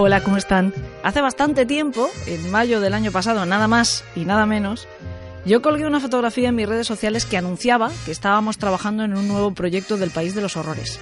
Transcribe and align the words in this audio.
Hola, 0.00 0.20
¿cómo 0.20 0.36
están? 0.36 0.72
Hace 1.02 1.20
bastante 1.20 1.66
tiempo, 1.66 2.08
en 2.26 2.52
mayo 2.52 2.80
del 2.80 2.94
año 2.94 3.10
pasado, 3.10 3.44
nada 3.46 3.66
más 3.66 4.04
y 4.14 4.24
nada 4.26 4.46
menos, 4.46 4.86
yo 5.44 5.60
colgué 5.60 5.88
una 5.88 5.98
fotografía 5.98 6.50
en 6.50 6.54
mis 6.54 6.68
redes 6.68 6.86
sociales 6.86 7.26
que 7.26 7.36
anunciaba 7.36 7.90
que 8.04 8.12
estábamos 8.12 8.58
trabajando 8.58 9.02
en 9.02 9.16
un 9.16 9.26
nuevo 9.26 9.52
proyecto 9.54 9.96
del 9.96 10.12
País 10.12 10.36
de 10.36 10.40
los 10.40 10.56
Horrores. 10.56 11.00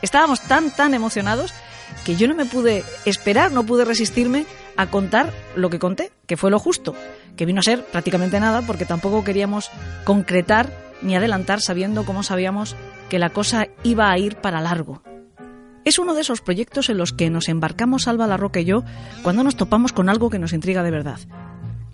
Estábamos 0.00 0.42
tan, 0.42 0.70
tan 0.70 0.94
emocionados 0.94 1.52
que 2.04 2.14
yo 2.14 2.28
no 2.28 2.36
me 2.36 2.44
pude 2.44 2.84
esperar, 3.04 3.50
no 3.50 3.66
pude 3.66 3.84
resistirme 3.84 4.46
a 4.76 4.86
contar 4.86 5.32
lo 5.56 5.68
que 5.68 5.80
conté, 5.80 6.12
que 6.28 6.36
fue 6.36 6.52
lo 6.52 6.60
justo, 6.60 6.94
que 7.36 7.46
vino 7.46 7.58
a 7.58 7.64
ser 7.64 7.84
prácticamente 7.84 8.38
nada 8.38 8.62
porque 8.62 8.84
tampoco 8.84 9.24
queríamos 9.24 9.72
concretar 10.04 10.70
ni 11.02 11.16
adelantar 11.16 11.60
sabiendo 11.60 12.04
cómo 12.04 12.22
sabíamos 12.22 12.76
que 13.08 13.18
la 13.18 13.30
cosa 13.30 13.66
iba 13.82 14.08
a 14.08 14.18
ir 14.18 14.36
para 14.36 14.60
largo. 14.60 15.02
Es 15.84 15.98
uno 15.98 16.14
de 16.14 16.20
esos 16.20 16.42
proyectos 16.42 16.90
en 16.90 16.98
los 16.98 17.12
que 17.12 17.30
nos 17.30 17.48
embarcamos 17.48 18.06
Alba 18.06 18.26
La 18.26 18.36
Roca 18.36 18.60
y 18.60 18.66
yo 18.66 18.84
cuando 19.22 19.42
nos 19.42 19.56
topamos 19.56 19.92
con 19.92 20.08
algo 20.08 20.28
que 20.28 20.38
nos 20.38 20.52
intriga 20.52 20.82
de 20.82 20.90
verdad. 20.90 21.18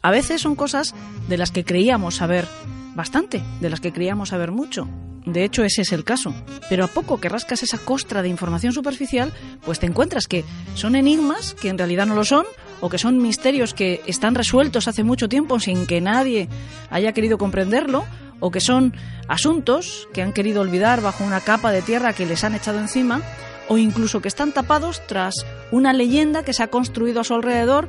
A 0.02 0.10
veces 0.10 0.42
son 0.42 0.56
cosas 0.56 0.94
de 1.28 1.38
las 1.38 1.50
que 1.52 1.64
creíamos 1.64 2.16
saber 2.16 2.46
bastante, 2.94 3.42
de 3.60 3.70
las 3.70 3.80
que 3.80 3.92
creíamos 3.92 4.30
saber 4.30 4.50
mucho. 4.50 4.88
De 5.24 5.44
hecho, 5.44 5.64
ese 5.64 5.82
es 5.82 5.92
el 5.92 6.04
caso. 6.04 6.34
Pero 6.68 6.84
a 6.84 6.88
poco 6.88 7.20
que 7.20 7.28
rascas 7.28 7.62
esa 7.62 7.78
costra 7.78 8.22
de 8.22 8.28
información 8.28 8.72
superficial, 8.72 9.32
pues 9.64 9.80
te 9.80 9.86
encuentras 9.86 10.26
que 10.26 10.44
son 10.74 10.94
enigmas 10.94 11.54
que 11.54 11.68
en 11.68 11.78
realidad 11.78 12.06
no 12.06 12.14
lo 12.14 12.24
son, 12.24 12.46
o 12.80 12.88
que 12.88 12.98
son 12.98 13.20
misterios 13.20 13.74
que 13.74 14.00
están 14.06 14.34
resueltos 14.34 14.86
hace 14.86 15.02
mucho 15.02 15.28
tiempo 15.28 15.58
sin 15.58 15.86
que 15.86 16.00
nadie 16.00 16.48
haya 16.90 17.12
querido 17.12 17.38
comprenderlo, 17.38 18.04
o 18.38 18.50
que 18.50 18.60
son 18.60 18.94
asuntos 19.28 20.08
que 20.12 20.22
han 20.22 20.32
querido 20.32 20.60
olvidar 20.60 21.00
bajo 21.00 21.24
una 21.24 21.40
capa 21.40 21.72
de 21.72 21.82
tierra 21.82 22.12
que 22.12 22.26
les 22.26 22.44
han 22.44 22.54
echado 22.54 22.78
encima, 22.78 23.22
o 23.68 23.78
incluso 23.78 24.20
que 24.20 24.28
están 24.28 24.52
tapados 24.52 25.02
tras 25.06 25.34
una 25.70 25.92
leyenda 25.92 26.42
que 26.42 26.52
se 26.52 26.62
ha 26.62 26.68
construido 26.68 27.20
a 27.20 27.24
su 27.24 27.34
alrededor, 27.34 27.88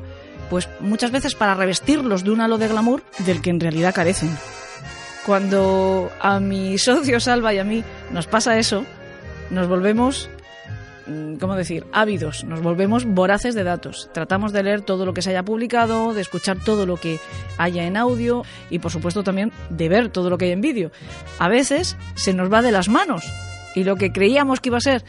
pues 0.49 0.69
muchas 0.79 1.11
veces 1.11 1.35
para 1.35 1.55
revestirlos 1.55 2.23
de 2.23 2.31
un 2.31 2.41
halo 2.41 2.57
de 2.57 2.67
glamour 2.67 3.03
del 3.19 3.41
que 3.41 3.49
en 3.49 3.59
realidad 3.59 3.93
carecen. 3.93 4.35
Cuando 5.25 6.11
a 6.19 6.39
mi 6.39 6.77
socio 6.77 7.19
Salva 7.19 7.53
y 7.53 7.59
a 7.59 7.63
mí 7.63 7.83
nos 8.11 8.27
pasa 8.27 8.57
eso, 8.57 8.85
nos 9.49 9.67
volvemos, 9.67 10.29
mm, 11.05 11.35
¿cómo 11.35 11.55
decir?, 11.55 11.85
ávidos, 11.91 12.43
nos 12.43 12.61
volvemos 12.61 13.05
voraces 13.05 13.53
de 13.53 13.63
datos. 13.63 14.09
Tratamos 14.13 14.53
de 14.53 14.63
leer 14.63 14.81
todo 14.81 15.05
lo 15.05 15.13
que 15.13 15.21
se 15.21 15.31
haya 15.31 15.43
publicado, 15.43 16.13
de 16.13 16.21
escuchar 16.21 16.57
todo 16.63 16.85
lo 16.85 16.97
que 16.97 17.19
haya 17.57 17.83
en 17.85 17.97
audio 17.97 18.43
y, 18.69 18.79
por 18.79 18.91
supuesto, 18.91 19.23
también 19.23 19.51
de 19.69 19.89
ver 19.89 20.09
todo 20.09 20.29
lo 20.29 20.37
que 20.37 20.45
hay 20.45 20.51
en 20.51 20.61
vídeo. 20.61 20.91
A 21.39 21.49
veces 21.49 21.97
se 22.15 22.33
nos 22.33 22.51
va 22.51 22.61
de 22.61 22.71
las 22.71 22.87
manos 22.87 23.25
y 23.75 23.83
lo 23.83 23.95
que 23.95 24.11
creíamos 24.11 24.59
que 24.59 24.69
iba 24.69 24.77
a 24.77 24.81
ser 24.81 25.03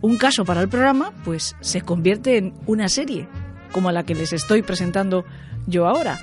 un 0.00 0.16
caso 0.16 0.44
para 0.44 0.60
el 0.60 0.68
programa, 0.68 1.12
pues 1.24 1.56
se 1.60 1.80
convierte 1.80 2.36
en 2.36 2.54
una 2.66 2.88
serie, 2.88 3.28
como 3.72 3.92
la 3.92 4.04
que 4.04 4.14
les 4.14 4.32
estoy 4.32 4.62
presentando 4.62 5.24
yo 5.66 5.86
ahora. 5.86 6.18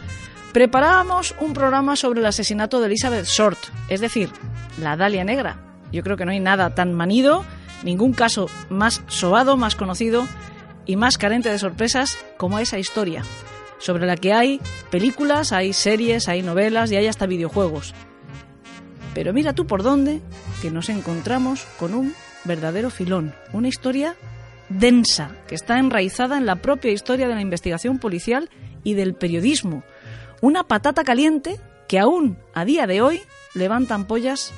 Preparábamos 0.53 1.35
un 1.39 1.53
programa 1.53 1.95
sobre 1.95 2.19
el 2.19 2.25
asesinato 2.25 2.79
de 2.79 2.87
Elizabeth 2.87 3.25
Short, 3.25 3.57
es 3.89 4.01
decir, 4.01 4.29
la 4.79 4.95
Dalia 4.95 5.23
Negra. 5.23 5.57
Yo 5.91 6.03
creo 6.03 6.17
que 6.17 6.25
no 6.25 6.31
hay 6.31 6.39
nada 6.39 6.75
tan 6.75 6.93
manido, 6.93 7.43
ningún 7.83 8.13
caso 8.13 8.47
más 8.69 9.01
sobado, 9.07 9.57
más 9.57 9.75
conocido 9.75 10.27
y 10.85 10.95
más 10.95 11.17
carente 11.17 11.49
de 11.49 11.59
sorpresas 11.59 12.17
como 12.37 12.59
esa 12.59 12.77
historia, 12.77 13.23
sobre 13.79 14.05
la 14.05 14.15
que 14.15 14.33
hay 14.33 14.61
películas, 14.91 15.51
hay 15.51 15.73
series, 15.73 16.27
hay 16.27 16.41
novelas 16.41 16.91
y 16.91 16.97
hay 16.97 17.07
hasta 17.07 17.25
videojuegos. 17.25 17.93
Pero 19.13 19.33
mira 19.33 19.53
tú 19.53 19.67
por 19.67 19.83
dónde 19.83 20.21
que 20.61 20.71
nos 20.71 20.89
encontramos 20.89 21.65
con 21.79 21.93
un 21.93 22.13
verdadero 22.45 22.89
filón, 22.89 23.33
una 23.51 23.67
historia 23.67 24.15
densa, 24.69 25.35
que 25.47 25.55
está 25.55 25.79
enraizada 25.79 26.37
en 26.37 26.45
la 26.45 26.57
propia 26.57 26.91
historia 26.91 27.27
de 27.27 27.35
la 27.35 27.41
investigación 27.41 27.99
policial 27.99 28.49
y 28.83 28.93
del 28.93 29.13
periodismo. 29.13 29.83
Una 30.41 30.63
patata 30.63 31.03
caliente 31.03 31.59
que 31.87 31.99
aún 31.99 32.37
a 32.53 32.65
día 32.65 32.87
de 32.87 33.01
hoy 33.01 33.21
levanta 33.53 33.95
ampollas 33.95 34.53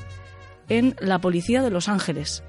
en 0.69 0.95
la 0.99 1.19
policía 1.19 1.61
de 1.61 1.69
Los 1.69 1.89
Ángeles 1.89 2.43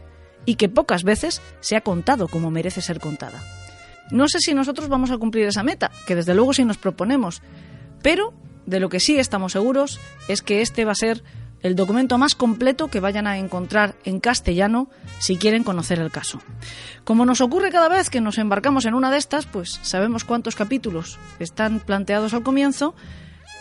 y 0.44 0.54
que 0.54 0.68
pocas 0.68 1.02
veces 1.02 1.42
se 1.60 1.76
ha 1.76 1.80
contado 1.80 2.28
como 2.28 2.50
merece 2.50 2.80
ser 2.80 3.00
contada. 3.00 3.42
No 4.10 4.28
sé 4.28 4.38
si 4.38 4.54
nosotros 4.54 4.88
vamos 4.88 5.10
a 5.10 5.18
cumplir 5.18 5.46
esa 5.46 5.64
meta, 5.64 5.90
que 6.06 6.14
desde 6.14 6.34
luego 6.34 6.52
sí 6.52 6.64
nos 6.64 6.78
proponemos, 6.78 7.42
pero 8.02 8.32
de 8.64 8.80
lo 8.80 8.88
que 8.88 9.00
sí 9.00 9.18
estamos 9.18 9.52
seguros 9.52 10.00
es 10.28 10.42
que 10.42 10.60
este 10.60 10.84
va 10.84 10.92
a 10.92 10.96
ser 10.96 11.22
el 11.66 11.74
documento 11.76 12.16
más 12.16 12.34
completo 12.34 12.88
que 12.88 13.00
vayan 13.00 13.26
a 13.26 13.38
encontrar 13.38 13.96
en 14.04 14.20
castellano 14.20 14.88
si 15.18 15.36
quieren 15.36 15.64
conocer 15.64 15.98
el 15.98 16.10
caso. 16.10 16.40
Como 17.04 17.26
nos 17.26 17.40
ocurre 17.40 17.70
cada 17.70 17.88
vez 17.88 18.08
que 18.08 18.20
nos 18.20 18.38
embarcamos 18.38 18.86
en 18.86 18.94
una 18.94 19.10
de 19.10 19.18
estas, 19.18 19.46
pues 19.46 19.80
sabemos 19.82 20.24
cuántos 20.24 20.54
capítulos 20.54 21.18
están 21.38 21.80
planteados 21.80 22.34
al 22.34 22.42
comienzo, 22.42 22.94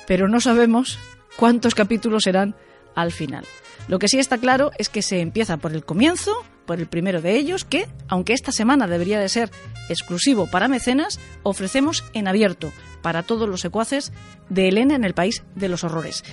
pero 0.07 0.27
no 0.27 0.39
sabemos 0.39 0.99
cuántos 1.35 1.75
capítulos 1.75 2.23
serán 2.23 2.55
al 2.95 3.11
final. 3.11 3.45
Lo 3.87 3.99
que 3.99 4.07
sí 4.07 4.17
está 4.17 4.37
claro 4.37 4.71
es 4.77 4.89
que 4.89 5.01
se 5.01 5.19
empieza 5.19 5.57
por 5.57 5.73
el 5.73 5.85
comienzo, 5.85 6.43
por 6.65 6.79
el 6.79 6.87
primero 6.87 7.21
de 7.21 7.35
ellos, 7.35 7.65
que, 7.65 7.87
aunque 8.07 8.33
esta 8.33 8.51
semana 8.51 8.87
debería 8.87 9.19
de 9.19 9.29
ser 9.29 9.51
exclusivo 9.89 10.47
para 10.47 10.67
mecenas, 10.67 11.19
ofrecemos 11.43 12.03
en 12.13 12.27
abierto 12.27 12.71
para 13.03 13.21
todos 13.21 13.47
los 13.47 13.61
secuaces 13.61 14.11
de 14.49 14.69
Elena 14.69 14.95
en 14.95 15.03
el 15.03 15.13
País 15.13 15.43
de 15.53 15.69
los 15.69 15.83
Horrores. 15.83 16.23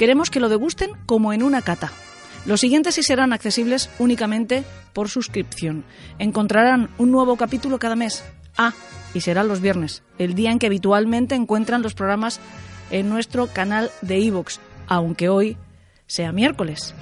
Queremos 0.00 0.30
que 0.30 0.40
lo 0.40 0.48
degusten 0.48 0.92
como 1.04 1.34
en 1.34 1.42
una 1.42 1.60
cata. 1.60 1.92
Los 2.46 2.60
siguientes 2.60 2.94
sí 2.94 3.02
serán 3.02 3.34
accesibles 3.34 3.90
únicamente 3.98 4.64
por 4.94 5.10
suscripción. 5.10 5.84
Encontrarán 6.18 6.88
un 6.96 7.10
nuevo 7.10 7.36
capítulo 7.36 7.78
cada 7.78 7.96
mes. 7.96 8.24
Ah, 8.56 8.72
y 9.12 9.20
serán 9.20 9.46
los 9.46 9.60
viernes, 9.60 10.02
el 10.16 10.34
día 10.34 10.52
en 10.52 10.58
que 10.58 10.68
habitualmente 10.68 11.34
encuentran 11.34 11.82
los 11.82 11.92
programas 11.92 12.40
en 12.90 13.10
nuestro 13.10 13.48
canal 13.48 13.90
de 14.00 14.20
iVoox, 14.20 14.56
aunque 14.86 15.28
hoy 15.28 15.58
sea 16.06 16.32
miércoles. 16.32 16.94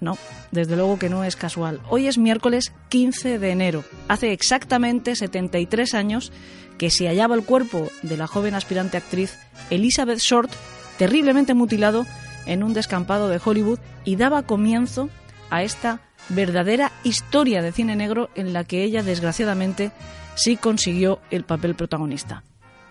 No, 0.00 0.18
desde 0.50 0.74
luego 0.74 0.98
que 0.98 1.08
no 1.08 1.22
es 1.22 1.36
casual. 1.36 1.80
Hoy 1.88 2.08
es 2.08 2.18
miércoles 2.18 2.72
15 2.88 3.38
de 3.38 3.50
enero. 3.52 3.84
Hace 4.08 4.32
exactamente 4.32 5.14
73 5.14 5.94
años 5.94 6.32
que 6.78 6.90
se 6.90 7.06
hallaba 7.06 7.36
el 7.36 7.44
cuerpo 7.44 7.86
de 8.02 8.16
la 8.16 8.26
joven 8.26 8.56
aspirante 8.56 8.96
actriz 8.96 9.38
Elizabeth 9.70 10.18
Short 10.18 10.50
terriblemente 10.98 11.54
mutilado 11.54 12.06
en 12.46 12.62
un 12.62 12.74
descampado 12.74 13.28
de 13.28 13.40
Hollywood 13.44 13.78
y 14.04 14.16
daba 14.16 14.42
comienzo 14.42 15.08
a 15.50 15.62
esta 15.62 16.00
verdadera 16.28 16.92
historia 17.04 17.62
de 17.62 17.72
cine 17.72 17.96
negro 17.96 18.30
en 18.34 18.52
la 18.52 18.64
que 18.64 18.82
ella 18.82 19.02
desgraciadamente 19.02 19.92
sí 20.34 20.56
consiguió 20.56 21.20
el 21.30 21.44
papel 21.44 21.74
protagonista. 21.74 22.42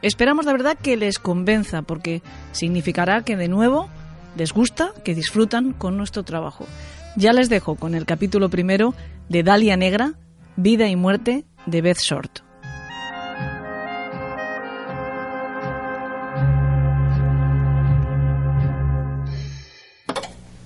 Esperamos 0.01 0.45
de 0.45 0.51
verdad 0.51 0.77
que 0.81 0.97
les 0.97 1.19
convenza 1.19 1.81
porque 1.81 2.21
significará 2.51 3.23
que 3.23 3.35
de 3.35 3.47
nuevo 3.47 3.89
les 4.38 4.53
gusta, 4.53 4.91
que 5.03 5.15
disfrutan 5.15 5.73
con 5.73 5.97
nuestro 5.97 6.23
trabajo. 6.23 6.67
Ya 7.15 7.33
les 7.33 7.49
dejo 7.49 7.75
con 7.75 7.95
el 7.95 8.05
capítulo 8.05 8.49
primero 8.49 8.94
de 9.29 9.44
Dalia 9.44 9.77
Negra, 9.77 10.13
Vida 10.57 10.88
y 10.89 10.95
Muerte 10.95 11.45
de 11.65 11.81
Beth 11.81 11.99
Short. 11.99 12.44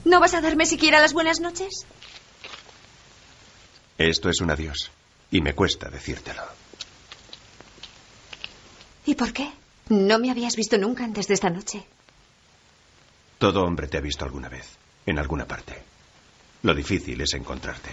¿No 0.09 0.19
vas 0.19 0.33
a 0.33 0.41
darme 0.41 0.65
siquiera 0.65 0.99
las 0.99 1.13
buenas 1.13 1.39
noches? 1.39 1.85
Esto 3.99 4.31
es 4.31 4.41
un 4.41 4.49
adiós. 4.49 4.89
Y 5.29 5.39
me 5.41 5.53
cuesta 5.53 5.87
decírtelo. 5.87 6.41
¿Y 9.05 9.13
por 9.13 9.31
qué? 9.31 9.51
No 9.89 10.17
me 10.17 10.31
habías 10.31 10.55
visto 10.55 10.79
nunca 10.79 11.03
antes 11.03 11.27
de 11.27 11.35
esta 11.35 11.51
noche. 11.51 11.85
Todo 13.37 13.63
hombre 13.63 13.87
te 13.87 13.99
ha 13.99 14.01
visto 14.01 14.25
alguna 14.25 14.49
vez, 14.49 14.65
en 15.05 15.19
alguna 15.19 15.45
parte. 15.45 15.79
Lo 16.63 16.73
difícil 16.73 17.21
es 17.21 17.35
encontrarte. 17.35 17.91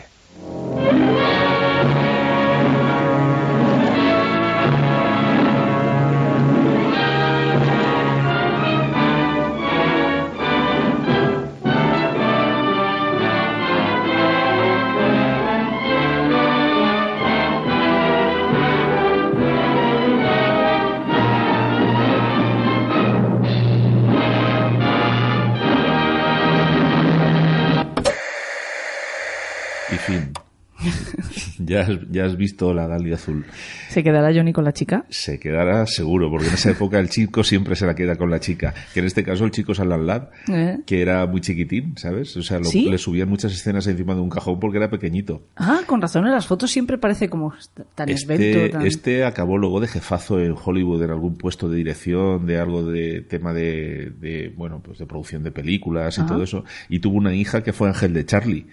Ya 31.66 31.80
has, 31.82 31.90
ya 32.10 32.24
has 32.24 32.36
visto 32.36 32.72
la 32.72 32.86
Dalia 32.86 33.14
azul. 33.16 33.44
¿Se 33.88 34.02
quedará 34.02 34.32
Johnny 34.34 34.52
con 34.52 34.64
la 34.64 34.72
chica? 34.72 35.04
Se 35.10 35.38
quedará 35.38 35.86
seguro, 35.86 36.30
porque 36.30 36.48
en 36.48 36.54
esa 36.54 36.70
época 36.70 36.98
el 36.98 37.08
chico 37.08 37.42
siempre 37.44 37.76
se 37.76 37.86
la 37.86 37.94
queda 37.94 38.16
con 38.16 38.30
la 38.30 38.40
chica. 38.40 38.72
Que 38.94 39.00
en 39.00 39.06
este 39.06 39.22
caso 39.24 39.44
el 39.44 39.50
chico 39.50 39.72
es 39.72 39.80
Alan 39.80 40.06
Ladd, 40.06 40.28
¿Eh? 40.48 40.78
que 40.86 41.02
era 41.02 41.26
muy 41.26 41.40
chiquitín, 41.40 41.94
¿sabes? 41.96 42.36
O 42.36 42.42
sea, 42.42 42.58
lo- 42.58 42.64
¿Sí? 42.64 42.88
le 42.88 42.98
subían 42.98 43.28
muchas 43.28 43.52
escenas 43.52 43.86
encima 43.86 44.14
de 44.14 44.20
un 44.20 44.30
cajón 44.30 44.58
porque 44.60 44.78
era 44.78 44.88
pequeñito. 44.90 45.42
Ah, 45.56 45.80
con 45.86 46.00
razón, 46.00 46.24
en 46.26 46.32
las 46.32 46.46
fotos 46.46 46.70
siempre 46.70 46.98
parece 46.98 47.28
como 47.28 47.52
tan 47.94 48.08
esbelto. 48.08 48.44
Este, 48.44 48.68
tan- 48.70 48.86
este 48.86 49.24
acabó 49.24 49.58
luego 49.58 49.80
de 49.80 49.88
jefazo 49.88 50.40
en 50.40 50.54
Hollywood 50.62 51.02
en 51.02 51.10
algún 51.10 51.36
puesto 51.36 51.68
de 51.68 51.76
dirección, 51.76 52.46
de 52.46 52.58
algo 52.58 52.84
de 52.84 53.22
tema 53.22 53.52
de, 53.52 54.12
de, 54.18 54.52
bueno, 54.56 54.80
pues 54.84 54.98
de 54.98 55.06
producción 55.06 55.42
de 55.42 55.50
películas 55.52 56.16
y 56.18 56.20
Ajá. 56.20 56.28
todo 56.28 56.42
eso. 56.42 56.64
Y 56.88 57.00
tuvo 57.00 57.16
una 57.16 57.34
hija 57.34 57.62
que 57.62 57.72
fue 57.72 57.88
Ángel 57.88 58.12
de 58.12 58.24
Charlie. 58.24 58.66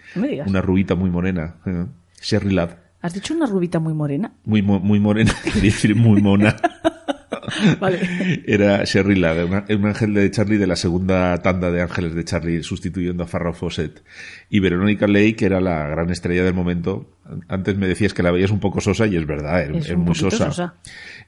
Una 0.46 0.62
rubita 0.62 0.96
muy 0.96 1.10
morena. 1.10 1.56
eh, 1.66 1.86
Sherry 2.22 2.52
Ladd. 2.54 2.83
¿Has 3.04 3.14
dicho 3.14 3.36
una 3.36 3.46
rubita 3.46 3.78
muy 3.80 3.94
morena? 3.94 4.32
Muy, 4.46 4.62
mo- 4.64 4.80
muy 4.80 5.00
morena, 5.00 5.32
quería 5.44 5.62
decir 5.62 5.96
muy 5.96 6.22
mona. 6.22 6.56
Vale. 7.80 8.00
Era 8.48 8.84
Sherry 8.86 9.16
Ladd, 9.16 9.44
una- 9.46 9.66
un 9.70 9.86
ángel 9.86 10.14
de 10.14 10.32
Charlie 10.32 10.58
de 10.58 10.66
la 10.66 10.76
segunda 10.78 11.38
tanda 11.42 11.70
de 11.72 11.82
ángeles 11.82 12.16
de 12.16 12.24
Charlie, 12.24 12.64
sustituyendo 12.64 13.24
a 13.24 13.28
Farrah 13.28 13.54
Fawcett. 13.54 14.02
Y 14.50 14.60
Veronica 14.60 15.08
Lake, 15.08 15.36
que 15.36 15.46
era 15.46 15.60
la 15.60 15.86
gran 15.88 16.10
estrella 16.10 16.44
del 16.44 16.54
momento. 16.54 17.12
Antes 17.50 17.78
me 17.78 17.88
decías 17.88 18.14
que 18.14 18.24
la 18.24 18.32
veías 18.32 18.50
un 18.52 18.60
poco 18.60 18.80
sosa, 18.82 19.06
y 19.08 19.18
es 19.18 19.28
verdad, 19.28 19.62
es, 19.62 19.70
Es 19.78 19.86
es 19.90 19.96
un 19.96 20.06
muy 20.06 20.16
sosa. 20.16 20.46
sosa. 20.46 20.76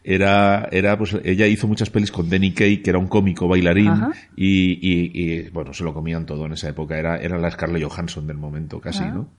Era, 0.03 0.67
era, 0.71 0.97
pues, 0.97 1.15
ella 1.23 1.47
hizo 1.47 1.67
muchas 1.67 1.89
pelis 1.89 2.11
con 2.11 2.29
Danny 2.29 2.53
Kaye, 2.53 2.81
que 2.81 2.89
era 2.91 2.99
un 2.99 3.07
cómico 3.07 3.47
bailarín, 3.47 3.91
y, 4.35 4.71
y- 4.81 5.11
y, 5.13 5.49
bueno, 5.49 5.73
se 5.73 5.83
lo 5.83 5.93
comían 5.93 6.25
todo 6.25 6.45
en 6.45 6.53
esa 6.53 6.69
época. 6.69 6.97
Era, 6.97 7.17
era 7.17 7.37
la 7.37 7.51
Scarlett 7.51 7.83
Johansson 7.83 8.25
del 8.25 8.37
momento, 8.37 8.79
casi, 8.79 9.03
Ah. 9.03 9.11
¿no? 9.13 9.29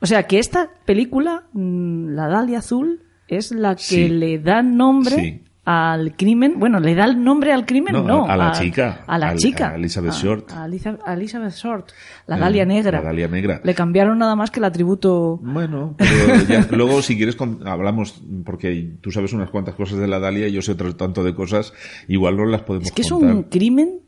O 0.00 0.06
sea 0.06 0.24
que 0.24 0.38
esta 0.38 0.70
película, 0.84 1.44
mm, 1.52 2.08
La 2.14 2.28
Dalia 2.28 2.58
Azul, 2.58 3.02
es 3.28 3.52
la 3.52 3.74
que 3.76 3.82
Sí. 3.82 4.08
le 4.08 4.38
da 4.38 4.62
nombre 4.62 5.14
Sí. 5.16 5.40
al 5.64 6.14
crimen. 6.14 6.58
Bueno, 6.58 6.78
le 6.78 6.94
da 6.94 7.06
el 7.06 7.24
nombre 7.24 7.50
al 7.52 7.64
crimen, 7.64 7.94
No, 7.94 8.02
no. 8.02 8.26
a 8.26 8.36
la 8.36 8.52
chica, 8.52 9.02
A 9.06 9.16
la 9.16 9.30
a- 9.30 9.34
chica. 9.36 9.70
a 9.70 9.74
Elizabeth 9.76 10.12
A- 10.12 10.14
Short. 10.14 10.50
A, 10.52 10.66
Eliza- 10.66 10.98
a 11.06 11.14
Elizabeth 11.14 11.54
Short. 11.54 11.88
La 12.26 12.36
Dalia 12.36 12.66
Negra. 12.66 12.98
la 12.98 13.04
Dalia 13.06 13.28
Negra. 13.28 13.60
Le 13.64 13.74
cambiaron 13.74 14.18
nada 14.18 14.36
más 14.36 14.50
que 14.50 14.60
el 14.60 14.64
atributo. 14.64 15.38
Bueno, 15.42 15.94
pero 15.96 16.10
ya- 16.48 16.66
luego 16.70 17.00
si 17.00 17.16
quieres 17.16 17.36
hablamos, 17.64 18.22
porque 18.44 18.92
tú 19.00 19.10
sabes 19.10 19.32
unas 19.32 19.48
cuantas 19.48 19.74
cosas 19.74 19.98
de 19.98 20.06
la 20.06 20.18
Dalia 20.18 20.48
y 20.48 20.52
yo 20.52 20.60
sé 20.60 20.72
otro 20.72 20.94
tanto 20.96 21.24
de 21.24 21.34
cosas, 21.34 21.72
igual 22.08 22.36
no 22.36 22.44
las 22.44 22.60
podemos 22.60 22.88
Es 22.88 22.92
que 22.94 23.00
es 23.02 23.10
un 23.10 23.44
crimen 23.44 24.00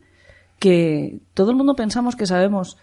que 0.59 1.21
todo 1.33 1.51
el 1.53 1.57
mundo 1.57 1.75
pensamos 1.75 2.17
que 2.17 2.27
sabemos 2.27 2.77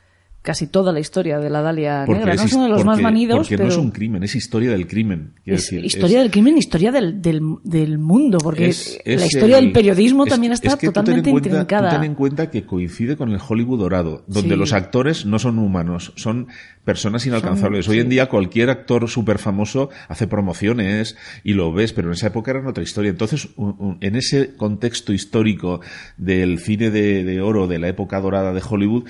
casi 0.44 0.68
toda 0.68 0.92
la 0.94 1.00
historia 1.00 1.40
de 1.40 1.50
la 1.50 1.62
Dalia 1.62 2.04
Porque 2.06 2.20
Negra. 2.20 2.36
No 2.36 2.44
es 2.44 2.54
uno 2.54 2.64
de 2.66 2.70
los 2.70 2.78
porque- 2.84 2.86
más 2.88 3.02
manidos, 3.02 3.38
Porque 3.38 3.56
pero 3.58 3.68
no 3.70 3.74
es 3.74 3.78
un 3.80 3.90
crimen, 3.92 4.24
es 4.24 4.36
historia 4.36 4.70
del 4.72 4.86
crimen. 4.88 5.32
es 5.46 5.62
decir, 5.62 5.84
historia 5.84 6.18
es- 6.20 6.24
del 6.26 6.32
crimen, 6.32 6.58
historia 6.58 6.92
del, 6.92 7.22
del, 7.22 7.42
del 7.64 7.98
mundo, 7.98 8.38
porque 8.40 8.68
es- 8.68 9.00
la 9.06 9.26
historia 9.26 9.58
el- 9.58 9.64
del 9.66 9.74
periodismo 9.74 10.26
también 10.26 10.54
es 10.54 10.60
está 10.62 10.78
que 10.78 10.88
tú 10.88 10.92
ten 10.92 11.02
totalmente 11.02 11.32
cuenta- 11.32 11.50
intrincada. 11.50 11.90
tú 11.90 11.96
ten 11.96 12.04
en 12.04 12.16
cuenta 12.16 12.52
que 12.52 12.66
coincide 12.66 13.16
con 13.18 13.32
el 13.32 13.40
Hollywood 13.48 13.80
dorado, 13.80 14.24
donde 14.28 14.50
Sí. 14.52 14.56
los 14.60 14.74
actores 14.74 15.26
no 15.26 15.40
son 15.40 15.58
humanos, 15.60 16.12
son 16.18 16.48
personas 16.84 17.26
inalcanzables. 17.26 17.88
Hoy 17.88 18.00
en 18.00 18.10
día 18.10 18.28
cualquier 18.28 18.70
actor 18.70 19.08
súper 19.10 19.38
famoso 19.40 19.90
hace 20.10 20.28
promociones 20.28 21.16
y 21.46 21.54
lo 21.54 21.72
ves, 21.72 21.94
pero 21.94 22.10
en 22.10 22.16
esa 22.16 22.28
época 22.28 22.52
era 22.52 22.68
otra 22.70 22.84
historia. 22.84 23.10
Entonces, 23.10 23.48
un- 23.56 23.76
un- 23.80 23.98
en 24.02 24.18
ese 24.18 24.56
contexto 24.58 25.14
histórico 25.14 25.80
del 26.18 26.60
cine 26.60 26.92
de, 26.92 27.24
de 27.24 27.42
oro 27.42 27.68
de 27.68 27.80
la 27.80 27.88
época 27.88 28.20
dorada 28.20 28.52
de 28.54 28.62
Hollywood, 28.68 29.06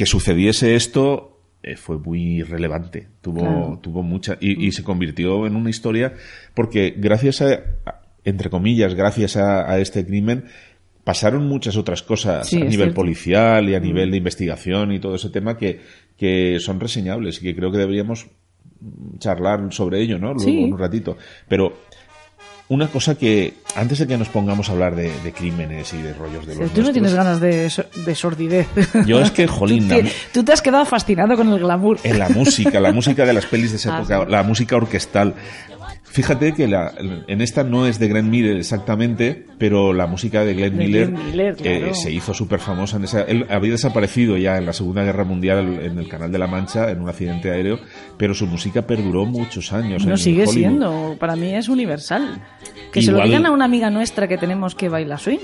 que 0.00 0.06
sucediese 0.06 0.76
esto 0.76 1.42
eh, 1.62 1.76
fue 1.76 1.98
muy 1.98 2.42
relevante. 2.42 3.06
Tuvo, 3.20 3.40
Claro. 3.40 3.78
tuvo 3.82 4.02
mucha. 4.02 4.38
Y, 4.40 4.66
y 4.66 4.72
se 4.72 4.82
convirtió 4.82 5.46
en 5.46 5.56
una 5.56 5.68
historia 5.68 6.14
porque 6.54 6.94
gracias 6.96 7.42
a, 7.42 7.60
entre 8.24 8.48
comillas, 8.48 8.94
gracias 8.94 9.36
a, 9.36 9.70
a 9.70 9.78
este 9.78 10.06
crimen, 10.06 10.44
pasaron 11.04 11.46
muchas 11.46 11.76
otras 11.76 12.02
cosas 12.02 12.48
Sí, 12.48 12.56
a 12.56 12.60
nivel 12.60 12.72
cierto. 12.76 12.92
Mm. 12.92 12.94
policial 12.94 13.68
y 13.68 13.74
a 13.74 13.80
nivel 13.80 14.10
de 14.10 14.16
investigación 14.16 14.90
y 14.92 15.00
todo 15.00 15.16
ese 15.16 15.28
tema 15.28 15.58
que, 15.58 15.80
que 16.16 16.56
son 16.60 16.80
reseñables 16.80 17.36
y 17.42 17.42
que 17.42 17.54
creo 17.54 17.70
que 17.70 17.76
deberíamos 17.76 18.26
charlar 19.18 19.70
sobre 19.70 20.00
ello, 20.00 20.18
¿no? 20.18 20.28
Luego 20.32 20.40
Sí. 20.50 20.64
un 20.64 20.78
ratito. 20.78 21.18
Pero 21.46 21.74
una 22.70 22.86
cosa 22.86 23.16
que, 23.16 23.54
antes 23.76 23.98
de 23.98 24.06
que 24.06 24.16
nos 24.16 24.28
pongamos 24.28 24.68
a 24.68 24.72
hablar 24.72 24.94
de, 24.94 25.10
de 25.22 25.32
crímenes 25.32 25.92
y 25.92 25.98
de 26.00 26.14
rollos 26.14 26.46
de 26.46 26.54
los 26.54 26.70
Tú 26.70 26.82
no 26.82 26.92
tienes 26.92 27.12
ganas 27.12 27.40
de, 27.40 27.68
so- 27.68 27.84
de 28.06 28.14
sordidez. 28.14 28.66
Yo 29.06 29.20
es 29.20 29.30
que, 29.32 29.46
jolín, 29.48 29.88
tú, 29.88 29.94
te, 29.96 30.12
tú 30.32 30.44
te 30.44 30.52
has 30.52 30.62
quedado 30.62 30.84
fascinado 30.86 31.36
con 31.36 31.48
el 31.52 31.58
glamour. 31.58 31.98
en 32.04 32.18
la 32.18 32.28
música, 32.28 32.78
la 32.80 32.92
música 32.92 33.26
de 33.26 33.32
las 33.32 33.44
pelis 33.46 33.72
de 33.72 33.76
esa 33.76 33.96
Ah, 33.96 33.98
época, 34.00 34.24
sí. 34.24 34.30
la 34.30 34.42
música 34.44 34.76
orquestal. 34.76 35.34
Fíjate 36.10 36.54
que 36.54 36.66
la, 36.66 36.92
en 37.28 37.40
esta 37.40 37.62
no 37.62 37.86
es 37.86 38.00
de 38.00 38.08
Glenn 38.08 38.30
Miller 38.30 38.56
exactamente, 38.56 39.46
pero 39.58 39.92
la 39.92 40.08
música 40.08 40.44
de 40.44 40.54
Glenn 40.54 40.76
De 40.76 40.84
Miller, 40.84 41.10
Glenn 41.12 41.26
Miller, 41.30 41.56
eh, 41.62 41.94
se 41.94 42.10
hizo 42.10 42.34
súper 42.34 42.58
famosa. 42.58 42.96
En 42.96 43.04
esa, 43.04 43.22
él 43.22 43.46
había 43.48 43.70
desaparecido 43.70 44.36
ya 44.36 44.56
en 44.56 44.66
la 44.66 44.72
Segunda 44.72 45.04
Guerra 45.04 45.22
Mundial 45.22 45.78
en 45.80 45.98
el 46.00 46.08
Canal 46.08 46.32
de 46.32 46.38
la 46.38 46.48
Mancha 46.48 46.90
en 46.90 47.00
un 47.00 47.08
accidente 47.08 47.52
aéreo, 47.52 47.78
pero 48.16 48.34
su 48.34 48.48
música 48.48 48.82
perduró 48.82 49.24
muchos 49.24 49.72
años. 49.72 50.04
No 50.04 50.12
en 50.12 50.18
sigue 50.18 50.42
Hollywood. 50.42 50.52
siendo, 50.52 51.16
para 51.20 51.36
mí 51.36 51.54
es 51.54 51.68
universal. 51.68 52.42
Que 52.92 53.02
se 53.02 53.12
lo 53.12 53.22
digan 53.22 53.46
a 53.46 53.52
una 53.52 53.66
amiga 53.66 53.88
nuestra 53.88 54.26
que 54.26 54.36
tenemos 54.36 54.74
que 54.74 54.88
baila 54.88 55.16
swing. 55.16 55.38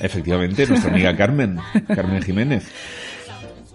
Efectivamente, 0.00 0.68
nuestra 0.68 0.92
amiga 0.92 1.16
Carmen, 1.16 1.58
Carmen 1.88 2.22
Jiménez. 2.22 2.70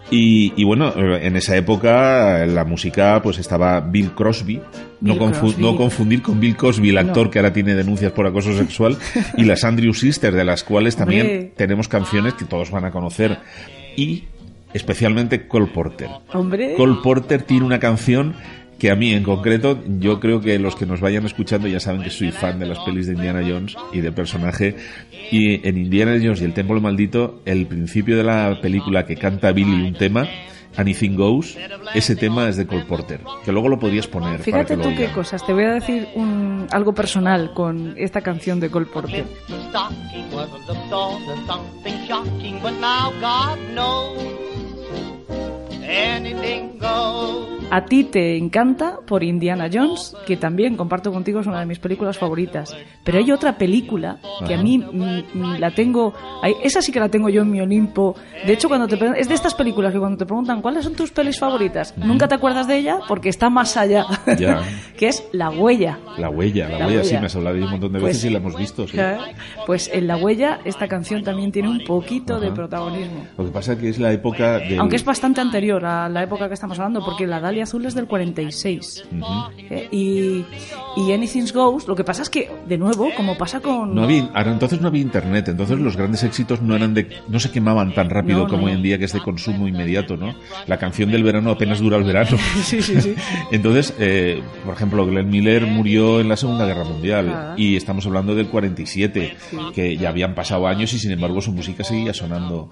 Y, 0.09 0.53
y 0.55 0.63
bueno, 0.63 0.93
en 0.95 1.35
esa 1.35 1.57
época 1.57 2.45
la 2.45 2.63
música 2.63 3.19
pues 3.21 3.39
estaba 3.39 3.81
Bill 3.81 4.11
Crosby, 4.11 4.61
no, 5.01 5.13
Bill 5.13 5.21
confu- 5.21 5.39
Crosby. 5.39 5.61
no 5.61 5.75
confundir 5.75 6.21
con 6.21 6.39
Bill 6.39 6.55
Cosby, 6.55 6.89
el 6.89 6.97
actor 6.97 7.25
No. 7.25 7.31
que 7.31 7.39
ahora 7.39 7.51
tiene 7.51 7.75
denuncias 7.75 8.13
por 8.13 8.25
acoso 8.25 8.53
sexual, 8.57 8.97
y 9.35 9.43
las 9.43 9.65
Andrew 9.65 9.93
Sisters, 9.93 10.33
de 10.35 10.45
las 10.45 10.63
cuales 10.63 10.95
también 10.95 11.21
Hombre. 11.27 11.51
tenemos 11.57 11.89
canciones 11.89 12.35
que 12.35 12.45
todos 12.45 12.71
van 12.71 12.85
a 12.85 12.91
conocer. 12.91 13.37
Y 13.97 14.23
especialmente 14.73 15.47
Cole 15.47 15.67
Porter. 15.67 16.07
Hombre, 16.33 16.75
Cole 16.77 16.97
Porter 17.03 17.41
tiene 17.41 17.65
una 17.65 17.79
canción 17.79 18.33
que 18.79 18.91
a 18.91 18.95
mí 18.95 19.11
en 19.13 19.23
concreto, 19.23 19.79
yo 19.99 20.19
creo 20.19 20.41
que 20.41 20.59
los 20.59 20.75
que 20.75 20.85
nos 20.85 21.01
vayan 21.01 21.25
escuchando 21.25 21.67
ya 21.67 21.79
saben 21.79 22.03
que 22.03 22.09
soy 22.09 22.31
fan 22.31 22.59
de 22.59 22.67
las 22.67 22.79
pelis 22.79 23.07
de 23.07 23.13
Indiana 23.13 23.41
Jones 23.47 23.75
y 23.91 24.01
del 24.01 24.13
personaje. 24.13 24.75
Y 25.31 25.67
en 25.67 25.77
Indiana 25.77 26.17
Jones 26.21 26.41
y 26.41 26.45
el 26.45 26.53
Templo 26.53 26.79
Maldito, 26.79 27.41
el 27.45 27.65
principio 27.65 28.17
de 28.17 28.23
la 28.23 28.59
película 28.61 29.05
que 29.05 29.15
canta 29.15 29.51
Billy 29.51 29.87
un 29.87 29.93
tema, 29.93 30.27
Anything 30.77 31.15
Goes, 31.15 31.57
ese 31.95 32.15
tema 32.15 32.47
es 32.47 32.55
de 32.55 32.67
Cole 32.67 32.85
Porter, 32.85 33.21
que 33.43 33.51
luego 33.51 33.67
lo 33.67 33.79
podías 33.79 34.07
poner. 34.07 34.33
para 34.33 34.43
fíjate 34.43 34.67
que 34.67 34.77
lo 34.77 34.83
tú 34.83 34.95
qué 34.95 35.11
cosas. 35.11 35.43
Te 35.45 35.53
voy 35.53 35.63
a 35.63 35.73
decir 35.73 36.07
un, 36.13 36.67
algo 36.71 36.93
personal 36.93 37.51
con 37.53 37.95
esta 37.97 38.21
canción 38.21 38.59
de 38.59 38.69
Cole 38.69 38.85
Porter. 38.85 39.25
A 47.69 47.83
ti 47.85 48.05
te 48.05 48.37
encanta 48.37 48.99
por 49.05 49.23
Indiana 49.23 49.69
Jones, 49.71 50.15
que 50.25 50.37
también 50.37 50.77
comparto 50.77 51.11
contigo 51.11 51.41
es 51.41 51.47
una 51.47 51.59
de 51.59 51.65
mis 51.65 51.79
películas 51.79 52.17
favoritas. 52.17 52.75
Pero 53.03 53.17
hay 53.17 53.29
otra 53.31 53.57
película 53.57 54.19
que 54.47 54.53
a 54.53 54.57
mí 54.61 54.81
la 55.59 55.71
tengo, 55.71 56.13
esa 56.63 56.81
sí 56.81 56.91
que 56.93 56.99
la 56.99 57.09
tengo 57.09 57.27
yo 57.29 57.41
en 57.41 57.51
mi 57.51 57.59
Olimpo. 57.59 58.15
De 58.45 58.53
hecho, 58.53 58.69
cuando 58.69 58.87
te 58.87 58.95
es 59.19 59.27
de 59.27 59.33
estas 59.35 59.53
películas 59.53 59.91
que 59.91 59.99
cuando 59.99 60.17
te 60.17 60.25
preguntan 60.25 60.61
cuáles 60.61 60.85
son 60.85 60.93
tus 60.93 61.11
pelis 61.11 61.39
favoritas, 61.39 61.93
nunca 61.97 62.27
te 62.29 62.35
acuerdas 62.35 62.67
de 62.67 62.77
ella 62.77 62.99
porque 63.07 63.27
está 63.29 63.49
más 63.49 63.75
allá. 63.75 64.05
Ya. 64.39 64.61
que 64.97 65.07
es 65.09 65.23
La 65.33 65.49
huella. 65.49 65.99
La 66.17 66.29
huella, 66.29 66.69
la, 66.69 66.79
La 66.79 66.87
huella, 66.87 67.03
sí, 67.03 67.07
huella. 67.09 67.19
me 67.19 67.25
has 67.27 67.35
hablado 67.35 67.55
de 67.57 67.63
un 67.63 67.71
montón 67.71 67.91
de 67.93 67.99
Pues- 67.99 68.09
veces 68.15 68.25
y 68.25 68.29
la 68.33 68.37
hemos 68.39 68.57
visto. 68.57 68.87
sí. 68.87 68.97
Pues 69.65 69.89
en 69.93 70.07
La 70.07 70.15
huella 70.15 70.59
esta 70.63 70.87
canción 70.87 71.23
también 71.23 71.51
tiene 71.51 71.69
un 71.69 71.83
poquito 71.83 72.39
de 72.39 72.51
protagonismo. 72.51 73.27
Lo 73.37 73.43
que 73.45 73.51
pasa 73.51 73.73
es 73.73 73.79
que 73.79 73.89
es 73.89 73.99
la 73.99 74.13
época 74.13 74.59
de. 74.59 74.77
Aunque 74.77 74.95
es 74.95 75.03
bastante 75.03 75.41
anterior 75.41 75.76
a 75.85 76.09
la 76.09 76.23
época 76.23 76.47
que 76.47 76.53
estamos 76.53 76.77
hablando, 76.79 77.03
porque 77.05 77.27
la 77.27 77.39
Dalia 77.39 77.63
Azul 77.63 77.85
es 77.85 77.93
del 77.95 78.07
46. 78.07 79.05
Eh, 79.69 79.87
y, 79.91 80.45
y 80.95 81.11
Anything 81.11 81.45
Goes, 81.53 81.87
lo 81.87 81.95
que 81.95 82.03
pasa 82.03 82.21
es 82.21 82.29
que, 82.29 82.49
de 82.67 82.77
nuevo, 82.77 83.09
como 83.15 83.37
pasa 83.37 83.59
con... 83.59 83.93
No 83.95 84.03
había, 84.03 84.29
ahora 84.33 84.51
entonces 84.51 84.81
no 84.81 84.87
había 84.87 85.01
internet, 85.01 85.47
entonces 85.49 85.79
los 85.79 85.95
grandes 85.97 86.23
éxitos 86.23 86.61
no 86.61 86.75
eran 86.75 86.93
de, 86.93 87.07
no 87.27 87.39
se 87.39 87.51
quemaban 87.51 87.93
tan 87.93 88.09
rápido 88.09 88.39
No, 88.39 88.43
no, 88.45 88.49
como 88.49 88.65
hoy 88.67 88.73
en 88.73 88.81
día 88.83 88.97
que 88.97 89.05
es 89.05 89.13
de 89.13 89.19
consumo 89.21 89.67
inmediato, 89.67 90.17
¿no? 90.17 90.35
La 90.67 90.77
canción 90.77 91.11
del 91.11 91.23
verano 91.23 91.51
apenas 91.51 91.79
dura 91.79 91.97
el 91.97 92.03
verano. 92.03 92.37
Sí, 92.63 92.81
sí, 92.81 92.99
sí. 93.01 93.15
Entonces, 93.51 93.93
eh, 93.99 94.41
por 94.65 94.73
ejemplo, 94.73 95.05
Glenn 95.05 95.29
Miller 95.29 95.65
murió 95.67 96.19
en 96.19 96.29
la 96.29 96.35
Segunda 96.37 96.65
Guerra 96.65 96.83
Mundial 96.83 97.29
Ah. 97.29 97.53
y 97.57 97.75
estamos 97.75 98.05
hablando 98.05 98.35
del 98.35 98.47
47, 98.47 99.35
Sí. 99.49 99.57
que 99.73 99.97
ya 99.97 100.09
habían 100.09 100.35
pasado 100.35 100.67
años 100.67 100.93
y 100.93 100.99
sin 100.99 101.11
embargo 101.11 101.41
su 101.41 101.51
música 101.51 101.83
seguía 101.83 102.13
sonando 102.13 102.69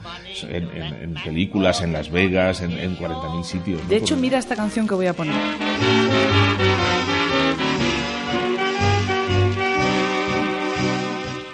en, 0.49 0.63
en- 0.69 0.93
en 1.01 1.13
películas, 1.23 1.81
en 1.81 1.93
Las 1.93 2.09
Vegas, 2.11 2.61
en, 2.61 2.71
en 2.71 2.94
40.000 2.97 3.43
sitios. 3.43 3.81
¿no? 3.83 3.89
De 3.89 3.97
hecho, 3.97 4.15
mira 4.17 4.37
esta 4.37 4.55
canción 4.55 4.87
que 4.87 4.95
voy 4.95 5.07
a 5.07 5.13
poner. 5.13 5.35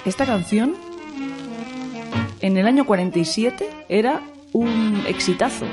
Esta 0.06 0.26
canción, 0.26 0.74
en 2.42 2.58
el 2.58 2.66
año 2.68 2.86
47, 2.86 3.70
era 3.88 4.22
un 4.52 5.04
exitazo. 5.08 5.66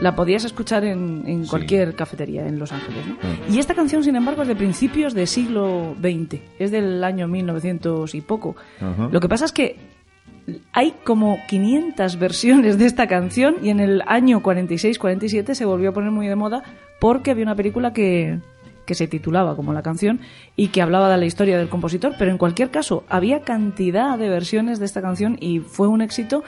La 0.00 0.16
podías 0.16 0.44
escuchar 0.44 0.84
en, 0.84 1.22
en 1.26 1.44
Sí. 1.44 1.50
cualquier 1.50 1.94
cafetería 1.94 2.46
en 2.48 2.58
Los 2.58 2.72
Ángeles. 2.72 3.06
¿no? 3.06 3.14
Mm. 3.14 3.54
Y 3.54 3.58
esta 3.60 3.74
canción, 3.74 4.02
sin 4.02 4.16
embargo, 4.16 4.42
es 4.42 4.48
de 4.48 4.56
principios 4.56 5.14
del 5.14 5.28
siglo 5.28 5.94
XX, 6.00 6.40
es 6.58 6.70
del 6.72 7.04
año 7.04 7.28
1900 7.28 8.14
y 8.14 8.20
poco. 8.22 8.56
Lo 9.10 9.20
que 9.20 9.28
pasa 9.28 9.44
es 9.44 9.52
que 9.52 9.76
hay 10.72 10.94
como 11.04 11.38
500 11.48 12.18
versiones 12.18 12.78
de 12.78 12.86
esta 12.86 13.06
canción 13.06 13.56
y 13.62 13.70
en 13.70 13.80
el 13.80 14.02
año 14.06 14.42
46-47 14.42 15.54
se 15.54 15.64
volvió 15.64 15.90
a 15.90 15.92
poner 15.92 16.10
muy 16.10 16.26
de 16.26 16.36
moda 16.36 16.62
porque 17.00 17.30
había 17.30 17.44
una 17.44 17.54
película 17.54 17.92
que, 17.92 18.38
que 18.86 18.94
se 18.94 19.08
titulaba 19.08 19.56
como 19.56 19.72
la 19.72 19.82
canción 19.82 20.20
y 20.56 20.68
que 20.68 20.82
hablaba 20.82 21.10
de 21.10 21.18
la 21.18 21.26
historia 21.26 21.58
del 21.58 21.68
compositor, 21.68 22.14
pero 22.18 22.30
en 22.30 22.38
cualquier 22.38 22.70
caso 22.70 23.04
había 23.08 23.40
cantidad 23.40 24.18
de 24.18 24.28
versiones 24.28 24.78
de 24.78 24.86
esta 24.86 25.02
canción 25.02 25.36
y 25.40 25.60
fue 25.60 25.88
un 25.88 26.02
éxito 26.02 26.42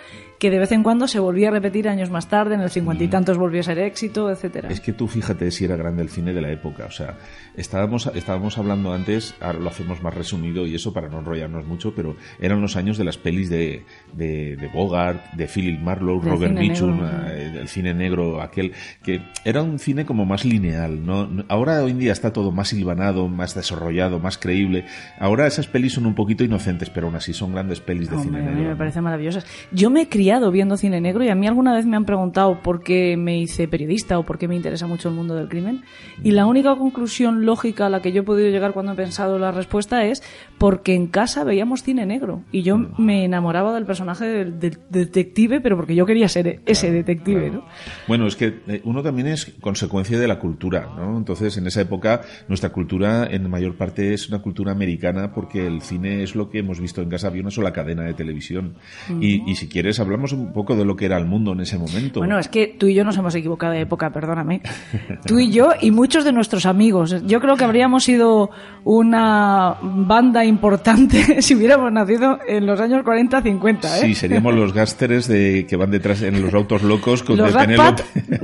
que 0.45 0.51
de 0.51 0.59
vez 0.59 0.73
en 0.73 0.83
cuando 0.83 1.09
se 1.09 1.19
volvía 1.21 1.49
a 1.49 1.53
repetir 1.53 1.89
años 1.89 2.11
más 2.11 2.29
tarde, 2.29 2.55
en 2.55 2.61
el 2.61 2.69
cincuenta 2.69 3.03
y 3.03 3.09
tantos 3.09 3.39
volvió 3.39 3.61
a 3.61 3.63
ser 3.63 3.79
éxito, 3.79 4.31
etcétera. 4.31 4.69
Es 4.69 4.79
que 4.83 4.93
tú 4.93 5.09
fíjate 5.09 5.51
si 5.51 5.65
era 5.65 5.75
grande 5.75 6.03
el 6.03 6.11
cine 6.11 6.35
de 6.35 6.43
la 6.43 6.51
época. 6.53 6.85
O 6.85 6.91
sea, 6.91 7.15
estábamos, 7.57 8.11
estábamos 8.15 8.59
hablando 8.59 8.93
antes, 8.93 9.35
ahora 9.41 9.59
lo 9.59 9.69
hacemos 9.71 10.03
más 10.03 10.13
resumido 10.13 10.67
y 10.67 10.75
eso 10.75 10.93
para 10.93 11.09
no 11.09 11.21
enrollarnos 11.21 11.65
mucho, 11.67 11.95
pero 11.95 12.15
eran 12.39 12.61
los 12.61 12.77
años 12.77 12.99
de 12.99 13.05
las 13.05 13.17
pelis 13.17 13.49
de, 13.49 13.87
de, 14.13 14.57
de 14.57 14.69
Bogart, 14.69 15.33
de 15.33 15.47
Philip 15.49 15.81
Marlowe, 15.81 16.21
Del 16.21 16.31
Robert 16.33 16.55
Mitchum, 16.59 17.01
negro. 17.01 17.29
eh, 17.31 17.59
el 17.63 17.69
cine 17.69 17.95
negro, 17.95 18.43
aquel, 18.43 18.73
que 19.03 19.23
era 19.47 19.63
un 19.63 19.79
cine 19.79 20.05
como 20.05 20.27
más 20.27 20.45
lineal. 20.45 21.07
¿no? 21.07 21.27
Ahora 21.49 21.83
hoy 21.83 21.93
en 21.93 21.99
día 22.01 22.13
está 22.13 22.35
todo 22.35 22.53
más 22.53 22.71
hilvanado, 22.75 23.29
más 23.29 23.55
desarrollado, 23.55 24.19
más 24.21 24.37
creíble. 24.37 24.85
Ahora 25.19 25.47
esas 25.47 25.69
pelis 25.69 25.95
son 25.95 26.05
un 26.05 26.15
poquito 26.15 26.45
inocentes, 26.45 26.91
pero 26.91 27.07
aún 27.07 27.17
así 27.17 27.33
son 27.33 27.53
grandes 27.55 27.81
pelis 27.81 28.11
de 28.11 28.17
Hombre, 28.17 28.41
cine 28.41 28.47
a 28.47 28.51
mí 28.51 28.57
negro. 28.57 28.71
me 28.73 28.77
parecen 28.77 29.05
maravillosas. 29.05 29.47
Yo 29.73 29.89
me 29.89 30.03
he 30.03 30.09
criado 30.35 30.50
viendo 30.50 30.76
cine 30.76 31.00
negro 31.00 31.23
y 31.23 31.29
a 31.29 31.37
mí 31.37 31.47
alguna 31.47 31.73
vez 31.73 31.87
me 31.87 31.97
han 31.97 32.05
preguntado 32.05 32.61
por 32.61 32.83
qué 32.83 33.17
me 33.17 33.38
hice 33.38 33.69
periodista 33.69 34.19
o 34.19 34.25
por 34.25 34.37
qué 34.37 34.49
me 34.49 34.57
interesa 34.57 34.88
mucho 34.88 35.09
el 35.09 35.14
mundo 35.14 35.37
del 35.37 35.49
crimen. 35.49 35.83
Y 36.25 36.33
la 36.33 36.45
única 36.47 36.75
conclusión 36.75 37.47
lógica 37.47 37.87
a 37.87 37.88
la 37.88 38.03
que 38.03 38.11
yo 38.11 38.23
he 38.23 38.25
podido 38.25 38.50
llegar 38.50 38.73
cuando 38.73 38.93
he 38.93 38.97
pensado 38.97 39.38
la 39.38 39.53
respuesta 39.53 40.05
es 40.05 40.25
porque 40.59 40.93
en 40.95 41.07
casa 41.07 41.45
veíamos 41.45 41.85
cine 41.85 42.05
negro 42.05 42.43
y 42.50 42.62
yo 42.62 42.79
me 42.99 43.25
enamoraba 43.25 43.73
del 43.75 43.87
personaje 43.87 44.25
del, 44.25 44.59
del 44.59 44.79
detective, 44.91 45.61
pero 45.61 45.76
porque 45.76 45.95
yo 45.95 46.05
quería 46.05 46.29
ser 46.29 46.61
ese 46.67 46.91
detective, 46.91 47.50
¿no? 47.50 47.64
Bueno, 48.09 48.26
es 48.26 48.35
que 48.35 48.61
eh, 48.67 48.81
uno 48.83 49.05
también 49.05 49.29
es 49.29 49.55
consecuencia 49.61 50.19
de 50.19 50.26
la 50.26 50.41
cultura, 50.41 50.88
¿no? 50.97 51.17
Entonces, 51.17 51.57
en 51.59 51.69
esa 51.69 51.81
época, 51.81 52.23
nuestra 52.49 52.71
cultura, 52.71 53.29
en 53.31 53.49
mayor 53.49 53.76
parte, 53.76 54.14
es 54.14 54.29
una 54.29 54.43
cultura 54.43 54.73
americana 54.73 55.33
porque 55.33 55.64
el 55.64 55.81
cine 55.81 56.25
es 56.25 56.35
lo 56.35 56.50
que 56.50 56.59
hemos 56.59 56.81
visto 56.81 57.03
en 57.03 57.09
casa, 57.09 57.29
había 57.29 57.43
una 57.43 57.53
sola 57.53 57.73
cadena 57.73 58.03
de 58.03 58.14
televisión. 58.14 58.75
y, 59.21 59.49
y 59.49 59.55
si 59.55 59.69
quieres, 59.69 60.00
hablamos 60.00 60.24
un 60.33 60.52
poco 60.52 60.76
de 60.76 60.85
lo 60.85 60.97
que 60.97 61.07
era 61.07 61.19
el 61.19 61.26
mundo 61.26 61.52
en 61.52 61.61
ese 61.61 61.78
momento. 61.78 62.21
Bueno, 62.21 62.38
es 62.38 62.49
que 62.49 62.66
tú 62.66 62.87
y 62.87 62.95
yo 62.95 63.04
nos 63.04 63.16
hemos 63.16 63.35
equivocado 63.35 63.73
de 63.73 63.83
época, 63.83 64.11
perdóname. 64.11 64.61
Tú 65.26 65.38
y 65.38 65.50
yo 65.50 65.71
y 65.81 65.90
muchos 65.90 66.25
de 66.25 66.33
nuestros 66.33 66.66
amigos. 66.66 67.23
Yo 67.26 67.40
creo 67.40 67.57
que 67.57 67.64
habríamos 67.64 68.04
sido 68.04 68.50
una 68.85 69.76
banda 69.83 70.45
importante 70.45 71.43
si 71.43 71.54
hubiéramos 71.54 71.93
nacido 71.93 72.38
en 72.47 72.66
los 72.66 72.81
años 72.81 73.04
40-50, 73.04 73.85
¿eh? 73.85 73.88
Sí, 74.00 74.14
seríamos 74.14 74.54
los 74.54 74.73
gásteres 74.73 75.28
de, 75.28 75.66
que 75.69 75.76
van 75.76 75.90
detrás 75.90 76.23
en 76.23 76.40
los 76.43 76.52
autos 76.54 76.83
locos 76.83 77.23
con 77.23 77.37
los 77.37 77.52
de 77.52 77.76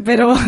pero... 0.04 0.34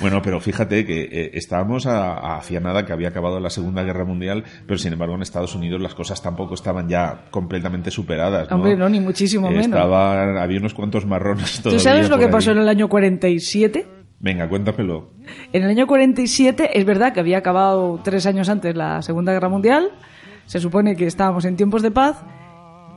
Bueno, 0.00 0.20
pero 0.22 0.38
fíjate 0.38 0.84
que 0.84 1.02
eh, 1.04 1.30
estábamos 1.34 1.86
a, 1.86 2.12
a 2.12 2.36
hacía 2.36 2.60
nada 2.60 2.84
que 2.84 2.92
había 2.92 3.08
acabado 3.08 3.40
la 3.40 3.48
Segunda 3.48 3.82
Guerra 3.82 4.04
Mundial, 4.04 4.44
pero 4.66 4.78
sin 4.78 4.92
embargo 4.92 5.14
en 5.14 5.22
Estados 5.22 5.54
Unidos 5.54 5.80
las 5.80 5.94
cosas 5.94 6.22
tampoco 6.22 6.54
estaban 6.54 6.88
ya 6.88 7.24
completamente 7.30 7.90
superadas. 7.90 8.50
¿no? 8.50 8.56
Hombre, 8.56 8.76
no, 8.76 8.88
ni 8.88 9.00
muchísimo 9.04 9.48
menos. 9.50 9.66
Estaban- 9.66 10.36
había 10.38 10.58
unos 10.58 10.74
cuantos 10.74 11.06
marrones 11.06 11.56
¿Tú 11.56 11.62
todavía 11.64 11.80
sabes 11.80 12.10
lo 12.10 12.18
que 12.18 12.24
ahí. 12.26 12.30
pasó 12.30 12.52
en 12.52 12.58
el 12.58 12.68
año 12.68 12.88
47? 12.88 13.86
Venga, 14.20 14.48
cuéntamelo. 14.48 15.10
En 15.52 15.62
el 15.62 15.68
año 15.70 15.86
47 15.86 16.78
es 16.78 16.84
verdad 16.84 17.12
que 17.12 17.20
había 17.20 17.38
acabado 17.38 18.00
tres 18.02 18.26
años 18.26 18.48
antes 18.48 18.74
la 18.74 19.02
Segunda 19.02 19.32
Guerra 19.32 19.48
Mundial, 19.48 19.90
se 20.46 20.60
supone 20.60 20.96
que 20.96 21.06
estábamos 21.06 21.44
en 21.44 21.56
tiempos 21.56 21.82
de 21.82 21.90
paz 21.90 22.22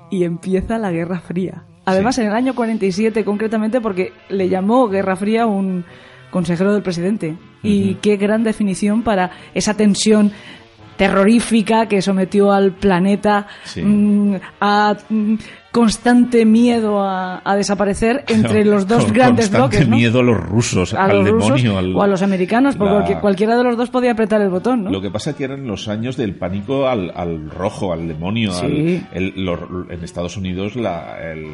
y 0.09 0.23
empieza 0.23 0.77
la 0.77 0.91
Guerra 0.91 1.19
Fría. 1.19 1.63
Además, 1.85 2.15
Sí. 2.15 2.21
en 2.21 2.27
el 2.27 2.33
año 2.33 2.53
47 2.55 3.23
concretamente 3.25 3.79
porque 3.81 4.11
le 4.29 4.49
llamó 4.49 4.87
Guerra 4.89 5.15
Fría 5.15 5.45
un 5.45 5.85
consejero 6.31 6.73
del 6.73 6.83
presidente. 6.83 7.35
Y 7.63 7.95
qué 7.95 8.15
gran 8.17 8.43
definición 8.43 9.01
para 9.03 9.31
esa 9.53 9.73
tensión 9.73 10.31
terrorífica 10.97 11.87
que 11.87 12.01
sometió 12.01 12.51
al 12.51 12.71
planeta 12.73 13.47
Sí. 13.63 13.81
mm, 13.83 14.35
a 14.59 14.95
mm, 15.09 15.35
constante 15.71 16.43
miedo 16.43 17.03
a, 17.03 17.41
a 17.45 17.55
desaparecer 17.55 18.25
entre 18.29 18.65
los 18.65 18.87
dos 18.87 19.03
Con 19.05 19.13
grandes 19.13 19.45
constante 19.49 19.77
bloques. 19.77 19.87
¿no? 19.89 19.95
miedo 19.95 20.19
a 20.19 20.23
los 20.23 20.37
rusos, 20.37 20.93
a 20.95 21.03
al 21.05 21.17
los 21.19 21.29
rusos 21.29 21.61
demonio, 21.61 21.77
al- 21.77 21.95
o 21.95 22.01
a 22.01 22.07
los 22.07 22.21
americanos, 22.23 22.75
porque 22.75 23.13
la- 23.13 23.21
cualquiera 23.21 23.55
de 23.55 23.63
los 23.63 23.77
dos 23.77 23.89
podía 23.91 24.11
apretar 24.13 24.41
el 24.41 24.49
botón, 24.49 24.85
¿no? 24.85 24.89
Lo 24.91 25.01
que 25.01 25.11
pasa 25.11 25.35
que 25.35 25.43
eran 25.43 25.67
los 25.67 25.87
años 25.87 26.17
del 26.17 26.33
pánico 26.35 26.87
al, 26.87 27.11
al 27.15 27.49
rojo, 27.51 27.93
al 27.93 28.07
demonio. 28.07 28.51
Sí. 28.53 29.03
al- 29.13 29.17
el- 29.35 29.49
en 29.91 30.03
Estados 30.03 30.35
Unidos 30.35 30.75
la- 30.75 31.17
el, 31.31 31.45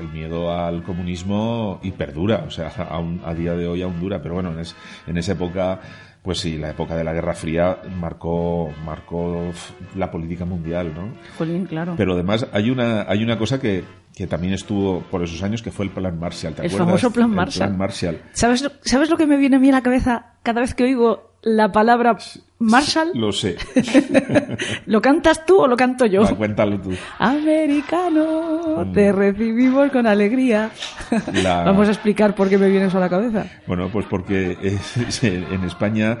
el 0.00 0.08
miedo 0.12 0.52
al 0.54 0.82
comunismo 0.84 1.80
y 1.82 1.90
perdura, 1.90 2.44
o 2.46 2.50
sea, 2.50 2.68
aún- 2.90 3.20
a 3.24 3.34
día 3.34 3.54
de 3.54 3.66
hoy 3.66 3.82
aún 3.82 3.98
dura, 4.00 4.22
pero 4.22 4.34
bueno, 4.34 4.52
en, 4.52 4.60
es- 4.60 4.76
en 5.08 5.18
esa 5.18 5.32
época, 5.32 5.80
pues 6.26 6.40
sí, 6.40 6.58
la 6.58 6.70
época 6.70 6.96
de 6.96 7.04
la 7.04 7.12
Guerra 7.12 7.34
Fría 7.34 7.78
marcó, 8.00 8.70
marcó 8.84 9.52
la 9.94 10.10
política 10.10 10.44
mundial, 10.44 10.92
¿no? 10.92 11.08
Jolín, 11.38 11.66
claro. 11.66 11.94
Pero 11.96 12.14
además 12.14 12.48
hay 12.52 12.68
una, 12.70 13.02
hay 13.08 13.22
una 13.22 13.38
cosa 13.38 13.60
que, 13.60 13.84
que 14.12 14.26
también 14.26 14.52
estuvo 14.52 15.02
por 15.02 15.22
esos 15.22 15.40
años 15.44 15.62
que 15.62 15.70
fue 15.70 15.84
el 15.84 15.92
Plan 15.92 16.18
Marshall, 16.18 16.52
¿te 16.54 16.62
El 16.62 16.66
acuerdas? 16.66 16.86
famoso 16.88 17.10
Plan 17.12 17.30
El 17.30 17.36
Marshall. 17.36 17.66
Plan 17.68 17.78
Marshall. 17.78 18.20
¿Sabes, 18.32 18.68
¿Sabes 18.82 19.08
lo 19.08 19.16
que 19.16 19.26
me 19.26 19.36
viene 19.36 19.54
a 19.56 19.58
mí 19.60 19.68
a 19.68 19.72
la 19.72 19.82
cabeza 19.82 20.34
cada 20.42 20.60
vez 20.60 20.74
que 20.74 20.82
oigo 20.82 21.30
la 21.42 21.70
palabra 21.70 22.16
Marshall? 22.58 23.10
Lo 23.14 23.32
sé. 23.32 23.56
¿Lo 24.86 25.02
cantas 25.02 25.44
tú 25.44 25.58
o 25.60 25.66
lo 25.68 25.76
canto 25.76 26.06
yo? 26.06 26.22
Va, 26.22 26.34
cuéntalo 26.34 26.80
tú. 26.80 26.90
Americano, 27.18 28.90
te 28.94 29.12
recibimos 29.12 29.90
con 29.90 30.06
alegría. 30.06 30.70
Mm. 31.10 31.36
La- 31.42 31.62
Vamos 31.64 31.88
a 31.88 31.92
explicar 31.92 32.34
por 32.34 32.48
qué 32.48 32.56
me 32.58 32.68
viene 32.68 32.86
eso 32.86 32.96
a 32.98 33.00
la 33.00 33.08
cabeza. 33.08 33.46
Bueno, 33.66 33.88
pues 33.92 34.06
porque 34.08 34.56
eh, 34.62 34.78
en 35.50 35.64
España 35.64 36.18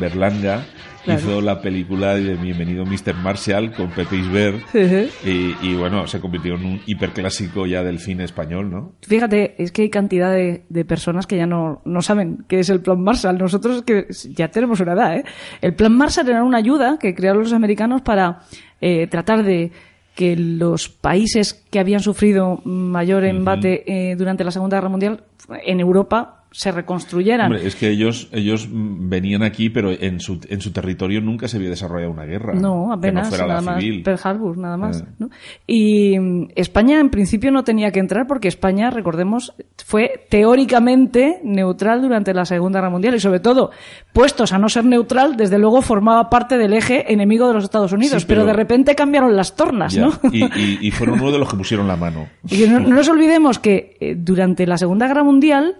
Berlanga 0.00 0.64
Claro. 1.04 1.20
hizo 1.20 1.40
la 1.42 1.60
película 1.60 2.14
de 2.14 2.34
Bienvenido 2.34 2.84
Mr. 2.86 3.14
Marshall 3.22 3.72
con 3.72 3.90
Pepe 3.90 4.16
Isbert 4.16 4.74
y, 4.74 5.54
y, 5.60 5.74
bueno, 5.76 6.06
se 6.06 6.18
convirtió 6.18 6.54
en 6.54 6.64
un 6.64 6.80
hiperclásico 6.86 7.66
ya 7.66 7.82
del 7.82 7.98
cine 7.98 8.24
español, 8.24 8.70
¿no? 8.70 8.92
Fíjate, 9.02 9.62
es 9.62 9.70
que 9.70 9.82
hay 9.82 9.90
cantidad 9.90 10.32
de, 10.32 10.64
de 10.68 10.84
personas 10.84 11.26
que 11.26 11.36
ya 11.36 11.46
no, 11.46 11.82
no 11.84 12.00
saben 12.00 12.44
qué 12.48 12.60
es 12.60 12.70
el 12.70 12.80
Plan 12.80 13.02
Marshall. 13.02 13.36
Nosotros 13.36 13.82
que 13.82 14.06
ya 14.30 14.48
tenemos 14.48 14.80
una 14.80 14.94
edad, 14.94 15.16
¿eh? 15.18 15.24
El 15.60 15.74
Plan 15.74 15.96
Marshall 15.96 16.28
era 16.28 16.42
una 16.42 16.58
ayuda 16.58 16.98
que 16.98 17.14
crearon 17.14 17.42
los 17.42 17.52
americanos 17.52 18.00
para 18.02 18.40
eh, 18.80 19.06
tratar 19.06 19.42
de 19.42 19.72
que 20.14 20.36
los 20.36 20.88
países 20.88 21.54
que 21.70 21.80
habían 21.80 22.00
sufrido 22.00 22.60
mayor 22.64 23.24
embate 23.24 23.82
eh, 23.86 24.16
durante 24.16 24.44
la 24.44 24.52
Segunda 24.52 24.76
Guerra 24.76 24.88
Mundial 24.88 25.24
en 25.64 25.80
Europa 25.80 26.43
se 26.56 26.70
reconstruyeran. 26.70 27.50
Hombre, 27.50 27.66
es 27.66 27.74
que 27.74 27.88
ellos 27.90 28.28
ellos 28.30 28.68
venían 28.70 29.42
aquí, 29.42 29.70
pero 29.70 29.90
en 29.90 30.20
su, 30.20 30.38
en 30.48 30.60
su 30.60 30.70
territorio 30.70 31.20
nunca 31.20 31.48
se 31.48 31.56
había 31.56 31.68
desarrollado 31.68 32.12
una 32.12 32.24
guerra. 32.26 32.54
No, 32.54 32.92
apenas, 32.92 33.24
Que 33.28 33.30
no 33.32 33.36
fuera 33.38 33.46
nada 33.48 33.60
la 33.60 33.72
más. 33.72 33.82
civil. 33.82 34.02
Pearl 34.04 34.20
Harbor, 34.22 34.56
nada 34.58 34.76
más. 34.76 35.00
Eh. 35.00 35.04
¿no? 35.18 35.30
Y 35.66 36.16
mm, 36.16 36.48
España, 36.54 37.00
en 37.00 37.10
principio, 37.10 37.50
no 37.50 37.64
tenía 37.64 37.90
que 37.90 37.98
entrar 37.98 38.28
porque 38.28 38.46
España, 38.46 38.90
recordemos, 38.90 39.52
fue 39.84 40.26
teóricamente 40.30 41.40
neutral 41.42 42.00
durante 42.02 42.32
la 42.32 42.44
Segunda 42.44 42.78
Guerra 42.78 42.90
Mundial 42.90 43.16
y, 43.16 43.20
sobre 43.20 43.40
todo, 43.40 43.72
puestos 44.12 44.52
a 44.52 44.58
no 44.58 44.68
ser 44.68 44.84
neutral, 44.84 45.36
desde 45.36 45.58
luego 45.58 45.82
formaba 45.82 46.30
parte 46.30 46.56
del 46.56 46.72
eje 46.74 47.12
enemigo 47.12 47.48
de 47.48 47.54
los 47.54 47.64
Estados 47.64 47.92
Unidos. 47.92 48.22
Sí, 48.22 48.28
pero... 48.28 48.42
pero 48.42 48.46
de 48.46 48.52
repente 48.52 48.94
cambiaron 48.94 49.34
las 49.34 49.56
tornas, 49.56 49.92
Ya, 49.92 50.02
¿no? 50.06 50.12
Y, 50.32 50.44
y- 50.44 50.78
y 50.82 50.90
fueron 50.92 51.20
uno 51.20 51.32
de 51.32 51.38
los 51.40 51.50
que 51.50 51.56
pusieron 51.56 51.88
la 51.88 51.96
mano. 51.96 52.28
Y 52.48 52.68
no 52.68 52.78
nos 52.78 53.08
olvidemos 53.08 53.58
que 53.58 53.96
eh, 54.00 54.14
durante 54.16 54.66
la 54.68 54.78
Segunda 54.78 55.08
Guerra 55.08 55.24
Mundial, 55.24 55.76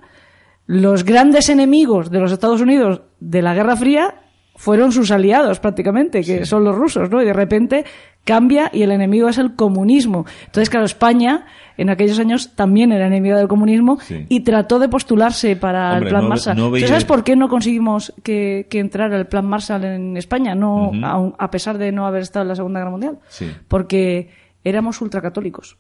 los 0.67 1.05
grandes 1.05 1.49
enemigos 1.49 2.11
de 2.11 2.21
los 2.21 2.33
Estados 2.33 2.61
Unidos 2.61 3.03
de 3.21 3.43
la 3.43 3.55
Guerra 3.55 3.77
Fría 3.77 4.15
fueron 4.57 4.93
sus 4.93 5.11
aliados 5.11 5.59
prácticamente, 5.59 6.23
que 6.23 6.47
son 6.47 6.63
los 6.65 6.77
rusos, 6.77 7.11
¿no? 7.11 7.21
Y 7.21 7.25
de 7.27 7.33
repente 7.33 7.85
cambia 8.23 8.71
y 8.73 8.83
el 8.83 8.93
enemigo 8.93 9.29
es 9.29 9.37
el 9.39 9.57
comunismo. 9.57 10.25
Entonces, 10.47 10.71
claro, 10.71 10.87
España 10.87 11.45
en 11.77 11.91
aquellos 11.91 12.21
años 12.21 12.55
también 12.55 12.93
era 12.93 13.09
enemiga 13.09 13.37
del 13.37 13.49
comunismo 13.49 13.99
Sí. 14.01 14.27
y 14.29 14.41
trató 14.41 14.79
de 14.79 14.89
postularse 14.89 15.57
para 15.57 15.95
Hombre, 15.95 16.05
el 16.07 16.09
Plan 16.11 16.23
no- 16.23 16.29
Marshall. 16.29 16.57
no 16.57 16.67
¿Tú 16.67 16.71
veía- 16.71 16.87
sabes 16.89 17.05
por 17.05 17.25
qué 17.25 17.35
no 17.35 17.49
conseguimos 17.49 18.15
que, 18.23 18.69
que 18.71 18.79
entrara 18.79 19.17
el 19.19 19.27
Plan 19.27 19.45
Marshall 19.45 19.85
en 19.85 20.17
España, 20.17 20.55
no, 20.55 20.93
a 21.37 21.51
pesar 21.51 21.77
de 21.77 21.91
no 21.91 22.07
haber 22.07 22.23
estado 22.23 22.45
en 22.45 22.49
la 22.49 22.55
Segunda 22.57 22.79
Guerra 22.79 22.91
Mundial? 22.93 23.19
Sí. 23.29 23.51
Porque 23.67 24.31
éramos 24.63 25.01
ultracatólicos. 25.03 25.77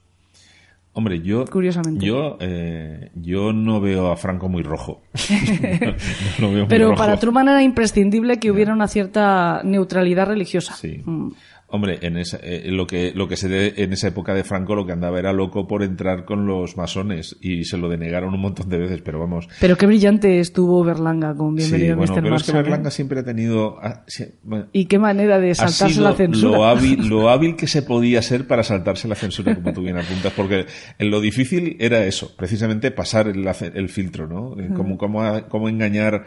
Hombre, 0.96 1.20
yo. 1.20 1.44
Curiosamente. 1.46 2.06
Yo, 2.06 2.36
eh, 2.40 3.10
yo 3.16 3.52
no 3.52 3.80
veo 3.80 4.12
a 4.12 4.16
Franco 4.16 4.48
muy 4.48 4.62
rojo. 4.62 5.02
No 6.38 6.46
lo 6.48 6.52
veo 6.52 6.58
muy 6.60 6.66
Pero 6.68 6.86
rojo. 6.90 6.98
para 6.98 7.16
Truman 7.18 7.48
era 7.48 7.62
imprescindible 7.62 8.38
que 8.38 8.50
hubiera 8.50 8.72
una 8.72 8.86
cierta 8.88 9.60
neutralidad 9.64 10.26
religiosa. 10.26 10.74
Sí. 10.74 11.02
Mm. 11.04 11.30
Hombre, 11.74 11.98
en 12.02 12.16
esa, 12.18 12.36
eh, 12.36 12.70
lo 12.70 12.86
que 12.86 13.10
lo 13.16 13.26
que 13.26 13.36
se 13.36 13.48
de, 13.48 13.74
en 13.78 13.92
esa 13.92 14.06
época 14.06 14.32
de 14.32 14.44
Franco 14.44 14.76
lo 14.76 14.86
que 14.86 14.92
andaba 14.92 15.18
era 15.18 15.32
loco 15.32 15.66
por 15.66 15.82
entrar 15.82 16.24
con 16.24 16.46
los 16.46 16.76
masones 16.76 17.36
y 17.40 17.64
se 17.64 17.76
lo 17.76 17.88
denegaron 17.88 18.32
un 18.32 18.42
montón 18.42 18.68
de 18.68 18.78
veces, 18.78 19.02
pero 19.04 19.18
vamos. 19.18 19.48
Pero 19.58 19.76
qué 19.76 19.84
brillante 19.86 20.38
estuvo 20.38 20.84
Berlanga 20.84 21.34
con 21.34 21.58
Sí, 21.58 21.72
Bienvenido 21.72 21.96
bueno, 21.96 22.12
Mr. 22.12 22.22
pero 22.22 22.36
es 22.36 22.42
que 22.44 22.52
Marshall, 22.52 22.62
Berlanga 22.62 22.88
¿eh? 22.90 22.92
siempre 22.92 23.18
ha 23.18 23.24
tenido 23.24 23.76
ah, 23.82 24.04
sí, 24.06 24.24
bueno, 24.44 24.68
Y 24.70 24.84
qué 24.84 25.00
manera 25.00 25.40
de 25.40 25.52
saltarse 25.52 26.00
la 26.00 26.12
censura. 26.12 26.58
Lo 26.58 26.64
hábil, 26.64 27.08
lo 27.08 27.28
hábil 27.28 27.56
que 27.56 27.66
se 27.66 27.82
podía 27.82 28.22
ser 28.22 28.46
para 28.46 28.62
saltarse 28.62 29.08
la 29.08 29.16
censura, 29.16 29.56
como 29.56 29.72
tú 29.72 29.82
bien 29.82 29.98
apuntas, 29.98 30.32
porque 30.32 30.66
en 31.00 31.10
lo 31.10 31.20
difícil 31.20 31.76
era 31.80 32.06
eso, 32.06 32.36
precisamente 32.36 32.92
pasar 32.92 33.26
el, 33.26 33.44
el 33.74 33.88
filtro, 33.88 34.28
¿no? 34.28 34.56
Eh, 34.60 34.68
Cómo, 34.76 34.96
cómo, 34.96 35.24
cómo 35.48 35.68
engañar, 35.68 36.26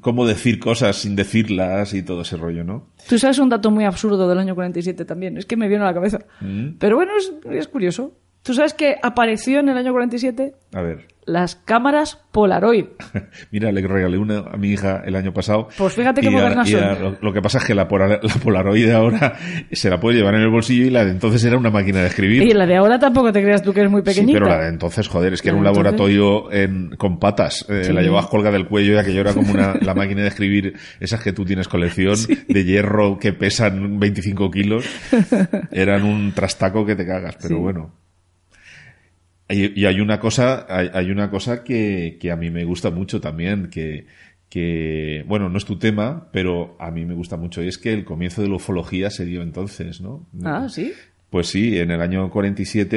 cómo 0.00 0.26
decir 0.26 0.58
cosas 0.58 0.96
sin 0.96 1.16
decirlas 1.16 1.94
y 1.94 2.02
todo 2.02 2.22
ese 2.22 2.36
rollo, 2.36 2.64
¿no? 2.64 2.88
Tú 3.08 3.18
sabes 3.18 3.38
un 3.38 3.48
dato 3.48 3.70
muy 3.70 3.84
absurdo 3.84 4.28
del 4.28 4.38
año 4.38 4.54
47 4.54 5.04
también, 5.04 5.36
es 5.36 5.46
que 5.46 5.56
me 5.56 5.68
viene 5.68 5.84
a 5.84 5.88
la 5.88 5.94
cabeza. 5.94 6.18
Mm. 6.40 6.76
Pero 6.78 6.96
bueno, 6.96 7.12
es, 7.16 7.32
es 7.50 7.68
curioso. 7.68 8.14
Tú 8.42 8.54
sabes 8.54 8.74
que 8.74 8.96
apareció 9.02 9.58
en 9.60 9.68
el 9.68 9.76
año 9.76 9.92
47 9.92 10.54
A 10.72 10.80
ver, 10.80 11.08
las 11.26 11.56
cámaras 11.56 12.20
Polaroid. 12.32 12.84
mira, 13.50 13.72
le 13.72 13.86
regalé 13.86 14.16
una 14.16 14.38
a 14.38 14.56
mi 14.56 14.70
hija 14.70 15.02
el 15.04 15.16
año 15.16 15.32
pasado. 15.32 15.68
Pues 15.76 15.92
fíjate 15.94 16.20
qué 16.20 16.30
modernas 16.30 16.68
son. 16.70 17.18
Lo, 17.20 17.32
que 17.32 17.42
pasa 17.42 17.58
es 17.58 17.64
que 17.64 17.74
la, 17.74 17.84
la 17.90 18.18
Polaroid 18.42 18.90
ahora 18.90 19.34
se 19.72 19.90
la 19.90 19.98
puede 19.98 20.18
llevar 20.18 20.34
en 20.36 20.42
el 20.42 20.50
bolsillo 20.50 20.86
y 20.86 20.90
la 20.90 21.04
de 21.04 21.10
entonces 21.10 21.44
era 21.44 21.58
una 21.58 21.70
máquina 21.70 22.00
de 22.00 22.06
escribir. 22.06 22.42
Y 22.44 22.52
la 22.54 22.64
de 22.66 22.76
ahora 22.76 22.98
tampoco 22.98 23.32
te 23.32 23.42
creas 23.42 23.62
tú 23.62 23.72
que 23.72 23.82
es 23.82 23.90
muy 23.90 24.00
Sí, 24.02 24.04
pequeñita. 24.06 24.38
pero 24.38 24.50
la 24.50 24.62
de 24.62 24.68
entonces, 24.68 25.08
joder, 25.08 25.32
es 25.32 25.42
que 25.42 25.48
era 25.48 25.56
un 25.58 25.66
entonces- 25.66 25.82
laboratorio 25.84 26.52
en- 26.52 26.90
con 26.96 27.18
patas. 27.18 27.66
Eh, 27.68 27.82
Sí. 27.84 27.92
La 27.92 28.02
llevabas 28.02 28.26
colga 28.26 28.50
del 28.50 28.66
cuello 28.66 28.94
y 28.94 28.98
aquello 28.98 29.20
era 29.22 29.32
como 29.34 29.52
una, 29.52 29.74
la 29.80 29.94
máquina 29.94 30.22
de 30.22 30.28
escribir, 30.28 30.74
esas 31.00 31.22
que 31.22 31.32
tú 31.32 31.44
tienes 31.44 31.66
colección, 31.68 32.14
de 32.48 32.64
hierro 32.64 33.18
que 33.18 33.32
pesan 33.32 33.98
25 33.98 34.50
kilos. 34.50 34.84
Eran 35.72 36.04
un 36.04 36.32
trastaco 36.32 36.84
que 36.86 36.94
te 36.96 37.06
cagas, 37.06 37.36
pero 37.42 37.58
bueno. 37.58 37.94
Y, 39.48 39.80
y 39.80 39.86
hay 39.86 40.00
una 40.00 40.18
cosa, 40.18 40.66
hay, 40.68 40.90
hay 40.92 41.10
una 41.10 41.30
cosa 41.30 41.62
que, 41.62 42.18
que 42.20 42.30
a 42.32 42.36
mí 42.36 42.50
me 42.50 42.64
gusta 42.64 42.90
mucho 42.90 43.20
también, 43.20 43.68
que, 43.70 44.06
que, 44.48 45.24
bueno, 45.28 45.48
no 45.48 45.58
es 45.58 45.64
tu 45.64 45.78
tema, 45.78 46.28
pero 46.32 46.76
a 46.80 46.90
mí 46.90 47.04
me 47.04 47.14
gusta 47.14 47.36
mucho, 47.36 47.62
y 47.62 47.68
es 47.68 47.78
que 47.78 47.92
el 47.92 48.04
comienzo 48.04 48.42
de 48.42 48.48
la 48.48 48.56
ufología 48.56 49.10
se 49.10 49.24
dio 49.24 49.42
entonces, 49.42 50.00
¿no? 50.00 50.26
Ah, 50.44 50.66
sí. 50.68 50.92
Pues 51.30 51.48
sí, 51.48 51.76
en 51.78 51.90
el 51.90 52.00
año 52.00 52.30
47 52.30 52.88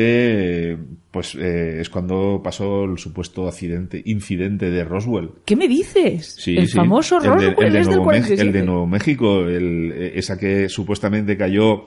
eh, 0.74 0.77
pues 1.12 1.34
eh, 1.36 1.82
es 1.82 1.89
cuando 1.89 2.41
pasó 2.44 2.86
el 2.86 2.98
supuesto 3.00 3.48
accidente, 3.48 4.01
incidente 4.06 4.70
de 4.70 4.84
Roswell. 4.84 5.32
¿Qué 5.46 5.56
me 5.56 5.68
dices? 5.68 6.36
Sí, 6.38 6.56
el 6.56 6.68
sí. 6.68 6.77
famoso 6.77 7.18
El 7.18 7.24
de- 7.24 7.29
Roswell 7.29 7.68
el 7.68 7.74
de 7.74 7.79
es 7.79 7.88
Nuevo 7.88 8.01
Mex- 8.03 8.06
47. 8.06 8.41
El 8.44 8.53
de 8.53 8.63
Nuevo 8.63 8.88
México, 8.88 9.41
el- 9.48 9.91
eh, 9.96 10.12
esa 10.15 10.38
que 10.38 10.70
supuestamente 10.70 11.36
cayó 11.38 11.86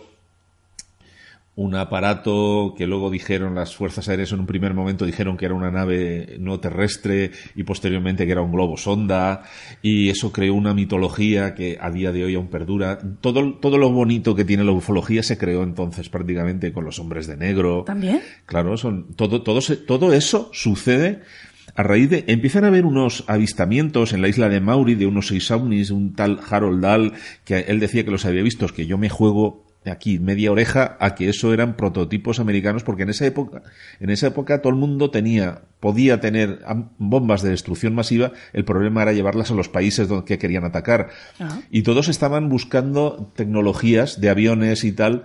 un 1.54 1.74
aparato 1.74 2.74
que 2.76 2.86
luego 2.86 3.10
dijeron 3.10 3.54
las 3.54 3.76
fuerzas 3.76 4.08
aéreas 4.08 4.32
en 4.32 4.40
un 4.40 4.46
primer 4.46 4.72
momento 4.72 5.04
dijeron 5.04 5.36
que 5.36 5.44
era 5.44 5.54
una 5.54 5.70
nave 5.70 6.36
no 6.38 6.60
terrestre 6.60 7.30
y 7.54 7.64
posteriormente 7.64 8.24
que 8.24 8.32
era 8.32 8.40
un 8.40 8.52
globo 8.52 8.78
sonda 8.78 9.42
y 9.82 10.08
eso 10.08 10.32
creó 10.32 10.54
una 10.54 10.72
mitología 10.72 11.54
que 11.54 11.76
a 11.78 11.90
día 11.90 12.10
de 12.10 12.24
hoy 12.24 12.34
aún 12.36 12.48
perdura. 12.48 12.98
Todo, 13.20 13.54
todo 13.54 13.76
lo 13.76 13.90
bonito 13.90 14.34
que 14.34 14.46
tiene 14.46 14.64
la 14.64 14.72
ufología 14.72 15.22
se 15.22 15.36
creó 15.36 15.62
entonces 15.62 16.08
prácticamente 16.08 16.72
con 16.72 16.84
los 16.84 16.98
hombres 16.98 17.26
de 17.26 17.36
negro. 17.36 17.84
¿También? 17.84 18.22
Claro, 18.46 18.78
son, 18.78 19.14
todo, 19.14 19.42
todo, 19.42 19.60
todo 19.86 20.12
eso 20.14 20.48
sucede 20.54 21.20
a 21.74 21.82
raíz 21.82 22.10
de, 22.10 22.24
empiezan 22.28 22.64
a 22.64 22.68
haber 22.68 22.84
unos 22.84 23.24
avistamientos 23.26 24.12
en 24.12 24.22
la 24.22 24.28
isla 24.28 24.48
de 24.48 24.60
Mauri 24.60 24.94
de 24.94 25.06
unos 25.06 25.28
seis 25.28 25.50
ovnis, 25.50 25.90
un 25.90 26.14
tal 26.14 26.40
Harold 26.48 26.82
Dahl, 26.82 27.12
que 27.44 27.60
él 27.60 27.80
decía 27.80 28.04
que 28.04 28.10
los 28.10 28.24
había 28.24 28.42
visto, 28.42 28.66
que 28.68 28.86
yo 28.86 28.98
me 28.98 29.08
juego 29.08 29.71
aquí 29.90 30.18
media 30.18 30.52
oreja 30.52 30.96
a 31.00 31.14
que 31.14 31.28
eso 31.28 31.52
eran 31.52 31.76
prototipos 31.76 32.38
americanos, 32.38 32.84
porque 32.84 33.02
en 33.02 33.10
esa 33.10 33.26
época, 33.26 33.62
en 34.00 34.10
esa 34.10 34.28
época 34.28 34.62
todo 34.62 34.72
el 34.72 34.78
mundo 34.78 35.10
tenía, 35.10 35.62
podía 35.80 36.20
tener 36.20 36.60
bombas 36.98 37.42
de 37.42 37.50
destrucción 37.50 37.94
masiva, 37.94 38.32
el 38.52 38.64
problema 38.64 39.02
era 39.02 39.12
llevarlas 39.12 39.50
a 39.50 39.54
los 39.54 39.68
países 39.68 40.08
donde 40.08 40.24
que 40.24 40.38
querían 40.38 40.64
atacar. 40.64 41.08
Ah. 41.40 41.60
Y 41.70 41.82
todos 41.82 42.08
estaban 42.08 42.48
buscando 42.48 43.32
tecnologías 43.34 44.20
de 44.20 44.30
aviones 44.30 44.84
y 44.84 44.92
tal 44.92 45.24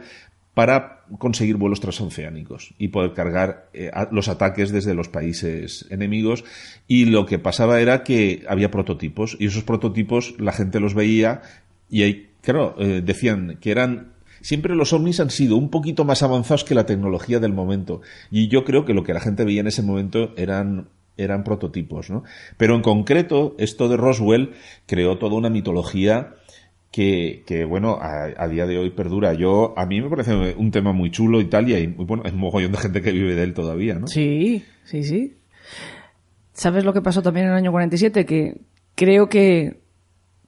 para 0.53 1.03
conseguir 1.19 1.55
vuelos 1.57 1.79
transoceánicos 1.81 2.73
y 2.79 2.87
poder 2.87 3.13
cargar 3.13 3.69
eh, 3.73 3.91
a- 3.93 4.09
los 4.11 4.27
ataques 4.27 4.71
desde 4.71 4.95
los 4.95 5.07
países 5.07 5.85
enemigos. 5.91 6.43
Y 6.87 7.05
lo 7.05 7.27
que 7.27 7.37
pasaba 7.37 7.79
era 7.79 8.03
que 8.03 8.43
había 8.49 8.71
prototipos 8.71 9.37
y 9.39 9.45
esos 9.45 9.63
prototipos 9.63 10.33
la 10.39 10.51
gente 10.51 10.79
los 10.79 10.95
veía 10.95 11.41
y 11.91 12.01
ahí, 12.01 12.31
claro, 12.41 12.75
eh, 12.79 13.01
decían 13.05 13.59
que 13.61 13.69
eran 13.69 14.13
Siempre 14.41 14.75
los 14.75 14.93
ovnis 14.93 15.19
han 15.19 15.29
sido 15.29 15.57
un 15.57 15.69
poquito 15.69 16.05
más 16.05 16.23
avanzados 16.23 16.63
que 16.63 16.75
la 16.75 16.85
tecnología 16.85 17.39
del 17.39 17.53
momento. 17.53 18.01
Y 18.31 18.47
yo 18.47 18.63
creo 18.63 18.85
que 18.85 18.93
lo 18.93 19.03
que 19.03 19.13
la 19.13 19.19
gente 19.19 19.45
veía 19.45 19.61
en 19.61 19.67
ese 19.67 19.83
momento 19.83 20.33
eran 20.37 20.89
eran 21.17 21.43
prototipos, 21.43 22.09
¿no? 22.09 22.23
Pero 22.57 22.75
en 22.75 22.81
concreto, 22.81 23.55
esto 23.57 23.89
de 23.89 23.97
Roswell 23.97 24.51
creó 24.85 25.17
toda 25.17 25.35
una 25.35 25.49
mitología 25.49 26.35
que, 26.91 27.43
que 27.45 27.65
bueno, 27.65 27.99
a, 28.01 28.47
día 28.47 28.65
de 28.65 28.77
hoy 28.77 28.91
perdura. 28.91 29.33
Yo, 29.33 29.73
a 29.77 29.85
mí 29.85 30.01
me 30.01 30.09
parece 30.09 30.55
un 30.55 30.71
tema 30.71 30.93
muy 30.93 31.11
chulo 31.11 31.41
y 31.41 31.45
tal, 31.45 31.69
y 31.69 31.87
bueno, 31.87 32.23
hay 32.25 32.31
un 32.31 32.39
mogollón 32.39 32.71
de 32.71 32.77
gente 32.77 33.01
que 33.01 33.11
vive 33.11 33.35
de 33.35 33.43
él 33.43 33.53
todavía, 33.53 33.95
¿no? 33.95 34.07
Sí, 34.07 34.63
sí, 34.83 35.03
sí. 35.03 35.35
¿Sabes 36.53 36.85
lo 36.85 36.93
que 36.93 37.01
pasó 37.01 37.21
también 37.21 37.47
en 37.47 37.51
el 37.51 37.57
año 37.57 37.71
47? 37.71 38.25
Que 38.25 38.61
creo 38.95 39.29
que 39.29 39.79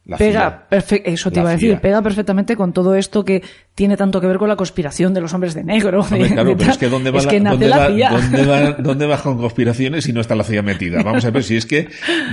La 0.10 0.18
pega, 0.18 0.68
eso 0.72 1.30
te 1.30 1.36
La 1.38 1.42
iba 1.44 1.50
a 1.52 1.54
decir, 1.54 1.70
CIA. 1.70 1.82
pega 1.82 2.02
perfectamente 2.02 2.56
con 2.56 2.74
todo 2.74 2.96
esto 2.96 3.24
que 3.24 3.44
tiene 3.76 3.96
tanto 3.96 4.20
que 4.20 4.26
ver 4.28 4.38
con 4.40 4.50
la 4.50 4.56
conspiración 4.56 5.14
de 5.14 5.22
los 5.22 5.34
hombres 5.36 5.54
de 5.54 5.64
negro. 5.64 6.04
de- 6.04 6.28
claro, 6.30 6.50
de 6.50 6.56
pero 6.56 6.72
es 6.72 6.78
que 6.80 6.90
¿dónde 6.90 7.12
va, 7.12 7.20
Es 7.20 7.26
la- 7.26 7.32
que 7.32 7.40
nace 7.40 7.52
dónde 7.54 7.68
la 7.70 7.78
va- 7.78 7.88
CIA. 7.94 8.10
dónde 8.12 8.46
va- 8.46 8.72
dónde 8.80 9.06
vas 9.06 9.22
con 9.22 9.38
conspiraciones 9.38 10.04
si 10.06 10.12
no 10.14 10.20
está 10.22 10.34
la 10.36 10.44
CIA 10.44 10.64
metida? 10.64 11.04
Vamos 11.04 11.24
a 11.26 11.30
ver, 11.30 11.44
si 11.44 11.56
es 11.58 11.66
que 11.68 11.88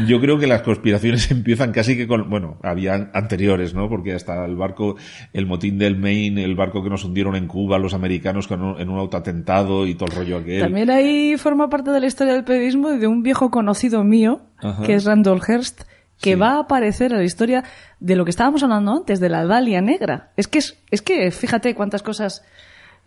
yo 0.06 0.20
creo 0.20 0.38
que 0.38 0.46
las 0.46 0.62
conspiraciones 0.62 1.30
empiezan 1.30 1.72
casi 1.72 1.96
que 1.98 2.06
con, 2.08 2.30
bueno, 2.30 2.58
había 2.62 3.10
anteriores, 3.12 3.74
¿no? 3.74 3.88
Porque 3.90 4.14
hasta 4.14 4.44
el 4.46 4.56
barco, 4.56 4.96
el 5.34 5.44
motín 5.46 5.78
del 5.78 5.96
Maine, 5.98 6.44
el 6.44 6.54
barco 6.56 6.82
que 6.82 6.88
nos 6.88 7.04
hundieron 7.04 7.36
en 7.36 7.46
Cuba, 7.46 7.78
los 7.78 7.92
americanos 7.92 8.48
con 8.48 8.62
un- 8.62 8.80
en 8.80 8.88
un 8.88 8.98
autoatentado 8.98 9.86
y 9.86 9.94
todo 9.94 10.08
el 10.10 10.16
rollo 10.16 10.38
aquel. 10.38 10.60
También 10.62 10.88
ahí 10.90 11.36
forma 11.36 11.68
parte 11.68 11.90
de 11.90 12.00
la 12.00 12.06
historia 12.06 12.32
del 12.32 12.44
periodismo 12.44 12.88
de 12.90 13.06
un 13.06 13.22
viejo 13.22 13.50
conocido 13.50 14.02
mío, 14.02 14.40
Ajá. 14.58 14.82
que 14.82 14.94
es 14.94 15.04
Randall 15.04 15.40
Hearst, 15.46 15.82
que 16.20 16.32
Sí. 16.34 16.38
va 16.38 16.52
a 16.54 16.60
aparecer 16.60 17.12
en 17.12 17.18
la 17.18 17.24
historia 17.24 17.64
de 18.00 18.16
lo 18.16 18.24
que 18.24 18.30
estábamos 18.30 18.62
hablando 18.62 18.92
antes, 18.92 19.20
de 19.20 19.28
la 19.28 19.44
Dalia 19.46 19.80
Negra. 19.80 20.30
Es 20.36 20.48
que, 20.48 20.58
es, 20.58 20.78
es 20.90 21.02
que 21.02 21.30
fíjate 21.30 21.74
cuántas 21.74 22.02
cosas 22.02 22.42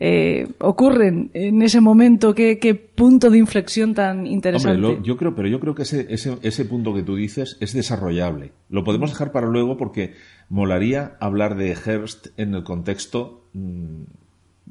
eh, 0.02 0.48
ocurren 0.60 1.30
en 1.34 1.62
ese 1.62 1.82
momento, 1.82 2.34
qué, 2.34 2.58
qué 2.58 2.74
punto 2.76 3.30
de 3.30 3.38
inflexión 3.38 3.93
tan 3.93 4.26
interesante. 4.28 4.78
Hombre, 4.78 4.98
lo- 5.00 5.04
yo 5.04 5.17
creo, 5.17 5.36
pero 5.36 5.50
yo 5.50 5.60
creo 5.60 5.76
que 5.76 5.82
ese, 5.82 6.08
ese, 6.10 6.38
ese 6.41 6.63
punto 6.65 6.93
que 6.93 7.04
tú 7.04 7.15
dices 7.17 7.58
es 7.60 7.74
desarrollable. 7.74 8.54
Lo 8.69 8.84
podemos 8.86 9.10
dejar 9.12 9.32
para 9.34 9.48
luego 9.48 9.76
porque 9.76 10.13
molaría 10.48 11.17
hablar 11.19 11.58
de 11.58 11.76
Hearst 11.76 12.28
en 12.38 12.54
el 12.56 12.63
contexto 12.63 13.50
mm, 13.54 14.04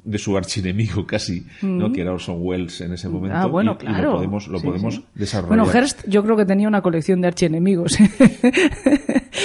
de 0.04 0.18
su 0.18 0.36
archienemigo 0.36 1.06
casi, 1.06 1.46
¿no? 1.62 1.92
Que 1.92 2.00
era 2.02 2.12
Orson 2.12 2.36
Welles 2.40 2.80
en 2.80 2.92
ese 2.92 3.08
momento. 3.08 3.36
Ah, 3.36 3.46
bueno, 3.46 3.76
y- 3.80 3.84
y 3.84 3.86
claro. 3.88 4.10
lo 4.10 4.16
podemos, 4.16 4.48
lo 4.48 4.58
Sí, 4.58 4.66
podemos 4.66 4.94
sí. 4.96 5.04
desarrollar. 5.14 5.48
Bueno, 5.58 5.72
Hearst 5.72 6.06
yo 6.08 6.22
creo 6.24 6.36
que 6.36 6.44
tenía 6.46 6.68
una 6.68 6.82
colección 6.82 7.20
de 7.20 7.28
archienemigos. 7.28 7.96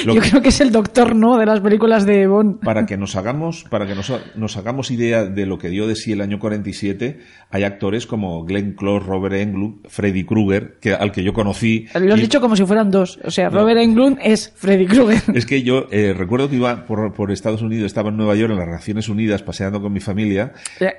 Yo 0.06 0.16
que- 0.16 0.22
creo 0.22 0.42
que 0.42 0.50
es 0.50 0.60
el 0.60 0.72
doctor, 0.72 1.16
¿no?, 1.16 1.38
de 1.38 1.46
las 1.46 1.60
películas 1.60 2.06
de 2.06 2.26
Bond. 2.28 2.60
para 2.62 2.86
que 2.86 2.98
nos 2.98 3.16
hagamos 3.16 3.64
para 3.70 3.86
que 3.86 3.96
nos, 3.96 4.12
nos 4.36 4.58
hagamos 4.58 4.92
idea 4.92 5.24
de 5.26 5.46
lo 5.46 5.58
que 5.60 5.70
dio 5.70 5.88
de 5.88 5.96
sí 5.96 6.12
el 6.12 6.22
año 6.22 6.40
47 6.40 7.20
hay 7.52 7.64
actores 7.64 8.06
como 8.08 8.44
Glenn 8.44 8.74
Close, 8.74 9.06
Robert 9.06 9.36
Englund, 9.36 9.88
Freddy 9.88 10.24
Krueger 10.26 10.78
que 10.82 10.94
al 10.94 11.12
que 11.12 11.24
yo 11.24 11.34
conocí 11.34 11.86
Lo 12.00 12.16
has 12.16 12.20
dicho 12.20 12.42
como 12.42 12.56
si 12.56 12.66
fueran 12.66 12.90
dos. 12.92 13.20
O 13.24 13.32
sea, 13.32 13.50
Robert 13.50 13.80
Englund 13.80 14.18
es 14.24 14.52
Freddy 14.56 14.88
Krueger. 14.88 15.22
Es 15.36 15.46
que 15.46 15.62
yo 15.64 15.86
eh, 15.92 16.14
recuerdo 16.18 16.50
que 16.50 16.56
iba 16.56 16.86
por, 16.86 17.14
por 17.14 17.32
Estados 17.32 17.62
Unidos, 17.62 17.86
estaba 17.86 18.10
en 18.10 18.18
Nueva 18.18 18.36
York, 18.36 18.52
en 18.52 18.58
las 18.60 18.68
Naciones 18.68 19.08
Unidas, 19.10 19.42
paseando 19.44 19.82
con 19.82 19.94
mi 19.94 20.00
familia. 20.00 20.43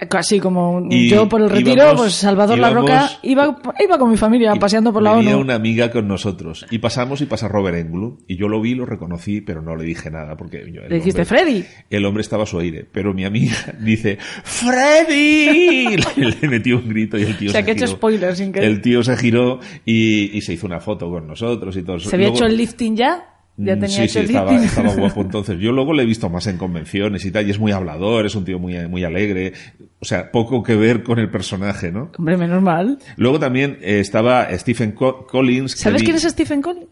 Casi 0.09 0.40
como 0.40 0.87
Y 0.90 1.09
yo 1.09 1.28
por 1.28 1.40
el 1.42 1.50
retiro, 1.50 1.72
íbamos- 1.74 2.00
pues 2.00 2.12
Salvador 2.14 2.59
La 2.59 2.70
Roca 2.70 3.11
iba, 3.22 3.57
iba 3.83 3.98
con 3.98 4.11
mi 4.11 4.16
familia 4.16 4.54
paseando 4.57 4.92
por 4.92 5.02
la 5.02 5.14
venía 5.14 5.33
ONU. 5.35 5.40
una 5.42 5.54
amiga 5.54 5.90
con 5.90 6.07
nosotros. 6.09 6.66
Y 6.70 6.78
pasamos 6.78 7.20
y 7.20 7.26
pasa 7.26 7.48
Robert 7.48 7.76
Englund. 7.76 8.20
Y 8.28 8.37
yo 8.37 8.48
lo 8.48 8.61
vi, 8.61 8.74
lo 8.74 8.87
reconocí, 8.87 9.40
pero 9.40 9.62
no 9.62 9.76
le 9.76 9.85
dije 9.85 10.11
nada. 10.11 10.37
porque 10.37 10.64
yo, 10.72 10.83
Le 10.83 10.96
dijiste, 10.96 11.22
hombre- 11.22 11.24
Freddy. 11.38 11.64
El 11.90 12.04
hombre 12.07 12.20
estaba 12.22 12.42
a 12.44 12.46
su 12.46 12.59
aire. 12.59 12.87
Pero 12.90 13.12
mi 13.14 13.24
amiga 13.24 13.57
dice, 13.80 14.18
¡Freddy! 14.44 15.96
Le, 16.16 16.30
le 16.40 16.48
metió 16.48 16.78
un 16.78 16.88
grito 16.88 17.18
y 17.18 17.22
el 17.22 17.37
tío 17.37 17.50
O 17.50 17.52
sea, 17.52 17.61
se 17.61 17.64
que 17.64 17.70
he 17.72 17.74
hecho 17.74 17.87
giró. 17.87 17.96
spoiler 17.96 18.37
sin 18.37 18.52
querer. 18.52 18.68
El 18.68 18.80
tío 18.80 19.02
se 19.02 19.16
giró 19.16 19.61
y, 19.85 20.37
y 20.37 20.40
se 20.42 20.52
hizo 20.54 20.66
una 20.66 20.80
foto 20.80 21.09
con 21.11 21.26
nosotros 21.26 21.76
y 21.76 21.83
todo. 21.83 21.98
¿Se 22.00 22.14
había 22.14 22.28
Luego- 22.28 22.37
hecho 22.38 22.46
el 22.46 22.57
lifting 22.57 22.96
ya? 22.96 23.30
Ya 23.56 23.76
Mm, 23.76 23.80
tenía 23.80 23.88
sí, 23.88 24.08
sí, 24.08 24.18
estaba, 24.20 24.56
guapo 24.96 25.20
entonces. 25.22 25.58
Yo 25.60 25.70
luego 25.70 25.92
le 25.92 26.02
he 26.02 26.06
visto 26.06 26.28
más 26.28 26.46
en 26.48 26.56
convenciones 26.58 27.24
y 27.24 27.30
tal, 27.30 27.46
y 27.46 27.50
es 27.50 27.58
muy 27.60 27.70
hablador, 27.72 28.26
es 28.26 28.34
un 28.34 28.44
tío 28.44 28.58
muy, 28.58 28.76
muy 28.88 29.04
alegre. 29.04 29.52
O 30.00 30.04
sea, 30.04 30.32
poco 30.32 30.62
que 30.64 30.74
ver 30.74 31.02
con 31.04 31.18
el 31.20 31.30
personaje, 31.30 31.92
¿no? 31.92 32.10
Hombre, 32.18 32.36
menos 32.36 32.60
mal. 32.62 32.98
Luego 33.16 33.38
también 33.38 33.78
eh, 33.80 34.00
estaba 34.00 34.48
Stephen 34.58 34.90
Co- 34.92 35.26
Collins. 35.26 35.72
¿Sabes 35.72 36.00
vi- 36.02 36.06
quién 36.06 36.16
es 36.16 36.22
Stephen 36.24 36.62
Collins? 36.62 36.88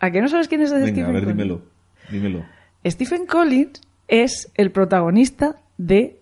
¿A 0.00 0.10
qué 0.10 0.20
no 0.22 0.28
sabes 0.28 0.48
quién 0.48 0.62
es 0.62 0.72
Venga, 0.72 0.86
Stephen 0.86 1.04
a 1.04 1.12
ver, 1.12 1.22
Collins? 1.24 1.38
dímelo. 1.38 1.62
Dímelo. 2.10 2.44
Stephen 2.86 3.26
Collins 3.26 3.80
es 4.08 4.50
el 4.54 4.70
protagonista 4.72 5.56
de 5.78 6.18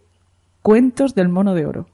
Cuentos 0.63 1.15
del 1.15 1.29
Mono 1.29 1.55
de 1.55 1.67
Oro. 1.67 1.87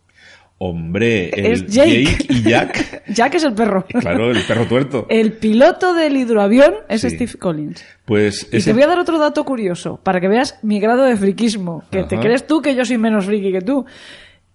Hombre, 0.58 1.28
el 1.30 1.46
Es 1.52 1.66
Jake. 1.66 2.16
y 2.30 2.42
Jack. 2.42 3.04
Jack 3.08 3.34
es 3.34 3.44
el 3.44 3.52
perro. 3.52 3.84
Claro, 3.86 4.30
el 4.30 4.42
perro 4.42 4.64
tuerto. 4.66 5.06
El 5.10 5.34
piloto 5.34 5.92
del 5.92 6.16
hidroavión 6.16 6.74
es 6.88 7.02
Sí. 7.02 7.10
Steve 7.10 7.32
Collins. 7.38 7.84
Pues 8.06 8.48
Y 8.50 8.62
te 8.62 8.72
voy 8.72 8.82
a 8.82 8.86
dar 8.86 8.98
otro 8.98 9.18
dato 9.18 9.44
curioso, 9.44 10.00
para 10.02 10.20
que 10.20 10.28
veas 10.28 10.58
mi 10.62 10.80
grado 10.80 11.02
de 11.04 11.16
friquismo, 11.16 11.84
que 11.90 12.04
te 12.04 12.18
crees 12.18 12.46
tú 12.46 12.62
que 12.62 12.74
yo 12.74 12.84
soy 12.86 12.96
menos 12.98 13.26
friki 13.26 13.52
que 13.52 13.60
tú. 13.60 13.84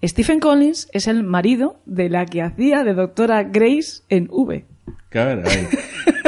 Stephen 0.03 0.39
Collins 0.39 0.89
es 0.91 1.07
el 1.07 1.21
marido 1.23 1.79
de 1.85 2.09
la 2.09 2.25
que 2.25 2.41
hacía 2.41 2.83
de 2.83 2.95
doctora 2.95 3.43
Grace 3.43 4.01
en 4.09 4.27
V. 4.31 4.65
Caray. 5.11 5.67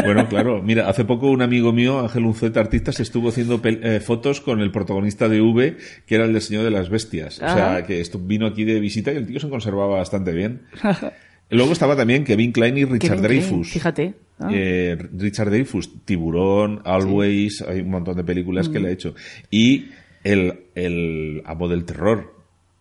Bueno, 0.04 0.28
claro. 0.28 0.62
Mira, 0.62 0.90
hace 0.90 1.06
poco 1.06 1.32
un 1.32 1.42
amigo 1.42 1.72
mío, 1.72 2.00
Ángel 2.02 2.26
Unzueta, 2.26 2.60
artista, 2.60 2.92
se 2.92 3.04
estuvo 3.04 3.30
haciendo 3.30 3.62
pel- 3.62 3.80
eh, 3.82 4.00
fotos 4.02 4.42
con 4.42 4.60
el 4.60 4.70
protagonista 4.72 5.30
de 5.30 5.40
V, 5.42 5.78
que 6.06 6.16
era 6.16 6.26
el 6.26 6.34
del 6.34 6.42
Señor 6.42 6.64
de 6.66 6.72
las 6.72 6.90
Bestias. 6.90 7.38
O 7.38 7.48
sea, 7.54 7.84
que 7.88 8.02
esto 8.02 8.20
vino 8.20 8.46
aquí 8.46 8.66
de 8.66 8.80
visita 8.82 9.14
y 9.14 9.16
el 9.16 9.26
tío 9.26 9.40
se 9.40 9.48
conservaba 9.50 9.98
bastante 9.98 10.34
bien. 10.34 10.64
Luego 11.50 11.72
estaba 11.72 11.96
también 11.96 12.24
Kevin 12.26 12.52
Klein 12.52 12.78
y 12.78 12.84
Richard 12.86 13.00
Kevin 13.00 13.24
Klein, 13.26 13.42
Dreyfus. 13.42 13.70
Fíjate. 13.72 14.14
Ah. 14.40 14.50
Eh, 14.52 14.98
Richard 15.18 15.50
Dreyfus, 15.50 16.04
Tiburón, 16.04 16.82
Always, 16.84 17.62
hay 17.62 17.80
un 17.82 17.90
montón 17.92 18.18
de 18.18 18.24
películas 18.24 18.68
Mm. 18.68 18.74
que 18.74 18.80
le 18.80 18.88
ha 18.90 18.92
hecho. 18.92 19.16
Y 19.52 19.90
el, 20.24 20.62
el 20.76 21.42
amo 21.46 21.68
del 21.70 21.86
terror, 21.86 22.33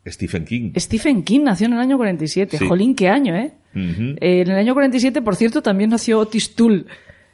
Stephen 0.06 0.44
King. 0.44 0.72
Stephen 0.76 1.22
King 1.22 1.40
nació 1.44 1.66
en 1.66 1.74
el 1.74 1.78
año 1.78 1.96
47. 1.96 2.58
Sí. 2.58 2.66
Jolín, 2.68 2.94
qué 2.94 3.08
año, 3.08 3.36
¿eh? 3.36 3.52
Eh, 3.74 4.40
En 4.42 4.50
el 4.50 4.56
año 4.56 4.74
47, 4.74 5.22
por 5.22 5.36
cierto, 5.36 5.62
también 5.62 5.90
nació 5.90 6.18
Otis 6.18 6.54
Toole, 6.54 6.84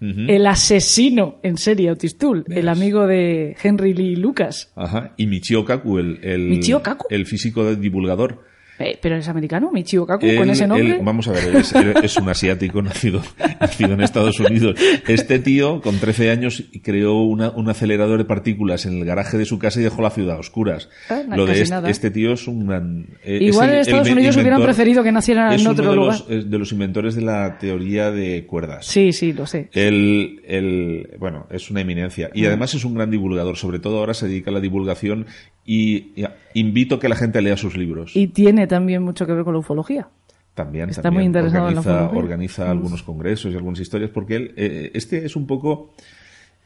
el 0.01 0.47
asesino 0.47 1.41
en 1.43 1.57
serie 1.57 1.91
Otis 1.91 2.17
Toole, 2.19 2.45
el 2.51 2.69
amigo 2.69 3.07
de 3.07 3.57
Henry 3.61 3.95
Lee 3.95 4.15
Lucas. 4.17 4.71
Ajá. 4.77 5.15
Y 5.17 5.27
Michio 5.27 5.65
Kaku, 5.65 5.99
el, 5.99 6.21
el, 6.23 6.43
¿Michio 6.49 6.83
Kaku? 6.83 7.07
el 7.11 7.27
físico 7.27 7.75
divulgador. 7.75 8.45
Eh, 8.79 8.99
¿Pero 9.01 9.17
es 9.17 9.29
americano? 9.29 9.71
¿Michio 9.73 10.07
Kaku? 10.07 10.27
¿Con 10.37 10.51
ese 10.51 10.67
nombre? 10.67 10.97
él- 10.97 11.01
vamos 11.03 11.27
a 11.29 11.33
ver, 11.33 11.57
es, 12.05 12.17
un 12.17 12.29
asiático 12.29 12.81
nacido, 12.83 13.23
nacido 13.61 13.93
en 13.95 14.01
Estados 14.03 14.39
Unidos. 14.41 14.79
Este 15.09 15.39
tío, 15.39 15.81
con 15.81 15.99
13 15.99 16.31
años, 16.31 16.65
creó 16.83 17.23
una- 17.23 17.51
un 17.51 17.69
acelerador 17.69 18.19
de 18.19 18.25
partículas 18.25 18.87
en 18.87 18.99
el 18.99 19.05
garaje 19.05 19.37
de 19.39 19.45
su 19.45 19.59
casa 19.59 19.81
y 19.81 19.85
dejó 19.85 20.03
la 20.03 20.11
ciudad 20.11 20.37
a 20.37 20.41
oscuras. 20.41 20.89
Ah, 21.11 21.23
Lo 21.35 21.47
de 21.47 21.61
este, 21.61 21.91
este 21.91 22.11
tío 22.11 22.33
es 22.33 22.47
un 22.47 22.67
gran... 22.67 23.07
eh, 23.25 23.39
Igual 23.43 23.69
es 23.71 23.75
en 23.75 23.81
Estados 23.81 24.11
Unidos 24.11 24.37
hubieran 24.37 24.63
preferido 24.63 25.03
que 25.03 25.13
naciera 25.13 25.55
en 25.55 25.67
otro 25.67 25.91
de 25.91 25.97
lugar. 25.97 26.21
Los, 26.21 26.31
es 26.31 26.51
de 26.51 26.59
los 26.59 26.73
inventores 26.73 27.15
de 27.15 27.23
la 27.23 27.59
teoría 27.59 28.11
de 28.11 28.47
cuerdas. 28.47 28.87
Sí, 28.87 29.13
sí, 29.13 29.33
lo 29.33 29.47
sé. 29.47 29.69
Él, 29.73 30.41
él, 30.47 31.11
bueno, 31.19 31.47
es 31.51 31.71
una 31.71 31.81
eminencia. 31.81 32.31
Y 32.35 32.45
además 32.47 32.75
es 32.75 32.85
un 32.85 32.95
gran 32.95 33.11
divulgador. 33.11 33.57
Sobre 33.57 33.79
todo 33.79 33.99
ahora 33.99 34.15
se 34.15 34.29
dedica 34.29 34.51
a 34.51 34.55
la 34.55 34.61
divulgación 34.61 35.27
y, 35.71 36.13
y 36.17 36.27
invito 36.55 36.95
a 36.95 37.01
que 37.01 37.09
la 37.11 37.15
gente 37.17 37.43
lea 37.43 37.57
sus 37.59 37.77
libros. 37.77 38.17
Y 38.17 38.29
tiene 38.29 38.67
también 38.67 39.03
mucho 39.03 39.27
que 39.27 39.33
ver 39.35 39.45
con 39.45 39.53
la 39.53 39.61
ufología. 39.61 40.09
También, 40.55 40.89
Está 40.91 41.03
también 41.03 41.21
muy 41.21 41.27
interesado 41.27 41.69
en 41.69 41.75
la 41.75 41.81
organiza, 41.81 42.05
ufología. 42.07 42.19
organiza 42.19 42.71
algunos 42.71 43.03
congresos 43.03 43.53
y 43.53 43.57
algunas 43.57 43.79
historias, 43.81 44.11
porque 44.11 44.37
él, 44.37 44.55
eh, 44.57 44.91
este 44.95 45.25
es 45.27 45.37
un 45.37 45.47
poco, 45.47 45.91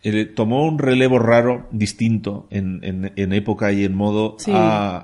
eh, 0.04 0.24
tomó 0.26 0.64
un 0.66 0.78
relevo 0.78 1.18
raro, 1.18 1.66
distinto, 1.72 2.46
en, 2.50 2.78
en- 2.84 3.12
en 3.16 3.32
época 3.32 3.70
y 3.72 3.84
en 3.84 3.94
modo 3.94 4.36
Sí. 4.38 4.52
a, 4.54 4.96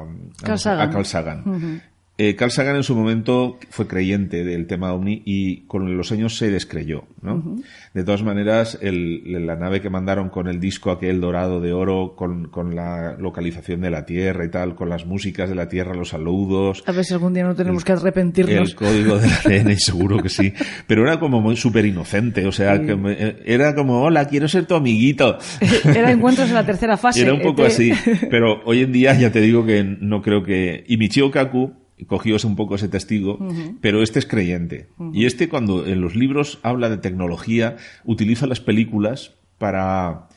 a, 0.00 0.04
Carl 0.42 0.52
a 0.54 0.58
Sagan. 1.04 1.42
Carl. 1.44 1.80
Eh, 2.18 2.34
Carl 2.34 2.50
Sagan 2.50 2.76
en 2.76 2.82
su 2.82 2.96
momento 2.96 3.58
fue 3.68 3.86
creyente 3.86 4.42
del 4.42 4.66
tema 4.66 4.94
OVNI 4.94 5.20
y 5.26 5.66
con 5.66 5.98
los 5.98 6.12
años 6.12 6.38
se 6.38 6.50
descreyó, 6.50 7.04
¿no? 7.20 7.56
De 7.92 8.04
todas 8.04 8.22
maneras, 8.22 8.78
el- 8.80 9.44
la 9.46 9.54
nave 9.56 9.82
que 9.82 9.90
mandaron 9.90 10.30
con 10.30 10.48
el 10.48 10.58
disco 10.58 10.90
aquel 10.90 11.20
dorado 11.20 11.60
de 11.60 11.74
oro, 11.74 12.14
con, 12.16 12.48
con 12.48 12.74
la 12.74 13.16
localización 13.18 13.82
de 13.82 13.90
la 13.90 14.06
Tierra 14.06 14.46
y 14.46 14.50
tal, 14.50 14.74
con 14.74 14.88
las 14.88 15.04
músicas 15.04 15.50
de 15.50 15.56
la 15.56 15.68
Tierra, 15.68 15.94
los 15.94 16.08
saludos, 16.08 16.82
A 16.86 16.92
ver 16.92 17.04
si 17.04 17.12
algún 17.12 17.34
día 17.34 17.44
no 17.44 17.54
tenemos 17.54 17.84
que 17.84 17.92
arrepentirnos. 17.92 18.70
el 18.70 18.74
código 18.74 19.18
del 19.18 19.30
ADN, 19.44 19.76
seguro 19.78 20.22
que 20.22 20.30
sí. 20.30 20.54
Pero 20.86 21.02
era 21.02 21.20
como 21.20 21.42
muy 21.42 21.56
súper 21.56 21.84
inocente. 21.84 22.46
O 22.46 22.52
sea, 22.52 22.80
que 22.80 22.96
me- 22.96 23.12
eh, 23.12 23.36
era 23.44 23.74
como, 23.74 24.00
hola, 24.00 24.26
quiero 24.26 24.48
ser 24.48 24.64
tu 24.64 24.74
amiguito. 24.74 25.36
Era 25.84 26.10
encuentros 26.12 26.48
en 26.48 26.54
la 26.54 26.64
tercera 26.64 26.96
fase. 26.96 27.20
Era 27.20 27.34
un 27.34 27.42
poco 27.42 27.60
ET. 27.62 27.68
así. 27.68 27.92
Pero 28.30 28.62
hoy 28.64 28.80
en 28.80 28.92
día 28.92 29.12
ya 29.18 29.30
te 29.30 29.42
digo 29.42 29.66
que 29.66 29.84
no 29.84 30.22
creo 30.22 30.42
que... 30.42 30.82
Y 30.88 30.96
Michio 30.96 31.30
Kaku 31.30 31.84
cogió 32.04 32.36
un 32.44 32.56
poco 32.56 32.74
ese 32.74 32.88
testigo, 32.88 33.38
pero 33.80 34.02
este 34.02 34.18
es 34.18 34.26
creyente. 34.26 34.88
Y 35.12 35.24
este 35.24 35.48
cuando 35.48 35.86
en 35.86 36.00
los 36.00 36.14
libros 36.14 36.58
habla 36.62 36.90
de 36.90 36.98
tecnología, 36.98 37.76
utiliza 38.04 38.46
las 38.46 38.60
películas 38.60 39.32
para 39.58 40.28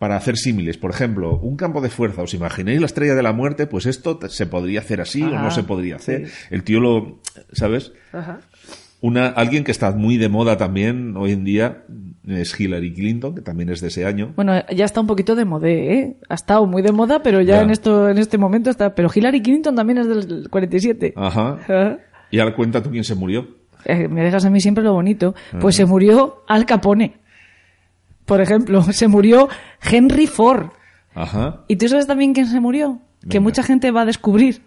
para 0.00 0.16
hacer 0.16 0.38
símiles. 0.38 0.78
Por 0.78 0.90
ejemplo, 0.92 1.38
un 1.40 1.56
campo 1.56 1.82
de 1.82 1.90
fuerza. 1.90 2.22
¿Os 2.22 2.32
imagináis 2.32 2.80
la 2.80 2.86
estrella 2.86 3.14
de 3.14 3.22
la 3.22 3.34
muerte? 3.34 3.66
Pues 3.66 3.84
esto 3.84 4.18
se 4.30 4.46
podría 4.46 4.80
hacer 4.80 5.02
así 5.02 5.22
o 5.22 5.28
no 5.38 5.50
se 5.50 5.62
podría 5.62 5.96
hacer. 5.96 6.26
sí. 6.26 6.32
El 6.50 6.64
tío 6.64 6.80
lo... 6.80 7.20
¿Sabes? 7.52 7.92
Ajá. 8.10 8.40
Una, 9.02 9.28
alguien 9.28 9.64
que 9.64 9.70
está 9.70 9.92
muy 9.92 10.18
de 10.18 10.28
moda 10.28 10.56
también 10.58 11.16
hoy 11.16 11.32
en 11.32 11.44
día 11.44 11.84
es 12.28 12.58
Hillary 12.58 12.92
Clinton, 12.92 13.34
que 13.34 13.40
también 13.40 13.70
es 13.70 13.80
de 13.80 13.88
ese 13.88 14.04
año. 14.04 14.32
Bueno, 14.36 14.52
ya 14.74 14.84
está 14.84 15.00
un 15.00 15.06
poquito 15.06 15.34
de 15.34 15.44
modé, 15.46 15.94
¿eh? 15.94 16.16
Ha 16.28 16.34
estado 16.34 16.66
muy 16.66 16.82
de 16.82 16.92
moda, 16.92 17.22
pero 17.22 17.40
ya, 17.40 17.56
Ya. 17.56 17.62
en 17.62 17.70
esto 17.70 18.08
en 18.10 18.18
este 18.18 18.36
momento 18.36 18.68
está. 18.68 18.94
Pero 18.94 19.08
Hillary 19.14 19.40
Clinton 19.42 19.74
también 19.74 19.98
es 19.98 20.06
del 20.06 20.48
47. 20.50 21.14
Ajá. 21.16 21.58
Y 22.32 22.38
ahora 22.38 22.54
cuenta 22.54 22.80
tú 22.80 22.90
quién 22.90 23.02
se 23.02 23.16
murió. 23.16 23.48
Eh, 23.84 24.06
me 24.06 24.22
dejas 24.22 24.44
a 24.44 24.50
mí 24.50 24.60
siempre 24.60 24.84
lo 24.84 24.92
bonito. 24.92 25.34
Pues 25.60 25.74
se 25.74 25.84
murió 25.84 26.44
Al 26.46 26.64
Capone. 26.64 27.16
Por 28.24 28.40
ejemplo, 28.40 28.82
se 28.92 29.08
murió 29.08 29.48
Henry 29.82 30.28
Ford. 30.28 30.66
Ajá. 31.14 31.64
¿Y 31.66 31.74
tú 31.74 31.88
sabes 31.88 32.06
también 32.06 32.32
quién 32.34 32.46
se 32.46 32.60
murió? 32.60 33.00
Que 33.28 33.40
mucha 33.40 33.62
gente 33.64 33.90
va 33.90 34.02
a 34.02 34.04
descubrir 34.04 34.62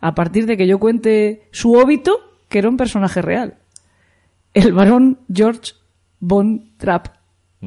a 0.00 0.14
partir 0.16 0.46
de 0.46 0.56
que 0.56 0.66
yo 0.66 0.78
cuente 0.80 1.42
su 1.52 1.74
óbito, 1.74 2.18
que 2.48 2.58
era 2.58 2.68
un 2.68 2.76
personaje 2.76 3.22
real. 3.22 3.58
El 4.54 4.72
varón 4.72 5.18
George 5.32 5.72
Von 6.20 6.72
Trapp. 6.78 7.08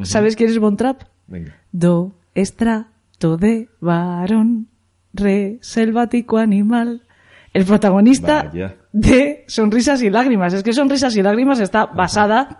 ¿Sabes 0.03 0.35
quién 0.35 0.49
es 0.49 0.57
Von 0.59 0.77
Trapp? 0.77 1.03
Venga. 1.27 1.55
Do 1.71 2.15
estrato 2.33 3.37
de 3.37 3.67
varón, 3.79 4.67
re 5.13 5.57
selvático 5.61 6.37
animal. 6.37 7.03
El 7.53 7.65
protagonista 7.65 8.43
Vaya. 8.43 8.75
de 8.93 9.43
Sonrisas 9.47 10.03
y 10.03 10.11
Lágrimas. 10.11 10.53
Es 10.53 10.61
que 10.61 10.73
Sonrisas 10.73 11.15
y 11.17 11.23
Lágrimas 11.23 11.59
está 11.59 11.87
basada 11.87 12.59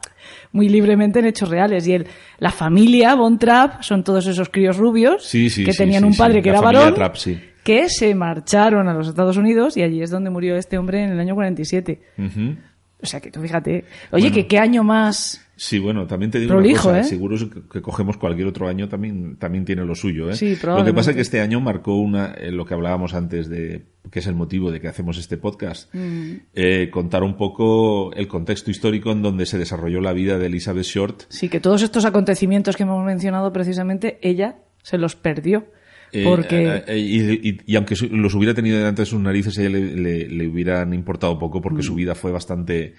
muy 0.51 0.69
libremente 0.69 1.19
en 1.19 1.25
hechos 1.25 1.49
reales. 1.49 1.85
Y 1.87 1.93
el, 1.93 2.07
la 2.39 2.51
familia 2.51 3.13
Von 3.13 3.37
Trapp 3.37 3.83
son 3.83 4.03
todos 4.03 4.25
esos 4.25 4.49
críos 4.49 4.77
rubios 4.77 5.23
Sí, 5.23 5.49
sí, 5.51 5.63
que 5.63 5.73
sí, 5.73 5.77
tenían 5.77 6.03
un 6.03 6.15
padre 6.15 6.41
que 6.41 6.49
La 6.51 6.57
era 6.57 6.65
varón, 6.65 6.95
Trapp, 6.95 7.15
que 7.63 7.89
se 7.89 8.15
marcharon 8.15 8.87
a 8.87 8.93
los 8.93 9.07
Estados 9.07 9.37
Unidos 9.37 9.77
y 9.77 9.83
allí 9.83 10.01
es 10.01 10.09
donde 10.09 10.31
murió 10.31 10.55
este 10.55 10.77
hombre 10.79 11.03
en 11.03 11.11
el 11.11 11.19
año 11.19 11.35
47. 11.35 12.01
Ujú. 12.17 12.55
O 13.01 13.05
sea 13.05 13.19
que 13.19 13.29
tú 13.31 13.41
fíjate. 13.41 13.85
Oye, 14.11 14.31
que 14.31 14.47
qué 14.47 14.57
año 14.57 14.83
más... 14.83 15.43
Sí, 15.55 15.79
bueno, 15.79 16.05
también 16.05 16.29
te 16.29 16.39
digo 16.39 16.51
Prolijo, 16.53 16.89
una 16.89 16.99
cosa, 16.99 17.07
¿eh? 17.07 17.09
seguro 17.09 17.35
que, 17.71 17.81
cogemos 17.81 18.17
cualquier 18.17 18.47
otro 18.47 18.67
año 18.67 18.87
también, 18.89 19.37
también 19.37 19.65
tiene 19.65 19.83
lo 19.85 19.95
suyo, 19.95 20.29
¿eh? 20.29 20.35
Sí, 20.35 20.49
Lo 20.49 20.55
que 20.55 20.61
probablemente. 20.61 20.95
pasa 20.95 21.09
es 21.11 21.15
que 21.15 21.21
este 21.21 21.41
año 21.41 21.59
marcó 21.61 21.95
una, 21.95 22.33
eh, 22.33 22.51
lo 22.51 22.63
que 22.65 22.75
hablábamos 22.75 23.15
antes 23.15 23.49
de, 23.49 23.85
que 24.11 24.19
es 24.19 24.27
el 24.27 24.35
motivo 24.35 24.71
de 24.71 24.79
que 24.79 24.87
hacemos 24.87 25.17
este 25.17 25.37
podcast, 25.37 25.91
Mm. 25.95 26.31
eh, 26.53 26.89
contar 26.91 27.23
un 27.23 27.37
poco 27.37 28.13
el 28.13 28.27
contexto 28.27 28.69
histórico 28.69 29.11
en 29.11 29.23
donde 29.23 29.47
se 29.47 29.57
desarrolló 29.57 29.99
la 29.99 30.13
vida 30.13 30.37
de 30.37 30.45
Elizabeth 30.45 30.83
Short. 30.85 31.23
Sí, 31.29 31.49
que 31.49 31.59
todos 31.59 31.81
estos 31.81 32.05
acontecimientos 32.05 32.77
que 32.77 32.83
hemos 32.83 33.03
mencionado 33.03 33.51
precisamente, 33.51 34.19
ella 34.21 34.57
se 34.83 34.99
los 34.99 35.15
perdió. 35.15 35.65
Eh, 36.11 36.23
Porque... 36.23 36.83
eh, 36.87 36.97
y, 36.97 37.49
y- 37.49 37.61
y 37.65 37.75
aunque 37.75 37.95
los 38.11 38.33
hubiera 38.35 38.53
tenido 38.53 38.77
delante 38.77 39.01
de 39.01 39.05
sus 39.05 39.19
narices, 39.19 39.57
a 39.57 39.61
ella 39.61 39.71
le, 39.71 39.95
le- 39.95 40.27
le 40.29 40.47
hubieran 40.47 40.93
importado 40.93 41.37
poco 41.37 41.61
porque 41.61 41.79
Mm. 41.79 41.83
su 41.83 41.95
vida 41.95 42.15
fue 42.15 42.31
bastante... 42.31 42.95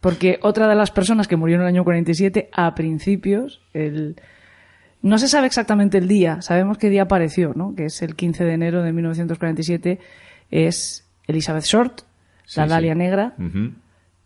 Porque 0.00 0.38
otra 0.42 0.66
de 0.68 0.74
las 0.74 0.90
personas 0.90 1.28
que 1.28 1.36
murió 1.36 1.54
en 1.56 1.62
el 1.62 1.68
año 1.68 1.84
47, 1.84 2.50
a 2.52 2.74
principios, 2.74 3.62
el... 3.72 4.16
no 5.00 5.16
se 5.18 5.28
sabe 5.28 5.46
exactamente 5.46 5.98
el 5.98 6.08
día, 6.08 6.42
sabemos 6.42 6.78
qué 6.78 6.90
día 6.90 7.02
apareció, 7.02 7.52
¿no? 7.54 7.74
que 7.76 7.84
es 7.84 8.02
el 8.02 8.16
15 8.16 8.44
de 8.44 8.52
enero 8.54 8.82
de 8.82 8.92
1947, 8.92 10.00
es 10.50 11.08
Elizabeth 11.28 11.64
Short, 11.64 12.00
la 12.56 12.64
Sí, 12.64 12.70
Dalia 12.70 12.92
sí. 12.94 12.98
Negra. 12.98 13.34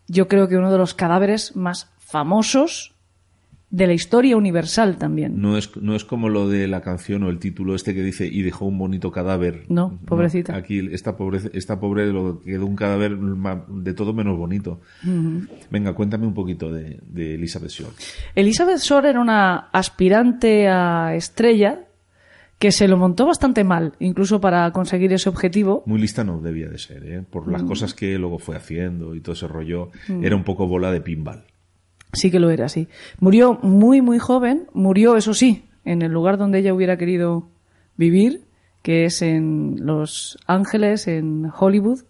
Yo 0.07 0.27
creo 0.27 0.47
que 0.47 0.57
uno 0.57 0.71
de 0.71 0.77
los 0.79 0.95
cadáveres 0.95 1.55
más 1.55 1.91
famosos 1.99 2.95
de 3.69 3.85
la 3.85 3.93
historia 3.93 4.37
universal 4.37 4.97
también. 4.97 5.41
No 5.41 5.57
es, 5.57 5.75
no 5.75 5.93
es 5.95 6.05
como 6.05 6.29
lo 6.29 6.47
de 6.47 6.67
la 6.69 6.79
canción 6.81 7.23
o 7.23 7.29
el 7.29 7.37
título 7.37 7.75
este 7.75 7.93
que 7.93 8.01
dice 8.01 8.25
y 8.25 8.41
dejó 8.41 8.65
un 8.65 8.77
bonito 8.77 9.11
cadáver. 9.11 9.65
No, 9.67 9.99
pobrecita. 10.05 10.55
aquí 10.55 10.87
esta 10.93 11.17
pobre, 11.17 11.39
esta 11.53 11.77
pobre 11.79 12.07
lo 12.13 12.39
quedó 12.39 12.65
un 12.65 12.77
cadáver 12.77 13.17
de 13.17 13.93
todo 13.93 14.13
menos 14.13 14.37
bonito. 14.37 14.79
Venga, 15.69 15.93
cuéntame 15.93 16.25
un 16.27 16.33
poquito 16.33 16.71
de, 16.71 16.99
de 17.07 17.35
Elizabeth 17.35 17.69
Short. 17.71 17.93
Elizabeth 18.35 18.79
Short 18.79 19.05
era 19.05 19.19
una 19.19 19.67
aspirante 19.73 20.67
a 20.69 21.15
estrella 21.15 21.83
que 22.59 22.71
se 22.71 22.87
lo 22.87 22.97
montó 22.97 23.27
bastante 23.27 23.63
mal, 23.63 23.93
incluso 23.99 24.41
para 24.41 24.71
conseguir 24.71 25.13
ese 25.13 25.29
objetivo. 25.29 25.83
Muy 25.85 25.99
lista 25.99 26.23
no 26.23 26.39
debía 26.41 26.69
de 26.69 26.77
ser, 26.79 27.03
¿eh? 27.05 27.21
por 27.29 27.47
Mm. 27.47 27.51
las 27.51 27.63
cosas 27.63 27.93
que 27.93 28.17
luego 28.17 28.39
fue 28.39 28.55
haciendo 28.55 29.13
y 29.13 29.19
todo 29.21 29.33
ese 29.33 29.47
rollo. 29.47 29.91
Era 30.23 30.35
un 30.35 30.43
poco 30.43 30.65
bola 30.67 30.91
de 30.91 31.01
pinball. 31.01 31.43
Sí 32.17 32.31
que 32.31 32.39
lo 32.39 32.49
era, 32.49 32.67
sí. 32.67 32.87
Murió 33.19 33.59
muy, 33.61 34.01
muy 34.01 34.19
joven. 34.19 34.67
Murió, 34.73 35.15
eso 35.15 35.33
sí, 35.33 35.65
en 35.85 36.01
el 36.01 36.11
lugar 36.11 36.37
donde 36.37 36.59
ella 36.59 36.73
hubiera 36.73 36.97
querido 36.97 37.49
vivir, 37.95 38.41
que 38.81 39.05
es 39.05 39.21
en 39.21 39.75
Los 39.79 40.37
Ángeles, 40.47 41.07
en 41.07 41.51
Hollywood, 41.57 42.01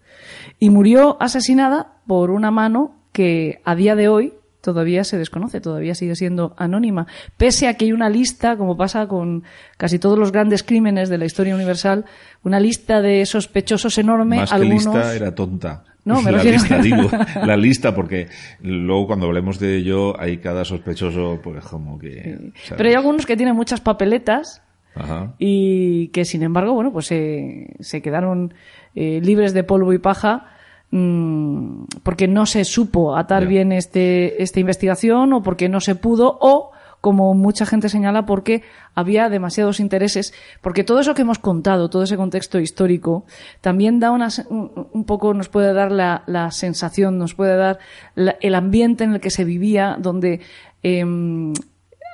y 0.58 0.70
murió 0.70 1.20
asesinada 1.20 2.00
por 2.06 2.30
una 2.30 2.50
mano 2.50 2.94
que 3.12 3.60
a 3.64 3.74
día 3.74 3.94
de 3.94 4.08
hoy 4.08 4.34
todavía 4.60 5.04
se 5.04 5.18
desconoce, 5.18 5.60
todavía 5.60 5.94
sigue 5.94 6.14
siendo 6.16 6.54
anónima, 6.56 7.06
pese 7.36 7.68
a 7.68 7.74
que 7.74 7.86
hay 7.86 7.92
una 7.92 8.08
lista, 8.10 8.56
como 8.56 8.76
pasa 8.76 9.06
con 9.06 9.44
casi 9.76 9.98
todos 9.98 10.18
los 10.18 10.32
grandes 10.32 10.62
crímenes 10.62 11.08
de 11.08 11.18
la 11.18 11.24
historia 11.24 11.54
universal, 11.54 12.04
una 12.44 12.60
lista 12.60 13.00
de 13.00 13.24
sospechosos 13.24 13.98
enorme, 13.98 14.36
Más 14.36 14.50
que 14.50 14.56
algunos 14.56 14.94
lista 14.94 15.14
era 15.14 15.34
tonta. 15.34 15.84
No, 16.08 16.22
me 16.22 16.32
la 16.32 16.38
refiero- 16.42 16.58
lista, 16.58 16.78
digo, 16.82 17.10
la 17.46 17.56
lista, 17.56 17.94
porque 17.94 18.28
luego 18.62 19.06
cuando 19.06 19.26
hablemos 19.26 19.58
de 19.58 19.76
ello 19.76 20.18
hay 20.20 20.38
cada 20.38 20.64
sospechoso, 20.64 21.40
pues 21.42 21.64
como 21.64 21.98
que... 21.98 22.50
Pero 22.76 22.88
hay 22.88 22.94
algunos 22.94 23.26
que 23.26 23.36
tienen 23.36 23.54
muchas 23.54 23.80
papeletas 23.80 24.62
Ajá. 24.94 25.34
y 25.38 26.08
que 26.08 26.24
sin 26.24 26.42
embargo, 26.42 26.72
bueno, 26.74 26.92
pues 26.92 27.06
se, 27.06 27.68
se 27.80 28.02
quedaron 28.02 28.54
eh, 28.94 29.20
libres 29.22 29.54
de 29.54 29.62
polvo 29.64 29.92
y 29.92 29.98
paja 29.98 30.46
mm, 30.90 31.84
porque 32.02 32.26
no 32.26 32.46
se 32.46 32.64
supo 32.64 33.16
atar 33.16 33.46
bien 33.46 33.72
este, 33.72 34.42
esta 34.42 34.60
investigación 34.60 35.32
o 35.32 35.42
porque 35.42 35.68
no 35.68 35.80
se 35.80 35.94
pudo 35.94 36.38
o 36.40 36.72
como 37.00 37.32
mucha 37.34 37.64
gente 37.64 37.88
señala, 37.88 38.26
porque 38.26 38.62
había 38.94 39.28
demasiados 39.28 39.78
intereses, 39.80 40.34
porque 40.60 40.82
todo 40.84 41.00
eso 41.00 41.14
que 41.14 41.22
hemos 41.22 41.38
contado, 41.38 41.88
todo 41.90 42.02
ese 42.02 42.16
contexto 42.16 42.58
histórico, 42.58 43.24
también 43.60 44.00
da 44.00 44.10
una, 44.10 44.28
un, 44.50 45.04
poco, 45.04 45.32
nos 45.34 45.48
puede 45.48 45.72
dar 45.72 45.92
la, 45.92 46.24
la 46.26 46.50
sensación, 46.50 47.16
nos 47.18 47.34
puede 47.34 47.56
dar 47.56 47.78
la- 48.16 48.36
el 48.40 48.54
ambiente 48.54 49.04
en 49.04 49.12
el 49.14 49.20
que 49.20 49.30
se 49.30 49.44
vivía, 49.44 49.96
donde 50.00 50.40
em, 50.82 51.52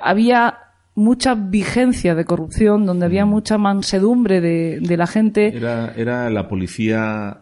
había 0.03 0.59
mucha 0.93 1.35
vigencia 1.35 2.15
de 2.15 2.23
corrupción, 2.25 2.85
donde 2.85 3.05
había 3.05 3.25
mucha 3.25 3.57
mansedumbre 3.57 4.39
de, 4.39 4.79
de 4.81 4.97
la 4.97 5.07
gente, 5.07 5.55
Era, 5.55 5.93
era 5.95 6.29
la 6.29 6.47
policía... 6.47 7.41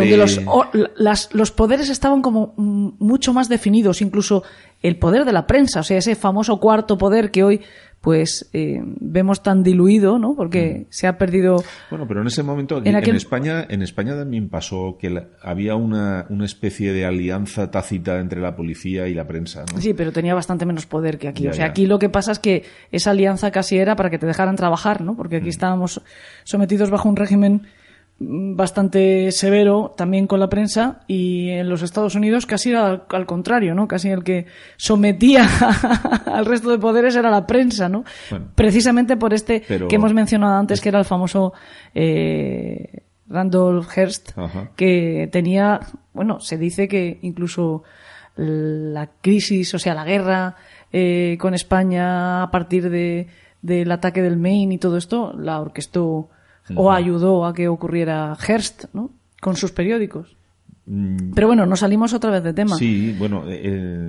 donde 0.00 0.16
los, 0.16 0.40
o- 0.46 0.66
las- 0.96 1.32
los 1.34 1.50
poderes 1.50 1.88
estaban 1.88 2.22
como 2.22 2.54
mm, 2.56 2.90
mucho 2.98 3.32
más 3.32 3.48
definidos, 3.48 4.02
incluso 4.02 4.42
el 4.82 4.98
poder 4.98 5.24
de 5.24 5.32
la 5.32 5.46
prensa, 5.46 5.80
o 5.80 5.82
sea, 5.82 5.98
ese 5.98 6.14
famoso 6.14 6.58
cuarto 6.60 6.98
poder 6.98 7.30
que 7.30 7.42
hoy 7.44 7.60
pues 8.00 8.50
eh, 8.52 8.82
vemos 9.00 9.42
tan 9.42 9.62
diluido, 9.62 10.18
¿no? 10.18 10.34
Porque 10.36 10.86
se 10.90 11.06
ha 11.06 11.16
perdido 11.16 11.64
Bueno, 11.88 12.06
pero 12.06 12.20
en 12.20 12.26
ese 12.26 12.42
momento 12.42 12.76
aquí, 12.76 12.90
En 12.90 13.16
España, 13.16 13.64
en 13.66 13.80
España 13.80 14.14
también 14.14 14.50
pasó 14.50 14.98
que 15.00 15.08
la- 15.08 15.28
había 15.42 15.74
una, 15.74 16.26
una 16.28 16.44
especie 16.44 16.92
de 16.92 17.06
alianza 17.06 17.70
tácita 17.70 18.18
entre 18.20 18.42
la 18.42 18.54
policía 18.56 19.08
y 19.08 19.14
la 19.14 19.26
prensa, 19.26 19.64
¿no? 19.72 19.80
Sí, 19.80 19.94
pero 19.94 20.12
tenía 20.12 20.34
bastante 20.34 20.66
menos 20.66 20.84
poder 20.84 21.16
que 21.16 21.28
aquí. 21.28 21.44
Ya, 21.44 21.50
o 21.50 21.52
sea, 21.54 21.64
ya. 21.64 21.70
aquí 21.70 21.86
lo 21.86 21.98
que 21.98 22.10
pasa 22.10 22.32
es 22.32 22.38
que 22.38 22.64
esa 22.92 23.12
alianza 23.12 23.50
casi 23.50 23.78
era 23.78 23.96
para 23.96 24.10
que 24.10 24.18
te 24.18 24.26
dejaran 24.26 24.56
trabajar, 24.56 25.00
¿no? 25.00 25.16
Porque 25.16 25.36
Mm. 25.36 25.40
aquí 25.40 25.48
estábamos 25.48 26.02
sometidos 26.44 26.90
bajo 26.90 27.08
un 27.08 27.16
régimen 27.16 27.54
mm, 27.54 27.66
bastante 28.26 29.30
severo 29.32 29.94
también 29.96 30.26
con 30.26 30.40
la 30.40 30.48
prensa 30.48 31.00
y 31.06 31.50
en 31.50 31.68
los 31.68 31.82
Estados 31.82 32.14
Unidos 32.14 32.46
casi 32.46 32.70
era 32.70 32.86
al, 32.86 33.02
al 33.10 33.26
contrario, 33.26 33.74
¿no? 33.74 33.86
Casi 33.88 34.08
el 34.10 34.24
que 34.24 34.46
sometía 34.76 35.46
al 36.26 36.46
resto 36.46 36.70
de 36.70 36.78
poderes 36.78 37.16
era 37.16 37.30
la 37.30 37.46
prensa, 37.46 37.88
¿no? 37.88 38.04
Bueno. 38.30 38.48
Precisamente 38.54 39.16
por 39.16 39.34
este 39.34 39.62
Pero- 39.66 39.88
que 39.88 39.96
hemos 39.96 40.14
mencionado 40.14 40.54
antes, 40.56 40.80
que 40.80 40.88
era 40.88 40.98
el 40.98 41.04
famoso 41.04 41.52
eh, 41.94 43.02
Randolph 43.28 43.88
Hearst, 43.96 44.36
Ajá. 44.36 44.70
que 44.76 45.28
tenía, 45.32 45.80
bueno, 46.12 46.40
se 46.40 46.58
dice 46.58 46.88
que 46.88 47.18
incluso 47.22 47.82
la 48.36 49.10
crisis, 49.20 49.72
o 49.74 49.78
sea, 49.78 49.94
la 49.94 50.04
guerra 50.04 50.56
eh, 50.92 51.36
con 51.40 51.54
España 51.54 52.42
a 52.42 52.50
partir 52.50 52.90
de, 52.90 53.28
del 53.62 53.90
ataque 53.92 54.22
del 54.22 54.36
Maine 54.36 54.74
y 54.74 54.78
todo 54.78 54.96
esto, 54.96 55.32
la 55.38 55.60
orquestó 55.60 56.28
o 56.74 56.90
ayudó 56.90 57.44
a 57.46 57.52
que 57.54 57.68
ocurriera 57.68 58.36
Hearst, 58.46 58.84
¿no? 58.92 59.10
Con 59.40 59.56
sus 59.56 59.72
periódicos. 59.72 60.36
Mm, 60.86 61.32
Pero 61.34 61.46
bueno, 61.46 61.64
nos 61.64 61.80
salimos 61.80 62.12
otra 62.12 62.30
vez 62.30 62.42
de 62.42 62.52
tema. 62.52 62.76
Sí, 62.76 63.16
bueno. 63.18 63.44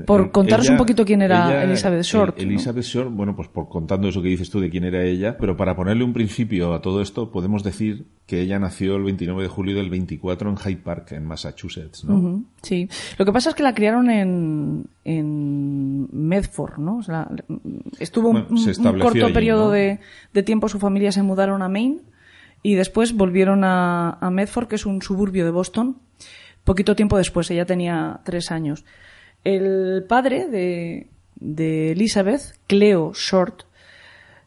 Por 0.06 0.30
contaros 0.32 0.65
ella- 0.65 0.74
un 0.74 0.78
poquito 0.78 1.06
quién 1.06 1.22
era 1.22 1.48
ella- 1.48 1.63
Elizabeth 1.63 2.04
Short. 2.04 2.38
Elizabeth 2.38 2.84
Short, 2.84 3.12
bueno, 3.13 3.34
pues 3.34 3.48
por 3.48 3.70
contando 3.70 4.10
eso 4.10 4.22
que 4.22 4.28
dices 4.28 4.50
tú 4.50 4.60
de 4.60 4.70
quién 4.70 4.84
era 4.84 5.02
ella, 5.02 5.38
pero 5.38 5.56
para 5.56 5.74
ponerle 5.78 6.04
un 6.04 6.12
principio 6.12 6.74
a 6.74 6.82
todo 6.82 7.02
esto, 7.02 7.32
podemos 7.32 7.63
decir 7.63 8.08
que 8.28 8.41
ella 8.41 8.60
nació 8.60 8.98
el 8.98 9.04
29 9.04 9.44
de 9.44 9.48
julio 9.48 9.78
del 9.78 9.89
24 9.89 10.50
en 10.50 10.58
Hyde 10.58 10.82
Park, 10.84 11.13
en 11.13 11.26
Massachusetts, 11.26 12.04
¿no? 12.04 12.44
Sí. 12.62 12.89
Lo 13.18 13.24
que 13.26 13.32
pasa 13.32 13.52
es 13.52 13.56
que 13.56 13.63
la 13.63 13.74
criaron 13.74 14.10
en, 14.10 14.86
en 15.06 16.10
Medford, 16.12 16.78
¿no? 16.80 16.98
O 16.98 17.04
sea, 17.04 17.30
estuvo 18.00 18.32
un- 18.32 18.58
se 18.58 18.74
corto 18.76 19.26
allí, 19.26 19.34
periodo 19.34 19.65
¿no? 19.68 19.72
de, 19.72 20.00
de 20.34 20.44
tiempo, 20.44 20.68
su 20.68 20.80
familia 20.80 21.13
se 21.13 21.24
mudaron 21.24 21.62
a 21.62 21.70
Maine 21.70 22.00
y 22.63 22.76
después 22.76 23.13
volvieron 23.13 23.63
a, 23.63 24.18
a 24.20 24.30
Medford, 24.32 24.68
que 24.68 24.76
es 24.76 24.86
un 24.86 25.02
suburbio 25.02 25.46
de 25.46 25.52
Boston, 25.52 25.98
poquito 26.63 26.96
tiempo 26.96 27.18
después, 27.18 27.50
ella 27.52 27.65
tenía 27.65 28.20
tres 28.24 28.52
años. 28.52 28.86
El 29.44 30.04
padre 30.10 30.48
de, 30.48 31.08
de 31.36 31.91
Elizabeth, 31.91 32.41
Cleo 32.68 33.12
Short, 33.13 33.63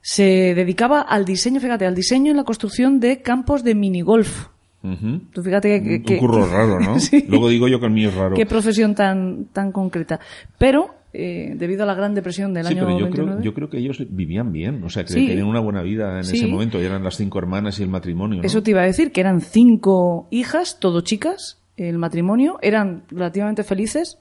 se 0.01 0.55
dedicaba 0.55 1.01
al 1.01 1.25
diseño, 1.25 1.61
fíjate, 1.61 1.87
al 1.87 1.95
diseño 1.95 2.33
y 2.33 2.35
la 2.35 2.45
construcción 2.45 2.99
de 3.01 3.21
campos 3.23 3.63
de 3.65 3.75
minigolf. 3.75 4.47
Ujú. 4.83 5.21
Tú 5.33 5.43
fíjate 5.43 5.83
que, 5.83 5.97
Un 5.97 6.03
que- 6.05 6.19
curro 6.19 6.47
raro, 6.47 6.81
¿no? 6.81 6.99
Sí. 7.01 7.25
Luego 7.29 7.49
digo 7.49 7.69
yo 7.69 7.79
que 7.81 7.87
el 7.87 7.93
mío 7.93 8.09
es 8.09 8.15
raro. 8.15 8.35
Qué 8.37 8.47
profesión 8.47 8.95
tan, 8.95 9.47
tan 9.53 9.71
concreta. 9.73 10.19
Pero, 10.57 10.95
eh, 11.21 11.55
debido 11.57 11.83
a 11.83 11.87
la 11.87 11.95
Gran 11.95 12.15
Depresión 12.15 12.55
del 12.55 12.67
Sí, 12.67 12.75
año 12.75 12.85
pero 12.87 12.99
yo 12.99 13.05
29... 13.07 13.33
creo, 13.33 13.45
yo 13.45 13.55
creo 13.55 13.71
que 13.71 13.79
ellos 13.79 13.99
vivían 14.09 14.53
bien, 14.53 14.85
o 14.85 14.89
sea, 14.89 15.03
que 15.05 15.13
Sí. 15.13 15.27
tenían 15.27 15.47
una 15.49 15.59
buena 15.61 15.83
vida 15.83 16.17
en 16.19 16.25
Sí. 16.25 16.37
ese 16.37 16.47
momento, 16.47 16.81
y 16.81 16.85
eran 16.85 17.03
las 17.03 17.17
cinco 17.17 17.39
hermanas 17.39 17.81
y 17.81 17.83
el 17.83 17.89
matrimonio, 17.89 18.39
¿no? 18.41 18.47
Eso 18.47 18.63
te 18.63 18.71
iba 18.71 18.83
a 18.83 18.85
decir, 18.85 19.11
que 19.11 19.21
eran 19.21 19.41
cinco 19.41 20.29
hijas, 20.31 20.79
todo 20.79 21.01
chicas, 21.01 21.61
el 21.77 21.99
matrimonio, 21.99 22.59
eran 22.63 23.03
relativamente 23.11 23.65
felices, 23.65 24.19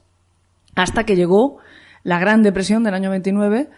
hasta 0.74 1.04
que 1.04 1.14
llegó 1.16 1.58
la 2.02 2.18
Gran 2.18 2.42
Depresión 2.42 2.82
del 2.84 2.94
año 2.94 3.10
29. 3.10 3.68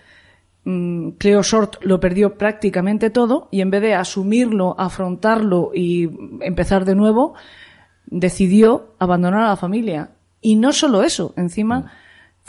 Mm, 0.65 1.11
Cleo 1.19 1.43
Short 1.43 1.77
lo 1.83 2.01
perdió 2.01 2.37
prácticamente 2.37 3.09
todo 3.11 3.49
y 3.51 3.61
en 3.63 3.71
vez 3.71 3.81
de 3.83 3.95
asumirlo, 3.95 4.75
afrontarlo 4.79 5.73
y 5.75 6.09
empezar 6.41 6.85
de 6.85 6.95
nuevo, 6.95 7.35
decidió 8.07 8.95
abandonar 8.99 9.43
a 9.45 9.49
la 9.49 9.57
familia. 9.57 10.11
Y 10.43 10.57
no 10.57 10.73
solo 10.73 11.03
eso, 11.03 11.33
encima 11.37 11.93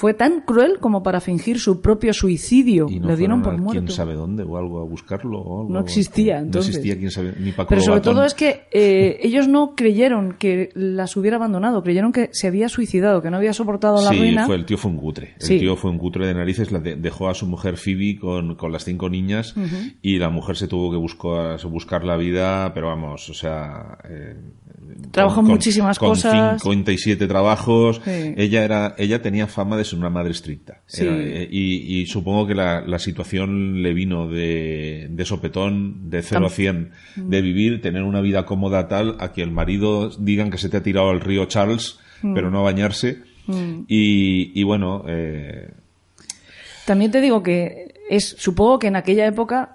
fue 0.01 0.15
tan 0.15 0.41
cruel 0.41 0.79
como 0.79 1.03
para 1.03 1.21
fingir 1.21 1.59
su 1.59 1.79
propio 1.79 2.11
suicidio. 2.11 2.87
y 2.89 2.99
no 2.99 3.07
Le 3.09 3.15
dieron 3.17 3.43
por 3.43 3.55
muerto. 3.55 3.83
quién 3.83 3.87
sabe 3.95 4.15
dónde 4.15 4.41
o 4.41 4.57
algo 4.57 4.79
a 4.81 4.83
buscarlo 4.83 5.39
o 5.39 5.61
algo. 5.61 5.73
No 5.73 5.79
existía, 5.81 6.39
No 6.39 6.45
entonces. 6.47 6.69
existía 6.75 6.97
quién 6.97 7.11
sabe, 7.11 7.33
ni 7.39 7.51
Paco 7.51 7.69
Pero 7.69 7.81
sobre 7.81 8.01
todo 8.01 8.25
es 8.25 8.33
que 8.33 8.63
eh, 8.71 9.19
ellos 9.21 9.47
no 9.47 9.75
creyeron 9.75 10.33
que 10.39 10.69
las 10.73 11.15
hubiera 11.17 11.37
abandonado, 11.37 11.83
creyeron 11.83 12.11
que 12.11 12.29
se 12.31 12.47
había 12.47 12.67
suicidado, 12.67 13.21
que 13.21 13.29
no 13.29 13.37
había 13.37 13.53
soportado 13.53 14.01
la 14.01 14.09
sí, 14.09 14.17
ruina. 14.17 14.47
fue, 14.47 14.55
el 14.55 14.65
tío 14.65 14.79
fue 14.79 14.89
un 14.89 14.97
cutre. 14.97 15.35
El 15.39 15.45
Sí. 15.45 15.59
tío 15.59 15.75
fue 15.75 15.91
un 15.91 15.99
cutre 15.99 16.25
de 16.25 16.33
narices. 16.33 16.71
la 16.71 16.79
de- 16.79 16.95
dejó 16.95 17.29
a 17.29 17.35
su 17.35 17.45
mujer 17.45 17.77
Phoebe 17.77 18.17
con, 18.19 18.55
con 18.55 18.71
las 18.71 18.83
cinco 18.85 19.07
niñas 19.07 19.53
y 20.01 20.17
la 20.17 20.29
mujer 20.31 20.55
se 20.57 20.67
tuvo 20.67 20.89
que 20.89 20.97
buscar, 20.97 21.59
buscar 21.67 22.03
la 22.03 22.17
vida, 22.17 22.73
pero 22.73 22.87
vamos, 22.87 23.29
o 23.29 23.33
sea. 23.35 23.99
eh, 24.09 24.35
Trabajó 25.11 25.41
muchísimas 25.43 25.99
con 25.99 26.09
cosas. 26.09 26.61
57 26.61 27.27
trabajos. 27.27 28.01
Sí. 28.05 28.33
Ella 28.37 28.63
era, 28.63 28.95
ella 28.97 29.21
tenía 29.21 29.47
fama 29.47 29.75
de 29.75 29.83
ser 29.83 29.99
una 29.99 30.09
madre 30.09 30.31
estricta. 30.31 30.81
Sí. 30.85 31.03
Era, 31.05 31.17
eh, 31.17 31.47
y, 31.51 31.99
y 32.01 32.05
supongo 32.05 32.47
que 32.47 32.55
la, 32.55 32.81
la 32.81 32.97
situación 32.99 33.81
le 33.83 33.93
vino 33.93 34.27
de, 34.29 35.07
de 35.09 35.25
sopetón, 35.25 36.09
de 36.09 36.21
0 36.21 36.45
a 36.45 36.49
100, 36.49 36.91
Mm. 37.17 37.29
de 37.29 37.41
vivir, 37.41 37.81
tener 37.81 38.03
una 38.03 38.21
vida 38.21 38.45
cómoda 38.45 38.87
tal, 38.87 39.17
a 39.19 39.33
que 39.33 39.41
el 39.41 39.51
marido 39.51 40.09
digan 40.17 40.49
que 40.49 40.57
se 40.57 40.69
te 40.69 40.77
ha 40.77 40.83
tirado 40.83 41.09
al 41.09 41.19
río 41.19 41.45
Charles, 41.45 41.99
Mm. 42.21 42.33
pero 42.35 42.49
no 42.51 42.59
a 42.59 42.63
bañarse. 42.63 43.23
Y, 43.87 44.57
y 44.59 44.63
bueno, 44.63 45.03
eh, 45.07 45.71
También 46.85 47.11
te 47.11 47.19
digo 47.19 47.43
que 47.43 47.93
es, 48.09 48.35
supongo 48.37 48.79
que 48.79 48.87
en 48.87 48.95
aquella 48.95 49.25
época, 49.27 49.73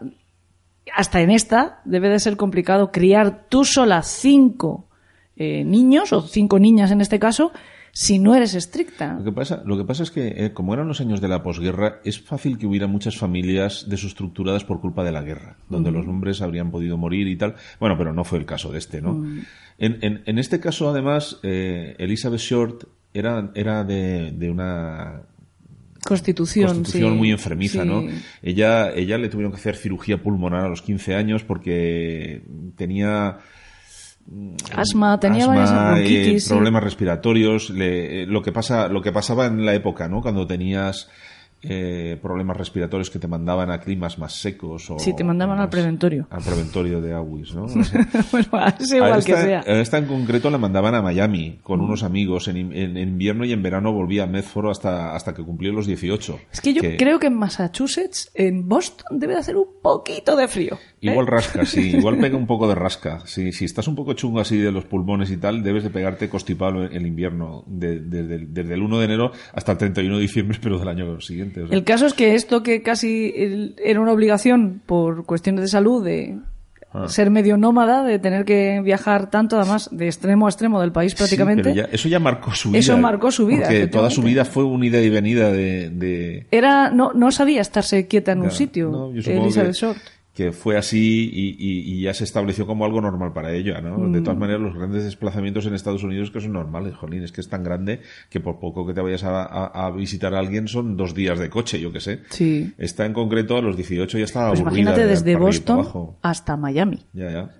hasta 0.95 1.21
en 1.21 1.31
esta, 1.31 1.81
debe 1.85 2.09
de 2.09 2.19
ser 2.21 2.37
complicado 2.37 2.90
criar 2.90 3.47
tú 3.49 3.64
sola 3.64 4.03
cinco 4.03 4.88
eh, 5.37 5.64
niños, 5.64 6.12
o 6.12 6.22
cinco 6.22 6.59
niñas 6.59 6.90
en 6.90 7.01
este 7.01 7.18
caso, 7.18 7.53
si 7.92 8.18
no 8.18 8.35
eres 8.35 8.55
estricta. 8.55 9.14
Lo 9.14 9.25
que 9.25 9.33
pasa, 9.33 9.62
lo 9.64 9.79
que 9.79 9.85
pasa 9.85 10.03
es 10.03 10.11
que, 10.11 10.29
eh, 10.29 10.53
como 10.53 10.75
eran 10.75 10.87
los 10.88 11.01
años 11.01 11.20
de 11.22 11.29
la 11.29 11.42
posguerra, 11.42 12.01
es 12.05 12.20
fácil 12.20 12.59
que 12.59 12.66
hubiera 12.66 12.87
muchas 12.87 13.16
familias 13.16 13.87
desestructuradas 13.88 14.64
por 14.64 14.81
culpa 14.83 15.03
de 15.05 15.12
la 15.12 15.22
guerra, 15.22 15.57
donde 15.70 15.90
los 15.90 16.07
hombres 16.07 16.42
habrían 16.42 16.70
podido 16.70 16.99
morir 16.99 17.27
y 17.27 17.37
tal. 17.37 17.55
Bueno, 17.81 17.96
pero 17.96 18.12
no 18.12 18.25
fue 18.25 18.38
el 18.38 18.44
caso 18.44 18.70
de 18.70 18.79
este, 18.79 19.01
¿no? 19.01 19.25
En, 19.79 19.99
en- 20.03 20.22
en 20.27 20.38
este 20.38 20.61
caso, 20.61 20.88
además, 20.90 21.38
eh, 21.42 21.94
Elizabeth 21.99 22.40
Short 22.40 22.85
era, 23.14 23.51
era 23.55 23.83
de, 23.85 24.31
de 24.33 24.51
una 24.51 25.22
Constitución, 26.05 26.68
constitución 26.68 27.12
sí, 27.14 27.18
muy 27.18 27.31
enfermiza, 27.33 27.83
sí. 27.83 27.88
¿no? 27.88 28.05
Ella, 28.42 28.92
ella 28.94 29.18
le 29.18 29.29
tuvieron 29.29 29.53
que 29.53 29.59
hacer 29.59 29.75
cirugía 29.75 30.22
pulmonar 30.22 30.64
a 30.64 30.68
los 30.68 30.81
15 30.83 31.14
años 31.16 31.42
porque 31.44 32.42
tenía 32.77 33.38
Asma, 34.74 35.18
tenía 35.20 35.44
asma, 35.44 35.90
varias 35.92 36.10
eh, 36.10 36.40
sí. 36.40 36.48
problemas 36.48 36.82
respiratorios, 36.82 37.70
le- 37.70 38.22
eh, 38.22 38.26
lo 38.26 38.42
que 38.42 38.52
pasa, 38.52 38.88
lo 38.88 39.00
que 39.02 39.12
pasaba 39.12 39.46
en 39.46 39.64
la 39.64 39.74
época, 39.74 40.08
¿no? 40.08 40.20
Cuando 40.20 40.46
tenías 40.46 41.08
eh, 41.62 42.18
problemas 42.22 42.56
respiratorios 42.56 43.10
que 43.10 43.18
te 43.18 43.26
mandaban 43.26 43.70
a 43.70 43.80
climas 43.80 44.18
más 44.18 44.34
secos. 44.34 44.88
O, 44.90 44.98
Sí, 44.98 45.14
te 45.16 45.24
mandaban 45.24 45.58
al 45.58 45.68
preventorio. 45.70 46.26
Al 46.30 46.42
preventorio 46.42 47.00
de 47.00 47.12
Auschwitz, 47.14 47.54
¿no? 47.54 47.62
bueno, 48.32 48.74
es 48.78 48.92
igual 48.92 49.18
esta, 49.18 49.34
que 49.34 49.42
sea. 49.42 49.60
esta 49.60 49.98
en 49.98 50.04
concreto 50.06 50.50
la 50.50 50.58
mandaban 50.58 50.94
a 50.94 51.02
Miami 51.02 51.58
con 51.62 51.80
unos 51.80 52.02
amigos 52.02 52.46
en- 52.48 52.72
en 52.76 52.96
invierno 52.98 53.44
y 53.44 53.52
en 53.52 53.62
verano 53.62 53.92
volvía 53.92 54.24
a 54.24 54.26
Medford 54.26 54.68
hasta, 54.70 55.14
hasta 55.16 55.34
que 55.34 55.42
cumplió 55.42 55.72
los 55.72 55.86
18. 55.86 56.38
Es 56.52 56.60
que 56.60 56.72
yo 56.74 56.82
creo 56.98 57.18
que 57.18 57.28
en 57.28 57.34
Massachusetts, 57.38 58.30
en 58.34 58.68
Boston, 58.68 59.18
debe 59.18 59.32
de 59.34 59.40
hacer 59.40 59.56
un 59.56 59.66
poquito 59.82 60.36
de 60.36 60.46
frío. 60.48 60.78
¿Eh? 61.09 61.12
Igual 61.12 61.27
rasca, 61.27 61.64
sí, 61.64 61.90
igual 61.97 62.19
pega 62.19 62.37
un 62.37 62.47
poco 62.47 62.69
de 62.69 62.75
rasca. 62.75 63.21
Sí, 63.27 63.53
si 63.53 63.64
estás 63.64 63.88
un 63.88 63.95
poco 63.97 64.12
chungo 64.14 64.40
así 64.40 64.59
de 64.59 64.73
los 64.73 64.85
pulmones 64.85 65.31
y 65.31 65.37
tal, 65.37 65.62
debes 65.62 65.85
de 65.85 65.90
pegarte 65.90 66.29
constipado 66.29 66.85
en 66.85 66.92
el 66.92 67.07
invierno, 67.07 67.64
de- 67.66 68.01
de- 68.01 68.47
desde 68.47 68.75
el 68.75 68.83
1 68.83 68.99
de 68.99 69.05
enero 69.05 69.33
hasta 69.53 69.73
el 69.73 69.79
31 69.79 70.16
de 70.16 70.23
diciembre, 70.23 70.59
pero 70.62 70.79
del 70.79 70.88
año 70.88 71.21
siguiente. 71.21 71.62
o 71.62 71.69
sea. 71.69 71.77
El 71.77 71.85
caso 71.85 72.07
es 72.07 72.14
que 72.14 72.35
esto 72.35 72.62
que 72.62 72.83
casi 72.83 73.33
era 73.83 74.01
una 74.01 74.12
obligación 74.12 74.81
por 74.87 75.25
cuestiones 75.27 75.62
de 75.62 75.69
salud, 75.69 76.05
de 76.05 76.38
Ah. 76.92 77.09
ser 77.09 77.31
medio 77.31 77.59
nómada, 77.59 78.05
de 78.05 78.19
tener 78.19 78.47
que 78.47 78.81
viajar 78.83 79.29
tanto, 79.29 79.59
además, 79.61 79.90
de 79.92 80.07
extremo 80.07 80.47
a 80.47 80.49
extremo 80.49 80.81
del 80.81 80.92
país 80.92 81.14
prácticamente, 81.14 81.64
Sí, 81.64 81.75
pero 81.75 81.87
ya- 81.88 81.92
eso 81.95 82.09
ya 82.09 82.19
marcó 82.21 82.55
su 82.55 82.71
vida. 82.71 82.79
Eso 82.79 82.97
marcó 82.97 83.31
su 83.31 83.45
vida, 83.45 83.64
Porque 83.66 83.87
toda 83.88 84.09
su 84.09 84.23
vida 84.23 84.47
fue 84.47 84.64
un 84.64 84.83
ida 84.83 85.01
y 85.03 85.11
venida 85.11 85.53
de... 85.53 85.90
de- 85.90 86.47
era 86.51 86.90
no, 86.90 87.12
no 87.12 87.31
sabía 87.33 87.61
estarse 87.61 88.07
quieta 88.07 88.33
en 88.33 88.40
un 88.42 88.51
sitio, 88.51 88.88
no, 88.90 89.11
Elizabeth 89.11 89.75
Short. 89.75 89.99
Que 90.37 90.53
fue 90.53 90.77
así 90.77 91.31
y, 91.33 91.57
y- 91.59 91.94
y 91.94 92.03
ya 92.03 92.12
se 92.12 92.22
estableció 92.25 92.66
como 92.66 92.85
algo 92.85 93.01
normal 93.01 93.33
para 93.33 93.55
ella, 93.55 93.81
¿no? 93.81 93.96
De 94.11 94.20
Mm. 94.20 94.22
todas 94.22 94.38
maneras, 94.38 94.61
los 94.61 94.75
grandes 94.75 95.03
desplazamientos 95.05 95.64
en 95.64 95.72
Estados 95.75 96.05
Unidos 96.05 96.31
que 96.31 96.42
son 96.42 96.53
normales, 96.53 96.94
jolín, 96.94 97.22
es 97.22 97.33
que 97.33 97.40
es 97.40 97.49
tan 97.49 97.64
grande 97.64 98.03
que 98.29 98.38
por 98.40 98.59
poco 98.61 98.87
que 98.87 98.92
te 98.92 99.01
vayas 99.01 99.25
a, 99.25 99.42
a- 99.44 99.87
a 99.87 99.90
visitar 99.92 100.35
a 100.35 100.38
alguien 100.38 100.68
son 100.68 100.94
dos 100.96 101.14
días 101.14 101.38
de 101.38 101.49
coche, 101.49 101.81
yo 101.81 101.90
qué 101.90 102.01
sé. 102.01 102.20
Sí. 102.29 102.70
Está 102.77 103.07
en 103.07 103.14
concreto 103.14 103.57
a 103.57 103.62
los 103.62 103.77
18 103.77 104.18
ya 104.18 104.25
estaba 104.25 104.49
Pues 104.51 104.61
aburrida 104.61 104.81
imagínate 104.83 105.05
de 105.05 105.09
desde 105.09 105.37
Boston 105.37 105.87
hasta 106.20 106.57
Miami. 106.59 107.01
Ya, 107.14 107.31
ya. 107.31 107.51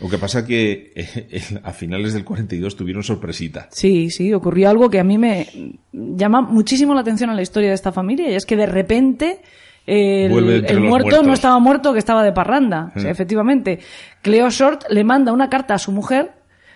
Lo 0.00 0.08
que 0.10 0.18
pasa 0.18 0.44
que 0.44 0.92
eh, 0.94 1.40
a 1.62 1.72
finales 1.72 2.12
del 2.12 2.24
42 2.24 2.76
tuvieron 2.76 3.02
sorpresita. 3.02 3.68
Sí, 3.70 4.10
sí, 4.10 4.34
ocurrió 4.34 4.68
algo 4.68 4.90
que 4.90 4.98
a 5.00 5.04
mí 5.04 5.16
me 5.16 5.46
llama 5.92 6.42
muchísimo 6.42 6.92
la 6.92 7.00
atención 7.00 7.30
a 7.30 7.34
la 7.34 7.40
historia 7.42 7.70
de 7.70 7.74
esta 7.76 7.90
familia 7.92 8.30
y 8.30 8.34
es 8.34 8.44
que 8.44 8.56
de 8.56 8.66
repente 8.66 9.40
el, 9.86 10.80
muerto 10.80 11.22
no 11.22 11.32
estaba 11.32 11.58
muerto, 11.58 11.92
que 11.92 11.98
estaba 11.98 12.22
de 12.22 12.32
parranda. 12.32 12.92
O 12.96 13.00
sea, 13.00 13.10
efectivamente, 13.10 13.80
Cleo 14.22 14.50
Short 14.50 14.84
le 14.90 15.04
manda 15.04 15.32
una 15.32 15.48
carta 15.50 15.74
a 15.74 15.78
su 15.78 15.92
mujer 15.92 16.32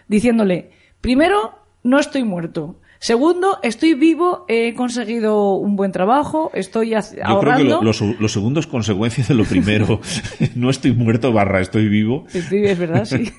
diciéndole, 0.09 0.71
primero, 1.01 1.59
no 1.83 1.99
estoy 1.99 2.25
muerto. 2.25 2.81
Segundo, 2.99 3.59
estoy 3.62 3.92
vivo, 3.92 4.47
he 4.49 4.73
conseguido 4.75 5.55
un 5.57 5.77
buen 5.77 5.92
trabajo, 5.92 6.51
estoy 6.55 6.92
hac- 6.92 7.14
Yo 7.14 7.25
ahorrando. 7.25 7.64
creo 7.64 7.79
que 7.81 7.85
lo, 7.85 7.92
lo 8.12 8.16
lo 8.21 8.29
segundo 8.29 8.59
es 8.59 8.66
consecuencia 8.66 9.23
de 9.29 9.35
lo 9.35 9.45
primero. 9.45 10.01
no 10.55 10.71
estoy 10.71 10.92
muerto 10.92 11.31
barra 11.33 11.61
estoy 11.61 11.88
vivo. 11.88 12.25
Sí, 12.29 12.40
es 12.64 12.79
verdad, 12.79 13.05
sí. 13.05 13.31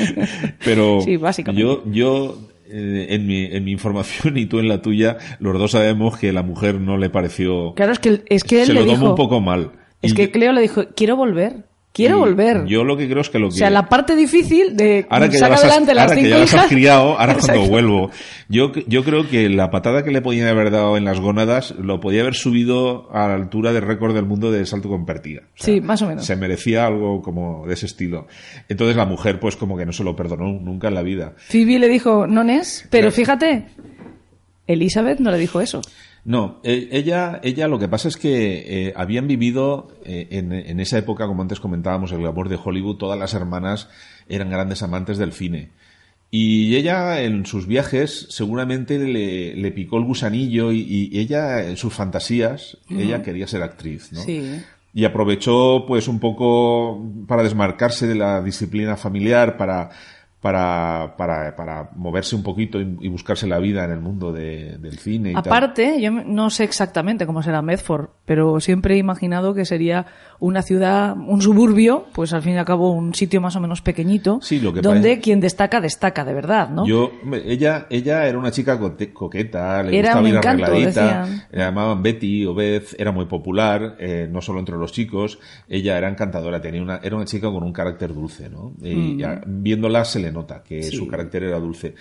Pero 0.64 1.00
Sí, 1.00 1.16
básicamente. 1.16 1.60
yo, 1.62 1.82
yo 1.90 2.38
en, 2.72 3.26
mi, 3.26 3.44
en 3.44 3.64
mi 3.64 3.72
información 3.72 4.36
y 4.36 4.46
tú 4.46 4.58
en 4.58 4.68
la 4.68 4.82
tuya, 4.82 5.18
los 5.38 5.58
dos 5.58 5.72
sabemos 5.72 6.18
que 6.18 6.32
la 6.32 6.42
mujer 6.42 6.80
no 6.80 6.96
le 6.96 7.10
pareció... 7.10 7.74
Claro, 7.74 7.92
es 7.92 7.98
que, 7.98 8.22
es 8.26 8.44
que 8.44 8.62
él 8.62 8.66
se 8.66 8.74
le 8.74 8.84
lo 8.84 8.92
tomó 8.92 9.10
un 9.10 9.16
poco 9.16 9.40
mal. 9.40 9.72
Es 10.02 10.12
Y 10.12 10.14
que 10.14 10.30
Cleo 10.30 10.52
le 10.52 10.62
dijo, 10.62 10.84
quiero 10.94 11.16
volver, 11.16 11.64
quiero 11.92 12.16
y 12.16 12.20
volver. 12.20 12.64
Yo 12.66 12.84
lo 12.84 12.96
que 12.96 13.08
creo 13.08 13.20
es 13.20 13.30
que 13.30 13.38
lo 13.38 13.48
que... 13.48 13.54
O 13.54 13.58
sea, 13.58 13.70
la 13.70 13.88
parte 13.88 14.16
difícil 14.16 14.76
de 14.76 15.06
Ahora 15.10 15.28
que, 15.28 15.34
ya 15.34 15.40
saca 15.40 15.50
las 15.50 15.60
has, 15.60 15.70
adelante 15.70 15.94
las 15.94 16.04
ahora 16.10 16.22
que 16.22 16.28
las 16.28 16.54
has 16.54 16.66
criado, 16.68 17.18
ahora 17.18 17.34
cuando 17.34 17.66
vuelvo. 17.66 18.10
Yo, 18.48 18.72
yo 18.86 19.04
creo 19.04 19.28
que 19.28 19.48
la 19.48 19.70
patada 19.70 20.04
que 20.04 20.10
le 20.10 20.22
podían 20.22 20.48
haber 20.48 20.70
dado 20.70 20.96
en 20.96 21.04
las 21.04 21.20
gónadas 21.20 21.72
lo 21.78 22.00
podía 22.00 22.22
haber 22.22 22.34
subido 22.34 23.08
a 23.12 23.28
la 23.28 23.34
altura 23.34 23.72
del 23.72 23.82
récord 23.82 24.14
del 24.14 24.24
mundo 24.26 24.50
de 24.50 24.64
salto 24.66 24.88
con 24.88 25.04
pértiga. 25.06 25.42
O 25.58 25.62
sea, 25.62 25.74
Sí, 25.74 25.80
más 25.80 26.00
o 26.02 26.08
menos. 26.08 26.24
Se 26.24 26.36
merecía 26.36 26.86
algo 26.86 27.22
como 27.22 27.66
de 27.66 27.74
ese 27.74 27.86
estilo. 27.86 28.26
Entonces 28.68 28.96
la 28.96 29.04
mujer, 29.06 29.40
pues 29.40 29.56
como 29.56 29.76
que 29.76 29.86
no 29.86 29.92
se 29.92 30.04
lo 30.04 30.16
perdonó 30.16 30.46
nunca 30.60 30.88
en 30.88 30.94
la 30.94 31.02
vida. 31.02 31.34
Phoebe 31.36 31.78
le 31.78 31.88
dijo, 31.88 32.26
no 32.26 32.42
es, 32.42 32.86
pero 32.90 33.02
Claro. 33.10 33.16
fíjate, 33.16 33.66
Elizabeth 34.66 35.18
no 35.20 35.30
le 35.30 35.38
dijo 35.38 35.60
eso. 35.60 35.80
No, 36.24 36.60
eh, 36.64 36.88
ella, 36.92 37.40
ella 37.42 37.66
lo 37.66 37.78
que 37.78 37.88
pasa 37.88 38.08
es 38.08 38.16
que 38.16 38.88
eh, 38.88 38.92
habían 38.96 39.26
vivido 39.26 39.88
eh, 40.04 40.28
en, 40.30 40.52
en 40.52 40.80
esa 40.80 40.98
época, 40.98 41.26
como 41.26 41.42
antes 41.42 41.60
comentábamos, 41.60 42.12
el 42.12 42.18
glamour 42.18 42.48
de 42.48 42.58
Hollywood, 42.62 42.96
todas 42.96 43.18
las 43.18 43.34
hermanas 43.34 43.88
eran 44.28 44.50
grandes 44.50 44.82
amantes 44.82 45.18
del 45.18 45.32
cine. 45.32 45.70
Y 46.30 46.76
ella 46.76 47.22
en 47.22 47.44
sus 47.44 47.66
viajes 47.66 48.26
seguramente 48.30 48.98
le, 48.98 49.56
le 49.56 49.72
picó 49.72 49.96
el 49.98 50.04
gusanillo 50.04 50.70
y, 50.70 51.08
y 51.10 51.18
ella 51.18 51.66
en 51.66 51.76
sus 51.76 51.92
fantasías, 51.92 52.78
ella 52.88 53.22
quería 53.22 53.48
ser 53.48 53.62
actriz, 53.62 54.12
¿no? 54.12 54.20
Sí. 54.20 54.62
Y 54.94 55.04
aprovechó 55.04 55.84
pues 55.88 56.06
un 56.06 56.20
poco 56.20 57.04
para 57.26 57.42
desmarcarse 57.42 58.06
de 58.06 58.14
la 58.14 58.42
disciplina 58.42 58.96
familiar, 58.96 59.56
para, 59.56 59.90
para, 60.40 61.14
para, 61.18 61.54
para 61.54 61.90
moverse 61.96 62.34
un 62.34 62.42
poquito 62.42 62.80
y, 62.80 62.96
y 63.02 63.08
buscarse 63.08 63.46
la 63.46 63.58
vida 63.58 63.84
en 63.84 63.90
el 63.90 64.00
mundo 64.00 64.32
de- 64.32 64.78
del 64.78 64.98
cine 64.98 65.30
y 65.30 65.34
tal. 65.34 65.42
Aparte, 65.46 66.00
yo 66.00 66.10
no 66.10 66.48
sé 66.50 66.64
exactamente 66.64 67.26
cómo 67.26 67.42
será 67.42 67.60
Medford, 67.60 68.08
pero 68.24 68.58
siempre 68.60 68.94
he 68.94 68.98
imaginado 68.98 69.52
que 69.54 69.64
sería 69.66 70.06
una 70.38 70.62
ciudad, 70.62 71.14
un 71.14 71.42
suburbio, 71.42 72.06
pues 72.14 72.32
al 72.32 72.40
fin 72.40 72.54
y 72.54 72.56
al 72.56 72.64
cabo 72.64 72.90
un 72.92 73.14
sitio 73.14 73.42
más 73.42 73.54
o 73.56 73.60
menos 73.60 73.82
pequeñito, 73.82 74.40
Sí, 74.40 74.60
lo 74.60 74.72
que 74.72 74.80
donde 74.80 75.00
parece- 75.10 75.20
quien 75.20 75.40
destaca, 75.40 75.80
destaca 75.80 76.24
de 76.24 76.32
verdad, 76.32 76.70
¿no? 76.70 76.86
Yo, 76.86 77.12
ella, 77.44 77.86
ella 77.90 78.26
era 78.26 78.38
una 78.38 78.50
chica 78.50 78.78
coqueta, 79.12 79.82
le 79.82 79.98
Era 79.98 80.10
gustaba 80.14 80.28
ir 80.30 80.36
encanto, 80.36 80.64
arregladita, 80.64 81.02
decían. 81.26 81.42
la 81.50 81.64
llamaban 81.66 82.02
Betty 82.02 82.46
o 82.46 82.54
Beth, 82.54 82.94
era 82.98 83.12
muy 83.12 83.26
popular, 83.26 83.96
eh, 83.98 84.26
no 84.30 84.40
solo 84.40 84.58
entre 84.60 84.76
los 84.76 84.92
chicos, 84.92 85.38
ella 85.68 85.98
era 85.98 86.08
encantadora, 86.08 86.62
tenía 86.62 86.82
una, 86.82 87.00
era 87.02 87.16
una 87.16 87.26
chica 87.26 87.50
con 87.50 87.62
un 87.62 87.72
carácter 87.74 88.14
dulce, 88.14 88.48
¿no? 88.48 88.72
Y 88.82 89.18
ya, 89.18 89.42
viéndola 89.46 90.04
se 90.06 90.20
le 90.20 90.29
nota 90.32 90.62
que. 90.62 90.82
Sí. 90.82 90.96
su 90.96 91.06
carácter 91.08 91.44
era 91.44 91.58
dulce. 91.58 91.94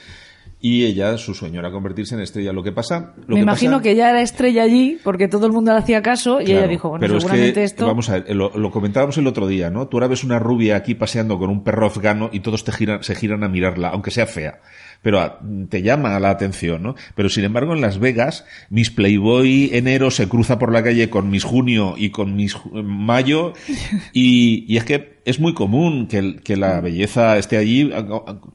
Y 0.62 0.84
ella, 0.84 1.18
su 1.18 1.34
sueño 1.34 1.62
era 1.62 1.72
convertirse 1.72 2.15
en 2.15 2.22
estrella. 2.22 2.52
Lo 2.52 2.62
que 2.63 2.74
pasa, 2.74 3.13
lo 3.28 3.30
Me 3.30 3.36
que 3.36 3.42
imagino 3.44 3.72
pasa- 3.74 3.84
que 3.84 3.92
ella 3.92 4.10
era 4.10 4.22
estrella 4.22 4.63
allí 4.63 5.00
porque 5.06 5.30
todo 5.30 5.46
el 5.46 5.54
mundo 5.54 5.72
le 5.72 5.78
hacía 5.80 6.02
caso 6.02 6.42
y 6.42 6.46
Claro, 6.46 6.60
ella 6.60 6.68
dijo, 6.68 6.89
bueno, 6.89 7.02
pero 7.02 7.15
es 7.18 7.24
seguramente 7.24 7.54
que, 7.62 7.63
esto... 7.63 7.86
Vamos 7.88 8.10
a 8.10 8.20
ver, 8.20 8.36
lo, 8.36 8.50
lo 8.58 8.70
comentábamos 8.70 9.18
el 9.18 9.28
otro 9.28 9.48
día, 9.48 9.70
¿no? 9.70 9.88
Tú 9.88 9.96
ahora 9.98 10.08
ves 10.08 10.26
una 10.26 10.38
rubia 10.38 10.76
aquí 10.76 10.96
paseando 10.96 11.39
con 11.39 11.50
un 11.50 11.63
perro 11.63 11.86
afgano 11.86 12.30
y 12.34 12.42
todos 12.42 12.65
te 12.65 12.74
giran, 12.74 13.04
se 13.04 13.15
giran 13.15 13.44
a 13.46 13.48
mirarla, 13.48 13.88
aunque 13.89 14.12
sea 14.12 14.26
fea. 14.26 14.60
Pero 15.02 15.38
te 15.70 15.82
llama 15.82 16.20
la 16.20 16.30
atención, 16.30 16.84
¿no? 16.84 16.96
Pero 17.16 17.30
sin 17.30 17.46
embargo, 17.46 17.74
en 17.74 17.80
Las 17.82 18.00
Vegas, 18.00 18.44
Miss 18.70 18.90
Playboy 18.92 19.70
enero 19.74 20.12
se 20.12 20.28
cruza 20.28 20.60
por 20.60 20.74
la 20.74 20.84
calle 20.84 21.10
con 21.10 21.30
Miss 21.30 21.46
Junio 21.46 21.94
y 21.98 22.10
con 22.10 22.36
Miss 22.36 22.58
Ju- 22.58 22.84
Mayo 22.84 23.54
y, 24.14 24.66
y 24.68 24.78
es 24.78 24.84
que 24.84 25.20
es 25.26 25.40
muy 25.40 25.54
común 25.54 26.08
que, 26.08 26.38
que 26.44 26.58
la 26.58 26.82
belleza 26.82 27.38
esté 27.38 27.58
allí 27.58 27.92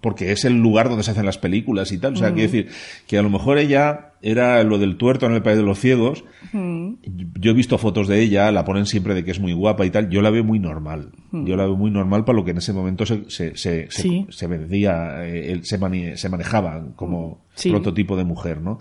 porque 0.00 0.32
es 0.32 0.44
el 0.44 0.54
lugar 0.60 0.88
donde 0.88 1.04
se 1.04 1.12
hacen 1.12 1.24
las 1.26 1.38
películas 1.38 1.92
y 1.92 1.98
tal. 1.98 2.14
O 2.14 2.16
sea, 2.16 2.32
quiero 2.34 2.50
decir 2.50 2.68
que 3.06 3.16
a 3.18 3.22
lo 3.22 3.30
mejor 3.30 3.58
ella 3.58 4.13
era 4.26 4.62
lo 4.64 4.78
del 4.78 4.96
tuerto 4.96 5.26
en 5.26 5.32
el 5.32 5.42
país 5.42 5.58
de 5.58 5.62
los 5.62 5.78
ciegos. 5.78 6.24
Yo 6.52 7.50
he 7.50 7.54
visto 7.54 7.76
fotos 7.78 8.08
de 8.08 8.20
ella, 8.22 8.50
la 8.50 8.64
ponen 8.64 8.86
siempre 8.86 9.14
de 9.14 9.24
que 9.24 9.30
es 9.30 9.38
muy 9.40 9.52
guapa 9.52 9.84
y 9.84 9.90
tal. 9.90 10.08
Yo 10.08 10.22
la 10.22 10.30
veo 10.30 10.42
muy 10.42 10.58
normal. 10.58 11.10
Yo 11.32 11.56
la 11.56 11.64
veo 11.64 11.76
muy 11.76 11.90
normal 11.90 12.24
para 12.24 12.36
lo 12.36 12.44
que 12.44 12.52
en 12.52 12.58
ese 12.58 12.72
momento 12.72 13.04
se, 13.06 13.28
se, 13.28 13.56
se, 13.56 13.86
se- 13.90 14.02
Sí. 14.02 14.26
se 14.30 14.46
vendía, 14.46 15.24
eh, 15.26 15.60
se, 15.62 15.78
mani- 15.78 16.16
se 16.16 16.28
manejaba 16.28 16.82
como 16.96 17.44
Sí. 17.54 17.70
prototipo 17.70 18.16
de 18.16 18.24
mujer, 18.24 18.60
¿no? 18.62 18.78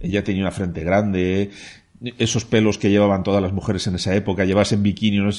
Ella 0.00 0.22
tenía 0.22 0.42
una 0.42 0.50
frente 0.50 0.82
grande, 0.84 1.50
esos 2.18 2.44
pelos 2.44 2.76
que 2.76 2.90
llevaban 2.90 3.22
todas 3.22 3.40
las 3.40 3.52
mujeres 3.52 3.86
en 3.86 3.94
esa 3.94 4.14
época, 4.14 4.44
llevarse 4.44 4.74
en 4.74 4.82
bikini, 4.82 5.18
no 5.18 5.30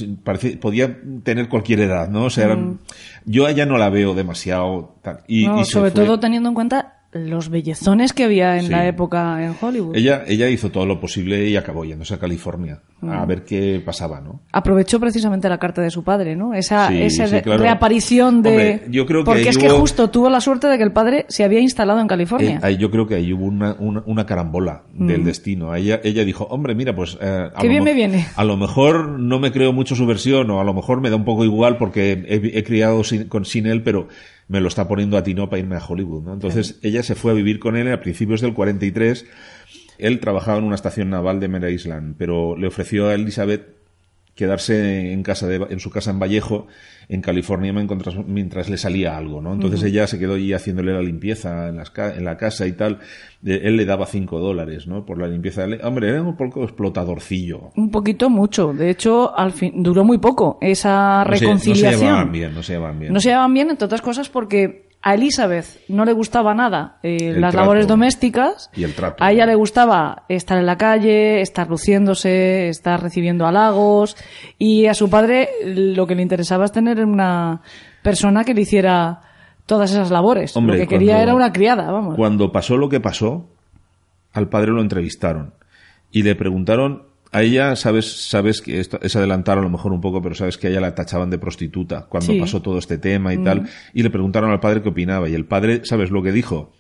podía 0.60 0.98
tener 1.24 1.48
cualquier 1.50 1.82
edad, 1.82 2.10
¿no? 2.10 2.24
O 2.26 2.30
sea, 2.32 2.46
eran- 2.46 2.80
yo 3.26 3.46
a 3.46 3.52
ella 3.52 3.66
no 3.68 3.78
la 3.78 3.90
veo 3.90 4.16
demasiado 4.16 4.96
tal. 5.04 5.20
Y, 5.28 5.46
No, 5.46 5.62
y 5.62 5.66
sobre 5.66 5.92
fue. 5.92 6.06
todo 6.06 6.20
teniendo 6.20 6.50
en 6.50 6.56
cuenta 6.56 7.05
los 7.16 7.50
bellezones 7.50 8.12
que 8.14 8.26
había 8.26 8.58
en 8.58 8.66
Sí. 8.66 8.70
la 8.72 8.86
época 8.88 9.44
en 9.46 9.56
Hollywood. 9.60 9.96
Ella, 9.96 10.24
ella 10.28 10.50
hizo 10.50 10.70
todo 10.70 10.86
lo 10.86 11.00
posible 11.00 11.48
y 11.48 11.56
acabó 11.56 11.86
yéndose 11.86 12.14
a 12.14 12.20
California 12.20 12.82
Mm. 13.02 13.10
a 13.10 13.26
ver 13.26 13.44
qué 13.44 13.82
pasaba, 13.86 14.20
¿no? 14.22 14.42
Aprovechó 14.52 15.00
precisamente 15.00 15.48
la 15.48 15.58
carta 15.58 15.82
de 15.82 15.90
su 15.92 16.04
padre, 16.04 16.36
¿no? 16.36 16.54
Esa, 16.54 16.90
Sí, 16.90 17.02
esa 17.02 17.28
sí, 17.28 17.42
claro. 17.42 17.62
reaparición 17.64 18.42
de... 18.42 18.50
Hombre, 18.50 18.82
yo 18.90 19.06
creo 19.06 19.22
que 19.22 19.26
Porque 19.26 19.50
es 19.50 19.58
que 19.58 19.68
hubo- 19.70 19.80
justo 19.80 20.10
tuvo 20.10 20.30
la 20.30 20.42
suerte 20.42 20.68
de 20.68 20.78
que 20.78 20.84
el 20.84 20.92
padre 20.92 21.26
se 21.30 21.44
había 21.44 21.60
instalado 21.60 22.00
en 22.00 22.08
California. 22.08 22.56
Eh, 22.56 22.60
ahí 22.62 22.78
yo 22.78 22.92
creo 22.92 23.08
que 23.08 23.16
ahí 23.16 23.32
hubo 23.32 23.46
una, 23.46 23.76
una, 23.80 24.04
una 24.06 24.26
carambola 24.26 24.84
del 24.94 25.24
destino. 25.24 25.74
Ella, 25.76 26.00
ella 26.04 26.26
dijo, 26.26 26.46
hombre, 26.46 26.76
mira, 26.76 26.96
pues... 26.96 27.18
eh, 27.22 27.50
a 27.54 27.62
Qué 27.62 27.68
bien 27.68 27.84
me 27.84 27.94
viene. 27.94 28.26
A 28.36 28.44
lo 28.44 28.58
mejor 28.58 29.20
no 29.20 29.40
me 29.40 29.52
creo 29.52 29.72
mucho 29.74 29.96
su 29.96 30.06
versión 30.06 30.50
o 30.52 30.60
a 30.60 30.64
lo 30.64 30.74
mejor 30.74 31.00
me 31.02 31.10
da 31.10 31.16
un 31.16 31.26
poco 31.26 31.44
igual 31.46 31.78
porque 31.78 32.12
he, 32.28 32.58
he 32.60 32.64
criado 32.64 33.04
sin, 33.04 33.28
con, 33.28 33.46
sin 33.46 33.68
él, 33.68 33.84
pero 33.84 34.08
me 34.48 34.62
lo 34.62 34.68
está 34.68 34.88
poniendo 34.88 35.18
a 35.18 35.24
Tino 35.24 35.50
para 35.50 35.60
irme 35.60 35.76
a 35.76 35.86
Hollywood, 35.86 36.24
¿no? 36.24 36.34
Entonces 36.34 36.80
ella 36.84 37.04
se 37.04 37.16
fue 37.16 37.32
a 37.32 37.36
vivir 37.36 37.60
con 37.60 37.76
él 37.76 37.92
a 37.92 38.00
principios 38.00 38.42
del 38.42 38.54
43. 38.54 39.26
Él 39.98 40.20
trabajaba 40.20 40.60
en 40.60 40.66
una 40.66 40.76
estación 40.76 41.10
naval 41.10 41.40
de 41.40 41.48
Mera 41.48 41.70
Island, 41.70 42.16
pero 42.18 42.58
le 42.58 42.68
ofreció 42.68 43.08
a 43.08 43.16
Elizabeth 43.16 43.75
quedarse 44.36 45.14
en 45.14 45.24
casa 45.24 45.48
de, 45.48 45.66
en 45.70 45.80
su 45.80 45.90
casa 45.90 46.12
en 46.12 46.20
Vallejo, 46.20 46.68
en 47.08 47.22
California, 47.22 47.72
mientras, 47.72 48.16
mientras 48.28 48.70
le 48.70 48.78
salía 48.78 49.16
algo, 49.18 49.42
¿no? 49.42 49.54
Entonces 49.54 49.82
ella 49.84 50.08
se 50.08 50.20
quedó 50.20 50.34
allí 50.34 50.52
haciéndole 50.54 50.92
la 50.92 51.02
limpieza 51.02 51.70
en, 51.70 51.78
las 51.78 51.92
en 51.96 52.26
la 52.26 52.36
casa 52.36 52.68
y 52.68 52.74
tal. 52.74 53.00
De- 53.42 53.58
él 53.68 53.78
le 53.78 53.86
daba 53.86 54.06
cinco 54.08 54.40
dólares, 54.40 54.88
¿no? 54.88 55.06
Por 55.06 55.20
la 55.20 55.28
limpieza. 55.28 55.66
Hombre, 55.84 56.10
era 56.10 56.22
un 56.22 56.36
poco 56.36 56.64
explotadorcillo. 56.64 57.72
Un 57.76 57.92
poquito 57.92 58.30
mucho. 58.30 58.74
De 58.74 58.90
hecho, 58.90 59.38
al 59.38 59.52
fin 59.52 59.84
duró 59.84 60.04
muy 60.04 60.18
poco 60.18 60.58
esa 60.62 61.24
No 61.28 61.36
se- 61.36 61.46
reconciliación. 61.46 61.92
No 61.94 61.98
se, 62.00 62.06
llevaban 62.06 62.32
bien, 62.32 62.54
no 62.56 62.64
se 62.64 62.74
llevaban 62.74 63.00
bien. 63.00 63.14
No 63.14 63.20
se 63.20 63.30
llevaban 63.30 63.54
bien, 63.54 63.70
entre 63.70 63.86
otras 63.86 64.02
cosas, 64.02 64.30
porque 64.30 64.85
a 65.08 65.14
Elizabeth 65.14 65.82
no 65.88 66.04
le 66.04 66.14
gustaba 66.14 66.56
nada 66.56 66.98
eh, 67.04 67.32
las 67.34 67.52
trato. 67.52 67.58
labores 67.58 67.88
domésticas. 67.88 68.72
Y 68.76 68.84
el 68.84 68.96
trato. 68.96 69.24
A 69.24 69.32
ella 69.32 69.46
le 69.46 69.54
gustaba 69.54 70.24
estar 70.30 70.58
en 70.58 70.66
la 70.66 70.78
calle, 70.80 71.42
estar 71.42 71.70
luciéndose, 71.70 72.70
estar 72.70 73.04
recibiendo 73.04 73.46
halagos. 73.46 74.18
Y 74.58 74.88
a 74.88 74.96
su 74.96 75.08
padre 75.08 75.50
lo 75.64 76.08
que 76.08 76.16
le 76.16 76.24
interesaba 76.24 76.66
es 76.66 76.72
tener 76.72 77.06
una 77.06 77.62
persona 78.02 78.44
que 78.44 78.56
le 78.56 78.62
hiciera 78.62 79.22
todas 79.68 79.92
esas 79.92 80.10
labores. 80.10 80.58
Hombre, 80.58 80.78
lo 80.78 80.82
que 80.82 80.88
quería 80.88 81.14
cuando- 81.14 81.24
era 81.24 81.36
una 81.36 81.54
criada, 81.54 81.92
vamos. 81.92 82.16
Cuando 82.16 82.52
pasó 82.52 82.76
lo 82.76 82.90
que 82.90 83.00
pasó, 83.00 83.46
al 84.34 84.50
padre 84.50 84.72
lo 84.72 84.82
entrevistaron 84.82 85.54
y 86.12 86.24
le 86.24 86.34
preguntaron 86.36 87.04
a 87.32 87.42
ella, 87.42 87.76
sabes, 87.76 88.30
sabes 88.30 88.62
que 88.62 88.80
esto 88.80 89.00
es 89.02 89.16
adelantar 89.16 89.58
a 89.58 89.62
lo 89.62 89.70
mejor 89.70 89.92
un 89.92 90.02
poco, 90.02 90.22
pero 90.22 90.36
sabes 90.36 90.58
que 90.58 90.68
a 90.68 90.70
ella 90.70 90.82
la 90.82 90.96
tachaban 90.96 91.30
de 91.30 91.38
prostituta 91.38 92.06
cuando 92.08 92.32
Sí. 92.32 92.38
Mm. 92.38 92.42
pasó 92.42 92.62
todo 92.62 92.78
este 92.78 92.98
tema 92.98 93.34
y 93.34 93.38
tal, 93.44 93.68
y 93.94 94.04
le 94.04 94.10
preguntaron 94.10 94.52
al 94.52 94.60
padre 94.60 94.82
qué 94.82 94.90
opinaba 94.90 95.28
y 95.30 95.34
el 95.34 95.46
padre, 95.46 95.82
¿sabes 95.84 96.12
lo 96.12 96.24
que 96.24 96.32
dijo? 96.32 96.72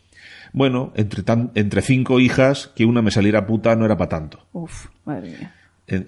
Bueno, 0.53 0.93
entre 0.95 1.23
tan, 1.23 1.51
entre 1.55 1.81
cinco 1.81 2.19
hijas 2.21 2.71
que 2.75 2.85
una 2.85 3.01
me 3.01 3.11
saliera 3.11 3.45
puta 3.45 3.75
no 3.75 3.85
era 3.85 3.97
para 3.97 4.09
tanto. 4.09 4.39
Uf, 4.53 4.87
madre 5.03 5.29
mía. 5.31 5.53
Eh, 5.87 6.03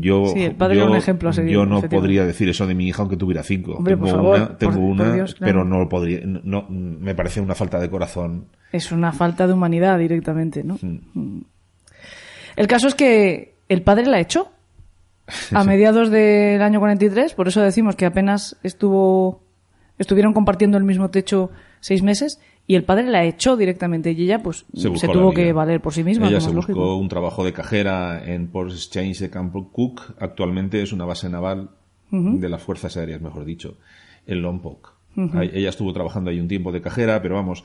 Yo, 0.00 0.26
Sí, 0.32 0.42
el 0.44 0.54
padre 0.54 0.76
yo, 0.76 0.82
era 0.82 0.90
un 0.92 0.96
ejemplo 0.96 1.28
a 1.28 1.32
seguir, 1.34 1.52
yo 1.52 1.66
no 1.66 1.82
podría 1.82 2.24
decir 2.24 2.48
eso 2.48 2.66
de 2.66 2.74
mi 2.74 2.86
hija 2.88 3.02
aunque 3.02 3.16
tuviera 3.16 3.42
cinco. 3.42 3.72
Hombre, 3.74 3.94
tengo 3.94 4.06
por 4.06 4.14
favor, 4.14 4.36
una, 4.36 4.56
tengo 4.56 4.72
por- 4.72 4.80
por 4.80 4.90
una 4.90 5.12
Dios, 5.12 5.34
claro. 5.34 5.52
pero 5.52 5.64
no 5.64 5.78
lo 5.80 5.88
podría, 5.88 6.20
no, 6.24 6.66
me 6.70 7.14
parece 7.14 7.40
una 7.40 7.54
falta 7.54 7.78
de 7.80 7.90
corazón. 7.90 8.46
Es 8.72 8.90
una 8.92 9.12
falta 9.12 9.46
de 9.46 9.52
humanidad 9.52 9.98
directamente, 9.98 10.62
¿no? 10.64 10.78
Mm. 10.80 10.98
Mm. 11.14 11.44
El 12.56 12.66
caso 12.68 12.88
es 12.88 12.94
que 12.94 13.57
el 13.68 13.82
padre 13.82 14.06
la 14.06 14.20
echó 14.20 14.50
a 15.52 15.64
mediados 15.64 16.10
del 16.10 16.62
año 16.62 16.78
43, 16.80 17.34
por 17.34 17.48
eso 17.48 17.60
decimos 17.60 17.96
que 17.96 18.06
apenas 18.06 18.56
estuvo 18.62 19.42
estuvieron 19.98 20.32
compartiendo 20.32 20.78
el 20.78 20.84
mismo 20.84 21.10
techo 21.10 21.50
seis 21.80 22.02
meses 22.02 22.40
y 22.66 22.74
el 22.74 22.84
padre 22.84 23.04
la 23.04 23.24
echó 23.24 23.56
directamente 23.56 24.12
y 24.12 24.22
ella 24.22 24.42
pues 24.42 24.66
se, 24.74 25.08
tuvo 25.08 25.32
que 25.32 25.52
valer 25.52 25.80
por 25.80 25.92
sí 25.92 26.04
misma. 26.04 26.28
Ella 26.28 26.40
se 26.40 26.50
buscó 26.50 26.72
lógico. 26.72 26.96
un 26.96 27.08
trabajo 27.08 27.44
de 27.44 27.52
cajera 27.52 28.22
en 28.24 28.48
Port 28.48 28.70
Exchange 28.70 29.18
de 29.20 29.30
Camp 29.30 29.54
Cook. 29.72 30.02
Actualmente 30.18 30.82
es 30.82 30.92
una 30.92 31.04
base 31.04 31.28
naval 31.28 31.70
de 32.10 32.48
las 32.48 32.62
Fuerzas 32.62 32.96
Aéreas, 32.96 33.20
mejor 33.20 33.44
dicho, 33.44 33.76
en 34.26 34.42
Lompoc. 34.42 34.94
Ella 35.16 35.70
estuvo 35.70 35.92
trabajando 35.92 36.30
ahí 36.30 36.38
un 36.38 36.46
tiempo 36.46 36.70
de 36.70 36.80
cajera, 36.80 37.20
pero 37.20 37.34
vamos, 37.34 37.64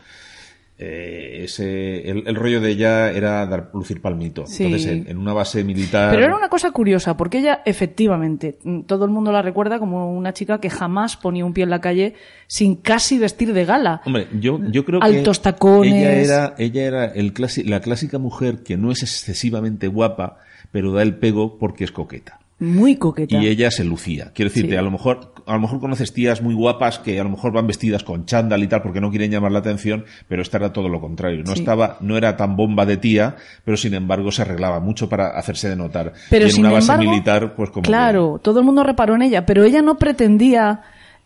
eh, 0.80 1.42
ese, 1.44 2.10
el, 2.10 2.24
el 2.28 2.36
rollo 2.36 2.60
de 2.60 2.72
ella 2.72 3.12
era 3.12 3.46
dar, 3.46 3.70
lucir 3.74 4.02
palmito. 4.02 4.46
Sí. 4.48 4.64
Entonces, 4.66 4.92
en, 4.92 5.08
en 5.08 5.18
una 5.18 5.32
base 5.34 5.64
militar... 5.64 6.12
Pero 6.12 6.26
era 6.26 6.36
una 6.36 6.50
cosa 6.50 6.72
curiosa, 6.72 7.16
porque 7.16 7.38
ella, 7.40 7.62
efectivamente, 7.66 8.58
mm, 8.64 8.82
todo 8.82 9.06
el 9.06 9.12
mundo 9.12 9.32
la 9.32 9.42
recuerda 9.42 9.80
como 9.80 10.12
una 10.12 10.34
chica 10.34 10.60
que 10.60 10.70
jamás 10.70 11.16
ponía 11.16 11.46
un 11.46 11.54
pie 11.54 11.64
en 11.66 11.70
la 11.70 11.80
calle 11.82 12.16
sin 12.48 12.76
casi 12.76 13.20
vestir 13.20 13.54
de 13.54 13.66
gala. 13.66 14.02
Hombre, 14.06 14.28
yo, 14.40 14.60
yo 14.72 14.84
creo 14.84 15.02
Altos 15.02 15.40
que 15.40 15.44
tacones. 15.44 15.94
ella 15.94 16.14
era, 16.14 16.56
ella 16.58 16.84
era 16.84 17.06
el 17.06 17.34
clasi- 17.34 17.66
la 17.66 17.80
clásica 17.80 18.18
mujer 18.18 18.64
que 18.64 18.76
no 18.78 18.92
es 18.92 19.04
excesivamente 19.04 19.88
guapa, 19.88 20.38
pero 20.72 20.92
da 20.92 21.04
el 21.04 21.16
pego 21.16 21.58
porque 21.60 21.84
es 21.84 21.92
coqueta. 21.92 22.40
Muy 22.64 22.96
coqueta. 22.96 23.38
Y 23.38 23.48
ella 23.48 23.70
se 23.72 23.84
lucía. 23.84 24.32
Quiero 24.34 24.50
decirte, 24.50 24.72
Sí. 24.72 24.78
a 24.78 24.82
lo 24.82 24.92
mejor, 24.92 25.34
a 25.46 25.54
lo 25.54 25.60
mejor 25.60 25.80
conoces 25.80 26.14
tías 26.14 26.42
muy 26.42 26.54
guapas 26.56 27.00
que 27.00 27.20
a 27.20 27.24
lo 27.24 27.30
mejor 27.30 27.52
van 27.52 27.68
vestidas 27.68 28.04
con 28.04 28.26
chándal 28.26 28.64
y 28.64 28.68
tal 28.68 28.82
porque 28.82 29.02
no 29.02 29.10
quieren 29.10 29.30
llamar 29.32 29.52
la 29.52 29.60
atención, 29.60 30.06
pero 30.28 30.42
esta 30.42 30.58
era 30.58 30.72
todo 30.74 30.90
lo 30.90 31.02
contrario. 31.02 31.44
No 31.46 31.54
Sí. 31.54 31.60
estaba, 31.60 31.98
no 32.02 32.16
era 32.18 32.38
tan 32.38 32.56
bomba 32.56 32.86
de 32.86 32.98
tía, 32.98 33.36
pero 33.66 33.76
sin 33.78 33.94
embargo 33.94 34.32
se 34.32 34.42
arreglaba 34.44 34.80
mucho 34.80 35.10
para 35.10 35.30
hacerse 35.38 35.70
de 35.70 35.76
notar. 35.76 36.14
Pero 36.30 36.46
y 36.46 36.50
en 36.50 36.54
sin 36.56 36.66
una 36.66 36.74
base 36.74 36.92
embargo, 36.92 37.12
militar, 37.12 37.56
pues 37.56 37.70
como 37.70 37.84
Claro, 37.84 38.40
todo 38.42 38.60
el 38.60 38.66
mundo 38.66 38.84
reparó 38.84 39.16
en 39.16 39.24
ella, 39.24 39.46
pero 39.46 39.64
ella 39.64 39.82
no 39.82 39.98
pretendía 39.98 40.82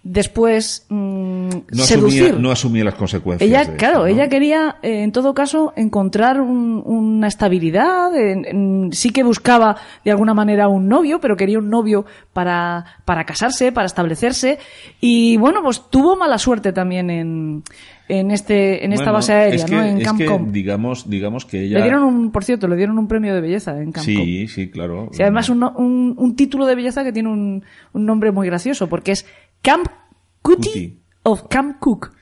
después 0.10 0.86
mm, 0.90 1.50
no 1.50 1.84
seducir. 1.84 2.24
asumía, 2.24 2.42
no 2.42 2.52
asumía 2.52 2.84
las 2.84 2.96
consecuencias. 2.96 3.48
ella, 3.50 3.66
de 3.66 3.76
claro, 3.78 4.06
esto, 4.06 4.16
¿no? 4.16 4.22
ella 4.22 4.30
quería, 4.30 4.76
eh, 4.82 5.04
en 5.04 5.12
todo 5.12 5.34
caso, 5.34 5.74
encontrar 5.76 6.42
un- 6.42 6.82
una 6.86 7.28
estabilidad. 7.28 8.16
en- 8.16 8.46
en- 8.46 8.90
sí 8.94 9.10
que 9.12 9.24
buscaba, 9.24 9.76
de 10.06 10.12
alguna 10.12 10.34
manera, 10.34 10.68
un 10.70 10.88
novio, 10.88 11.20
pero 11.20 11.36
quería 11.36 11.60
un 11.60 11.70
novio 11.70 12.06
para, 12.34 12.86
para 13.06 13.26
casarse, 13.26 13.72
para 13.72 13.86
establecerse. 13.86 14.60
Y 15.02 15.38
bueno, 15.38 15.62
pues 15.64 15.84
tuvo 15.90 16.16
mala 16.16 16.38
suerte 16.38 16.72
también 16.74 17.10
en, 17.10 17.64
en, 18.08 18.32
este, 18.32 18.86
en 18.86 18.94
esta 18.94 19.06
Bueno, 19.06 19.14
base 19.18 19.34
aérea, 19.34 19.56
es 19.56 19.66
que, 19.66 19.76
¿no? 19.76 19.84
En 19.84 19.98
es 19.98 20.04
Camp 20.06 20.18
que, 20.20 20.26
Com. 20.26 20.52
digamos, 20.52 21.10
digamos 21.10 21.46
que 21.46 21.64
ella. 21.64 21.78
Le 21.80 21.84
dieron 21.84 22.04
un, 22.04 22.32
por 22.32 22.44
cierto, 22.46 22.68
le 22.68 22.76
dieron 22.78 22.98
un 22.98 23.08
premio 23.08 23.36
de 23.36 23.42
belleza 23.42 23.72
en 23.82 23.92
Camp 23.92 24.06
Com. 24.06 24.16
Sí, 24.16 24.48
sí, 24.48 24.70
claro. 24.70 25.10
Sí, 25.12 25.22
además 25.22 25.50
un, 25.50 25.64
un, 25.64 26.14
un 26.18 26.36
título 26.36 26.66
de 26.66 26.76
belleza 26.76 27.04
que 27.04 27.12
tiene 27.12 27.30
un, 27.30 27.64
un 27.94 28.06
nombre 28.06 28.32
muy 28.32 28.48
gracioso, 28.48 28.88
porque 28.88 29.12
es 29.12 29.26
Camp 29.68 29.88
Cootie. 30.42 30.98
of 31.24 31.44
Camp 31.50 31.78
Cook. 31.80 32.14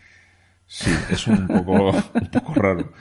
Sí, 0.65 0.89
es 1.11 1.27
un 1.27 1.45
poco, 1.45 1.91
un 1.91 2.27
poco 2.31 2.53
raro. 2.55 2.91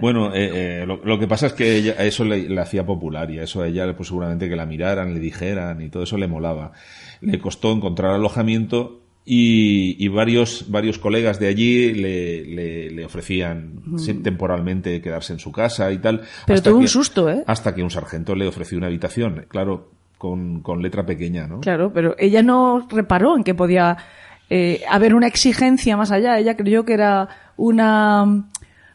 Bueno, 0.00 0.34
eh, 0.34 0.80
eh, 0.80 0.86
lo, 0.86 1.04
lo 1.04 1.18
que 1.18 1.28
pasa 1.28 1.48
es 1.48 1.52
que 1.52 1.76
ella, 1.76 1.92
eso 1.98 2.24
le, 2.24 2.48
le 2.48 2.60
hacía 2.62 2.86
popular 2.86 3.30
y 3.30 3.40
a 3.40 3.42
eso 3.42 3.60
a 3.60 3.68
ella 3.68 3.94
pues 3.94 4.08
seguramente 4.08 4.48
que 4.48 4.56
la 4.56 4.64
miraran, 4.64 5.12
le 5.12 5.20
dijeran 5.20 5.82
y 5.82 5.90
todo 5.90 6.04
eso 6.04 6.16
le 6.16 6.28
molaba. 6.28 6.72
Le 7.20 7.38
costó 7.38 7.72
encontrar 7.72 8.12
alojamiento 8.14 9.02
y, 9.26 10.02
y 10.02 10.08
varios, 10.08 10.70
varios 10.70 10.98
colegas 10.98 11.38
de 11.38 11.48
allí 11.48 11.92
le, 11.92 12.42
le, 12.46 12.90
le 12.90 13.04
ofrecían 13.04 13.82
sí, 13.98 14.14
temporalmente 14.14 15.02
quedarse 15.02 15.34
en 15.34 15.40
su 15.40 15.52
casa 15.52 15.92
y 15.92 15.98
tal. 15.98 16.22
Pero 16.46 16.56
hasta 16.56 16.70
tuvo 16.70 16.78
un 16.80 16.88
susto, 16.88 17.28
¿eh? 17.28 17.44
Hasta 17.46 17.74
que 17.74 17.82
un 17.82 17.90
sargento 17.90 18.34
le 18.34 18.46
ofreció 18.46 18.78
una 18.78 18.86
habitación, 18.86 19.44
claro, 19.48 19.90
con, 20.24 20.62
con 20.62 20.80
letra 20.80 21.04
pequeña, 21.04 21.46
¿no? 21.46 21.60
Claro, 21.60 21.92
pero 21.92 22.14
ella 22.18 22.42
no 22.42 22.86
reparó 22.88 23.36
en 23.36 23.44
que 23.44 23.54
podía 23.54 23.98
eh, 24.48 24.80
haber 24.90 25.14
una 25.14 25.26
exigencia 25.26 25.98
más 25.98 26.10
allá. 26.12 26.38
Ella 26.38 26.56
creyó 26.56 26.86
que 26.86 26.94
era 26.94 27.28
una 27.58 28.46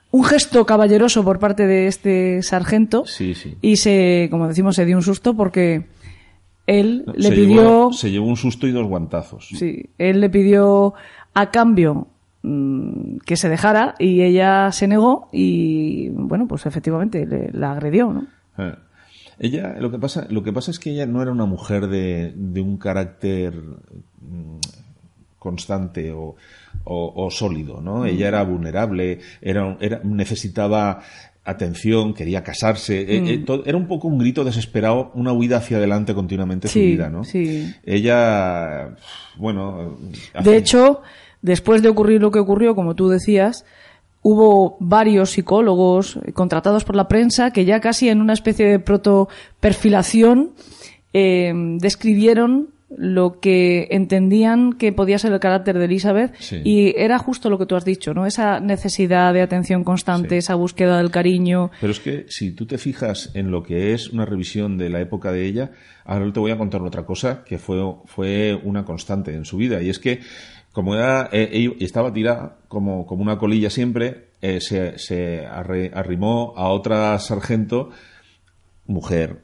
un 0.10 0.24
gesto 0.24 0.66
caballeroso 0.66 1.24
por 1.24 1.38
parte 1.38 1.68
de 1.68 1.86
este 1.86 2.42
sargento 2.42 3.06
Sí, 3.06 3.36
sí. 3.36 3.56
y 3.62 3.76
se, 3.76 4.28
como 4.32 4.48
decimos, 4.48 4.76
se 4.76 4.88
dio 4.88 4.98
un 4.98 5.04
susto 5.04 5.36
porque 5.36 5.86
él 6.66 7.06
le 7.16 7.30
se, 7.30 7.36
pidió 7.36 7.62
llevó, 7.62 7.94
se 7.94 8.10
llevó 8.10 8.26
un 8.26 8.36
susto 8.36 8.66
y 8.66 8.72
dos 8.72 8.88
guantazos. 8.88 9.50
Sí, 9.50 9.92
él 10.00 10.22
le 10.22 10.32
pidió 10.32 10.96
a 11.36 11.52
cambio 11.52 12.08
mm, 12.42 13.18
que 13.24 13.36
se 13.36 13.50
dejara 13.50 13.94
y 14.00 14.24
ella 14.24 14.72
se 14.72 14.88
negó 14.88 15.30
y 15.32 16.10
bueno, 16.10 16.48
pues 16.48 16.66
efectivamente 16.66 17.28
le, 17.28 17.52
la 17.52 17.74
agredió, 17.74 18.12
¿no? 18.12 18.26
Eh. 18.58 18.74
Ella, 19.40 19.76
lo 19.80 19.90
que 19.92 19.98
pasa, 20.00 20.28
lo 20.30 20.44
que 20.44 20.52
pasa 20.54 20.70
es 20.72 20.80
que 20.80 20.92
ella 20.92 21.06
no 21.06 21.22
era 21.22 21.32
una 21.32 21.46
mujer 21.46 21.88
de, 21.88 22.34
de 22.36 22.62
un 22.62 22.78
carácter 22.78 23.54
mm, 24.22 24.58
constante 25.40 26.12
o, 26.12 26.36
o- 26.84 27.14
o 27.26 27.32
sólido, 27.32 27.80
¿no? 27.82 28.06
Ella 28.06 28.28
era 28.28 28.44
vulnerable, 28.44 29.20
era, 29.42 29.78
era, 29.80 30.02
necesitaba 30.04 31.02
atención, 31.46 32.14
quería 32.14 32.44
casarse, 32.44 33.02
eh, 33.02 33.34
eh, 33.34 33.38
to- 33.40 33.64
era 33.66 33.78
un 33.78 33.88
poco 33.88 34.08
un 34.10 34.20
grito 34.20 34.44
desesperado, 34.44 35.12
una 35.16 35.32
huida 35.32 35.58
hacia 35.58 35.78
adelante 35.78 36.14
continuamente 36.14 36.68
en 36.68 36.72
su 36.74 36.80
vida, 36.80 37.10
¿no? 37.10 37.24
sí. 37.24 37.74
Ella, 37.86 38.96
bueno, 39.38 39.98
De 40.34 40.40
hace- 40.40 40.58
hecho, 40.58 41.02
después 41.42 41.82
de 41.82 41.90
ocurrir 41.90 42.22
lo 42.22 42.30
que 42.32 42.40
ocurrió, 42.40 42.76
como 42.76 42.96
tú 42.96 43.08
decías, 43.10 43.66
hubo 44.22 44.78
varios 44.80 45.32
psicólogos 45.32 46.18
eh, 46.18 46.34
contratados 46.34 46.84
por 46.84 46.96
la 46.96 47.08
prensa 47.08 47.52
que 47.52 47.66
ya 47.66 47.80
casi 47.80 48.10
en 48.10 48.22
una 48.22 48.34
especie 48.34 48.66
de 48.66 48.80
proto-perfilación 48.80 50.52
eh, 51.14 51.54
describieron 51.80 52.70
lo 52.98 53.40
que 53.40 53.88
entendían 53.92 54.74
que 54.74 54.92
podía 54.92 55.20
ser 55.20 55.32
el 55.32 55.40
carácter 55.40 55.78
de 55.78 55.86
Elizabeth 55.86 56.34
Sí. 56.40 56.62
y 56.64 56.94
era 56.98 57.20
justo 57.20 57.50
lo 57.50 57.58
que 57.60 57.66
tú 57.68 57.76
has 57.76 57.86
dicho, 57.86 58.14
¿no? 58.16 58.26
Esa 58.26 58.60
necesidad 58.60 59.34
de 59.34 59.42
atención 59.42 59.84
constante, 59.84 60.30
Sí. 60.30 60.36
esa 60.38 60.56
búsqueda 60.56 60.98
del 60.98 61.12
cariño. 61.12 61.70
Pero 61.80 61.92
es 61.92 62.00
que 62.00 62.26
si 62.30 62.52
tú 62.52 62.66
te 62.66 62.78
fijas 62.80 63.30
en 63.36 63.52
lo 63.52 63.62
que 63.64 63.94
es 63.94 64.10
una 64.10 64.26
revisión 64.26 64.78
de 64.78 64.90
la 64.90 65.00
época 65.02 65.32
de 65.32 65.46
ella, 65.46 65.72
ahora 66.04 66.34
te 66.34 66.40
voy 66.40 66.52
a 66.52 66.58
contar 66.58 66.82
otra 66.82 67.06
cosa 67.06 67.44
que 67.44 67.60
fue, 67.60 67.80
fue 68.06 68.60
una 68.64 68.84
constante 68.86 69.34
en 69.36 69.46
su 69.46 69.58
vida. 69.58 69.82
Y 69.84 69.90
es 69.90 70.00
que, 70.00 70.22
como 70.72 70.96
era, 70.96 71.30
eh, 71.32 71.72
estaba 71.80 72.12
tirada 72.12 72.58
como, 72.68 73.06
como 73.06 73.22
una 73.22 73.38
colilla 73.38 73.70
siempre, 73.70 74.30
eh, 74.42 74.62
se, 74.62 74.98
se 74.98 75.46
arrimó 75.46 76.54
a 76.58 76.70
otra 76.70 77.18
sargento, 77.20 77.92
mujer, 78.88 79.42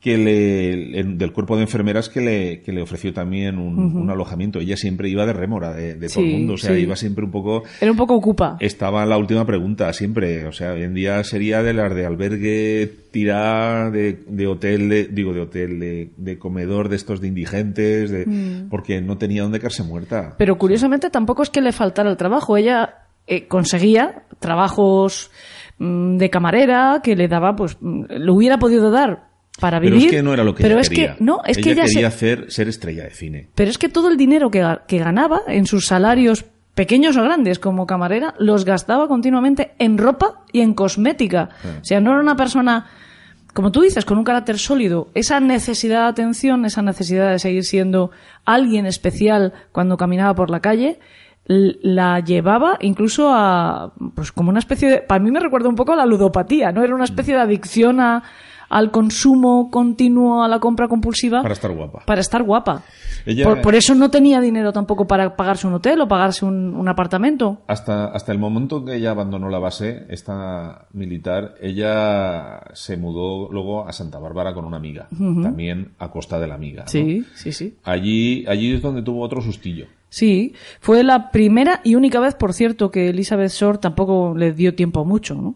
que 0.00 0.16
le, 0.18 0.98
en- 0.98 1.18
del 1.18 1.32
cuerpo 1.32 1.56
de 1.56 1.62
enfermeras 1.62 2.08
que 2.08 2.20
le, 2.20 2.62
que 2.62 2.72
le 2.72 2.80
ofreció 2.82 3.12
también 3.12 3.58
un, 3.58 3.78
un 3.96 4.10
alojamiento. 4.10 4.60
Ella 4.60 4.76
siempre 4.76 5.08
iba 5.10 5.26
de 5.26 5.32
rémora 5.34 5.72
de, 5.74 5.94
de 5.94 6.08
todo 6.08 6.24
el 6.24 6.30
mundo, 6.32 6.54
o 6.54 6.56
sea, 6.56 6.74
sí. 6.74 6.80
iba 6.80 6.96
siempre 6.96 7.24
un 7.24 7.30
poco... 7.30 7.62
Era 7.80 7.90
un 7.90 7.96
poco 7.98 8.14
ocupa. 8.14 8.56
Estaba 8.60 9.04
la 9.04 9.18
última 9.18 9.44
pregunta 9.44 9.92
siempre, 9.92 10.46
o 10.46 10.52
sea, 10.52 10.72
hoy 10.72 10.82
en 10.84 10.94
día 10.94 11.22
sería 11.24 11.62
de 11.62 11.74
las 11.74 11.94
de 11.94 12.06
albergue, 12.06 12.90
tirar 13.10 13.92
de, 13.92 14.22
de 14.26 14.46
hotel, 14.46 14.88
de- 14.88 15.08
digo 15.08 15.32
de 15.34 15.40
hotel, 15.40 15.78
de, 15.78 16.10
de 16.16 16.38
comedor 16.38 16.88
de 16.88 16.96
estos 16.96 17.20
de 17.20 17.28
indigentes, 17.28 18.10
de, 18.10 18.64
porque 18.70 19.00
no 19.02 19.18
tenía 19.18 19.42
dónde 19.42 19.58
quedarse 19.58 19.82
muerta. 19.82 20.34
Pero 20.38 20.56
curiosamente 20.56 21.10
tampoco 21.10 21.42
es 21.42 21.50
que 21.50 21.60
le 21.60 21.72
faltara 21.72 22.10
el 22.10 22.16
trabajo. 22.16 22.56
Ella 22.56 22.94
eh, 23.26 23.46
conseguía 23.48 24.22
trabajos 24.40 25.30
mm, 25.78 26.16
de 26.16 26.30
camarera 26.30 27.00
que 27.02 27.14
le 27.16 27.28
daba, 27.28 27.54
pues, 27.54 27.76
mm, 27.80 28.04
lo 28.18 28.34
hubiera 28.34 28.58
podido 28.58 28.90
dar 28.90 29.30
para 29.62 29.80
Pero 29.80 29.92
vivir. 29.94 30.08
es 30.08 30.12
que 30.16 30.22
no 30.22 30.34
era 30.34 30.44
lo 30.44 30.54
que 30.54 30.62
pero 30.62 30.74
ella 30.74 30.80
es 30.82 30.88
quería. 30.90 31.16
que 31.16 31.24
no, 31.24 31.40
es 31.46 31.56
ella 31.56 31.64
que 31.64 31.70
ella 31.72 31.82
quería 31.84 32.00
se- 32.00 32.06
hacer 32.06 32.50
ser 32.50 32.68
estrella 32.68 33.04
de 33.04 33.10
cine. 33.12 33.48
pero 33.54 33.70
es 33.70 33.78
que 33.78 33.88
todo 33.88 34.08
el 34.10 34.16
dinero 34.18 34.50
que, 34.50 34.62
ga- 34.62 34.82
que 34.86 34.98
ganaba 34.98 35.40
en 35.46 35.64
sus 35.66 35.86
salarios 35.86 36.44
pequeños 36.74 37.16
o 37.16 37.22
grandes 37.22 37.58
como 37.58 37.86
camarera 37.86 38.34
los 38.38 38.64
gastaba 38.64 39.06
continuamente 39.08 39.72
en 39.78 39.96
ropa 39.98 40.42
y 40.52 40.60
en 40.60 40.74
cosmética. 40.74 41.50
O 41.80 41.84
sea, 41.84 42.00
no 42.00 42.10
era 42.12 42.20
una 42.20 42.36
persona 42.36 42.86
como 43.54 43.70
tú 43.70 43.82
dices, 43.82 44.06
con 44.06 44.16
un 44.16 44.24
carácter 44.24 44.58
sólido, 44.58 45.10
esa 45.14 45.38
necesidad 45.38 46.04
de 46.04 46.08
atención, 46.08 46.64
esa 46.64 46.80
necesidad 46.80 47.30
de 47.30 47.38
seguir 47.38 47.64
siendo 47.64 48.10
alguien 48.46 48.86
especial 48.86 49.52
cuando 49.72 49.98
caminaba 49.98 50.34
por 50.34 50.48
la 50.48 50.60
calle, 50.60 50.98
la 51.46 52.20
llevaba 52.20 52.78
incluso 52.80 53.30
a, 53.30 53.92
pues 54.14 54.32
como 54.32 54.48
una 54.50 54.58
especie 54.60 54.88
de, 54.88 54.98
para 54.98 55.22
mí 55.22 55.30
me 55.30 55.40
recuerda 55.40 55.68
un 55.68 55.74
poco 55.76 55.92
a 55.92 55.96
la 55.96 56.06
ludopatía, 56.06 56.72
¿no? 56.72 56.82
Era 56.82 56.94
una 56.94 57.04
especie 57.04 57.34
de 57.34 57.40
adicción 57.40 58.00
a, 58.00 58.22
al 58.72 58.90
consumo 58.90 59.70
continuo, 59.70 60.42
a 60.42 60.48
la 60.48 60.58
compra 60.58 60.88
compulsiva. 60.88 61.42
Para 61.42 61.54
estar 61.54 61.70
guapa. 61.72 62.02
Para 62.06 62.20
estar 62.20 62.42
guapa. 62.42 62.82
Ella- 63.26 63.44
Por, 63.44 63.60
por 63.62 63.74
eso 63.74 63.94
no 63.94 64.10
tenía 64.10 64.40
dinero 64.40 64.72
tampoco 64.72 65.06
para 65.06 65.36
pagarse 65.36 65.66
un 65.66 65.74
hotel 65.74 66.00
o 66.00 66.08
pagarse 66.08 66.44
un, 66.44 66.74
un 66.74 66.88
apartamento. 66.88 67.58
Hasta, 67.68 68.06
hasta 68.06 68.32
el 68.32 68.38
momento 68.38 68.78
en 68.78 68.86
que 68.86 68.94
ella 68.96 69.10
abandonó 69.12 69.48
la 69.48 69.58
base, 69.60 70.06
esta 70.08 70.86
militar, 70.92 71.54
ella 71.60 72.62
se 72.72 72.96
mudó 72.96 73.50
luego 73.52 73.86
a 73.86 73.92
Santa 73.92 74.18
Bárbara 74.18 74.54
con 74.54 74.64
una 74.64 74.76
amiga, 74.78 75.08
también 75.10 75.92
a 75.98 76.10
costa 76.10 76.40
de 76.40 76.46
la 76.48 76.54
amiga. 76.54 76.82
¿no? 76.82 76.88
Sí, 76.88 77.24
sí, 77.34 77.52
sí. 77.52 77.76
Allí, 77.84 78.44
allí 78.48 78.74
es 78.74 78.82
donde 78.82 79.02
tuvo 79.02 79.20
otro 79.22 79.40
sustillo. 79.42 79.86
Sí, 80.08 80.52
fue 80.80 81.02
la 81.04 81.30
primera 81.30 81.80
y 81.84 81.94
única 81.94 82.20
vez, 82.20 82.34
por 82.34 82.52
cierto, 82.52 82.90
que 82.90 83.08
Elizabeth 83.08 83.50
Short 83.50 83.80
tampoco 83.80 84.34
le 84.36 84.52
dio 84.52 84.74
tiempo 84.74 85.00
a 85.00 85.04
mucho, 85.04 85.34
¿no? 85.34 85.54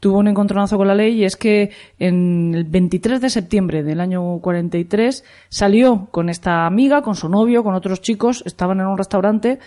Tuvo 0.00 0.18
un 0.18 0.28
encontronazo 0.28 0.76
con 0.76 0.86
la 0.86 0.94
ley 0.94 1.14
y 1.20 1.24
es 1.24 1.36
que 1.36 1.70
en 1.98 2.54
el 2.54 2.64
23 2.64 3.20
de 3.20 3.30
septiembre 3.30 3.82
del 3.82 4.00
año 4.00 4.38
43 4.40 5.24
salió 5.48 6.06
con 6.10 6.28
esta 6.28 6.66
amiga, 6.66 7.02
con 7.02 7.14
su 7.16 7.28
novio, 7.28 7.64
con 7.64 7.74
otros 7.74 8.00
chicos, 8.00 8.42
estaban 8.46 8.78
en 8.80 8.86
un 8.86 8.96
restaurante, 8.96 9.58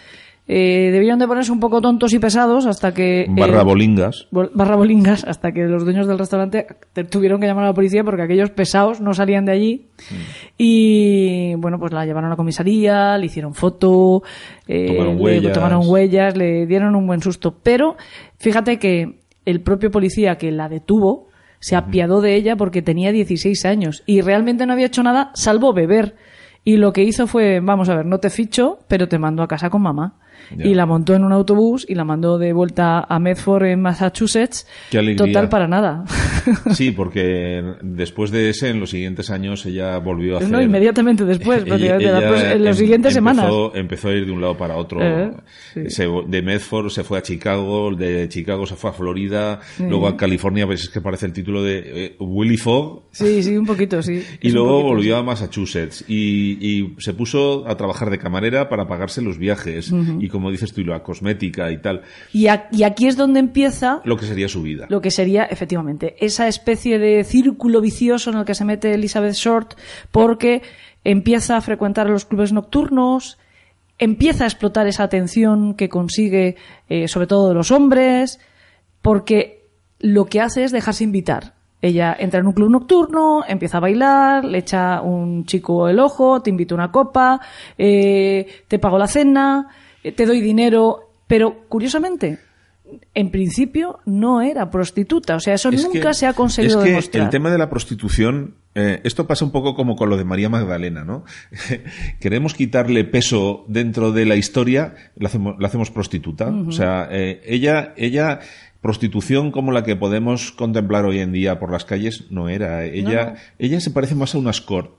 eh, 0.47 0.89
debieron 0.91 1.19
de 1.19 1.27
ponerse 1.27 1.51
un 1.51 1.59
poco 1.59 1.81
tontos 1.81 2.13
y 2.13 2.19
pesados 2.19 2.65
hasta 2.65 2.93
que... 2.93 3.25
Barra 3.29 3.61
eh, 3.61 3.63
bolingas. 3.63 4.27
bol- 4.31 4.51
barra 4.53 4.75
bolingas 4.75 5.23
hasta 5.25 5.51
que 5.51 5.63
los 5.65 5.83
dueños 5.83 6.07
del 6.07 6.17
restaurante 6.17 6.65
te- 6.93 7.03
tuvieron 7.03 7.39
que 7.39 7.47
llamar 7.47 7.65
a 7.65 7.67
la 7.67 7.73
policía 7.73 8.03
porque 8.03 8.23
aquellos 8.23 8.49
pesados 8.51 9.01
no 9.01 9.13
salían 9.13 9.45
de 9.45 9.51
allí 9.51 9.85
y 10.57 11.55
bueno 11.55 11.79
pues 11.79 11.91
la 11.93 12.05
llevaron 12.05 12.27
a 12.27 12.31
la 12.31 12.35
comisaría 12.35 13.17
le 13.17 13.25
hicieron 13.27 13.53
foto 13.53 14.23
eh, 14.67 14.87
Tomaron 14.87 15.17
le 15.17 15.21
huellas. 15.23 15.53
tomaron 15.53 15.81
huellas 15.85 16.35
le 16.37 16.65
dieron 16.65 16.95
un 16.95 17.07
buen 17.07 17.21
susto 17.21 17.55
pero 17.61 17.95
fíjate 18.37 18.77
que 18.79 19.20
el 19.45 19.61
propio 19.61 19.91
policía 19.91 20.37
que 20.37 20.51
la 20.51 20.69
detuvo 20.69 21.29
se 21.59 21.75
apiadó 21.75 22.21
de 22.21 22.35
ella 22.35 22.55
porque 22.55 22.81
tenía 22.81 23.11
16 23.11 23.65
años 23.65 24.03
y 24.05 24.21
realmente 24.21 24.65
no 24.65 24.73
había 24.73 24.87
hecho 24.87 25.03
nada 25.03 25.31
salvo 25.35 25.73
beber 25.73 26.15
y 26.63 26.77
lo 26.77 26.93
que 26.93 27.03
hizo 27.03 27.27
fue 27.27 27.59
vamos 27.59 27.89
a 27.89 27.95
ver 27.95 28.05
no 28.05 28.19
te 28.19 28.29
ficho 28.29 28.79
pero 28.87 29.07
te 29.07 29.17
mando 29.17 29.43
a 29.43 29.47
casa 29.47 29.69
con 29.69 29.81
mamá. 29.81 30.15
Ya. 30.57 30.65
y 30.65 30.73
la 30.73 30.85
montó 30.85 31.13
en 31.13 31.23
un 31.23 31.31
autobús 31.31 31.85
y 31.87 31.95
la 31.95 32.03
mandó 32.03 32.37
de 32.37 32.51
vuelta 32.51 32.99
a 33.07 33.19
Medford 33.19 33.65
en 33.65 33.81
Massachusetts. 33.81 34.67
Qué 34.89 35.15
total 35.15 35.47
para 35.49 35.67
nada. 35.67 36.03
Sí, 36.73 36.89
porque 36.97 37.63
después 37.83 38.31
de 38.31 38.49
ese, 38.49 38.69
en 38.69 38.79
los 38.79 38.89
siguientes 38.89 39.29
años, 39.29 39.63
ella 39.67 39.97
volvió 39.99 40.35
a 40.35 40.37
hacer... 40.39 40.49
no 40.49 40.59
inmediatamente 40.59 41.23
después 41.23 41.63
prácticamente, 41.65 42.05
ella 42.05 42.53
en 42.53 42.63
las 42.63 42.77
em- 42.77 42.79
siguientes 42.79 43.13
semanas. 43.13 43.45
empezó, 43.75 44.09
a 44.09 44.13
ir 44.13 44.25
de 44.25 44.31
un 44.31 44.41
lado 44.41 44.57
para 44.57 44.75
otro. 44.75 44.99
Eh, 45.01 45.31
sí. 45.73 45.89
Se- 45.89 46.07
de 46.27 46.41
Medford 46.41 46.89
se 46.89 47.03
fue 47.03 47.19
a 47.19 47.21
Chicago, 47.21 47.93
de 47.95 48.27
Chicago 48.27 48.65
se 48.65 48.75
fue 48.75 48.89
a 48.89 48.93
Florida, 48.93 49.59
luego 49.79 50.07
a 50.07 50.17
California, 50.17 50.65
pues 50.65 50.81
es 50.81 50.89
que 50.89 50.99
parece 50.99 51.27
el 51.27 51.33
título 51.33 51.61
de 51.63 52.05
eh, 52.05 52.15
Willy 52.19 52.57
Fogg. 52.57 53.03
sí 53.11 53.43
sí 53.43 53.55
un 53.55 53.65
poquito 53.67 54.01
sí. 54.01 54.23
Y 54.41 54.47
Es 54.47 54.53
luego 54.53 54.71
poquito, 54.71 54.87
volvió 54.87 55.17
a 55.17 55.23
Massachusetts. 55.23 56.03
Y, 56.07 56.50
y 56.59 56.95
se 56.99 57.13
puso 57.13 57.67
a 57.67 57.77
trabajar 57.77 58.09
de 58.09 58.17
camarera 58.17 58.67
para 58.69 58.87
pagarse 58.87 59.21
los 59.21 59.37
viajes. 59.37 59.91
Y 60.19 60.27
como 60.29 60.49
dices 60.51 60.73
tú, 60.73 60.81
y 60.81 60.85
la 60.85 61.03
cosmética 61.03 61.71
y 61.71 61.77
tal, 61.79 62.01
y, 62.33 62.47
a- 62.47 62.67
y 62.71 62.83
aquí 62.83 63.07
es 63.07 63.15
donde 63.17 63.39
empieza 63.39 64.01
lo 64.05 64.17
que 64.17 64.25
sería 64.25 64.47
su 64.47 64.61
vida. 64.61 64.87
lo 64.89 65.01
que 65.01 65.11
sería 65.11 65.43
efectivamente 65.45 66.15
esa 66.19 66.47
especie 66.47 66.99
de 66.99 67.23
círculo 67.23 67.81
vicioso 67.81 68.31
en 68.31 68.37
el 68.37 68.45
que 68.45 68.55
se 68.55 68.65
mete 68.65 68.93
Elizabeth 68.93 69.33
Short 69.35 69.73
porque 70.11 70.61
empieza 71.03 71.57
a 71.57 71.61
frecuentar 71.61 72.09
los 72.09 72.25
clubes 72.25 72.51
nocturnos 72.53 73.37
empieza 73.97 74.45
a 74.45 74.47
explotar 74.47 74.87
esa 74.87 75.03
atención 75.03 75.75
que 75.75 75.87
consigue 75.89 76.55
eh, 76.89 77.07
sobre 77.07 77.27
todo 77.27 77.49
de 77.49 77.53
los 77.55 77.69
hombres 77.71 78.39
porque 79.01 79.61
lo 79.99 80.25
que 80.25 80.41
hace 80.41 80.63
es 80.63 80.71
dejarse 80.71 81.03
invitar 81.03 81.53
ella 81.81 82.15
entra 82.19 82.39
en 82.39 82.47
un 82.47 82.53
club 82.53 82.69
nocturno, 82.69 83.43
empieza 83.47 83.77
a 83.77 83.81
bailar, 83.81 84.45
le 84.45 84.59
echa 84.59 85.01
un 85.01 85.45
chico 85.45 85.87
el 85.89 85.99
ojo, 85.99 86.41
te 86.41 86.49
invito 86.49 86.75
a 86.75 86.77
una 86.77 86.91
copa, 86.91 87.39
eh, 87.77 88.45
te 88.67 88.77
pago 88.79 88.97
la 88.97 89.07
cena, 89.07 89.67
eh, 90.03 90.11
te 90.11 90.25
doy 90.25 90.41
dinero, 90.41 91.11
pero 91.27 91.63
curiosamente, 91.67 92.39
en 93.13 93.31
principio 93.31 93.99
no 94.05 94.41
era 94.41 94.69
prostituta, 94.69 95.35
o 95.35 95.39
sea, 95.39 95.53
eso 95.53 95.69
Es 95.69 95.83
nunca 95.83 96.09
que- 96.09 96.13
se 96.13 96.27
ha 96.27 96.33
conseguido 96.33 96.79
es 96.79 96.83
que 96.83 96.89
demostrar. 96.89 97.23
El 97.23 97.29
tema 97.29 97.49
de 97.49 97.57
la 97.57 97.69
prostitución, 97.69 98.55
eh, 98.75 98.99
esto 99.05 99.25
pasa 99.27 99.45
un 99.45 99.51
poco 99.51 99.75
como 99.75 99.95
con 99.95 100.09
lo 100.09 100.17
de 100.17 100.25
María 100.25 100.49
Magdalena, 100.49 101.03
¿no? 101.05 101.23
Queremos 102.19 102.53
quitarle 102.53 103.05
peso 103.05 103.63
dentro 103.67 104.11
de 104.11 104.25
la 104.25 104.35
historia, 104.35 104.93
la 105.15 105.29
hacemos, 105.29 105.55
la 105.59 105.67
hacemos 105.67 105.89
prostituta. 105.89 106.47
O 106.49 106.71
sea, 106.71 107.07
ella, 107.11 107.93
ella, 107.95 108.39
prostitución 108.81 109.51
como 109.51 109.71
la 109.71 109.83
que 109.83 109.95
podemos 109.95 110.51
contemplar 110.51 111.05
hoy 111.05 111.19
en 111.19 111.31
día 111.31 111.59
por 111.59 111.71
las 111.71 111.85
calles, 111.85 112.25
no 112.31 112.49
era. 112.49 112.83
Ella, 112.85 113.35
ella 113.59 113.79
se 113.79 113.91
parece 113.91 114.15
más 114.15 114.33
a 114.35 114.39
una 114.39 114.49
escort. 114.51 114.91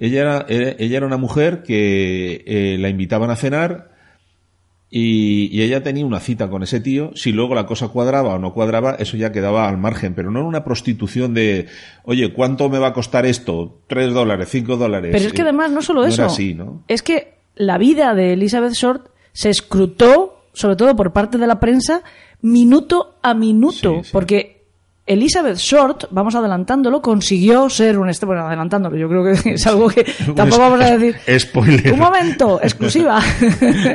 Ella 0.00 0.20
era, 0.22 0.46
era- 0.48 0.76
ella 0.78 0.96
era 0.98 1.06
una 1.06 1.18
mujer 1.18 1.62
que 1.62 2.44
eh, 2.46 2.78
la 2.78 2.88
invitaban 2.88 3.30
a 3.30 3.36
cenar, 3.36 3.92
y, 4.90 5.46
y 5.50 5.62
ella 5.62 5.82
tenía 5.82 6.06
una 6.06 6.20
cita 6.20 6.48
con 6.48 6.62
ese 6.62 6.78
tío. 6.80 7.10
Si 7.16 7.32
luego 7.32 7.54
la 7.56 7.66
cosa 7.66 7.88
cuadraba 7.88 8.34
o 8.34 8.38
no 8.38 8.52
cuadraba, 8.54 8.94
eso 9.00 9.16
ya 9.16 9.32
quedaba 9.32 9.68
al 9.68 9.76
margen. 9.76 10.14
Pero 10.14 10.30
no 10.30 10.38
era 10.38 10.48
una 10.48 10.62
prostitución 10.64 11.34
de, 11.34 11.66
oye, 12.04 12.32
¿cuánto 12.32 12.68
me 12.68 12.78
va 12.78 12.88
a 12.88 12.92
costar 12.92 13.26
esto? 13.26 13.80
¿Tres 13.88 14.12
dólares? 14.14 14.48
¿Cinco 14.50 14.76
dólares? 14.76 15.10
Pero 15.12 15.26
es 15.26 15.32
que 15.32 15.40
Eh, 15.40 15.44
además 15.44 15.72
no 15.72 15.82
solo 15.82 16.02
no 16.02 16.06
eso, 16.06 16.22
Era 16.22 16.26
así, 16.30 16.54
¿no? 16.54 16.84
es 16.86 17.02
que 17.02 17.34
la 17.56 17.76
vida 17.76 18.14
de 18.14 18.34
Elizabeth 18.34 18.74
Short 18.74 19.08
se 19.32 19.50
escrutó, 19.50 20.33
sobre 20.54 20.76
todo 20.76 20.96
por 20.96 21.12
parte 21.12 21.36
de 21.36 21.46
la 21.46 21.60
prensa, 21.60 22.02
minuto 22.40 23.16
a 23.22 23.34
minuto, 23.34 23.96
Sí, 23.98 24.04
sí. 24.04 24.10
porque 24.12 24.54
Elizabeth 25.06 25.58
Short, 25.58 26.04
vamos 26.12 26.34
adelantándolo, 26.34 27.02
consiguió 27.02 27.68
ser 27.68 27.98
un 27.98 28.08
este, 28.08 28.24
bueno, 28.24 28.46
adelantándolo, 28.46 28.96
yo 28.96 29.06
creo 29.06 29.22
que 29.22 29.50
es 29.54 29.66
algo 29.66 29.88
que 29.88 30.02
tampoco 30.34 30.62
vamos 30.62 30.80
a 30.80 30.96
decir. 30.96 31.16
Spoiler. 31.40 31.92
Un 31.92 31.98
momento, 31.98 32.58
exclusiva, 32.62 33.20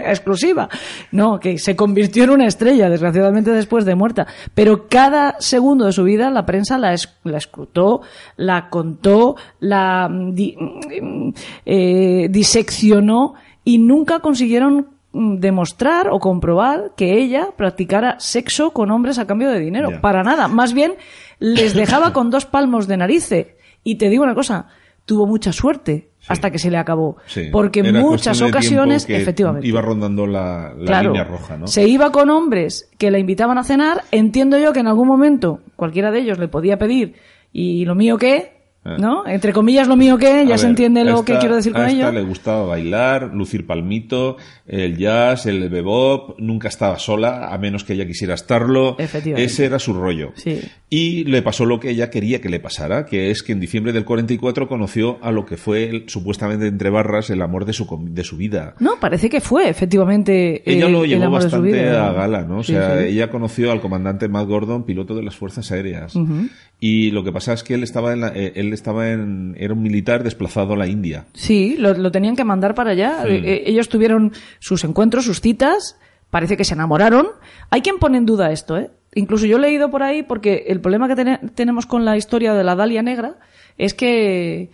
exclusiva. 0.05 0.69
No, 1.11 1.39
que 1.39 1.57
se 1.57 1.75
convirtió 1.75 2.25
en 2.25 2.29
una 2.31 2.45
estrella, 2.45 2.89
desgraciadamente 2.91 3.51
después 3.51 3.85
de 3.85 3.95
muerta. 3.95 4.27
Pero 4.53 4.87
cada 4.87 5.35
segundo 5.39 5.85
de 5.85 5.93
su 5.93 6.03
vida 6.03 6.29
la 6.29 6.45
prensa 6.45 6.77
la, 6.77 6.93
es- 6.93 7.17
la 7.23 7.37
escrutó, 7.37 8.01
la 8.37 8.69
contó, 8.69 9.35
la 9.59 10.07
mm, 10.09 10.33
di- 10.35 10.55
mm, 10.59 11.29
eh, 11.65 12.27
diseccionó 12.29 13.33
y 13.63 13.77
nunca 13.79 14.19
consiguieron 14.19 14.87
demostrar 15.11 16.09
o 16.11 16.19
comprobar 16.19 16.91
que 16.95 17.17
ella 17.17 17.49
practicara 17.57 18.19
sexo 18.19 18.71
con 18.71 18.91
hombres 18.91 19.17
a 19.17 19.25
cambio 19.25 19.49
de 19.49 19.59
dinero. 19.59 20.01
Para 20.01 20.23
nada. 20.23 20.47
Más 20.47 20.73
bien, 20.73 20.93
les 21.39 21.73
dejaba 21.73 22.13
con 22.13 22.29
dos 22.29 22.45
palmos 22.45 22.87
de 22.87 22.97
narice. 22.97 23.57
Y 23.83 23.95
te 23.95 24.09
digo 24.09 24.23
una 24.23 24.35
cosa, 24.35 24.67
tuvo 25.05 25.25
mucha 25.25 25.51
suerte 25.51 26.09
hasta 26.27 26.51
que 26.51 26.59
se 26.59 26.69
le 26.69 26.77
acabó. 26.77 27.17
Sí. 27.25 27.49
Porque 27.51 27.79
en 27.79 27.97
muchas 27.97 28.41
ocasiones, 28.41 29.05
que 29.05 29.17
efectivamente. 29.17 29.67
Iba 29.67 29.81
rondando 29.81 30.27
la, 30.27 30.73
la 30.77 30.85
claro, 30.85 31.09
línea 31.09 31.23
roja, 31.23 31.57
¿no? 31.57 31.65
se 31.67 31.87
iba 31.87 32.11
con 32.11 32.29
hombres 32.29 32.91
que 32.97 33.09
la 33.09 33.17
invitaban 33.17 33.57
a 33.57 33.63
cenar. 33.63 34.03
Entiendo 34.11 34.59
yo 34.59 34.73
que 34.73 34.81
en 34.81 34.87
algún 34.87 35.07
momento 35.07 35.61
cualquiera 35.75 36.11
de 36.11 36.19
ellos 36.19 36.37
le 36.37 36.47
podía 36.47 36.77
pedir, 36.77 37.15
¿y 37.51 37.85
lo 37.85 37.95
mío 37.95 38.17
qué? 38.17 38.58
¿No? 38.83 39.27
Entre 39.27 39.53
comillas 39.53 39.87
lo 39.87 39.95
mío 39.95 40.17
que, 40.17 40.45
ya 40.47 40.55
A 40.55 40.57
se 40.57 40.63
ver, 40.65 40.69
entiende 40.71 41.03
lo 41.03 41.19
esta- 41.19 41.25
que 41.33 41.39
quiero 41.39 41.55
decir 41.55 41.73
con 41.73 41.81
a 41.81 41.87
esta 41.87 42.09
ello. 42.09 42.11
le 42.11 42.21
gustaba 42.23 42.65
bailar, 42.65 43.31
lucir 43.33 43.67
palmito, 43.67 44.37
el 44.65 44.97
jazz, 44.97 45.45
el 45.45 45.69
bebop, 45.69 46.39
nunca 46.39 46.67
estaba 46.69 46.97
sola, 46.97 47.49
a 47.53 47.57
menos 47.57 47.83
que 47.83 47.93
ella 47.93 48.07
quisiera 48.07 48.33
estarlo. 48.35 48.95
Efectivamente. 48.99 49.43
Ese 49.51 49.65
era 49.65 49.79
su 49.79 49.93
rollo. 49.93 50.31
Sí. 50.35 50.61
Y 50.89 51.23
le 51.25 51.41
pasó 51.43 51.65
lo 51.65 51.79
que 51.79 51.91
ella 51.91 52.09
quería 52.09 52.41
que 52.41 52.49
le 52.49 52.59
pasara, 52.59 53.05
que 53.05 53.29
es 53.31 53.43
que 53.43 53.51
en 53.51 53.59
diciembre 53.59 53.93
del 53.93 54.05
44 54.05 54.67
conoció 54.67 55.19
a 55.21 55.31
lo 55.31 55.45
que 55.45 55.57
fue 55.57 55.83
el- 55.89 56.09
supuestamente 56.09 56.65
entre 56.67 56.89
barras 56.89 57.29
el 57.29 57.41
amor 57.41 57.65
de 57.65 57.73
su, 57.73 57.85
de 58.09 58.23
su 58.23 58.37
vida. 58.37 58.75
No, 58.79 58.99
parece 58.99 59.29
que 59.29 59.41
fue, 59.41 59.69
efectivamente. 59.69 60.63
Ella 60.69 60.87
eh, 60.87 60.89
lo 60.91 61.05
llevó 61.05 61.29
bastante 61.29 61.71
vida. 61.71 62.09
a 62.09 62.13
gala, 62.13 62.41
¿no? 62.43 62.59
O 62.59 62.63
sea, 62.63 62.97
sí. 62.99 63.05
ella 63.09 63.29
conoció 63.29 63.71
al 63.71 63.81
comandante 63.81 64.27
Matt 64.27 64.47
Gordon, 64.47 64.83
piloto 64.83 65.15
de 65.15 65.23
las 65.23 65.35
Fuerzas 65.35 65.71
Aéreas. 65.71 66.15
Ujú. 66.15 66.47
Y 66.81 67.11
lo 67.11 67.23
que 67.25 67.31
pasa 67.33 67.51
es 67.53 67.63
que 67.63 67.73
él 67.73 67.83
estaba 67.83 68.13
en 68.13 68.21
la- 68.21 68.29
eh, 68.33 68.53
él 68.55 68.71
estaba 68.73 69.09
en, 69.09 69.55
era 69.59 69.73
un 69.73 69.81
militar 69.83 70.23
desplazado 70.23 70.73
a 70.73 70.77
la 70.77 70.87
India. 70.87 71.25
Sí, 71.33 71.75
lo, 71.77 71.93
lo 71.93 72.11
tenían 72.11 72.35
que 72.37 72.45
mandar 72.45 72.73
para 72.73 72.91
allá. 72.91 73.23
Sí. 73.23 73.29
Eh, 73.31 73.41
eh, 73.43 73.63
ellos 73.65 73.89
tuvieron 73.89 74.31
sus 74.59 74.83
encuentros, 74.85 75.25
sus 75.25 75.41
citas, 75.41 75.97
parece 76.29 76.55
que 76.55 76.63
se 76.63 76.75
enamoraron. 76.75 77.27
Hay 77.69 77.81
quien 77.81 77.97
pone 77.99 78.17
en 78.17 78.25
duda 78.25 78.51
esto, 78.51 78.77
¿eh? 78.77 78.91
Incluso 79.15 79.45
yo 79.45 79.57
he 79.57 79.59
leído 79.59 79.89
por 79.91 80.03
ahí, 80.03 80.23
porque 80.23 80.65
el 80.67 80.79
problema 80.79 81.07
que 81.07 81.15
tene- 81.15 81.39
tenemos 81.55 81.85
con 81.85 82.05
la 82.05 82.15
historia 82.15 82.53
de 82.53 82.63
la 82.63 82.75
Dalia 82.75 83.01
Negra 83.01 83.35
es 83.77 83.93
que, 83.93 84.69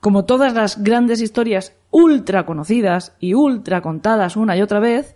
como 0.00 0.24
todas 0.24 0.54
las 0.54 0.82
grandes 0.82 1.20
historias 1.20 1.72
ultra 1.90 2.44
conocidas 2.46 3.14
y 3.20 3.34
ultra 3.34 3.80
contadas 3.80 4.36
una 4.36 4.56
y 4.56 4.62
otra 4.62 4.80
vez, 4.80 5.14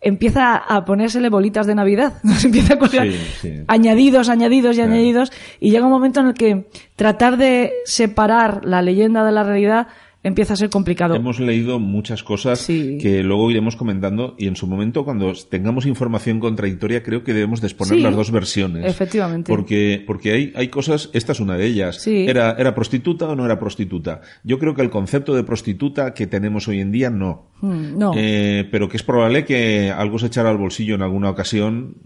empieza 0.00 0.56
a 0.56 0.84
ponérsele 0.84 1.28
bolitas 1.28 1.66
de 1.66 1.74
Navidad. 1.74 2.14
Nos 2.22 2.44
empieza 2.44 2.74
a 2.74 2.78
Sí, 3.12 3.18
sí. 3.40 3.52
añadidos, 3.68 4.28
añadidos 4.28 4.76
y 4.76 4.78
Claro. 4.78 4.92
añadidos. 4.92 5.32
Y 5.60 5.70
llega 5.70 5.84
un 5.86 5.92
momento 5.92 6.20
en 6.20 6.26
el 6.28 6.34
que 6.34 6.66
tratar 6.96 7.36
de 7.36 7.72
separar 7.84 8.64
la 8.64 8.82
leyenda 8.82 9.24
de 9.24 9.32
la 9.32 9.42
realidad 9.44 9.88
empieza 10.26 10.54
a 10.54 10.56
ser 10.56 10.70
complicado. 10.70 11.14
Hemos 11.14 11.38
leído 11.40 11.78
muchas 11.78 12.22
cosas 12.22 12.58
Sí. 12.58 12.98
que 13.00 13.22
luego 13.22 13.50
iremos 13.50 13.76
comentando 13.76 14.34
y 14.38 14.46
en 14.48 14.56
su 14.56 14.66
momento 14.66 15.04
cuando 15.04 15.32
tengamos 15.48 15.86
información 15.86 16.40
contradictoria 16.40 17.02
creo 17.02 17.22
que 17.22 17.32
debemos 17.32 17.60
de 17.60 17.68
exponer 17.68 17.96
Sí, 17.96 18.02
las 18.02 18.14
dos 18.16 18.30
versiones. 18.30 18.84
efectivamente. 18.86 19.48
Porque, 19.50 20.02
porque 20.06 20.32
hay, 20.32 20.52
hay 20.56 20.68
cosas, 20.68 21.10
esta 21.12 21.32
es 21.32 21.40
una 21.40 21.56
de 21.56 21.66
ellas. 21.66 22.02
Sí. 22.02 22.26
¿Era, 22.28 22.56
¿Era 22.58 22.74
prostituta 22.74 23.28
o 23.28 23.36
no 23.36 23.44
era 23.44 23.58
prostituta? 23.58 24.20
Yo 24.44 24.58
creo 24.58 24.74
que 24.74 24.82
el 24.82 24.90
concepto 24.90 25.34
de 25.34 25.44
prostituta 25.44 26.12
que 26.14 26.26
tenemos 26.26 26.66
hoy 26.68 26.80
en 26.80 26.90
día 26.92 27.10
no. 27.10 27.46
Mm, 27.60 27.98
no. 27.98 28.12
Eh, 28.16 28.68
pero 28.70 28.88
que 28.88 28.96
es 28.96 29.02
probable 29.02 29.44
que 29.44 29.90
algo 29.90 30.18
se 30.18 30.26
echara 30.26 30.50
al 30.50 30.58
bolsillo 30.58 30.94
en 30.96 31.02
alguna 31.02 31.30
ocasión 31.30 31.96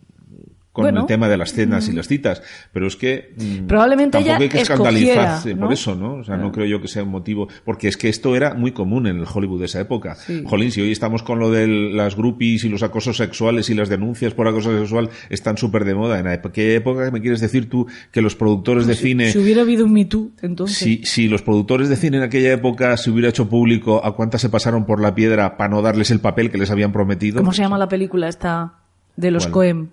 con 0.73 0.85
Bueno. 0.85 1.01
el 1.01 1.07
tema 1.07 1.29
de 1.29 1.37
las 1.37 1.53
cenas 1.53 1.89
y 1.89 1.93
las 1.93 2.07
citas. 2.07 2.43
Pero 2.73 2.87
es 2.87 2.97
que 2.97 3.35
mm, 3.37 3.67
Probablemente 3.67 4.19
tampoco 4.19 4.43
hay 4.43 4.49
que 4.49 4.61
escandalizarse 4.61 5.55
¿no? 5.55 5.63
por 5.67 5.73
eso, 5.73 5.95
¿no? 5.95 6.15
O 6.15 6.25
sea, 6.25 6.37
no 6.37 6.53
creo 6.53 6.67
yo 6.67 6.81
que 6.81 6.89
sea 6.89 7.03
un 7.03 7.11
motivo. 7.11 7.49
Porque 7.65 7.89
es 7.89 7.97
que 7.97 8.09
esto 8.09 8.37
era 8.37 8.55
muy 8.55 8.73
común 8.73 9.07
en 9.07 9.19
el 9.19 9.27
Hollywood 9.33 9.61
de 9.61 9.67
esa 9.67 9.81
época. 9.81 10.15
Sí. 10.15 10.45
Jolín, 10.47 10.71
si 10.71 10.81
hoy 10.81 10.93
estamos 10.93 11.23
con 11.23 11.39
lo 11.39 11.51
de 11.51 11.67
las 11.67 12.17
groupies 12.17 12.65
y 12.65 12.69
los 12.69 12.83
acosos 12.83 13.17
sexuales 13.17 13.69
y 13.71 13.75
las 13.75 13.89
denuncias 13.89 14.33
por 14.33 14.47
acoso 14.47 14.77
sexual 14.79 15.11
están 15.29 15.57
súper 15.57 15.85
de 15.85 15.95
moda. 15.95 16.19
¿En 16.19 16.41
qué 16.53 16.77
época 16.77 17.11
me 17.11 17.21
quieres 17.21 17.41
decir 17.41 17.69
tú 17.69 17.87
que 18.13 18.23
los 18.23 18.37
productores 18.37 18.87
de 18.87 18.95
cine... 18.95 19.33
Si 19.33 19.39
hubiera 19.39 19.63
habido 19.63 19.85
un 19.87 19.93
Me 19.93 20.05
Too, 20.05 20.31
entonces. 20.43 20.79
Si, 20.79 21.03
si 21.05 21.29
los 21.29 21.43
productores 21.43 21.89
de 21.89 21.97
cine 21.97 22.19
en 22.19 22.23
aquella 22.23 22.53
época 22.53 22.97
se 22.97 23.11
hubiera 23.11 23.29
hecho 23.29 23.49
público 23.49 24.05
a 24.05 24.15
cuántas 24.15 24.41
se 24.41 24.49
pasaron 24.49 24.87
por 24.87 25.01
la 25.01 25.15
piedra 25.15 25.57
para 25.57 25.71
no 25.71 25.83
darles 25.83 26.11
el 26.11 26.21
papel 26.21 26.51
que 26.51 26.59
les 26.59 26.71
habían 26.71 26.93
prometido. 26.93 27.39
¿Cómo 27.39 27.53
se 27.53 27.63
llama 27.63 27.79
la 27.79 27.89
película 27.89 28.29
esta 28.29 28.75
de 29.17 29.31
los 29.31 29.45
¿Cuál? 29.47 29.53
Coem? 29.53 29.89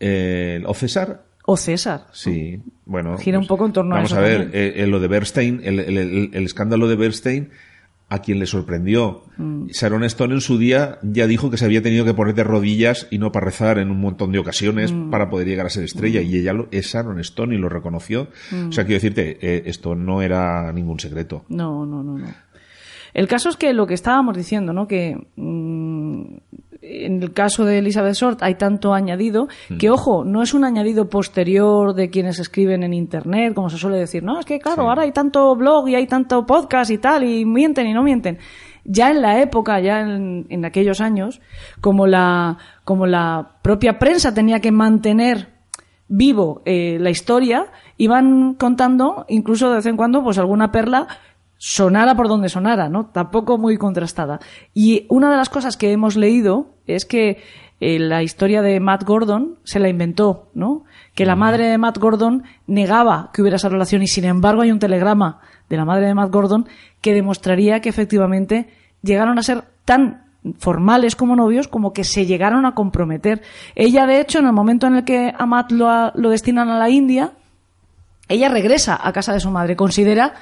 Eh, 0.00 0.62
¿O 0.66 0.74
César? 0.74 1.24
O 1.46 1.56
César. 1.56 2.06
Sí, 2.12 2.60
bueno. 2.86 3.12
pues 3.12 3.22
Gira 3.24 3.38
un 3.38 3.46
poco 3.46 3.66
en 3.66 3.72
torno 3.72 3.94
a 3.94 3.98
vamos 3.98 4.12
a 4.14 4.20
ver, 4.20 4.50
eh, 4.52 4.74
eh, 4.76 4.86
lo 4.86 4.98
de 5.00 5.08
Bernstein, 5.08 5.60
el, 5.62 5.78
el- 5.80 5.98
el- 5.98 6.30
el 6.32 6.44
escándalo 6.44 6.88
de 6.88 6.96
Bernstein, 6.96 7.50
a 8.08 8.20
quien 8.20 8.38
le 8.38 8.46
sorprendió. 8.46 9.24
Mm. 9.38 9.66
Sharon 9.68 10.04
Stone 10.04 10.34
en 10.34 10.40
su 10.40 10.58
día 10.58 10.98
ya 11.02 11.26
dijo 11.26 11.50
que 11.50 11.56
se 11.56 11.64
había 11.64 11.82
tenido 11.82 12.04
que 12.04 12.14
poner 12.14 12.34
de 12.34 12.44
rodillas 12.44 13.08
y 13.10 13.18
no 13.18 13.32
para 13.32 13.46
rezar 13.46 13.78
en 13.78 13.90
un 13.90 13.98
montón 14.00 14.30
de 14.32 14.38
ocasiones 14.38 14.92
Mm. 14.92 15.10
para 15.10 15.28
poder 15.30 15.48
llegar 15.48 15.66
a 15.66 15.70
ser 15.70 15.84
estrella. 15.84 16.20
Y 16.20 16.36
ella 16.36 16.52
lo, 16.52 16.68
es 16.70 16.86
Sharon 16.92 17.18
Stone 17.20 17.54
y 17.54 17.58
lo 17.58 17.68
reconoció. 17.68 18.28
Mm. 18.50 18.68
O 18.68 18.72
sea, 18.72 18.84
quiero 18.84 18.96
decirte, 18.96 19.38
eh, 19.40 19.62
esto 19.66 19.94
no 19.94 20.22
era 20.22 20.70
ningún 20.72 21.00
secreto. 21.00 21.44
No, 21.48 21.84
no, 21.86 22.02
no, 22.02 22.18
no. 22.18 22.26
El 23.14 23.26
caso 23.28 23.48
es 23.48 23.56
que 23.56 23.72
lo 23.72 23.86
que 23.86 23.94
estábamos 23.94 24.36
diciendo, 24.36 24.72
¿no? 24.72 24.86
Que 24.88 25.16
mm, 25.36 26.24
en 26.86 27.22
el 27.22 27.32
caso 27.32 27.64
de 27.64 27.78
Elizabeth 27.78 28.14
Short 28.14 28.42
hay 28.42 28.56
tanto 28.56 28.92
añadido 28.92 29.48
que, 29.78 29.90
ojo, 29.90 30.24
no 30.24 30.42
es 30.42 30.54
un 30.54 30.64
añadido 30.64 31.08
posterior 31.08 31.94
de 31.94 32.10
quienes 32.10 32.38
escriben 32.38 32.82
en 32.82 32.92
Internet, 32.92 33.54
como 33.54 33.70
se 33.70 33.78
suele 33.78 33.98
decir. 33.98 34.22
No, 34.22 34.38
es 34.38 34.46
que, 34.46 34.58
claro, 34.58 34.88
ahora 34.88 35.02
hay 35.02 35.12
tanto 35.12 35.54
blog 35.56 35.88
y 35.88 35.94
hay 35.94 36.06
tanto 36.06 36.44
podcast 36.46 36.90
y 36.90 36.98
tal, 36.98 37.24
y 37.24 37.44
mienten 37.44 37.86
y 37.86 37.94
no 37.94 38.02
mienten. 38.02 38.38
Ya 38.84 39.10
en 39.10 39.22
la 39.22 39.40
época, 39.40 39.80
ya 39.80 40.00
en, 40.00 40.46
en 40.50 40.64
aquellos 40.64 41.00
años, 41.00 41.40
como 41.80 42.06
la, 42.06 42.58
como 42.84 43.06
la 43.06 43.56
propia 43.62 43.98
prensa 43.98 44.34
tenía 44.34 44.60
que 44.60 44.72
mantener 44.72 45.54
vivo 46.08 46.62
eh, 46.64 46.98
la 47.00 47.10
historia, 47.10 47.66
iban 47.96 48.54
contando, 48.54 49.24
incluso 49.28 49.70
de 49.70 49.76
vez 49.76 49.86
en 49.86 49.96
cuando, 49.96 50.22
pues 50.22 50.38
alguna 50.38 50.70
perla 50.70 51.08
sonara 51.66 52.14
por 52.14 52.28
donde 52.28 52.50
sonara, 52.50 52.90
¿no? 52.90 53.06
Tampoco 53.06 53.56
muy 53.56 53.78
contrastada. 53.78 54.38
Y 54.74 55.06
una 55.08 55.30
de 55.30 55.38
las 55.38 55.48
cosas 55.48 55.78
que 55.78 55.92
hemos 55.92 56.14
leído 56.14 56.66
es 56.86 57.06
que 57.06 57.42
eh, 57.80 57.98
la 57.98 58.22
historia 58.22 58.60
de 58.60 58.80
Matt 58.80 59.04
Gordon 59.04 59.56
se 59.64 59.80
la 59.80 59.88
inventó, 59.88 60.50
¿no? 60.52 60.84
Que 61.14 61.24
la 61.24 61.36
madre 61.36 61.68
de 61.68 61.78
Matt 61.78 61.96
Gordon 61.96 62.42
negaba 62.66 63.30
que 63.32 63.40
hubiera 63.40 63.56
esa 63.56 63.70
relación 63.70 64.02
y 64.02 64.08
sin 64.08 64.26
embargo 64.26 64.60
hay 64.60 64.72
un 64.72 64.78
telegrama 64.78 65.40
de 65.70 65.78
la 65.78 65.86
madre 65.86 66.06
de 66.06 66.14
Matt 66.14 66.30
Gordon 66.30 66.68
que 67.00 67.14
demostraría 67.14 67.80
que 67.80 67.88
efectivamente 67.88 68.68
llegaron 69.00 69.38
a 69.38 69.42
ser 69.42 69.64
tan 69.86 70.26
formales 70.58 71.16
como 71.16 71.34
novios 71.34 71.66
como 71.66 71.94
que 71.94 72.04
se 72.04 72.26
llegaron 72.26 72.66
a 72.66 72.74
comprometer. 72.74 73.40
Ella, 73.74 74.04
de 74.04 74.20
hecho, 74.20 74.38
en 74.38 74.46
el 74.48 74.52
momento 74.52 74.86
en 74.86 74.96
el 74.96 75.04
que 75.04 75.32
a 75.34 75.46
Matt 75.46 75.72
lo, 75.72 76.12
lo 76.14 76.28
destinan 76.28 76.68
a 76.68 76.78
la 76.78 76.90
India, 76.90 77.32
ella 78.28 78.50
regresa 78.50 79.00
a 79.02 79.12
casa 79.14 79.32
de 79.32 79.40
su 79.40 79.50
madre. 79.50 79.76
Considera 79.76 80.34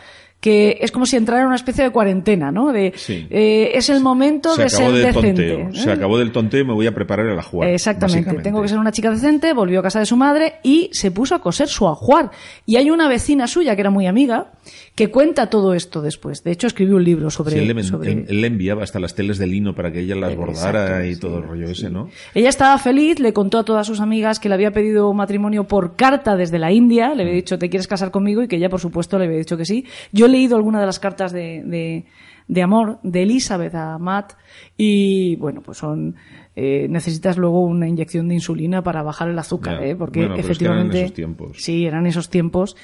que 0.43 0.79
es 0.81 0.91
como 0.91 1.07
si 1.07 1.15
entrara 1.17 1.43
en 1.43 1.47
una 1.47 1.55
especie 1.55 1.85
de 1.85 1.91
cuarentena, 1.91 2.51
¿no? 2.51 2.73
De, 2.73 2.93
Sí. 2.97 3.29
eh, 3.31 3.71
es 3.75 3.89
el 3.91 4.01
momento 4.01 4.57
Se 4.57 4.63
de 4.63 4.67
acabó 4.67 4.83
ser 4.83 4.93
del 4.93 5.05
decente. 5.15 5.49
tonteo. 5.49 5.69
¿eh? 5.69 5.85
Se 5.85 5.93
acabó 5.93 6.19
del 6.19 6.33
tonteo 6.33 6.61
y 6.63 6.65
me 6.65 6.73
voy 6.73 6.87
a 6.89 6.93
preparar 6.93 7.27
el 7.27 7.39
ajuar. 7.39 7.69
Exactamente. 7.69 8.35
Tengo 8.43 8.61
que 8.61 8.67
ser 8.67 8.79
una 8.79 8.91
chica 8.91 9.13
decente, 9.13 9.53
volvió 9.53 9.79
a 9.79 9.83
casa 9.85 10.01
de 10.01 10.07
su 10.07 10.17
madre 10.17 10.55
y 10.65 10.91
se 10.93 11.13
puso 11.13 11.37
a 11.37 11.41
coser 11.41 11.69
su 11.69 11.87
ajuar. 11.87 12.33
Y 12.67 12.75
hay 12.75 12.91
una 12.91 13.07
vecina 13.07 13.47
suya 13.47 13.77
que 13.77 13.83
era 13.83 13.91
muy 13.91 14.09
amiga 14.09 14.51
que 14.95 15.11
cuenta 15.11 15.49
todo 15.51 15.75
esto 15.75 16.03
después. 16.03 16.45
De 16.45 16.51
hecho, 16.53 16.67
escribió 16.67 16.97
un 16.97 17.05
libro 17.05 17.31
sobre... 17.31 17.53
Sí, 17.55 17.59
él, 17.61 17.75
le, 17.77 17.83
sobre- 17.83 18.13
él- 18.13 18.25
él 18.29 18.41
le 18.41 18.47
enviaba 18.47 18.83
hasta 18.83 19.01
las 19.01 19.15
teles 19.15 19.39
de 19.39 19.47
lino 19.47 19.75
para 19.75 19.91
que 19.93 20.01
ella 20.01 20.15
las 20.17 20.37
bordara 20.37 21.07
y 21.07 21.15
sí, 21.15 21.21
todo 21.21 21.39
el 21.39 21.45
rollo 21.45 21.67
ese, 21.67 21.91
¿no? 21.91 22.09
Ella 22.35 22.49
estaba 22.49 22.79
feliz, 22.79 23.19
le 23.19 23.33
contó 23.33 23.59
a 23.59 23.65
todas 23.65 23.87
sus 23.87 24.01
amigas 24.01 24.39
que 24.41 24.49
le 24.49 24.55
había 24.55 24.71
pedido 24.71 25.13
matrimonio 25.13 25.65
por 25.67 25.97
carta 25.97 26.37
desde 26.37 26.59
la 26.59 26.73
India, 26.73 27.15
le 27.15 27.23
había 27.23 27.35
dicho, 27.35 27.59
¿te 27.59 27.69
quieres 27.71 27.87
casar 27.89 28.11
conmigo? 28.11 28.43
Y 28.43 28.49
que 28.49 28.57
ella, 28.57 28.69
por 28.69 28.81
supuesto, 28.81 29.19
le 29.19 29.27
había 29.27 29.39
dicho 29.39 29.57
que 29.57 29.65
sí. 29.65 29.85
Yo 30.13 30.27
he 30.27 30.29
leído 30.29 30.57
alguna 30.57 30.81
de 30.81 30.87
las 30.87 30.99
cartas 31.01 31.33
de, 31.33 31.63
de, 31.65 32.05
de 32.49 32.63
amor 32.63 32.99
de 33.03 33.23
Elizabeth 33.23 33.75
a 33.75 33.99
Matt 33.99 34.35
y, 34.77 35.37
bueno, 35.37 35.63
pues 35.63 35.79
son... 35.79 36.17
eh, 36.55 36.87
necesitas 36.91 37.39
luego 37.39 37.65
una 37.65 37.89
inyección 37.89 38.29
de 38.29 38.35
insulina 38.35 38.83
para 38.83 39.03
bajar 39.03 39.29
el 39.31 39.39
azúcar. 39.39 39.83
¿eh? 39.83 39.97
porque 39.97 40.21
Bueno, 40.21 40.35
pero 40.37 40.49
es 40.53 40.59
que 40.59 40.65
eran 40.65 40.79
efectivamente... 40.79 41.01
esos 41.05 41.15
tiempos. 41.15 41.51
Sí, 41.59 41.87
eran 41.87 42.07
esos 42.07 42.29
tiempos. 42.29 42.77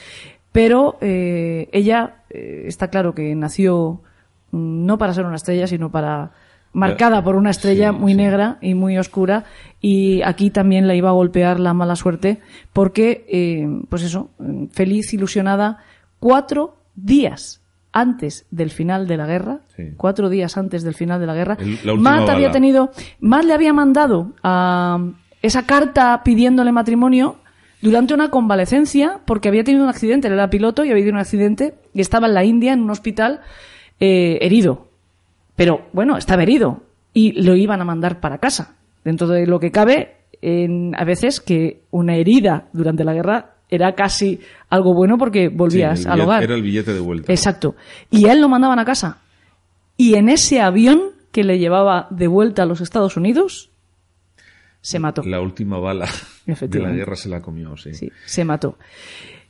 Pero 0.53 0.96
eh, 1.01 1.68
ella 1.72 2.16
eh, 2.30 2.64
está 2.66 2.88
claro 2.88 3.14
que 3.14 3.34
nació 3.34 4.01
mm, 4.51 4.86
no 4.86 4.99
para 4.99 5.14
ser 5.14 5.24
una 5.26 5.36
estrella, 5.36 5.66
sino 5.66 5.90
para 5.90 6.30
marcada 6.72 7.24
por 7.24 7.34
una 7.36 7.51
estrella 7.51 7.92
Sí, 7.92 7.99
muy 7.99 8.12
sí. 8.12 8.16
negra 8.18 8.59
y 8.61 8.74
muy 8.74 8.99
oscura 8.99 9.44
y 9.80 10.20
aquí 10.22 10.51
también 10.51 10.86
la 10.86 10.94
iba 10.94 11.09
a 11.09 11.12
golpear 11.12 11.59
la 11.59 11.72
mala 11.72 11.96
suerte 11.96 12.40
porque 12.74 13.24
eh, 13.28 13.66
pues 13.88 14.03
eso 14.03 14.28
mm, 14.38 14.66
feliz 14.66 15.12
ilusionada 15.14 15.78
cuatro 16.20 16.76
días 16.94 17.62
antes 17.90 18.46
del 18.51 18.70
final 18.70 19.07
de 19.09 19.16
la 19.16 19.26
guerra 19.26 19.61
Sí. 19.74 19.92
cuatro 19.96 20.28
días 20.28 20.59
antes 20.59 20.82
del 20.84 20.94
final 20.94 21.18
de 21.20 21.26
la 21.26 21.34
guerra 21.34 21.57
El- 21.59 21.78
la 21.84 21.94
Matt 21.94 22.28
había 22.28 22.51
tenido 22.51 22.90
Matt 23.20 23.44
le 23.44 23.55
había 23.55 23.72
mandado 23.72 24.32
a 24.42 24.99
esa 25.40 25.64
carta 25.64 26.20
pidiéndole 26.22 26.70
matrimonio 26.70 27.36
durante 27.81 28.14
una 28.14 28.31
convalecencia 28.31 29.20
porque 29.24 29.49
había 29.49 29.64
tenido 29.64 29.85
un 29.85 29.91
accidente, 29.91 30.29
él 30.29 30.35
era 30.35 30.51
piloto 30.51 30.85
y 30.85 30.91
había 30.91 31.03
tenido 31.03 31.14
un 31.14 31.20
accidente 31.20 31.74
y 31.95 32.01
estaba 32.01 32.26
en 32.26 32.35
la 32.35 32.45
India 32.45 32.72
en 32.72 32.81
un 32.83 32.91
hospital 32.91 33.41
eh, 34.01 34.39
herido. 34.41 34.89
Pero 35.57 35.87
bueno, 35.93 36.16
estaba 36.16 36.43
herido 36.43 36.83
y 37.14 37.33
lo 37.43 37.57
iban 37.57 37.81
a 37.81 37.85
mandar 37.85 38.20
para 38.20 38.39
casa. 38.39 38.76
Dentro 39.05 39.26
de 39.29 39.47
lo 39.47 39.59
que 39.61 39.70
cabe, 39.70 40.16
en- 40.43 40.95
a 40.97 41.05
veces 41.05 41.41
que 41.41 41.81
una 41.91 42.16
herida 42.16 42.68
durante 42.72 43.05
la 43.05 43.14
guerra 43.14 43.55
era 43.70 43.95
casi 43.95 44.41
algo 44.70 44.95
bueno 44.95 45.18
porque 45.18 45.49
volvías 45.49 46.01
Sí, 46.01 46.09
al 46.09 46.20
hogar. 46.20 46.43
Era 46.43 46.55
el 46.55 46.62
billete 46.62 46.95
de 46.95 47.01
vuelta. 47.01 47.33
Exacto. 47.33 47.74
Y 48.11 48.26
a 48.26 48.33
él 48.33 48.41
lo 48.41 48.49
mandaban 48.49 48.79
a 48.79 48.85
casa. 48.85 49.18
Y 49.97 50.14
en 50.14 50.29
ese 50.29 50.61
avión 50.61 51.01
que 51.33 51.45
le 51.45 51.59
llevaba 51.59 52.07
de 52.11 52.29
vuelta 52.29 52.62
a 52.62 52.66
los 52.66 52.81
Estados 52.81 53.16
Unidos, 53.16 53.70
se 54.81 54.99
mató. 54.99 55.22
La 55.24 55.41
última 55.41 55.79
bala 55.79 56.07
de 56.49 56.80
la 56.80 56.92
guerra 56.92 57.16
se 57.16 57.28
la 57.28 57.40
comió, 57.40 57.76
sí. 57.76 57.94
Sí, 57.94 58.11
se 58.24 58.44
mató. 58.44 58.78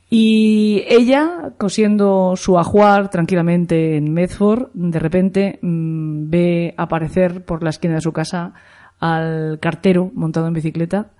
Y 0.09 0.85
ella, 0.87 1.53
cosiendo 1.57 2.33
su 2.35 2.57
ajuar 2.57 3.11
tranquilamente 3.11 3.95
en 3.95 4.11
Medford, 4.11 4.69
de 4.73 4.97
repente 4.99 5.59
mm, 5.61 6.29
ve 6.29 6.73
aparecer 6.77 7.45
por 7.45 7.61
la 7.61 7.69
esquina 7.69 7.95
de 7.95 8.01
su 8.01 8.11
casa 8.11 8.53
al 8.99 9.59
cartero 9.61 10.11
montado 10.15 10.47
en 10.47 10.53
bicicleta 10.53 11.11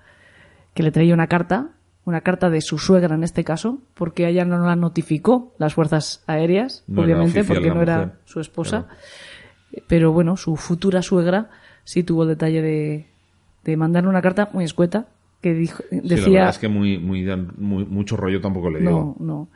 que 0.73 0.81
le 0.81 0.91
traía 0.91 1.13
una 1.13 1.27
carta, 1.27 1.69
una 2.03 2.21
carta 2.21 2.49
de 2.49 2.61
su 2.61 2.79
suegra 2.79 3.13
en 3.13 3.23
este 3.23 3.43
caso, 3.43 3.79
porque 3.93 4.27
ella 4.27 4.43
no 4.43 4.57
la 4.65 4.75
notificó 4.75 5.53
las 5.59 5.75
fuerzas 5.75 6.23
aéreas, 6.25 6.83
No 6.87 7.03
obviamente, 7.03 7.43
porque 7.43 7.69
no 7.69 7.83
era 7.83 8.15
su 8.25 8.39
esposa. 8.39 8.87
Pero 9.87 10.11
bueno, 10.11 10.35
su 10.35 10.55
futura 10.55 11.03
suegra 11.03 11.51
sí 11.83 12.01
tuvo 12.01 12.23
el 12.23 12.29
detalle 12.29 12.63
de, 12.63 13.07
de 13.63 13.77
mandarle 13.77 14.09
una 14.09 14.21
carta 14.21 14.49
muy 14.51 14.63
escueta 14.63 15.07
que 15.41 15.53
dijo, 15.53 15.83
Sí, 15.89 15.95
la 15.95 16.01
decía 16.15 16.29
verdad 16.33 16.49
es 16.49 16.57
que 16.59 16.67
muy, 16.67 16.97
muy, 16.97 17.25
muy- 17.57 17.85
mucho 17.85 18.17
rollo 18.17 18.41
tampoco 18.41 18.69
le 18.69 18.79
dio. 18.81 18.89
no, 18.89 19.15
no. 19.19 19.47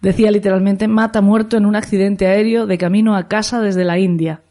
Decía 0.00 0.30
literalmente, 0.30 0.86
mata 0.86 1.20
muerto 1.20 1.56
en 1.56 1.66
un 1.66 1.74
accidente 1.74 2.28
aéreo 2.28 2.66
de 2.66 2.78
camino 2.78 3.16
a 3.16 3.26
casa 3.26 3.60
desde 3.60 3.84
la 3.84 3.98
India. 3.98 4.42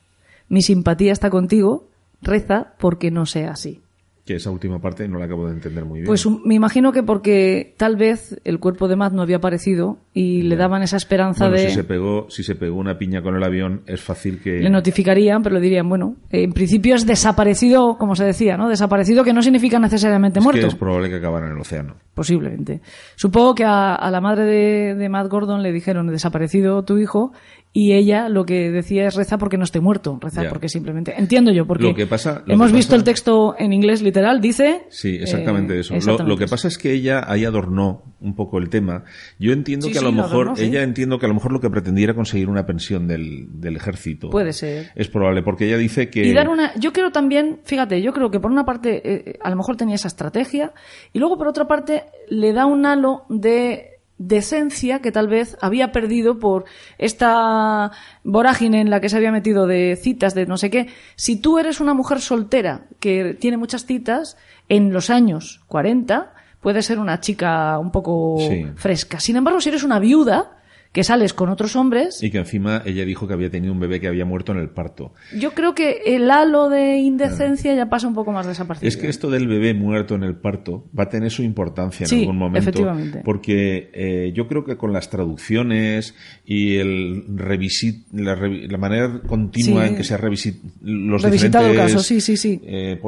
Mi 0.49 0.61
simpatía 0.61 1.13
está 1.13 1.29
contigo, 1.29 1.85
reza 2.21 2.73
porque 2.79 3.11
no 3.11 3.25
sea 3.25 3.51
así. 3.51 3.79
Que 4.27 4.35
esa 4.35 4.51
última 4.51 4.79
parte 4.79 5.07
no 5.07 5.17
la 5.19 5.25
acabo 5.25 5.47
de 5.47 5.53
entender 5.53 5.85
muy 5.85 5.99
bien. 6.01 6.05
Pues 6.07 6.27
me 6.45 6.53
imagino 6.53 6.91
que 6.91 7.01
porque 7.01 7.73
tal 7.77 7.95
vez 7.95 8.39
el 8.43 8.59
cuerpo 8.59 8.89
de 8.89 8.97
Matt 8.97 9.13
no 9.13 9.21
había 9.21 9.37
aparecido 9.37 9.99
y 10.13 10.41
le 10.41 10.57
daban 10.57 10.83
esa 10.83 10.97
esperanza 10.97 11.47
Bueno, 11.47 11.61
de... 11.63 11.69
si 11.69 11.75
se 11.75 11.83
pegó, 11.85 12.29
si 12.29 12.43
se 12.43 12.55
pegó 12.55 12.77
una 12.77 12.97
piña 12.97 13.21
con 13.21 13.35
el 13.37 13.43
avión, 13.43 13.83
es 13.87 14.01
fácil 14.01 14.41
que 14.41 14.59
Le 14.59 14.69
notificarían, 14.69 15.41
pero 15.41 15.55
le 15.55 15.61
dirían, 15.61 15.87
bueno, 15.87 16.17
en 16.29 16.51
principio 16.51 16.95
es 16.95 17.05
desaparecido, 17.05 17.97
como 17.97 18.15
se 18.17 18.25
decía, 18.25 18.57
¿no? 18.57 18.67
Desaparecido 18.67 19.23
que 19.23 19.31
no 19.31 19.41
significa 19.41 19.79
necesariamente 19.79 20.39
es 20.39 20.43
muerto. 20.43 20.59
que 20.61 20.67
es 20.67 20.75
probable 20.75 21.09
que 21.09 21.15
acabara 21.15 21.47
en 21.47 21.53
el 21.53 21.59
océano. 21.61 21.95
Posiblemente. 22.13 22.81
Supongo 23.15 23.55
que 23.55 23.63
a, 23.63 23.95
a 23.95 24.11
la 24.11 24.19
madre 24.19 24.43
de, 24.43 24.95
de 24.95 25.07
Matt 25.09 25.29
Gordon 25.29 25.61
le 25.63 25.71
dijeron 25.71 26.07
desaparecido 26.07 26.83
tu 26.83 26.97
hijo 26.97 27.31
y 27.73 27.93
ella 27.93 28.27
lo 28.27 28.45
que 28.45 28.71
decía 28.71 29.05
es 29.07 29.15
reza 29.15 29.37
porque 29.37 29.57
no 29.57 29.63
esté 29.63 29.79
muerto, 29.81 30.17
reza 30.19 30.43
Ya. 30.43 30.49
porque 30.49 30.67
simplemente. 30.67 31.13
Entiendo 31.15 31.51
yo, 31.51 31.67
porque 31.67 31.83
Lo 31.83 31.93
que 31.93 32.07
pasa- 32.07 32.41
lo 32.45 32.53
hemos 32.55 32.71
que 32.71 32.77
visto 32.77 32.95
el 32.95 33.03
texto 33.03 33.55
en 33.59 33.71
inglés 33.71 34.01
literal, 34.01 34.41
dice. 34.41 34.85
Sí, 34.89 35.15
exactamente 35.21 35.75
eh, 35.75 35.81
eso. 35.81 35.93
Lo- 35.93 35.97
exactamente 35.97 36.29
lo, 36.29 36.37
que 36.37 36.45
eso. 36.45 36.51
pasa 36.51 36.67
es 36.69 36.77
que 36.79 36.91
ella 36.93 37.23
ahí 37.27 37.45
adornó 37.45 38.01
un 38.19 38.35
poco 38.35 38.57
el 38.57 38.69
tema. 38.69 39.03
Yo 39.37 39.53
entiendo 39.53 39.85
Sí, 39.87 39.91
que 39.91 39.99
a 39.99 40.01
sí, 40.01 40.05
lo 40.05 40.11
mejor, 40.11 40.31
adornó, 40.47 40.55
sí. 40.55 40.63
ella 40.65 40.81
entiendo 40.81 41.19
que 41.19 41.27
a 41.27 41.29
lo 41.29 41.35
mejor 41.35 41.51
lo 41.51 41.59
que 41.59 41.69
pretendía 41.69 42.05
era 42.05 42.13
conseguir 42.15 42.49
una 42.49 42.65
pensión 42.65 43.07
del, 43.07 43.47
del 43.61 43.75
ejército. 43.75 44.31
Puede 44.31 44.53
ser. 44.53 44.87
Es 44.95 45.07
probable, 45.09 45.43
porque 45.43 45.67
ella 45.67 45.77
dice 45.77 46.09
que... 46.09 46.25
Y 46.25 46.33
dar 46.33 46.49
una. 46.49 46.73
Yo 46.79 46.91
creo 46.93 47.11
también, 47.11 47.59
fíjate, 47.63 48.01
yo 48.01 48.11
creo 48.11 48.31
que 48.31 48.39
por 48.39 48.49
una 48.49 48.65
parte 48.65 49.01
eh, 49.03 49.37
a 49.39 49.51
lo 49.51 49.55
mejor 49.55 49.75
tenía 49.75 49.95
esa 49.95 50.07
estrategia 50.07 50.73
y 51.13 51.19
luego 51.19 51.37
por 51.37 51.47
otra 51.47 51.67
parte 51.67 52.05
le 52.29 52.53
da 52.53 52.65
un 52.65 52.85
halo 52.87 53.25
de 53.29 53.96
decencia 54.17 54.99
que 54.99 55.11
tal 55.11 55.27
vez 55.27 55.57
había 55.61 55.91
perdido 55.91 56.39
por 56.39 56.65
esta 56.97 57.91
vorágine 58.23 58.81
en 58.81 58.89
la 58.89 58.99
que 58.99 59.09
se 59.09 59.17
había 59.17 59.31
metido 59.31 59.67
de 59.67 59.95
citas, 60.01 60.33
de 60.33 60.45
no 60.45 60.57
sé 60.57 60.69
qué. 60.69 60.87
Si 61.15 61.35
tú 61.39 61.59
eres 61.59 61.79
una 61.79 61.93
mujer 61.93 62.19
soltera 62.19 62.81
que 62.99 63.35
tiene 63.39 63.57
muchas 63.57 63.85
citas, 63.85 64.37
en 64.69 64.91
los 64.91 65.09
años 65.09 65.61
40 65.67 66.33
puede 66.61 66.81
ser 66.81 66.99
una 66.99 67.19
chica 67.21 67.77
un 67.79 67.91
poco 67.91 68.37
Sí. 68.39 68.65
fresca. 68.75 69.19
Sin 69.19 69.35
embargo, 69.35 69.61
si 69.61 69.69
eres 69.69 69.83
una 69.83 69.99
viuda 69.99 70.56
que 70.91 71.03
sales 71.03 71.33
con 71.33 71.49
otros 71.49 71.75
hombres, 71.75 72.23
Y 72.23 72.31
que 72.31 72.37
encima 72.39 72.81
ella 72.85 73.05
dijo 73.05 73.27
que 73.27 73.33
había 73.33 73.49
tenido 73.51 73.71
un 73.73 73.79
bebé 73.79 73.99
que 73.99 74.07
había 74.07 74.25
muerto 74.25 74.51
en 74.51 74.57
el 74.59 74.69
parto. 74.69 75.13
yo 75.37 75.51
creo 75.51 75.75
que 75.75 76.01
el 76.05 76.29
halo 76.31 76.69
de 76.69 76.97
indecencia 76.97 77.75
ya 77.75 77.87
pasa 77.89 78.07
un 78.07 78.15
poco 78.15 78.31
más 78.31 78.47
desapercibido. 78.47 78.87
Es 78.87 78.97
que 78.97 79.07
esto 79.09 79.29
del 79.29 79.47
bebé 79.47 79.73
muerto 79.73 80.15
en 80.15 80.23
el 80.23 80.35
parto 80.35 80.85
va 80.97 81.03
a 81.03 81.09
tener 81.09 81.29
su 81.31 81.43
importancia 81.43 82.05
en 82.05 82.09
Sí, 82.09 82.19
algún 82.21 82.37
momento. 82.37 82.59
efectivamente. 82.59 83.21
Porque 83.23 83.91
eh, 83.93 84.31
yo 84.35 84.47
creo 84.47 84.63
que 84.65 84.77
con 84.77 84.91
las 84.93 85.09
traducciones 85.09 86.15
y 86.45 86.77
el 86.77 87.23
revisit, 87.35 88.07
la, 88.13 88.35
revi- 88.35 88.67
la 88.69 88.77
manera 88.77 89.21
continua 89.27 89.83
Sí. 89.83 89.89
en 89.89 89.95
que 89.97 90.03
se 90.03 90.13
ha 90.13 90.17
revisit, 90.17 90.55
los 90.81 91.21
Revisitado 91.21 91.65
el 91.65 91.71
diferentes 91.73 91.95
caso, 91.95 92.03
sí, 92.07 92.21
sí, 92.21 92.37
sí. 92.37 92.59
eh, 92.63 92.99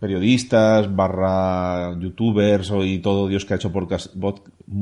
periodistas, 0.00 0.94
barra 0.94 1.98
youtubers 1.98 2.72
y 2.84 2.98
todo 2.98 3.28
Dios 3.28 3.44
que 3.44 3.54
ha 3.54 3.56
hecho 3.56 3.72
podcast, 3.72 4.14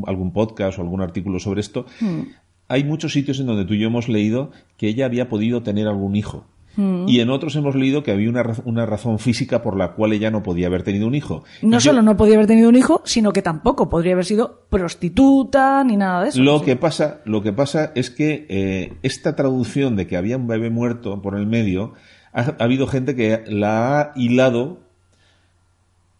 algún 0.06 0.32
podcast 0.32 0.78
o 0.78 0.82
algún 0.82 1.00
artículo 1.00 1.38
sobre 1.38 1.60
esto, 1.60 1.86
Hmm. 2.00 2.22
Hay 2.70 2.84
muchos 2.84 3.12
sitios 3.12 3.38
en 3.40 3.46
donde 3.46 3.66
tú 3.66 3.74
y 3.74 3.80
yo 3.80 3.88
hemos 3.88 4.08
leído 4.08 4.50
que 4.78 4.88
ella 4.88 5.04
había 5.04 5.28
podido 5.28 5.62
tener 5.62 5.86
algún 5.88 6.16
hijo. 6.16 6.46
Hmm. 6.76 7.08
Y 7.08 7.18
en 7.18 7.30
otros 7.30 7.56
hemos 7.56 7.74
leído 7.74 8.04
que 8.04 8.12
había 8.12 8.30
una, 8.30 8.44
raz- 8.44 8.62
una 8.64 8.86
razón 8.86 9.18
física 9.18 9.60
por 9.60 9.76
la 9.76 9.92
cual 9.94 10.12
ella 10.12 10.30
no 10.30 10.44
podía 10.44 10.68
haber 10.68 10.84
tenido 10.84 11.08
un 11.08 11.16
hijo. 11.16 11.42
Y 11.60 11.66
No 11.66 11.78
yo- 11.78 11.90
solo 11.90 12.00
no 12.00 12.16
podría 12.16 12.36
haber 12.36 12.46
tenido 12.46 12.68
un 12.68 12.76
hijo, 12.76 13.02
sino 13.04 13.32
que 13.32 13.42
tampoco 13.42 13.90
podría 13.90 14.12
haber 14.12 14.24
sido 14.24 14.62
prostituta 14.70 15.82
ni 15.82 15.96
nada 15.96 16.22
de 16.22 16.28
eso. 16.28 16.40
Lo 16.40 16.60
Sí. 16.60 16.66
que 16.66 16.76
pasa, 16.76 17.22
lo 17.24 17.42
que 17.42 17.52
pasa 17.52 17.90
es 17.96 18.10
que 18.10 18.46
eh, 18.48 18.92
esta 19.02 19.34
traducción 19.34 19.96
de 19.96 20.06
que 20.06 20.16
había 20.16 20.36
un 20.36 20.46
bebé 20.46 20.70
muerto 20.70 21.20
por 21.20 21.34
el 21.36 21.48
medio, 21.48 21.94
ha, 22.32 22.42
ha 22.42 22.56
habido 22.64 22.86
gente 22.86 23.16
que 23.16 23.42
la 23.48 23.98
ha 24.00 24.12
hilado 24.14 24.78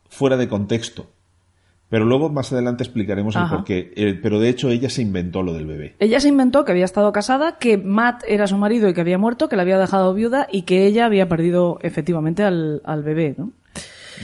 fuera 0.09 0.37
de 0.37 0.49
contexto. 0.49 1.07
Pero 1.91 2.05
luego 2.05 2.31
más 2.31 2.53
adelante 2.53 2.85
explicaremos 2.85 3.35
el 3.35 3.43
Ajá. 3.43 3.57
porqué. 3.57 3.93
Eh, 3.97 4.19
pero 4.23 4.39
de 4.39 4.49
hecho 4.49 4.71
ella 4.71 4.89
se 4.89 5.03
inventó 5.03 5.43
lo 5.43 5.53
del 5.53 5.67
bebé. 5.67 5.97
Ella 5.99 6.21
se 6.21 6.29
inventó 6.29 6.65
que 6.65 6.71
había 6.71 6.85
estado 6.85 7.13
casada, 7.13 7.59
que 7.59 7.77
Matt 7.77 8.23
era 8.29 8.47
su 8.47 8.57
marido 8.57 8.89
y 8.89 8.95
que 8.95 9.01
había 9.01 9.19
muerto, 9.19 9.49
que 9.49 9.57
la 9.57 9.63
había 9.63 9.77
dejado 9.77 10.15
viuda 10.15 10.47
y 10.51 10.63
que 10.63 10.87
ella 10.87 11.07
había 11.07 11.29
perdido 11.29 11.79
efectivamente 11.83 12.45
al, 12.45 12.81
al 12.85 13.03
bebé, 13.03 13.35
¿no? 13.37 13.51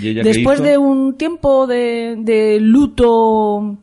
¿Y 0.00 0.08
ella 0.08 0.22
qué 0.22 0.28
Después 0.28 0.62
de 0.62 0.78
un 0.78 1.16
tiempo 1.16 1.66
de, 1.66 2.16
de 2.18 2.60
luto, 2.60 3.78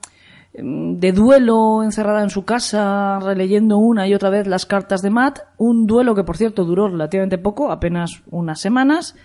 de 0.53 1.11
duelo 1.11 1.83
encerrada 1.83 2.23
en 2.23 2.29
su 2.29 2.45
casa, 2.45 3.19
releyendo 3.19 3.77
una 3.77 4.07
y 4.07 4.13
otra 4.13 4.29
vez 4.29 4.47
las 4.47 4.65
cartas 4.65 5.01
de 5.01 5.09
Matt, 5.09 5.39
un 5.57 5.87
duelo 5.87 6.15
que 6.15 6.23
por 6.23 6.37
cierto 6.37 6.63
duró 6.63 6.87
relativamente 6.87 7.37
poco, 7.37 7.71
apenas 7.71 8.23
unas 8.29 8.61
semanas, 8.61 9.15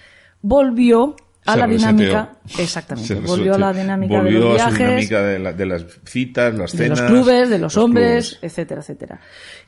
volvió 0.41 1.15
a 1.49 1.53
Se 1.55 1.59
la 1.59 1.67
reseteó. 1.67 1.93
dinámica, 1.93 2.33
exactamente, 2.59 3.15
volvió 3.27 3.55
a 3.55 3.59
la 3.59 3.73
dinámica 3.73 4.23
de 4.23 4.31
los 4.33 4.61
a 4.61 4.71
su 4.71 4.77
viajes, 4.77 4.79
dinámica 4.89 5.23
de, 5.23 5.39
la- 5.39 5.53
de 5.53 5.67
las 5.67 5.85
citas, 6.05 6.55
las 6.55 6.73
de 6.73 6.79
cenas. 6.79 7.01
los 7.01 7.11
clubes, 7.11 7.51
de 7.51 7.59
los, 7.59 7.77
hombres, 7.77 8.29
clubes. 8.31 8.39
etcétera, 8.53 8.81
etcétera. 8.81 9.21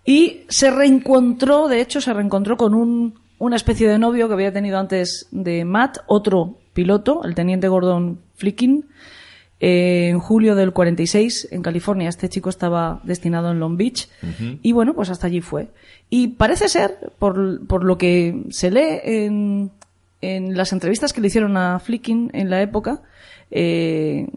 Y 0.05 0.43
se 0.49 0.71
reencontró, 0.71 1.69
de 1.69 1.81
hecho, 1.81 2.01
se 2.01 2.13
reencontró 2.13 2.57
con 2.57 2.75
un, 2.75 3.15
una 3.39 3.57
especie 3.57 3.89
de 3.89 3.99
novio 3.99 4.29
que 4.29 4.35
había 4.35 4.53
tenido 4.53 4.79
antes 4.79 5.27
de 5.31 5.65
Matt, 5.65 5.99
otro 6.07 6.59
piloto, 6.73 7.23
el 7.25 7.35
teniente 7.35 7.69
Gordon 7.69 8.21
Flickin, 8.37 8.87
eh, 9.63 10.09
en 10.09 10.19
julio 10.21 10.55
del 10.55 10.73
46 10.73 11.49
en 11.51 11.61
California. 11.63 12.09
Este 12.09 12.29
chico 12.31 12.49
estaba 12.49 13.01
destinado 13.05 13.51
en 13.51 13.61
Long 13.61 13.77
Beach 13.77 14.09
y 14.63 14.73
bueno, 14.73 14.95
pues 14.95 15.11
hasta 15.11 15.27
allí 15.27 15.41
fue. 15.43 15.69
Y 16.09 16.29
parece 16.29 16.69
ser, 16.69 17.13
por, 17.19 17.67
por 17.67 17.85
lo 17.85 17.99
que 17.99 18.43
se 18.51 18.71
lee 18.71 19.01
en, 19.05 19.71
en 20.21 20.57
las 20.57 20.73
entrevistas 20.73 21.13
que 21.13 21.21
le 21.21 21.29
hicieron 21.29 21.57
a 21.57 21.79
Flickin 21.79 22.31
en 22.35 22.51
la 22.51 22.61
época, 22.63 23.03
eh, 23.51 24.29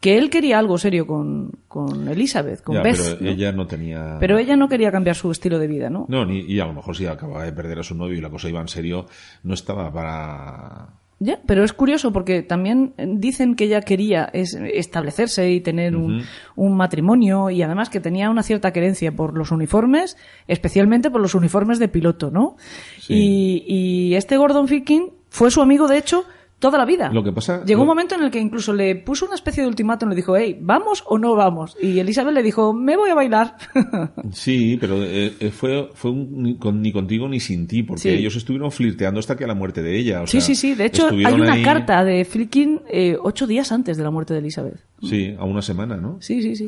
que 0.00 0.16
él 0.16 0.30
quería 0.30 0.58
algo 0.58 0.78
serio 0.78 1.06
con, 1.06 1.52
con 1.68 2.08
Elizabeth, 2.08 2.62
con 2.62 2.76
Ya, 2.76 2.82
Beth. 2.82 2.96
pero 2.96 3.20
¿no? 3.20 3.30
ella 3.30 3.52
no 3.52 3.66
tenía. 3.66 4.16
Pero 4.18 4.38
ella 4.38 4.56
no 4.56 4.68
quería 4.68 4.90
cambiar 4.90 5.14
su 5.16 5.30
estilo 5.30 5.58
de 5.58 5.66
vida, 5.66 5.90
¿no? 5.90 6.06
No, 6.08 6.24
ni, 6.24 6.40
y 6.40 6.58
a 6.58 6.64
lo 6.66 6.72
mejor 6.72 6.96
si 6.96 7.04
acababa 7.06 7.44
de 7.44 7.52
perder 7.52 7.80
a 7.80 7.82
su 7.82 7.94
novio 7.94 8.16
y 8.16 8.20
la 8.22 8.30
cosa 8.30 8.48
iba 8.48 8.60
en 8.60 8.68
serio, 8.68 9.06
no 9.42 9.52
estaba 9.54 9.92
para. 9.92 10.88
Ya, 11.22 11.38
pero 11.44 11.64
es 11.64 11.74
curioso 11.74 12.12
porque 12.14 12.42
también 12.42 12.94
dicen 12.96 13.54
que 13.54 13.64
ella 13.64 13.82
quería 13.82 14.30
es- 14.32 14.54
establecerse 14.54 15.50
y 15.50 15.60
tener 15.60 15.94
un, 15.94 16.22
un 16.56 16.76
matrimonio 16.76 17.50
y 17.50 17.60
además 17.62 17.90
que 17.90 18.00
tenía 18.00 18.30
una 18.30 18.42
cierta 18.42 18.72
querencia 18.72 19.12
por 19.12 19.36
los 19.36 19.50
uniformes, 19.50 20.16
especialmente 20.48 21.10
por 21.10 21.20
los 21.20 21.34
uniformes 21.34 21.78
de 21.78 21.88
piloto, 21.88 22.30
¿no? 22.30 22.56
Sí. 22.98 23.14
Y, 23.14 23.64
y 24.10 24.14
este 24.14 24.38
Gordon 24.38 24.66
Ficking 24.66 25.10
fue 25.28 25.50
su 25.50 25.60
amigo, 25.60 25.88
de 25.88 25.98
hecho, 25.98 26.24
toda 26.60 26.78
la 26.78 26.84
vida. 26.84 27.10
Lo 27.12 27.24
que 27.24 27.32
pasa- 27.32 27.64
Llegó 27.64 27.80
un 27.82 27.88
momento 27.88 28.14
en 28.14 28.22
el 28.22 28.30
que 28.30 28.38
incluso 28.38 28.72
le 28.72 28.94
puso 28.94 29.26
una 29.26 29.34
especie 29.34 29.62
de 29.64 29.68
ultimátum, 29.68 30.08
le 30.10 30.14
dijo, 30.14 30.36
hey, 30.36 30.56
¿vamos 30.60 31.02
o 31.08 31.18
no 31.18 31.34
vamos? 31.34 31.76
Y 31.82 31.98
Elizabeth 31.98 32.32
le 32.34 32.42
dijo, 32.44 32.72
me 32.72 32.96
voy 32.96 33.10
a 33.10 33.14
bailar. 33.14 33.56
Sí, 34.32 34.76
pero 34.80 35.02
eh, 35.02 35.32
eh, 35.40 35.50
fue, 35.50 35.88
fue 35.94 36.10
un 36.12 36.42
ni, 36.42 36.56
con- 36.56 36.80
ni 36.80 36.92
contigo 36.92 37.26
ni 37.28 37.40
sin 37.40 37.66
ti, 37.66 37.82
porque 37.82 38.02
Sí. 38.02 38.08
ellos 38.10 38.36
estuvieron 38.36 38.70
flirteando 38.70 39.18
hasta 39.18 39.36
que 39.36 39.46
la 39.46 39.54
muerte 39.54 39.82
de 39.82 39.98
ella. 39.98 40.22
o 40.22 40.26
sí, 40.26 40.32
sea, 40.40 40.40
sí, 40.42 40.54
sí. 40.54 40.74
De 40.74 40.84
hecho, 40.86 41.08
hay 41.08 41.34
una 41.34 41.54
ahí- 41.54 41.62
carta 41.64 42.04
de 42.04 42.24
Flicking 42.24 42.82
eh, 42.88 43.16
ocho 43.20 43.46
días 43.46 43.72
antes 43.72 43.96
de 43.96 44.04
la 44.04 44.10
muerte 44.10 44.34
de 44.34 44.40
Elizabeth. 44.40 44.78
Sí, 45.02 45.34
a 45.38 45.44
una 45.44 45.62
semana, 45.62 45.96
¿no? 45.96 46.18
Sí, 46.20 46.42
sí, 46.42 46.54
sí, 46.56 46.66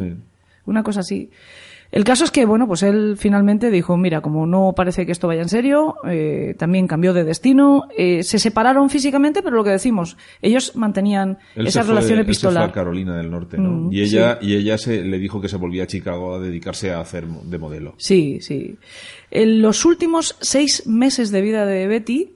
Una 0.65 0.83
cosa 0.83 1.01
así. 1.01 1.31
El 1.93 2.05
caso 2.05 2.25
es 2.25 2.31
que, 2.31 2.47
bueno, 2.47 2.67
pues 2.67 2.83
él 2.83 3.17
finalmente 3.19 3.71
dijo, 3.71 3.99
mira, 3.99 4.23
como 4.23 4.47
no 4.47 4.73
parece 4.75 5.05
que 5.05 5.13
esto 5.13 5.29
vaya 5.29 5.43
en 5.43 5.51
serio, 5.51 5.97
eh, 6.09 6.55
también 6.59 6.87
cambió 6.87 7.13
de 7.13 7.23
destino, 7.23 7.83
eh, 7.97 8.23
se 8.23 8.39
separaron 8.39 8.89
físicamente, 8.89 9.43
pero 9.43 9.57
lo 9.57 9.63
que 9.63 9.71
decimos, 9.71 10.17
ellos 10.41 10.75
mantenían 10.75 11.37
Él 11.55 11.67
esa 11.67 11.83
relación 11.83 12.03
él 12.03 12.07
se 12.07 12.15
fue 12.15 12.23
epistolar. 12.23 12.71
a 12.71 12.73
Carolina 12.73 13.15
del 13.19 13.31
Norte, 13.31 13.59
¿no? 13.59 13.71
Mm, 13.71 13.93
y 13.93 14.01
ella, 14.01 14.39
y 14.41 14.55
ella 14.55 14.79
se, 14.79 15.05
le 15.05 15.19
dijo 15.19 15.43
que 15.43 15.49
se 15.49 15.59
volvía 15.59 15.83
a 15.83 15.87
Chicago 15.87 16.35
a 16.35 16.41
dedicarse 16.41 16.93
a 16.93 17.01
hacer 17.01 17.27
de 17.27 17.59
modelo. 17.59 17.93
Sí, 17.99 18.39
sí. 18.41 18.79
En 19.31 19.61
los 19.61 19.85
últimos 19.85 20.37
seis 20.41 20.87
meses 20.87 21.31
de 21.31 21.43
vida 21.43 21.67
de 21.67 21.87
Betty, 21.89 22.33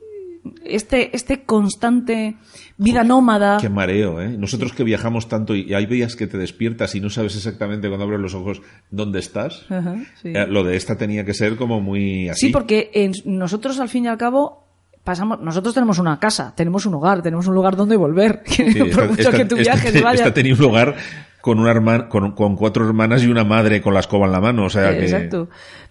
este, 0.65 1.15
este 1.17 1.45
constante 1.45 2.37
vida 2.79 3.05
nómada. 3.05 3.59
Qué 3.61 3.69
mareo, 3.69 4.21
¿eh? 4.21 4.37
Nosotros 4.39 4.73
que 4.73 4.85
viajamos 4.85 5.29
tanto 5.29 5.55
y 5.55 5.73
hay 5.75 5.87
días 5.87 6.17
que 6.17 6.27
te 6.27 6.39
despiertas 6.39 6.95
y 6.95 7.01
no 7.01 7.11
sabes 7.11 7.37
exactamente 7.37 7.89
cuando 7.89 8.05
abres 8.05 8.21
los 8.21 8.35
ojos 8.35 8.63
dónde 8.91 9.19
estás. 9.19 9.65
Ajá, 9.71 9.97
sí. 10.23 10.33
Eh, 10.35 10.47
Lo 10.49 10.65
de 10.65 10.77
esta 10.77 10.97
tenía 10.97 11.25
que 11.25 11.35
ser 11.35 11.57
como 11.57 11.81
muy 11.81 12.29
así. 12.29 12.47
Sí, 12.47 12.53
porque 12.53 12.91
en- 12.95 13.13
nosotros 13.25 13.79
al 13.81 13.89
fin 13.89 14.05
y 14.05 14.09
al 14.09 14.19
cabo 14.19 14.65
pasamos, 15.05 15.41
nosotros 15.41 15.73
tenemos 15.75 15.99
una 15.99 16.19
casa, 16.19 16.53
tenemos 16.57 16.85
un 16.87 16.95
hogar, 16.95 17.23
tenemos 17.23 17.47
un 17.47 17.55
lugar 17.55 17.77
donde 17.77 17.97
volver. 17.97 18.43
Sí, 18.47 18.63
Por 18.65 18.89
esta- 18.89 19.05
mucho 19.07 19.23
esta- 19.23 19.37
que 19.37 19.45
tú 19.45 19.57
esta- 19.57 19.73
viajes, 19.75 19.95
esta 19.95 20.05
vayas. 20.05 20.35
tenía 20.35 20.53
un 20.55 20.61
lugar 20.61 20.95
con, 21.41 21.61
una 21.61 22.09
con, 22.09 22.33
con 22.33 22.57
cuatro 22.57 22.85
hermanas 22.87 23.23
y 23.23 23.29
una 23.29 23.45
madre 23.45 23.81
con 23.81 23.95
la 23.95 24.01
escoba 24.01 24.27
en 24.27 24.33
la 24.33 24.41
mano. 24.41 24.65
O 24.65 24.71
sea 24.71 24.91
que... 24.97 25.05
Exacto. 25.05 25.49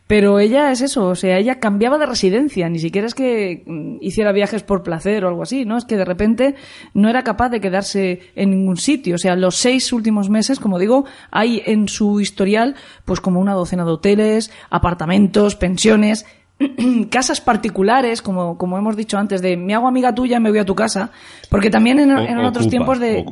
Pero 0.08 0.38
ella 0.40 0.72
es 0.72 0.82
eso, 0.82 1.08
o 1.08 1.16
sea, 1.16 1.40
ella 1.40 1.60
cambiaba 1.60 1.98
de 1.98 2.06
residencia, 2.06 2.70
ni 2.70 2.78
siquiera 2.78 3.08
es 3.08 3.16
que 3.16 3.64
mm, 3.66 3.98
hiciera 4.02 4.32
viajes 4.32 4.62
por 4.62 4.84
placer 4.84 5.26
o 5.26 5.30
algo 5.30 5.42
así, 5.42 5.66
¿no? 5.66 5.78
Es 5.78 5.86
que 5.86 5.98
de 5.98 6.06
repente 6.06 6.56
no 6.94 7.10
era 7.10 7.24
capaz 7.24 7.50
de 7.50 7.60
quedarse 7.60 8.20
en 8.36 8.52
ningún 8.52 8.78
sitio. 8.78 9.16
O 9.16 9.18
sea, 9.18 9.36
los 9.36 9.56
seis 9.56 9.92
últimos 9.92 10.30
meses, 10.30 10.60
como 10.60 10.78
digo, 10.78 11.06
hay 11.32 11.64
en 11.66 11.88
su 11.88 12.22
historial 12.22 12.76
pues 13.04 13.20
como 13.20 13.40
una 13.40 13.54
docena 13.54 13.84
de 13.84 13.92
hoteles, 13.92 14.52
apartamentos, 14.70 15.56
pensiones, 15.56 16.28
casas 17.10 17.42
particulares, 17.42 18.22
como, 18.22 18.58
como 18.58 18.78
hemos 18.78 18.96
dicho 18.96 19.18
antes, 19.18 19.42
de 19.42 19.58
me 19.58 19.74
hago 19.76 19.88
amiga 19.88 20.16
tuya, 20.16 20.40
me 20.40 20.50
voy 20.50 20.60
a 20.60 20.66
tu 20.66 20.76
casa, 20.76 21.12
porque 21.50 21.70
también 21.70 22.00
en, 22.00 22.12
O- 22.16 22.20
eran 22.20 22.46
otros 22.46 22.66
ocupa, 22.68 22.70
tiempos 22.72 23.00
de, 23.00 23.26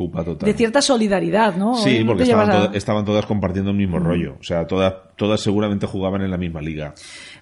de 0.46 0.54
cierta 0.54 0.82
solidaridad, 0.82 1.56
¿no? 1.56 1.76
Sí, 1.76 2.04
porque 2.06 2.24
estaban, 2.24 2.48
llevas 2.48 2.64
a- 2.64 2.68
toda- 2.68 2.78
estaban 2.78 3.06
todas 3.06 3.26
compartiendo 3.26 3.72
el 3.72 3.78
mismo 3.78 4.00
rollo. 4.00 4.36
O 4.40 4.44
sea, 4.44 4.68
todas, 4.68 4.94
todas 5.16 5.40
seguramente 5.42 5.88
jugaban 5.88 6.22
en 6.22 6.32
la 6.32 6.38
misma 6.38 6.62
liga. 6.62 6.94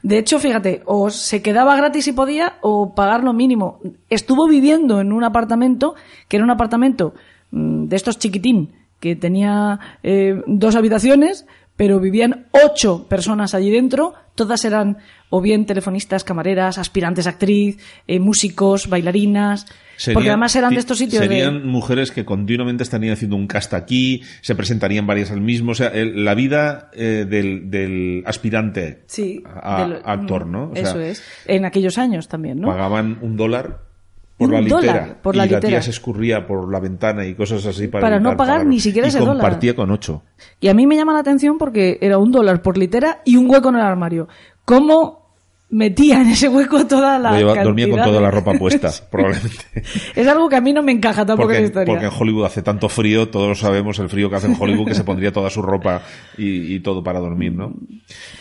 De 0.03 0.17
hecho, 0.17 0.39
fíjate, 0.39 0.81
o 0.85 1.09
se 1.09 1.41
quedaba 1.41 1.75
gratis 1.75 2.05
si 2.05 2.11
podía 2.13 2.53
o 2.61 2.93
pagar 2.93 3.23
lo 3.23 3.33
mínimo. 3.33 3.79
Estuvo 4.09 4.47
viviendo 4.47 5.01
en 5.01 5.11
un 5.11 5.23
apartamento 5.23 5.95
que 6.27 6.37
era 6.37 6.43
un 6.43 6.51
apartamento 6.51 7.13
mm, 7.51 7.85
de 7.85 7.95
estos 7.95 8.19
chiquitín, 8.19 8.73
que 8.99 9.15
tenía 9.15 9.79
eh, 10.03 10.41
dos 10.45 10.75
habitaciones, 10.75 11.47
pero 11.81 11.99
vivían 11.99 12.45
ocho 12.51 13.07
personas 13.09 13.55
allí 13.55 13.71
dentro. 13.71 14.13
Todas 14.35 14.65
eran 14.65 14.99
o 15.31 15.41
bien 15.41 15.65
telefonistas, 15.65 16.23
camareras, 16.23 16.77
aspirantes 16.77 17.25
a 17.25 17.31
actriz, 17.31 17.79
eh, 18.05 18.19
músicos, 18.19 18.87
bailarinas. 18.87 19.65
porque 20.13 20.29
además 20.29 20.55
eran 20.55 20.75
de 20.75 20.79
estos 20.79 20.99
sitios 20.99 21.21
de... 21.23 21.27
Serían 21.27 21.65
mujeres 21.67 22.11
que 22.11 22.23
continuamente 22.23 22.83
estarían 22.83 23.13
haciendo 23.13 23.35
un 23.35 23.47
cast 23.47 23.73
aquí, 23.73 24.21
se 24.41 24.53
presentarían 24.53 25.07
varias 25.07 25.31
al 25.31 25.41
mismo. 25.41 25.71
O 25.71 25.75
sea, 25.75 25.87
el- 25.87 26.23
la 26.23 26.35
vida 26.35 26.91
eh, 26.93 27.25
del, 27.27 27.71
del 27.71 28.21
aspirante 28.27 29.01
Sí, 29.07 29.41
a, 29.43 29.83
del- 29.83 30.01
actor, 30.05 30.45
¿no? 30.45 30.69
O 30.69 30.75
sea, 30.75 30.83
Eso 30.83 30.99
es. 30.99 31.23
En 31.47 31.65
aquellos 31.65 31.97
años 31.97 32.27
también, 32.27 32.59
¿no? 32.61 32.67
pagaban 32.67 33.17
un 33.23 33.37
dólar 33.37 33.79
por 34.41 34.47
Un 34.49 34.53
la 34.55 34.61
litera. 34.61 34.77
dólar 34.81 35.21
por 35.21 35.35
la 35.35 35.45
y 35.45 35.49
la 35.49 35.59
tía 35.59 35.81
se 35.81 35.91
escurría 35.91 36.45
por 36.47 36.71
la 36.71 36.79
ventana 36.79 37.25
y 37.25 37.35
cosas 37.35 37.65
así 37.65 37.87
para, 37.87 38.01
Para 38.01 38.19
no 38.19 38.35
pagar 38.35 38.65
ni 38.65 38.79
siquiera 38.79 39.07
y 39.07 39.09
ese 39.09 39.19
dólar. 39.19 39.35
compartía 39.37 39.75
con 39.75 39.91
ocho. 39.91 40.23
Y 40.59 40.67
a 40.67 40.73
mí 40.73 40.87
me 40.87 40.95
llama 40.95 41.13
la 41.13 41.19
atención 41.19 41.57
porque 41.57 41.97
era 42.01 42.17
un 42.17 42.31
dólar 42.31 42.61
por 42.61 42.77
litera 42.77 43.21
y 43.23 43.37
un 43.37 43.49
hueco 43.49 43.69
en 43.69 43.75
el 43.75 43.81
armario. 43.81 44.27
¿Cómo 44.65 45.20
metía 45.71 46.21
en 46.21 46.27
ese 46.27 46.49
hueco 46.49 46.85
toda 46.85 47.17
la 47.17 47.31
lleva- 47.37 47.63
dormía 47.63 47.89
con 47.89 48.03
toda 48.03 48.19
la 48.21 48.29
ropa 48.29 48.53
puesta, 48.53 48.91
probablemente. 49.09 49.83
Es 50.15 50.27
algo 50.27 50.47
que 50.49 50.57
a 50.57 50.61
mí 50.61 50.73
no 50.73 50.83
me 50.83 50.91
encaja 50.91 51.25
tampoco 51.25 51.49
en 51.51 51.55
la 51.55 51.59
Porque, 51.61 51.65
historia. 51.65 51.93
porque 51.93 52.05
en 52.05 52.11
Hollywood 52.21 52.45
hace 52.45 52.61
tanto 52.61 52.89
frío, 52.89 53.29
todos 53.29 53.59
sabemos 53.59 53.97
el 53.99 54.09
frío 54.09 54.29
que 54.29 54.35
hace 54.35 54.47
en 54.47 54.57
Hollywood, 54.59 54.87
que 54.87 54.95
se 54.95 55.03
pondría 55.03 55.31
toda 55.31 55.49
su 55.49 55.61
ropa 55.61 56.01
y, 56.37 56.75
y 56.75 56.79
todo 56.81 57.03
para 57.03 57.19
dormir, 57.19 57.53
¿no? 57.53 57.73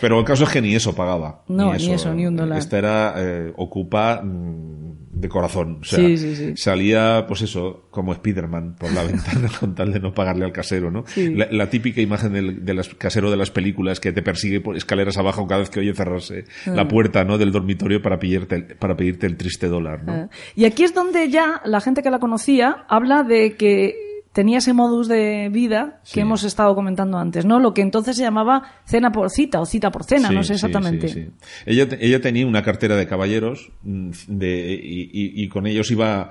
Pero 0.01 0.19
el 0.19 0.25
caso 0.25 0.45
es 0.45 0.51
que 0.51 0.61
ni 0.61 0.75
eso 0.75 0.95
pagaba. 0.95 1.45
No, 1.49 1.73
ni 1.75 1.93
eso, 1.93 2.13
ni 2.15 2.27
un 2.27 2.37
dólar. 2.37 2.59
Esta 2.59 2.79
era 2.79 3.15
eh, 3.17 3.53
ocupa 3.57 4.21
mm, 4.23 5.21
de 5.21 5.29
corazón. 5.29 5.79
O 5.83 5.85
sea, 5.85 5.99
Sí, 5.99 6.17
sí, 6.17 6.35
sí. 6.35 6.53
salía, 6.57 7.25
pues 7.29 7.43
eso, 7.43 7.89
como 7.91 8.15
Spiderman 8.15 8.77
por 8.77 8.93
la 8.93 9.03
ventana 9.05 9.49
con 9.59 9.75
tal 9.75 9.93
de 9.93 10.01
no 10.01 10.15
pagarle 10.15 10.45
al 10.45 10.53
casero, 10.53 10.91
¿no? 10.91 11.05
Sí. 11.07 11.35
La, 11.35 11.49
la 11.51 11.69
típica 11.71 12.01
imagen 12.01 12.33
del, 12.33 12.65
del 12.65 12.79
as- 12.79 12.95
casero 12.95 13.31
de 13.31 13.37
las 13.37 13.51
películas 13.51 13.99
que 14.01 14.13
te 14.13 14.23
persigue 14.23 14.61
por 14.61 14.77
escaleras 14.77 15.17
abajo 15.19 15.47
cada 15.47 15.61
vez 15.61 15.71
que 15.71 15.81
oye 15.81 15.93
cerrarse 15.95 16.45
Ah. 16.67 16.71
la 16.71 16.87
puerta, 16.89 17.25
¿no? 17.25 17.37
Del 17.39 17.51
dormitorio 17.53 18.01
para 18.01 18.19
pedirte, 18.19 18.55
el- 18.57 18.65
para 18.77 18.97
pedirte 18.97 19.27
el 19.27 19.37
triste 19.37 19.67
dólar, 19.69 20.05
¿no? 20.05 20.13
Ah. 20.13 20.29
Y 20.55 20.65
aquí 20.67 20.85
es 20.85 20.95
donde 20.95 21.29
ya 21.31 21.61
la 21.65 21.81
gente 21.81 22.03
que 22.03 22.11
la 22.11 22.19
conocía 22.21 22.85
habla 22.89 23.23
de 23.25 23.57
que 23.57 23.95
tenía 24.33 24.59
ese 24.59 24.73
modus 24.73 25.09
de 25.09 25.49
vida 25.51 25.99
que 26.05 26.11
Sí. 26.13 26.21
hemos 26.21 26.45
estado 26.45 26.77
comentando 26.77 27.19
antes, 27.19 27.45
¿no? 27.45 27.59
Lo 27.59 27.75
que 27.75 27.83
entonces 27.83 28.15
se 28.17 28.23
llamaba 28.23 28.63
cena 28.85 29.11
por 29.11 29.29
cita 29.29 29.61
o 29.61 29.67
cita 29.67 29.91
por 29.91 30.05
cena, 30.05 30.29
Sí, 30.29 30.35
no 30.37 30.45
sé 30.45 30.53
exactamente. 30.55 31.09
sí, 31.09 31.25
sí. 31.25 31.31
Ella, 31.67 31.89
ella 31.99 32.21
tenía 32.21 32.47
una 32.47 32.63
cartera 32.63 32.95
de 32.95 33.09
caballeros 33.09 33.73
mm, 33.83 34.11
de, 34.29 34.73
y, 34.81 35.01
y- 35.13 35.43
y 35.43 35.49
con 35.49 35.67
ellos 35.67 35.91
iba 35.91 36.31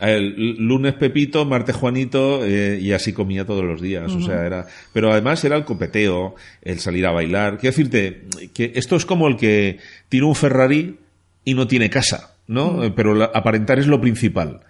el 0.00 0.56
lunes 0.58 0.94
Pepito, 0.94 1.44
martes 1.44 1.76
Juanito 1.76 2.44
eh, 2.44 2.78
y 2.80 2.92
así 2.92 3.12
comía 3.12 3.44
todos 3.44 3.64
los 3.64 3.80
días. 3.80 4.10
O 4.12 4.20
sea, 4.20 4.46
era. 4.46 4.66
Pero 4.92 5.12
además 5.12 5.44
era 5.44 5.56
el 5.56 5.64
copeteo, 5.64 6.34
el 6.62 6.78
salir 6.80 7.06
a 7.06 7.10
bailar. 7.12 7.58
Quiero 7.58 7.76
decirte 7.76 8.22
que 8.54 8.72
esto 8.76 8.96
es 8.96 9.04
como 9.04 9.28
el 9.28 9.36
que 9.36 9.78
tiene 10.08 10.26
un 10.26 10.34
Ferrari 10.34 10.96
y 11.44 11.54
no 11.54 11.66
tiene 11.66 11.90
casa, 11.90 12.34
¿no? 12.46 12.92
Pero 12.94 13.14
la- 13.14 13.30
aparentar 13.34 13.78
es 13.78 13.86
lo 13.86 14.00
principal. 14.00 14.60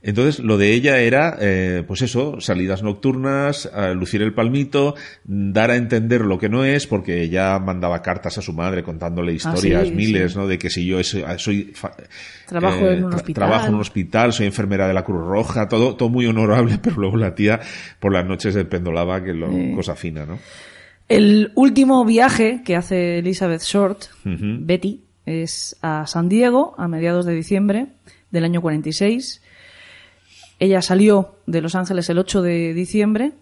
Entonces, 0.00 0.38
lo 0.38 0.58
de 0.58 0.72
ella 0.74 1.00
era, 1.00 1.36
eh, 1.40 1.82
pues 1.86 2.02
eso, 2.02 2.40
salidas 2.40 2.84
nocturnas, 2.84 3.68
lucir 3.96 4.22
el 4.22 4.32
palmito, 4.32 4.94
dar 5.24 5.72
a 5.72 5.76
entender 5.76 6.20
lo 6.20 6.38
que 6.38 6.48
no 6.48 6.64
es, 6.64 6.86
porque 6.86 7.20
ella 7.22 7.58
mandaba 7.58 8.00
cartas 8.00 8.38
a 8.38 8.42
su 8.42 8.52
madre 8.52 8.84
contándole 8.84 9.32
historias, 9.32 9.82
Ah, 9.82 9.86
sí, 9.86 9.90
miles, 9.92 10.32
sí. 10.32 10.38
¿no? 10.38 10.46
De 10.46 10.56
que 10.56 10.70
si 10.70 10.86
yo 10.86 11.02
soy, 11.02 11.24
soy 11.38 11.72
fa- 11.74 11.94
Trabajo 12.46 12.88
en 12.88 13.04
un 13.04 13.12
hospital. 13.14 13.34
trabajo 13.48 13.66
en 13.68 13.74
un 13.74 13.80
hospital, 13.80 14.32
soy 14.32 14.46
enfermera 14.46 14.86
de 14.86 14.94
la 14.94 15.02
Cruz 15.04 15.26
Roja, 15.26 15.68
todo, 15.68 15.96
todo 15.96 16.08
muy 16.08 16.26
honorable, 16.26 16.78
pero 16.82 16.96
luego 16.96 17.16
la 17.16 17.34
tía 17.34 17.58
por 17.98 18.12
las 18.12 18.24
noches 18.24 18.54
se 18.54 18.64
pendolaba, 18.64 19.22
que 19.24 19.34
lo, 19.34 19.48
cosa 19.74 19.96
fina, 19.96 20.24
¿no? 20.24 20.38
El 21.08 21.50
último 21.56 22.04
viaje 22.04 22.62
que 22.64 22.76
hace 22.76 23.18
Elizabeth 23.18 23.62
Short. 23.62 24.04
Betty, 24.24 25.02
es 25.26 25.76
a 25.82 26.06
San 26.06 26.28
Diego 26.28 26.74
a 26.78 26.86
mediados 26.86 27.26
de 27.26 27.34
diciembre 27.34 27.88
del 28.30 28.44
año 28.44 28.60
46. 28.62 29.42
Ella 30.58 30.82
salió 30.82 31.36
de 31.46 31.60
Los 31.60 31.74
Ángeles 31.74 32.08
el 32.10 32.18
8 32.18 32.42
de 32.42 32.74
diciembre, 32.74 33.32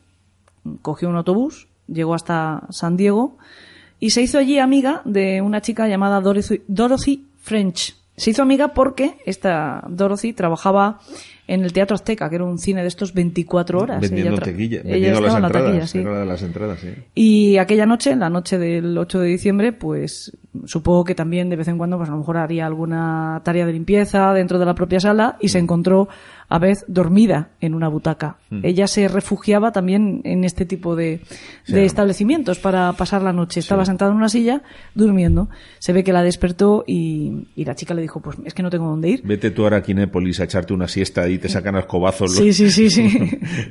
cogió 0.83 1.09
un 1.09 1.17
autobús, 1.17 1.69
llegó 1.87 2.14
hasta 2.14 2.64
San 2.71 2.97
Diego 2.97 3.39
y 3.99 4.11
se 4.11 4.23
hizo 4.23 4.39
allí 4.39 4.59
amiga 4.59 5.03
de 5.05 5.41
una 5.41 5.61
chica 5.61 5.89
llamada 5.89 6.21
Dorothy, 6.21 6.62
Dorothy 6.69 7.27
French. 7.39 7.97
Se 8.17 8.31
hizo 8.31 8.43
amiga 8.43 8.75
porque 8.75 9.19
esta 9.25 9.85
Dorothy 9.89 10.33
trabajaba 10.33 11.01
en 11.49 11.62
el 11.62 11.72
Teatro 11.72 11.94
Azteca, 11.94 12.28
que 12.28 12.36
era 12.36 12.44
un 12.44 12.59
cine 12.59 12.82
de 12.82 12.88
estos 12.88 13.14
24 13.14 13.78
horas. 13.78 14.01
Vendiendo 14.01 14.34
ella 14.44 14.82
vendiendo 14.82 15.20
las 15.20 15.34
estaba 15.34 15.36
en 15.36 15.42
la 15.42 15.49
entradas, 15.49 15.68
taquilla, 15.70 15.86
sí. 15.86 16.26
las 16.26 16.42
entradas, 16.42 16.80
sí. 16.80 16.88
Y 17.14 17.57
aquella 17.59 17.86
noche, 17.86 18.16
la 18.16 18.30
noche 18.30 18.59
del 18.59 18.97
8 18.97 19.20
de 19.20 19.28
diciembre, 19.28 19.72
pues 19.72 20.36
supongo 20.64 21.05
que 21.05 21.14
también 21.14 21.49
de 21.49 21.57
vez 21.57 21.68
en 21.68 21.78
cuando, 21.78 21.97
pues 21.99 22.09
a 22.09 22.12
lo 22.12 22.18
mejor 22.18 22.38
haría 22.38 22.66
alguna 22.66 23.40
tarea 23.44 23.66
de 23.66 23.72
limpieza 23.72 24.32
dentro 24.32 24.59
de 24.59 24.66
la 24.66 24.74
propia 24.74 25.01
sala 25.01 25.36
y 25.40 25.49
se 25.49 25.59
encontró 25.59 26.09
a 26.49 26.59
vez 26.59 26.84
dormida 26.86 27.51
en 27.61 27.74
una 27.74 27.88
butaca. 27.88 28.38
Ella 28.62 28.86
se 28.86 29.09
refugiaba 29.09 29.72
también 29.72 30.20
en 30.24 30.44
este 30.44 30.64
tipo 30.64 30.94
de, 30.94 31.20
de 31.66 31.84
establecimientos 31.84 32.59
para 32.61 32.92
pasar 32.92 33.22
la 33.22 33.32
noche. 33.32 33.61
Estaba 33.61 33.84
sentada 33.84 34.12
en 34.12 34.16
una 34.16 34.28
silla 34.28 34.62
durmiendo. 34.94 35.49
Se 35.80 35.92
ve 35.92 36.05
que 36.05 36.12
la 36.12 36.22
despertó 36.22 36.84
y, 36.86 37.49
y 37.57 37.64
la 37.64 37.74
chica 37.74 37.94
le 37.94 38.03
dijo, 38.03 38.20
pues 38.20 38.36
es 38.44 38.55
que 38.55 38.62
no 38.62 38.70
tengo 38.70 38.88
dónde 38.88 39.09
ir. 39.09 39.22
Vete 39.24 39.51
tú 39.51 39.64
ahora 39.64 39.78
a 39.78 39.82
Kinépolis 39.82 40.38
a 40.40 40.44
echarte 40.44 40.72
una 40.72 40.86
siesta 40.86 41.28
y 41.37 41.39
te 41.39 41.49
sacan 41.49 41.76
a 41.76 41.80
escobazos. 41.80 42.30
los- 42.30 42.39
Sí, 42.39 42.53
sí, 42.53 42.70
sí, 42.70 42.91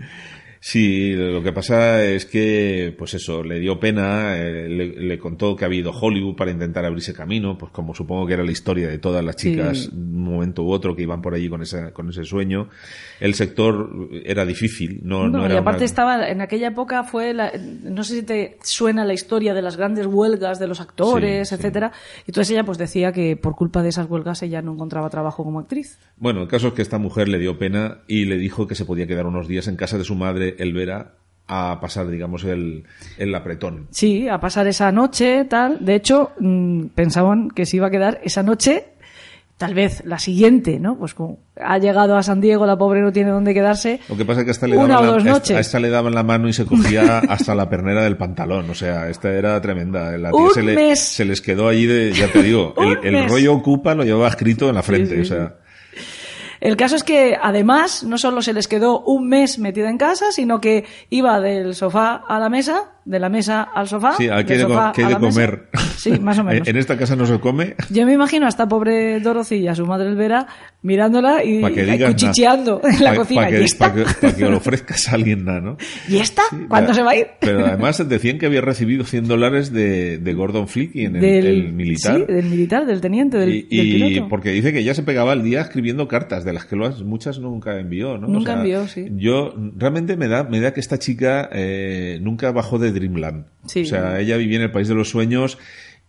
sí. 0.69 1.13
Lo 1.13 1.43
que 1.43 1.51
pasa 1.53 2.03
es 2.03 2.25
que, 2.25 2.93
pues 2.97 3.13
eso, 3.13 3.43
le 3.43 3.59
dio 3.59 3.79
pena, 3.79 4.35
eh, 4.37 4.67
le, 4.67 4.87
le 4.99 5.17
contó 5.19 5.55
que 5.55 5.63
ha 5.63 5.67
habido 5.67 5.91
Hollywood 5.91 6.35
para 6.35 6.49
intentar 6.51 6.83
abrirse 6.85 7.13
camino, 7.13 7.55
pues 7.57 7.71
como 7.71 7.93
supongo 7.93 8.25
que 8.25 8.33
era 8.33 8.43
la 8.43 8.51
historia 8.51 8.87
de 8.87 8.97
todas 8.97 9.23
las 9.23 9.35
Sí. 9.37 9.51
chicas, 9.51 9.89
un 9.93 10.23
momento 10.23 10.63
u 10.63 10.71
otro 10.71 10.95
que 10.95 11.03
iban 11.03 11.21
por 11.21 11.33
allí 11.35 11.49
con, 11.49 11.61
esa, 11.61 11.91
con 11.91 12.09
ese 12.09 12.23
sueño. 12.23 12.69
El 13.19 13.35
sector 13.35 14.09
era 14.23 14.45
difícil, 14.45 15.01
no, 15.03 15.27
no, 15.29 15.37
No, 15.39 15.45
era 15.45 15.53
y 15.55 15.57
aparte 15.57 15.77
una- 15.79 15.85
estaba, 15.85 16.29
en 16.29 16.41
aquella 16.41 16.69
época 16.69 17.03
fue, 17.03 17.33
la- 17.33 17.51
no 17.83 18.03
sé 18.03 18.15
si 18.15 18.23
te 18.23 18.57
suena 18.63 19.05
la 19.05 19.13
historia 19.13 19.53
de 19.53 19.61
las 19.61 19.77
grandes 19.77 20.07
huelgas 20.07 20.59
de 20.59 20.67
los 20.67 20.81
actores, 20.81 21.49
Sí, 21.49 21.55
sí. 21.55 21.59
etcétera. 21.59 21.91
Y 22.25 22.31
entonces 22.31 22.51
ella 22.51 22.63
pues 22.63 22.77
decía 22.77 23.11
que 23.11 23.35
por 23.37 23.55
culpa 23.55 23.83
de 23.83 23.89
esas 23.89 24.09
huelgas 24.09 24.41
ella 24.41 24.61
no 24.61 24.73
encontraba 24.73 25.09
trabajo 25.09 25.43
como 25.43 25.59
actriz. 25.59 25.99
Bueno, 26.17 26.41
el 26.41 26.47
caso 26.47 26.69
es 26.69 26.73
que 26.73 26.81
esta 26.81 26.97
mujer 26.97 27.27
le 27.27 27.39
dio 27.39 27.57
pena 27.59 27.99
y 28.07 28.25
le 28.25 28.37
dijo 28.37 28.67
que 28.67 28.75
se 28.75 28.85
podía 28.85 29.05
quedar 29.07 29.25
unos 29.27 29.47
días 29.47 29.67
en 29.67 29.75
casa 29.75 29.97
de 29.97 30.03
su 30.03 30.15
madre, 30.15 30.54
Elvera, 30.59 31.11
a 31.47 31.77
pasar, 31.79 32.07
digamos, 32.07 32.43
el, 32.43 32.83
el 33.17 33.35
apretón. 33.35 33.87
Sí, 33.91 34.27
a 34.27 34.39
pasar 34.39 34.65
esa 34.67 34.91
noche, 34.91 35.45
tal. 35.45 35.83
De 35.85 35.95
hecho, 35.95 36.31
mm, 36.39 36.85
pensaban 36.95 37.49
que 37.51 37.65
se 37.65 37.77
iba 37.77 37.87
a 37.87 37.91
quedar 37.91 38.19
esa 38.23 38.41
noche, 38.41 38.85
tal 39.57 39.73
vez 39.75 40.03
la 40.05 40.17
siguiente, 40.19 40.79
¿no? 40.79 40.97
Pues 40.97 41.13
como 41.13 41.37
ha 41.61 41.77
llegado 41.77 42.17
a 42.17 42.23
San 42.23 42.41
Diego, 42.41 42.65
la 42.65 42.77
pobre 42.77 43.01
no 43.01 43.11
tiene 43.13 43.29
dónde 43.29 43.53
quedarse. 43.53 43.99
Lo 44.09 44.17
que 44.17 44.25
pasa 44.25 44.39
es 44.39 44.45
que 44.45 44.49
a 44.49 44.53
esta 44.53 44.67
le 44.67 44.75
Una 44.75 44.95
daban 44.95 45.03
o 45.03 45.05
la, 45.05 45.11
dos 45.13 45.15
a 45.17 45.19
esta- 45.27 45.31
noches. 45.39 45.57
a 45.57 45.59
esta 45.59 45.79
le 45.79 45.89
daban 45.89 46.15
la 46.15 46.23
mano 46.23 46.49
y 46.49 46.53
se 46.53 46.65
cogía 46.65 47.19
hasta 47.29 47.53
la 47.55 47.69
pernera 47.69 48.03
del 48.03 48.17
pantalón. 48.17 48.67
O 48.69 48.73
sea, 48.75 49.07
esta 49.09 49.31
era 49.31 49.61
tremenda. 49.61 50.17
La 50.17 50.31
tía 50.31 50.39
Un 50.41 50.49
se, 50.51 50.63
le, 50.63 50.75
mes. 50.75 50.99
se 50.99 51.25
les 51.25 51.41
quedó 51.41 51.67
allí 51.69 51.85
de, 51.85 52.11
ya 52.11 52.27
te 52.31 52.41
digo, 52.41 52.73
el, 53.03 53.15
el 53.15 53.29
rollo 53.29 53.53
ocupa 53.53 53.93
lo 53.95 54.03
llevaba 54.03 54.27
escrito 54.29 54.67
en 54.67 54.75
la 54.75 54.83
frente. 54.83 55.13
sí, 55.15 55.21
o 55.21 55.25
sea, 55.25 55.55
El 56.59 56.77
caso 56.77 56.95
es 56.95 57.03
que 57.03 57.37
además 57.41 58.03
no 58.03 58.17
solo 58.17 58.41
se 58.41 58.53
les 58.53 58.67
quedó 58.67 59.01
un 59.01 59.27
mes 59.27 59.59
metida 59.59 59.89
en 59.89 59.97
casa, 59.97 60.31
sino 60.31 60.61
que 60.61 60.85
iba 61.09 61.39
del 61.39 61.75
sofá 61.75 62.23
a 62.27 62.39
la 62.39 62.49
mesa, 62.49 62.94
de 63.05 63.19
la 63.19 63.29
mesa 63.29 63.61
al 63.63 63.87
sofá. 63.87 64.15
Sí, 64.17 64.27
del 64.27 64.45
que, 64.45 64.59
sofá 64.59 64.91
que 64.95 65.03
a 65.03 65.07
de 65.07 65.13
la 65.13 65.19
mesa. 65.19 65.33
comer. 65.33 65.69
Sí, 65.95 66.11
más 66.19 66.37
o 66.37 66.43
menos. 66.43 66.67
en 66.67 66.75
esta 66.77 66.97
casa 66.97 67.15
no 67.15 67.25
se 67.25 67.39
come. 67.39 67.75
Yo 67.89 68.05
me 68.05 68.13
imagino 68.13 68.45
a 68.45 68.49
esta 68.49 68.67
pobre 68.67 69.19
Dorothy 69.21 69.55
y 69.55 69.67
a 69.67 69.73
su 69.73 69.85
madre 69.87 70.09
Elvera 70.09 70.45
mirándola 70.83 71.43
y 71.43 71.61
cuchicheando 72.05 72.81
en 72.83 73.03
la 73.03 73.15
cocina. 73.15 73.41
Para 73.41 73.51
que, 73.57 73.63
¿Y 73.65 73.73
pa' 73.77 73.93
que- 73.93 74.03
pa' 74.21 74.33
que 74.35 74.49
lo 74.49 74.57
ofrezcas 74.57 75.07
a 75.09 75.15
alguien, 75.15 75.45
¿no? 75.45 75.77
¿Y 76.09 76.17
esta? 76.17 76.43
Sí, 76.49 76.57
¿Cuándo 76.67 76.89
pa- 76.89 76.93
se 76.93 77.01
va 77.01 77.11
a 77.11 77.15
ir? 77.15 77.27
Pero 77.39 77.65
además 77.65 78.07
decían 78.07 78.37
que 78.37 78.45
había 78.45 78.61
recibido 78.61 79.03
100 79.03 79.27
dólares 79.27 79.71
de, 79.71 80.17
de 80.19 80.33
Gordon 80.33 80.67
Flicky 80.67 81.05
en 81.05 81.15
el, 81.15 81.23
el 81.23 81.73
militar. 81.73 82.17
Sí, 82.27 82.33
del 82.33 82.45
militar, 82.45 82.85
del 82.85 83.01
teniente, 83.01 83.37
del, 83.37 83.65
y, 83.69 83.77
del 83.77 83.87
y 83.87 83.93
piloto. 84.09 84.29
porque 84.29 84.51
dice 84.51 84.73
que 84.73 84.83
ya 84.83 84.93
se 84.93 85.03
pegaba 85.03 85.33
el 85.33 85.43
día 85.43 85.61
escribiendo 85.61 86.07
cartas, 86.07 86.43
de 86.45 86.53
las 86.53 86.65
que 86.65 86.75
lo- 86.75 86.91
muchas 87.03 87.39
nunca 87.39 87.79
envió, 87.79 88.17
¿no? 88.17 88.27
Nunca 88.27 88.53
envió, 88.53 88.87
sí. 88.87 89.07
Yo 89.15 89.53
realmente 89.75 90.17
me 90.17 90.27
da, 90.27 90.43
me 90.43 90.59
da 90.59 90.73
que 90.73 90.79
esta 90.81 90.99
chica 90.99 91.49
eh, 91.51 92.19
nunca 92.21 92.51
bajó 92.51 92.77
de 92.77 92.91
Dreamland. 92.95 93.45
Sí. 93.67 93.81
O 93.81 93.85
sea, 93.85 94.19
ella 94.19 94.37
vivía 94.37 94.57
en 94.57 94.63
el 94.63 94.71
país 94.71 94.87
de 94.87 94.95
los 94.95 95.09
sueños 95.09 95.57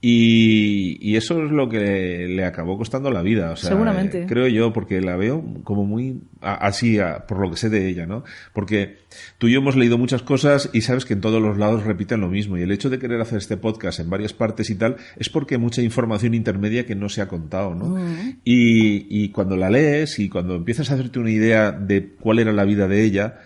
y, 0.01 0.99
y 1.01 1.17
eso 1.17 1.43
es 1.43 1.51
lo 1.51 1.71
que 1.71 2.27
le 2.29 2.45
acabó 2.45 2.77
costando 2.77 3.11
la 3.11 3.23
vida. 3.23 3.51
O 3.53 3.57
sea, 3.57 3.71
Seguramente. 3.71 4.23
eh, 4.23 4.27
creo 4.29 4.47
yo, 4.47 4.73
porque 4.73 5.01
la 5.01 5.17
veo 5.17 5.43
como 5.65 5.85
muy 5.85 6.21
a- 6.43 6.55
así, 6.55 6.99
a- 6.99 7.27
por 7.27 7.41
lo 7.41 7.51
que 7.51 7.57
sé 7.57 7.71
de 7.71 7.89
ella, 7.89 8.05
¿no? 8.07 8.23
Porque 8.53 8.99
tú 9.39 9.49
y 9.49 9.53
yo 9.53 9.61
hemos 9.61 9.75
leído 9.75 9.97
muchas 9.97 10.23
cosas 10.23 10.69
y 10.75 10.83
sabes 10.83 11.07
que 11.07 11.15
en 11.15 11.23
todos 11.23 11.41
los 11.43 11.57
lados 11.57 11.85
repiten 11.85 12.21
lo 12.21 12.29
mismo. 12.29 12.59
Y 12.59 12.63
el 12.63 12.73
hecho 12.73 12.91
de 12.91 12.99
querer 12.99 13.21
hacer 13.23 13.39
este 13.39 13.57
podcast 13.57 13.99
en 13.99 14.11
varias 14.11 14.35
partes 14.35 14.69
y 14.69 14.75
tal 14.75 14.97
es 15.17 15.31
porque 15.31 15.55
hay 15.55 15.61
mucha 15.61 15.81
información 15.81 16.35
intermedia 16.35 16.85
que 16.87 16.95
no 16.95 17.09
se 17.09 17.23
ha 17.23 17.27
contado, 17.29 17.75
¿no? 17.75 17.99
y, 18.45 19.07
y 19.09 19.31
cuando 19.31 19.57
la 19.57 19.71
lees 19.71 20.19
y 20.19 20.29
cuando 20.29 20.55
empiezas 20.57 20.91
a 20.91 20.95
hacerte 20.95 21.19
una 21.19 21.31
idea 21.31 21.73
de 21.73 22.11
cuál 22.21 22.39
era 22.39 22.53
la 22.53 22.65
vida 22.65 22.87
de 22.87 23.03
ella, 23.03 23.39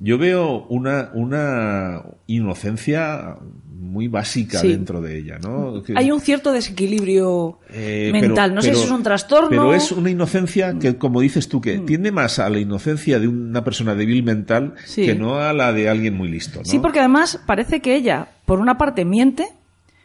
yo 0.00 0.18
veo 0.18 0.66
una, 0.68 1.10
una 1.14 2.02
inocencia 2.26 3.36
muy 3.78 4.08
básica 4.08 4.58
Sí. 4.60 4.68
dentro 4.68 5.00
de 5.00 5.18
ella, 5.18 5.38
¿no? 5.38 5.82
Hay 5.96 6.10
un 6.10 6.20
cierto 6.20 6.52
desequilibrio 6.52 7.58
eh, 7.70 8.10
mental. 8.12 8.50
pero- 8.50 8.54
no 8.56 8.62
sé 8.62 8.68
pero- 8.68 8.78
si 8.80 8.84
es 8.86 8.90
un 8.90 9.02
trastorno. 9.02 9.46
Mm. 9.48 9.50
Pero 9.50 9.74
es 9.74 9.92
una 9.92 10.10
inocencia 10.10 10.74
que, 10.78 10.96
como 10.96 11.20
dices 11.20 11.48
tú, 11.48 11.60
que 11.60 11.78
tiende 11.78 12.12
más 12.12 12.38
a 12.38 12.48
la 12.50 12.58
inocencia 12.58 13.18
de 13.18 13.28
una 13.28 13.64
persona 13.64 13.94
débil 13.94 14.22
mental 14.22 14.74
Sí. 14.84 15.06
que 15.06 15.14
no 15.14 15.36
a 15.36 15.52
la 15.52 15.72
de 15.72 15.88
alguien 15.88 16.14
muy 16.14 16.28
listo, 16.28 16.58
¿no? 16.60 16.64
Sí, 16.64 16.78
porque 16.78 16.98
además 17.00 17.40
parece 17.46 17.80
que 17.80 17.94
ella, 17.94 18.28
por 18.44 18.58
una 18.60 18.76
parte, 18.78 19.04
miente, 19.04 19.48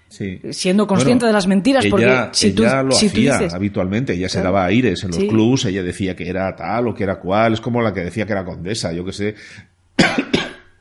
Sí. 0.07 0.39
siendo 0.51 0.87
consciente 0.87 1.25
de 1.25 1.33
las 1.33 1.45
mentiras, 1.47 1.83
ella, 1.83 1.91
porque 1.91 2.29
si 2.31 2.53
tú- 2.53 2.63
lo 2.63 2.91
si 2.91 3.07
tú 3.09 3.13
hacía 3.17 3.37
dices- 3.39 3.53
habitualmente, 3.53 4.13
ella 4.13 4.29
se 4.29 4.35
Claro. 4.39 4.53
daba 4.53 4.65
aires 4.65 5.03
en 5.03 5.09
los 5.09 5.17
Sí. 5.17 5.27
clubs, 5.27 5.65
ella 5.65 5.83
decía 5.83 6.15
que 6.15 6.29
era 6.29 6.55
tal 6.55 6.87
o 6.87 6.93
que 6.93 7.03
era 7.03 7.19
cual, 7.19 7.53
es 7.53 7.59
como 7.61 7.81
la 7.81 7.93
que 7.93 8.01
decía 8.01 8.25
que 8.25 8.31
era 8.31 8.45
condesa, 8.45 8.93
yo 8.93 9.03
que 9.03 9.11
sé. 9.13 9.35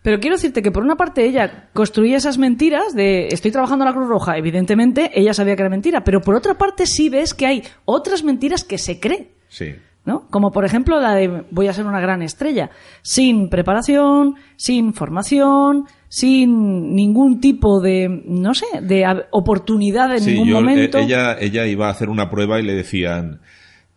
Pero 0.03 0.21
quiero 0.21 0.37
decirte 0.37 0.61
que 0.61 0.71
por 0.71 0.83
una 0.83 0.97
parte 0.97 1.25
ella 1.25 1.71
construía 1.73 2.19
esas 2.19 2.37
mentiras 2.37 2.95
de 2.95 3.29
estoy 3.29 3.51
trabajando 3.51 3.85
en 3.85 3.89
la 3.91 3.95
Cruz 3.97 4.09
Roja, 4.09 4.37
evidentemente 4.37 5.11
ella 5.15 5.33
sabía 5.33 5.57
que 5.57 5.62
era 5.62 5.71
mentira, 5.71 6.05
pero 6.05 6.21
por 6.21 6.35
otra 6.35 6.59
parte 6.59 6.85
sí 6.87 7.09
ves 7.09 7.33
que 7.33 7.47
hay 7.47 7.62
otras 7.87 8.23
mentiras 8.23 8.65
que 8.65 8.77
se 8.77 9.01
cree. 9.01 9.31
Sí. 9.49 9.75
¿no? 10.05 10.27
Como 10.29 10.53
por 10.53 10.67
ejemplo 10.67 11.01
la 11.01 11.15
de 11.15 11.45
voy 11.51 11.69
a 11.69 11.73
ser 11.73 11.87
una 11.87 12.01
gran 12.01 12.21
estrella, 12.21 12.69
sin 13.01 13.49
preparación, 13.49 14.35
sin 14.57 14.93
formación, 14.93 15.87
sin 16.11 16.95
ningún 16.95 17.41
tipo 17.41 17.81
de, 17.81 18.23
no 18.27 18.53
sé, 18.53 18.67
de 18.83 19.07
oportunidad 19.31 20.12
en 20.15 20.21
Sí, 20.21 20.31
ningún 20.33 20.49
yo- 20.49 20.55
momento. 20.57 20.99
eh, 20.99 21.05
ella, 21.05 21.39
ella 21.41 21.67
iba 21.67 21.87
a 21.87 21.91
hacer 21.93 22.11
una 22.11 22.29
prueba 22.29 22.61
y 22.61 22.65
le 22.65 22.75
decían, 22.75 23.41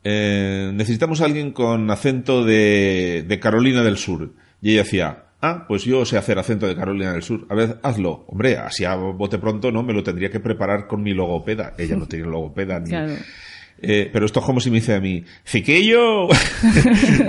eh, 0.06 0.72
necesitamos 0.74 1.20
a 1.20 1.26
alguien 1.26 1.52
con 1.52 1.92
acento 1.92 2.46
de, 2.46 3.26
de 3.28 3.40
Carolina 3.42 3.84
del 3.84 3.98
Sur. 3.98 4.32
Y 4.62 4.72
ella 4.72 4.84
decía, 4.84 5.24
ah, 5.42 5.66
pues 5.68 5.84
yo 5.84 6.06
sé 6.06 6.18
hacer 6.18 6.40
acento 6.40 6.68
de 6.68 6.76
Carolina 6.76 7.14
del 7.14 7.24
Sur. 7.24 7.46
A 7.50 7.56
ver, 7.56 7.80
hazlo. 7.84 8.26
Hombre, 8.28 8.58
así 8.58 8.86
a 8.86 8.96
bote 8.96 9.38
pronto, 9.38 9.72
¿no? 9.72 9.84
Me 9.84 9.94
lo 9.94 10.04
tendría 10.04 10.32
que 10.32 10.40
preparar 10.40 10.88
con 10.88 11.04
mi 11.04 11.14
logopeda. 11.14 11.74
Ella 11.78 11.96
no 11.96 12.08
tiene 12.08 12.28
logopeda 12.28 12.80
ni... 12.80 12.90
Claro. 12.90 13.14
Eh, 13.80 14.10
pero 14.12 14.26
esto 14.26 14.40
es 14.40 14.46
como 14.46 14.60
si 14.60 14.72
me 14.72 14.78
dice 14.78 14.96
a 14.96 15.00
mí, 15.00 15.24
Ciquillo. 15.46 16.28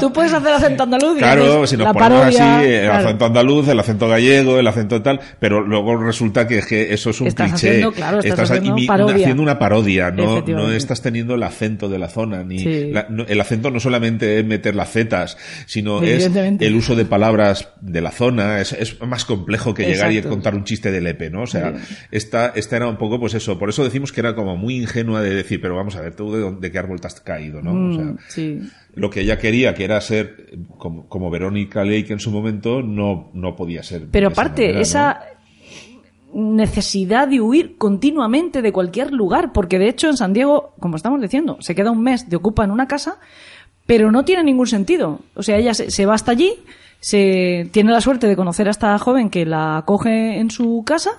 Tú 0.00 0.12
puedes 0.12 0.32
hacer 0.32 0.52
acento 0.52 0.82
andaluz 0.84 1.18
Claro, 1.18 1.66
si 1.66 1.76
nos 1.76 1.86
la 1.86 1.92
ponemos 1.92 2.18
parodia. 2.20 2.58
así, 2.58 2.66
el 2.68 2.84
claro. 2.84 3.06
acento 3.08 3.24
andaluz, 3.26 3.68
el 3.68 3.80
acento 3.80 4.08
gallego, 4.08 4.58
el 4.58 4.66
acento 4.66 5.02
tal, 5.02 5.20
pero 5.38 5.60
luego 5.62 5.96
resulta 5.96 6.46
que, 6.46 6.58
es 6.58 6.66
que 6.66 6.92
eso 6.94 7.10
es 7.10 7.20
un 7.20 7.28
Estás 7.28 7.50
cliché. 7.52 7.68
haciendo, 7.68 7.92
claro, 7.92 8.20
estás 8.20 8.50
haciendo 8.50 8.76
imi- 8.76 8.86
parodia. 8.86 9.16
haciendo 9.16 9.42
una 9.42 9.58
parodia, 9.58 10.10
no, 10.10 10.40
no 10.42 10.72
estás 10.72 11.02
teniendo 11.02 11.34
el 11.34 11.42
acento 11.42 11.88
de 11.88 11.98
la 11.98 12.08
zona, 12.08 12.42
ni 12.44 12.58
Sí. 12.60 12.90
la- 12.92 13.06
no- 13.10 13.24
el 13.26 13.40
acento 13.40 13.70
no 13.70 13.80
solamente 13.80 14.38
es 14.38 14.44
meter 14.44 14.74
las 14.76 14.90
zetas, 14.92 15.36
sino 15.66 16.02
es 16.02 16.30
el 16.60 16.74
uso 16.74 16.94
de 16.96 17.04
palabras 17.04 17.68
de 17.80 18.00
la 18.00 18.10
zona, 18.10 18.60
es, 18.60 18.72
es 18.72 19.00
más 19.00 19.24
complejo 19.24 19.74
que 19.74 19.86
llegar 19.86 20.12
y 20.12 20.20
contar 20.22 20.54
un 20.54 20.64
chiste 20.64 20.90
de 20.90 21.00
lepe, 21.00 21.30
¿no? 21.30 21.42
O 21.42 21.46
sea, 21.46 21.72
esta, 22.10 22.52
esta 22.54 22.76
era 22.76 22.88
un 22.88 22.96
poco 22.98 23.18
pues 23.18 23.34
eso, 23.34 23.58
por 23.58 23.68
eso 23.68 23.84
decimos 23.84 24.12
que 24.12 24.20
era 24.20 24.34
como 24.34 24.56
muy 24.56 24.76
ingenua 24.76 25.22
de 25.22 25.34
decir, 25.42 25.60
pero 25.60 25.76
vamos 25.76 25.96
a 25.96 26.00
ver, 26.00 26.14
tú 26.14 26.32
de, 26.32 26.40
dónde- 26.40 26.60
de 26.60 26.70
qué 26.72 26.78
árbol 26.78 27.00
te 27.00 27.06
has 27.06 27.20
caído, 27.20 27.60
¿no? 27.62 27.70
O 27.90 27.92
sea, 27.94 28.04
Mm, 28.04 28.18
sí. 28.28 28.60
lo 28.94 29.10
que 29.10 29.20
ella 29.20 29.38
quería, 29.38 29.74
que 29.74 29.84
era 29.84 30.00
ser 30.00 30.58
como, 30.78 31.06
como 31.08 31.30
Verónica 31.30 31.84
Lake 31.84 32.12
en 32.12 32.20
su 32.20 32.30
momento, 32.30 32.82
no, 32.82 33.30
no 33.34 33.56
podía 33.56 33.82
ser. 33.82 34.06
Pero 34.10 34.28
de 34.28 34.32
esa 34.32 34.40
aparte, 34.42 34.80
esa 34.80 35.20
necesidad 36.32 37.26
de 37.28 37.40
huir 37.40 37.76
continuamente 37.76 38.62
de 38.62 38.72
cualquier 38.72 39.12
lugar, 39.12 39.52
porque 39.52 39.78
de 39.78 39.88
hecho 39.88 40.08
en 40.08 40.16
San 40.16 40.32
Diego, 40.32 40.74
como 40.78 40.96
estamos 40.96 41.20
diciendo, 41.20 41.56
se 41.60 41.74
queda 41.74 41.90
un 41.90 42.02
mes 42.02 42.28
de 42.28 42.36
ocupa 42.36 42.64
en 42.64 42.70
una 42.70 42.86
casa, 42.86 43.18
pero 43.86 44.12
no 44.12 44.24
tiene 44.24 44.44
ningún 44.44 44.68
sentido. 44.68 45.20
O 45.34 45.42
sea, 45.42 45.56
ella 45.56 45.74
se, 45.74 45.90
se 45.90 46.06
va 46.06 46.14
hasta 46.14 46.30
allí, 46.30 46.52
se 47.00 47.68
tiene 47.72 47.90
la 47.90 48.00
suerte 48.00 48.28
de 48.28 48.36
conocer 48.36 48.68
a 48.68 48.70
esta 48.70 48.96
joven 48.98 49.28
que 49.30 49.44
la 49.44 49.78
acoge 49.78 50.38
en 50.38 50.50
su 50.52 50.84
casa, 50.86 51.10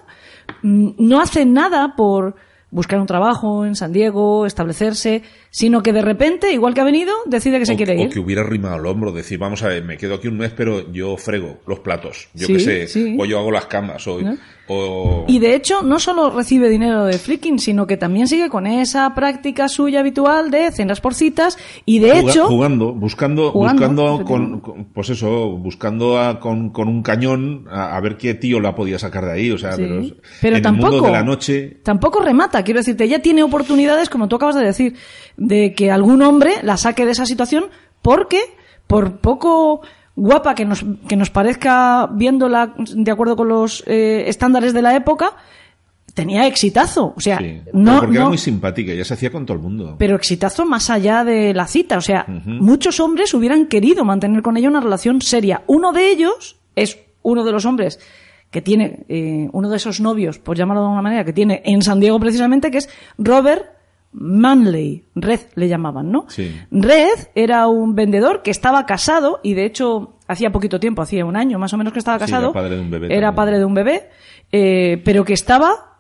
mm, 0.62 0.92
no 1.00 1.20
hace 1.20 1.46
nada 1.46 1.96
por 1.98 2.36
buscar 2.72 3.00
un 3.00 3.06
trabajo 3.06 3.66
en 3.66 3.76
San 3.76 3.92
Diego, 3.92 4.46
establecerse, 4.46 5.22
sino 5.50 5.84
que 5.84 5.92
de 5.94 6.02
repente, 6.02 6.52
igual 6.54 6.74
que 6.74 6.82
ha 6.82 6.86
venido, 6.86 7.14
decide 7.26 7.60
que 7.60 7.66
se 7.66 7.74
o, 7.74 7.78
quiere 7.78 7.98
o 7.98 8.02
ir. 8.04 8.10
que 8.10 8.20
hubiera 8.20 8.44
rimado 8.44 8.76
al 8.76 8.86
hombro, 8.86 9.12
decir, 9.12 9.38
vamos 9.38 9.62
a 9.64 9.68
ver, 9.68 9.84
me 9.84 9.98
quedo 9.98 10.16
aquí 10.16 10.28
un 10.30 10.38
mes, 10.38 10.54
pero 10.56 10.92
yo 10.92 11.18
frego 11.18 11.60
los 11.68 11.80
platos, 11.80 12.30
yo 12.34 12.48
Sí, 12.48 12.54
qué 12.54 12.60
sé, 12.60 12.88
sí. 12.88 13.18
o 13.20 13.26
yo 13.26 13.40
hago 13.40 13.52
las 13.52 13.66
camas, 13.66 14.08
o, 14.08 14.22
¿No? 14.22 14.38
O- 14.72 15.26
Y 15.28 15.40
de 15.40 15.56
hecho, 15.56 15.82
no 15.84 16.00
solo 16.00 16.30
recibe 16.30 16.70
dinero 16.70 17.06
de 17.06 17.18
flicking, 17.18 17.60
sino 17.60 17.88
que 17.88 17.98
también 17.98 18.28
sigue 18.28 18.50
con 18.50 18.68
esa 18.68 19.14
práctica 19.14 19.68
suya 19.68 20.00
habitual 20.00 20.52
de 20.52 20.72
cenas 20.72 21.02
por 21.02 21.14
citas. 21.14 21.58
Y 21.86 22.00
de 22.00 22.12
juga- 22.12 22.32
hecho, 22.32 22.48
jugando, 22.48 22.94
buscando, 22.94 23.52
Jugando, 23.52 24.18
buscando 24.18 24.26
con, 24.26 24.86
pues 24.94 25.10
eso, 25.10 25.50
buscando 25.58 26.20
a- 26.20 26.40
con, 26.40 26.70
con 26.70 26.88
un 26.88 27.04
cañón 27.04 27.66
a, 27.72 27.96
a 27.98 28.02
ver 28.02 28.18
qué 28.18 28.34
tío 28.34 28.60
la 28.60 28.76
podía 28.76 28.98
sacar 29.00 29.26
de 29.26 29.32
ahí, 29.34 29.52
o 29.52 29.58
sea, 29.58 29.74
Sí. 29.74 29.82
pero, 29.84 30.02
Pero 30.42 30.56
en 30.58 30.62
tampoco, 30.64 30.88
el 30.88 30.92
mundo 30.94 31.08
de 31.08 31.14
la 31.14 31.24
noche, 31.24 31.78
tampoco 31.84 32.20
remata. 32.22 32.64
Quiero 32.64 32.80
decirte, 32.80 33.04
ella 33.04 33.22
tiene 33.22 33.44
oportunidades, 33.44 34.10
como 34.10 34.28
tú 34.28 34.36
acabas 34.38 34.56
de 34.56 34.64
decir, 34.66 34.96
de 35.38 35.74
que 35.74 35.92
algún 35.92 36.22
hombre 36.22 36.54
la 36.64 36.78
saque 36.78 37.06
de 37.06 37.12
esa 37.12 37.26
situación 37.26 37.66
porque, 38.02 38.40
por 38.88 39.20
poco 39.20 39.82
guapa 40.16 40.56
que 40.56 40.66
nos, 40.66 40.86
que 41.08 41.16
nos 41.16 41.30
parezca 41.30 42.08
viéndola 42.12 42.74
de 42.78 43.12
acuerdo 43.12 43.36
con 43.36 43.48
los 43.48 43.84
eh, 43.88 44.26
estándares 44.28 44.74
de 44.74 44.82
la 44.82 44.96
época, 44.96 45.36
tenía 46.14 46.48
exitazo. 46.48 47.14
O 47.16 47.22
sea, 47.22 47.38
sí, 47.38 47.62
no, 47.74 48.00
porque 48.00 48.18
era 48.18 48.28
muy 48.28 48.38
simpática, 48.38 48.94
ya 48.94 49.06
se 49.06 49.14
hacía 49.14 49.32
con 49.32 49.46
todo 49.46 49.58
el 49.58 49.64
mundo. 49.64 49.96
pero 49.98 50.16
exitazo 50.16 50.66
más 50.66 50.90
allá 50.90 51.24
de 51.24 51.54
la 51.54 51.68
cita. 51.68 51.98
O 51.98 52.02
sea, 52.02 52.26
muchos 52.46 53.00
hombres 53.00 53.34
hubieran 53.34 53.68
querido 53.68 54.04
mantener 54.06 54.42
con 54.42 54.58
ella 54.58 54.70
una 54.70 54.82
relación 54.82 55.22
seria. 55.22 55.64
Uno 55.68 55.92
de 55.92 56.10
ellos 56.10 56.58
es 56.76 57.00
uno 57.24 57.44
de 57.44 57.52
los 57.52 57.66
hombres 57.66 58.00
que 58.50 58.62
tiene, 58.62 59.06
eh, 59.08 59.48
uno 59.54 59.70
de 59.70 59.78
esos 59.78 60.02
novios, 60.02 60.38
por 60.38 60.58
llamarlo 60.58 60.82
de 60.82 60.88
alguna 60.88 61.02
manera, 61.02 61.24
que 61.24 61.32
tiene 61.32 61.62
en 61.66 61.82
San 61.82 62.02
Diego 62.02 62.20
precisamente, 62.20 62.70
que 62.70 62.80
es 62.80 62.90
Robert 63.18 63.66
Manley. 64.14 65.06
Red 65.16 65.40
le 65.56 65.68
llamaban, 65.68 66.12
¿no? 66.12 66.26
Sí. 66.30 66.54
Red 66.72 67.30
era 67.36 67.68
un 67.68 67.96
vendedor 67.96 68.42
que 68.42 68.52
estaba 68.52 68.86
casado 68.86 69.40
y 69.44 69.54
de 69.54 69.66
hecho 69.66 70.16
hacía 70.28 70.52
poquito 70.52 70.80
tiempo, 70.80 71.02
hacía 71.02 71.26
un 71.26 71.36
año 71.36 71.60
más 71.60 71.74
o 71.74 71.78
menos 71.78 71.94
que 71.94 72.00
estaba 72.00 72.18
Sí, 72.20 72.26
casado. 72.26 72.46
era 72.52 72.54
padre 72.54 72.76
de 72.76 72.82
un 72.82 72.92
bebé 72.92 73.06
Era 73.08 73.14
también. 73.28 73.36
padre 73.36 73.58
de 73.60 73.66
un 73.66 73.74
bebé, 73.74 74.10
eh, 74.52 75.02
pero 75.04 75.24
que 75.26 75.34
estaba 75.34 75.98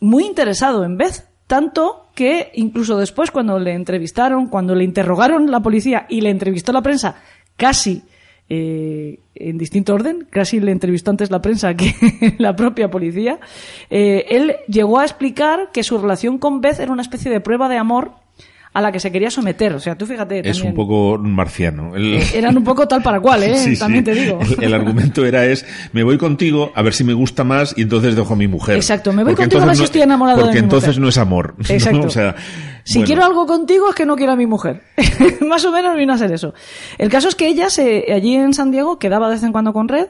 muy 0.00 0.24
interesado 0.24 0.84
en 0.84 0.96
Beth, 0.96 1.24
tanto 1.46 2.06
que 2.14 2.50
incluso 2.54 2.96
después 2.98 3.30
cuando 3.30 3.58
le 3.58 3.72
entrevistaron, 3.74 4.48
cuando 4.48 4.74
le 4.74 4.84
interrogaron 4.84 5.50
la 5.50 5.60
policía 5.60 6.06
y 6.08 6.20
le 6.20 6.30
entrevistó 6.30 6.72
la 6.72 6.82
prensa, 6.82 7.16
casi 7.56 8.02
eh, 8.48 9.20
en 9.34 9.56
distinto 9.58 9.94
orden, 9.94 10.26
casi 10.30 10.60
le 10.60 10.70
entrevistó 10.70 11.10
antes 11.10 11.30
la 11.30 11.40
prensa 11.40 11.74
que 11.74 11.94
la 12.38 12.54
propia 12.54 12.90
policía, 12.90 13.40
eh, 13.90 14.26
él 14.28 14.56
llegó 14.68 14.98
a 14.98 15.04
explicar 15.04 15.70
que 15.72 15.82
su 15.82 15.98
relación 15.98 16.38
con 16.38 16.60
Beth 16.60 16.78
era 16.78 16.92
una 16.92 17.02
especie 17.02 17.30
de 17.30 17.40
prueba 17.40 17.68
de 17.68 17.78
amor 17.78 18.12
a 18.74 18.80
la 18.82 18.92
que 18.92 19.00
se 19.00 19.10
quería 19.10 19.30
someter. 19.30 19.72
O 19.72 19.80
sea, 19.80 19.96
tú 19.96 20.04
fíjate. 20.04 20.40
Es 20.40 20.56
también. 20.58 20.72
un 20.72 20.74
poco 20.74 21.16
marciano. 21.18 21.94
El- 21.96 22.20
Eran 22.34 22.56
un 22.58 22.64
poco 22.64 22.86
tal 22.88 23.02
para 23.02 23.20
cual, 23.20 23.42
¿eh? 23.44 23.56
Sí, 23.56 23.74
sí. 23.76 23.80
También 23.80 24.04
te 24.04 24.12
digo. 24.14 24.38
El, 24.58 24.64
el 24.64 24.74
argumento 24.74 25.24
era 25.24 25.46
es, 25.46 25.64
me 25.92 26.02
voy 26.02 26.18
contigo 26.18 26.72
a 26.74 26.82
ver 26.82 26.92
si 26.92 27.04
me 27.04 27.12
gusta 27.14 27.44
más 27.44 27.72
y 27.78 27.82
entonces 27.82 28.16
dejo 28.16 28.34
a 28.34 28.36
mi 28.36 28.48
mujer. 28.48 28.76
Exacto, 28.76 29.12
me 29.12 29.22
voy 29.22 29.32
Porque 29.32 29.44
contigo 29.44 29.62
a 29.62 29.64
ver 29.66 29.72
entonces 29.74 29.78
si 29.78 29.82
no- 29.82 29.84
estoy 29.86 30.02
enamorado 30.02 30.38
de 30.38 30.44
Porque 30.44 30.58
mi 30.58 30.64
entonces 30.64 30.88
mujer. 30.90 31.00
no 31.02 31.08
es 31.08 31.18
amor. 31.18 31.54
¿no? 31.56 31.64
Exacto. 31.74 32.06
O 32.06 32.10
sea, 32.10 32.34
Si 32.82 32.94
bueno, 32.98 33.06
quiero 33.06 33.24
algo 33.24 33.46
contigo 33.46 33.88
es 33.90 33.94
que 33.94 34.04
no 34.06 34.16
quiero 34.16 34.32
a 34.32 34.36
mi 34.36 34.46
mujer. 34.46 34.82
Más 35.40 35.64
o 35.64 35.70
menos 35.72 35.96
vino 35.96 36.12
a 36.12 36.18
ser 36.18 36.32
eso. 36.32 36.52
El 36.98 37.08
caso 37.10 37.28
es 37.28 37.34
que 37.36 37.46
ella 37.46 37.70
se, 37.70 38.12
allí 38.12 38.34
en 38.34 38.54
San 38.54 38.70
Diego 38.72 38.98
quedaba 38.98 39.28
de 39.28 39.34
vez 39.36 39.44
en 39.44 39.52
cuando 39.52 39.72
con 39.72 39.88
Red 39.88 40.08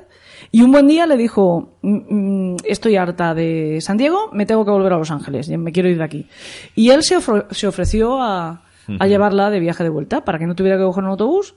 y 0.57 0.62
un 0.62 0.70
buen 0.72 0.86
día 0.86 1.07
le 1.07 1.16
dijo, 1.16 1.76
"Mm, 1.82 2.52
mm, 2.52 2.57
estoy 2.64 2.96
harta 2.96 3.34
de 3.34 3.78
San 3.80 3.96
Diego, 3.96 4.30
me 4.32 4.46
tengo 4.46 4.64
que 4.64 4.70
volver 4.70 4.92
a 4.92 4.98
Los 4.98 5.11
Ángeles, 5.11 5.48
me 5.48 5.72
quiero 5.72 5.88
ir 5.88 5.98
de 5.98 6.05
aquí. 6.05 6.26
Y 6.74 6.90
él 6.90 7.02
se, 7.02 7.16
ofre- 7.16 7.46
se 7.50 7.66
ofreció 7.66 8.20
a, 8.22 8.62
a 8.98 9.07
llevarla 9.07 9.50
de 9.50 9.61
viaje 9.61 9.82
de 9.82 9.88
vuelta 9.90 10.24
para 10.24 10.38
que 10.38 10.46
no 10.46 10.55
tuviera 10.55 10.76
que 10.78 10.84
coger 10.84 11.05
un 11.05 11.11
autobús. 11.11 11.55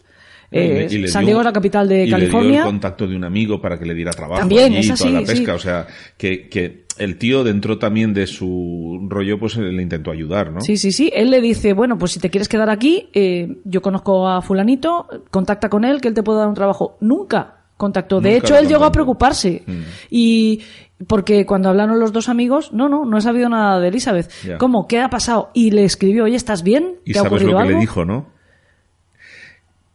y 0.49 0.55
le- 0.59 0.85
Eh, 0.85 0.87
y 0.89 1.07
San 1.09 1.23
dio- 1.23 1.27
Diego 1.27 1.41
es 1.41 1.45
la 1.45 1.51
capital 1.51 1.89
de 1.89 2.05
y 2.05 2.09
California. 2.09 2.47
Le 2.49 2.51
dio 2.53 2.61
el 2.61 2.65
contacto 2.67 3.05
de 3.05 3.15
un 3.17 3.25
amigo 3.25 3.61
para 3.61 3.77
que 3.77 3.85
le 3.85 3.93
diera 3.93 4.11
trabajo. 4.11 4.39
También, 4.39 4.73
allí, 4.73 4.77
es 4.89 4.97
toda 4.97 5.09
así, 5.09 5.11
la 5.11 5.19
pesca. 5.27 5.51
sí. 5.51 5.57
O 5.57 5.59
sea, 5.59 5.87
que, 6.17 6.47
que 6.47 6.85
el 6.97 7.17
tío 7.17 7.43
dentro 7.43 7.77
también 7.77 8.13
de 8.13 8.27
su 8.27 9.05
rollo, 9.09 9.37
pues 9.37 9.57
le 9.57 9.81
intentó 9.83 10.09
ayudar, 10.09 10.53
¿no? 10.53 10.61
Sí, 10.61 10.77
sí, 10.77 10.93
sí. 10.93 11.11
Él 11.13 11.31
le 11.31 11.41
dice, 11.41 11.73
bueno, 11.73 11.97
pues 11.97 12.13
si 12.13 12.21
te 12.21 12.29
quieres 12.29 12.47
quedar 12.47 12.69
aquí, 12.69 13.09
eh, 13.13 13.57
yo 13.65 13.81
conozco 13.81 14.25
a 14.29 14.41
fulanito, 14.41 15.05
contacta 15.31 15.67
con 15.67 15.83
él, 15.83 15.99
que 15.99 16.07
él 16.07 16.13
te 16.13 16.23
puede 16.23 16.39
dar 16.39 16.47
un 16.47 16.55
trabajo. 16.55 16.95
Nunca 17.01 17.56
contactó. 17.77 18.19
De 18.19 18.31
Nunca 18.33 18.45
hecho, 18.45 18.57
él 18.57 18.67
llegó 18.67 18.83
a 18.85 18.91
preocuparse. 18.91 19.63
Mm. 19.65 19.81
Y 20.09 20.61
porque 21.07 21.45
cuando 21.45 21.69
hablaron 21.69 21.99
los 21.99 22.11
dos 22.11 22.27
amigos, 22.27 22.73
no, 22.73 22.89
no, 22.89 23.05
no 23.05 23.17
he 23.17 23.21
sabido 23.21 23.47
nada 23.49 23.79
de 23.79 23.87
Elizabeth. 23.89 24.29
Ya. 24.43 24.57
¿Cómo? 24.57 24.87
¿Qué 24.87 24.99
ha 24.99 25.09
pasado? 25.09 25.51
Y 25.53 25.71
le 25.71 25.83
escribió, 25.85 26.23
oye, 26.25 26.35
¿estás 26.35 26.63
bien? 26.63 26.95
Y 27.05 27.13
¿Te 27.13 27.19
ha 27.19 27.21
sabes 27.21 27.33
ocurrido 27.33 27.51
lo 27.51 27.57
que 27.57 27.61
algo? 27.63 27.73
le 27.75 27.79
dijo, 27.81 28.03
¿no? 28.05 28.27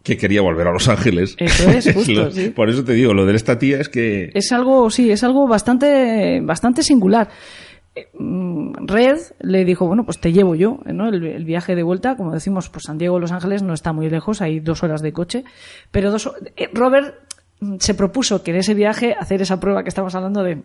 Que 0.02 0.16
quería 0.16 0.42
volver 0.42 0.66
a 0.66 0.72
Los 0.72 0.88
Ángeles. 0.88 1.36
Eso 1.38 1.70
es, 1.70 1.92
justo, 1.94 2.12
lo- 2.12 2.30
sí. 2.32 2.50
Por 2.50 2.68
eso 2.68 2.82
te 2.84 2.92
digo, 2.92 3.14
lo 3.14 3.24
de 3.24 3.36
esta 3.36 3.58
tía 3.58 3.78
es 3.80 3.88
que... 3.88 4.30
Es 4.34 4.50
algo, 4.50 4.90
sí, 4.90 5.10
es 5.12 5.22
algo 5.22 5.46
bastante, 5.46 6.40
bastante 6.42 6.82
singular. 6.82 7.28
Eh, 7.94 8.08
mm, 8.18 8.86
Red 8.86 9.18
le 9.40 9.64
dijo, 9.64 9.86
bueno, 9.86 10.04
pues 10.04 10.18
te 10.20 10.32
llevo 10.32 10.56
yo, 10.56 10.78
¿no? 10.86 11.08
El, 11.08 11.24
el 11.24 11.44
viaje 11.44 11.76
de 11.76 11.84
vuelta, 11.84 12.16
como 12.16 12.32
decimos, 12.32 12.68
pues 12.68 12.84
San 12.86 12.98
Diego, 12.98 13.20
Los 13.20 13.30
Ángeles 13.30 13.62
no 13.62 13.74
está 13.74 13.92
muy 13.92 14.10
lejos, 14.10 14.40
hay 14.40 14.58
dos 14.58 14.82
horas 14.82 15.02
de 15.02 15.12
coche, 15.12 15.44
pero 15.92 16.10
dos, 16.10 16.28
eh, 16.56 16.68
Robert 16.72 17.14
se 17.78 17.94
propuso 17.94 18.42
que 18.42 18.50
en 18.50 18.58
ese 18.58 18.74
viaje 18.74 19.14
hacer 19.18 19.40
esa 19.42 19.58
prueba 19.60 19.82
que 19.82 19.88
estamos 19.88 20.14
hablando 20.14 20.42
de 20.42 20.62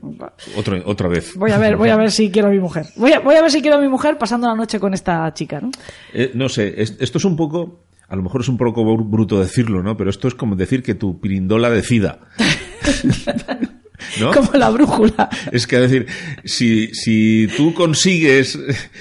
Otro, 0.58 0.78
otra 0.86 1.08
vez. 1.08 1.36
voy 1.36 1.52
a 1.52 1.58
ver, 1.58 1.76
voy 1.78 1.90
a 1.90 1.96
ver 1.98 2.12
si 2.12 2.32
quiero 2.32 2.48
a 2.48 2.52
mi 2.52 2.60
mujer. 2.60 2.86
Voy 2.96 3.14
a, 3.14 3.20
voy 3.20 3.36
a 3.36 3.42
ver 3.42 3.52
si 3.52 3.62
quiero 3.62 3.78
a 3.78 3.82
mi 3.82 3.88
mujer 3.88 4.18
pasando 4.18 4.48
la 4.48 4.56
noche 4.56 4.80
con 4.80 4.94
esta 4.94 5.34
chica, 5.34 5.60
¿no? 5.62 5.72
Eh, 6.14 6.32
no 6.34 6.50
sé, 6.50 6.74
es- 6.82 6.98
esto 7.00 7.18
es 7.18 7.26
un 7.26 7.36
poco, 7.36 7.84
a 8.08 8.16
lo 8.16 8.24
mejor 8.24 8.42
es 8.42 8.50
un 8.50 8.58
poco 8.58 8.82
br- 8.84 9.10
bruto 9.10 9.40
decirlo, 9.40 9.84
¿no? 9.84 9.96
Pero 9.98 10.10
esto 10.10 10.28
es 10.28 10.36
como 10.36 10.56
decir 10.56 10.82
que 10.84 10.96
tu 10.96 11.20
pirindola 11.20 11.70
decida. 11.70 12.20
¿No? 14.20 14.32
Como 14.34 14.52
la 14.54 14.70
brújula. 14.70 15.30
Es 15.52 15.68
que, 15.68 15.76
es 15.76 15.82
decir, 15.92 16.08
si, 16.44 16.88
si 16.94 17.48
tú 17.58 17.74
consigues 17.74 18.58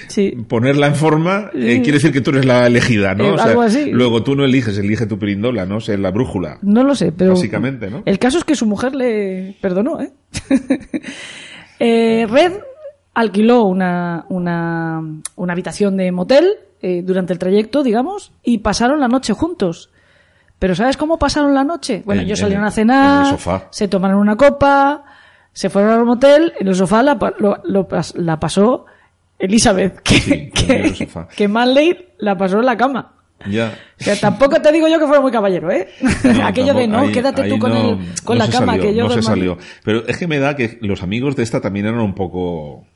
Sí. 0.09 0.33
ponerla 0.49 0.87
en 0.89 0.95
forma, 0.95 1.51
eh, 1.55 1.81
quiere 1.83 1.93
decir 1.99 2.13
que 2.13 2.21
tú 2.21 2.31
eres 2.31 2.45
la 2.45 2.67
elegida, 2.67 3.15
¿no? 3.15 3.25
Eh, 3.25 3.31
O 3.33 3.37
sea, 3.37 3.47
algo 3.47 3.63
así. 3.63 3.91
Luego 3.91 4.23
tú 4.23 4.35
no 4.37 4.45
eliges, 4.45 4.77
elige 4.79 5.07
tu 5.07 5.19
pirindola, 5.19 5.67
¿no? 5.67 5.77
O 5.77 5.81
sea, 5.81 5.97
la 5.97 6.11
brújula. 6.11 6.59
No 6.63 6.83
lo 6.85 6.95
sé, 6.95 7.13
pero. 7.13 7.33
Básicamente, 7.33 7.91
¿no? 7.91 8.03
El 8.05 8.19
caso 8.19 8.39
es 8.39 8.45
que 8.45 8.55
su 8.57 8.67
mujer 8.67 8.95
le 8.95 9.57
perdonó, 9.61 10.01
¿eh? 10.01 10.11
Eh, 11.79 12.27
Red 12.31 12.53
alquiló 13.15 13.65
una, 13.65 14.25
una, 14.29 15.03
una 15.37 15.53
habitación 15.53 15.97
de 15.97 16.11
motel 16.13 16.47
eh, 16.83 17.03
durante 17.05 17.33
el 17.33 17.39
trayecto, 17.39 17.83
digamos, 17.83 18.33
y 18.43 18.59
pasaron 18.59 19.01
la 19.01 19.09
noche 19.09 19.33
juntos. 19.35 19.91
Pero 20.59 20.75
¿sabes 20.75 20.97
cómo 20.97 21.19
pasaron 21.19 21.55
la 21.55 21.65
noche? 21.65 22.03
Bueno, 22.07 22.23
En- 22.23 22.27
ellos 22.29 22.39
salieron 22.39 22.65
a 22.65 22.71
cenar, 22.71 23.21
en 23.27 23.33
el 23.33 23.39
sofá. 23.39 23.69
se 23.71 23.89
tomaron 23.89 24.19
una 24.19 24.37
copa, 24.37 25.05
se 25.53 25.69
fueron 25.71 25.93
al 25.93 26.05
motel, 26.05 26.53
en 26.59 26.69
el 26.69 26.75
sofá 26.75 27.03
la, 27.03 27.19
lo- 27.39 27.61
lo 27.65 27.89
pas- 27.89 28.15
la 28.17 28.41
pasó 28.41 28.87
Elizabeth, 29.39 30.01
que, 30.03 30.15
Sí, 30.21 30.33
en 30.33 30.51
que, 30.53 30.77
el 30.77 30.95
sofá. 30.97 31.29
que 31.29 31.47
Manley 31.49 32.09
la 32.19 32.37
pasó 32.39 32.59
en 32.61 32.67
la 32.67 32.77
cama. 32.77 33.13
Ya. 33.51 33.75
O 34.01 34.03
sea, 34.03 34.17
tampoco 34.19 34.63
te 34.63 34.73
digo 34.73 34.89
yo 34.89 34.99
que 34.99 35.07
fuera 35.07 35.21
muy 35.21 35.31
caballero, 35.31 35.71
¿eh? 35.71 35.89
No, 36.25 36.47
Aquello 36.47 36.73
de 36.73 36.89
no, 36.89 37.01
ahí- 37.01 37.13
quédate 37.13 37.47
tú 37.51 37.59
con, 37.59 37.71
no- 37.73 37.91
el, 37.91 37.99
con 38.25 38.39
la 38.39 38.49
cama, 38.49 38.73
salió, 38.73 38.83
que 38.83 38.95
yo 38.95 39.05
No 39.05 39.11
se 39.11 39.23
salió. 39.23 39.59
Pero 39.85 40.07
es 40.07 40.17
que 40.17 40.27
me 40.27 40.39
da 40.39 40.57
que 40.57 40.79
los 40.81 41.03
amigos 41.03 41.37
de 41.37 41.43
esta 41.43 41.61
también 41.61 41.85
eran 41.87 42.01
un 42.01 42.15
poco... 42.15 42.87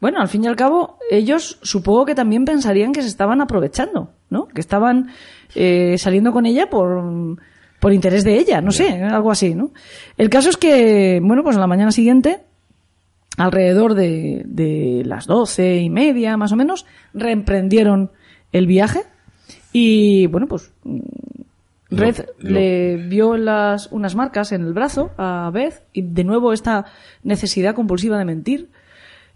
Bueno, 0.00 0.20
al 0.20 0.28
fin 0.28 0.44
y 0.44 0.46
al 0.46 0.54
cabo, 0.56 0.98
ellos 1.10 1.58
supongo 1.62 2.04
que 2.04 2.14
también 2.14 2.44
pensarían 2.44 2.92
que 2.92 3.02
se 3.02 3.08
estaban 3.08 3.40
aprovechando, 3.40 4.12
¿no? 4.30 4.46
Que 4.46 4.60
estaban 4.60 5.08
eh, 5.54 5.96
saliendo 5.98 6.32
con 6.32 6.46
ella 6.46 6.68
por, 6.68 7.38
por 7.80 7.92
interés 7.92 8.24
de 8.24 8.38
ella, 8.38 8.60
no 8.60 8.70
sé, 8.70 9.02
algo 9.02 9.30
así, 9.30 9.54
¿no? 9.54 9.70
El 10.16 10.30
caso 10.30 10.50
es 10.50 10.56
que, 10.56 11.20
bueno, 11.22 11.42
pues 11.42 11.56
a 11.56 11.60
la 11.60 11.66
mañana 11.66 11.92
siguiente, 11.92 12.40
alrededor 13.36 13.94
de, 13.94 14.42
de 14.46 15.02
las 15.04 15.26
doce 15.26 15.76
y 15.76 15.90
media, 15.90 16.36
más 16.36 16.52
o 16.52 16.56
menos, 16.56 16.86
reemprendieron 17.12 18.10
el 18.52 18.66
viaje 18.66 19.02
y, 19.72 20.26
bueno, 20.28 20.46
pues 20.46 20.72
Red 21.90 22.26
le 22.38 22.96
vio 22.96 23.36
las, 23.36 23.90
unas 23.92 24.14
marcas 24.14 24.52
en 24.52 24.64
el 24.64 24.72
brazo 24.72 25.10
a 25.18 25.50
Beth 25.52 25.82
y 25.92 26.02
de 26.02 26.24
nuevo 26.24 26.52
esta 26.52 26.86
necesidad 27.22 27.74
compulsiva 27.74 28.18
de 28.18 28.24
mentir. 28.24 28.70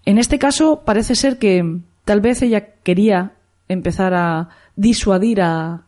En 0.05 0.19
este 0.19 0.39
caso 0.39 0.83
parece 0.85 1.15
ser 1.15 1.39
que 1.39 1.81
tal 2.05 2.21
vez 2.21 2.43
ella 2.43 2.75
quería 2.83 3.33
empezar 3.69 4.15
a 4.15 4.49
disuadir 4.77 5.43
a, 5.43 5.88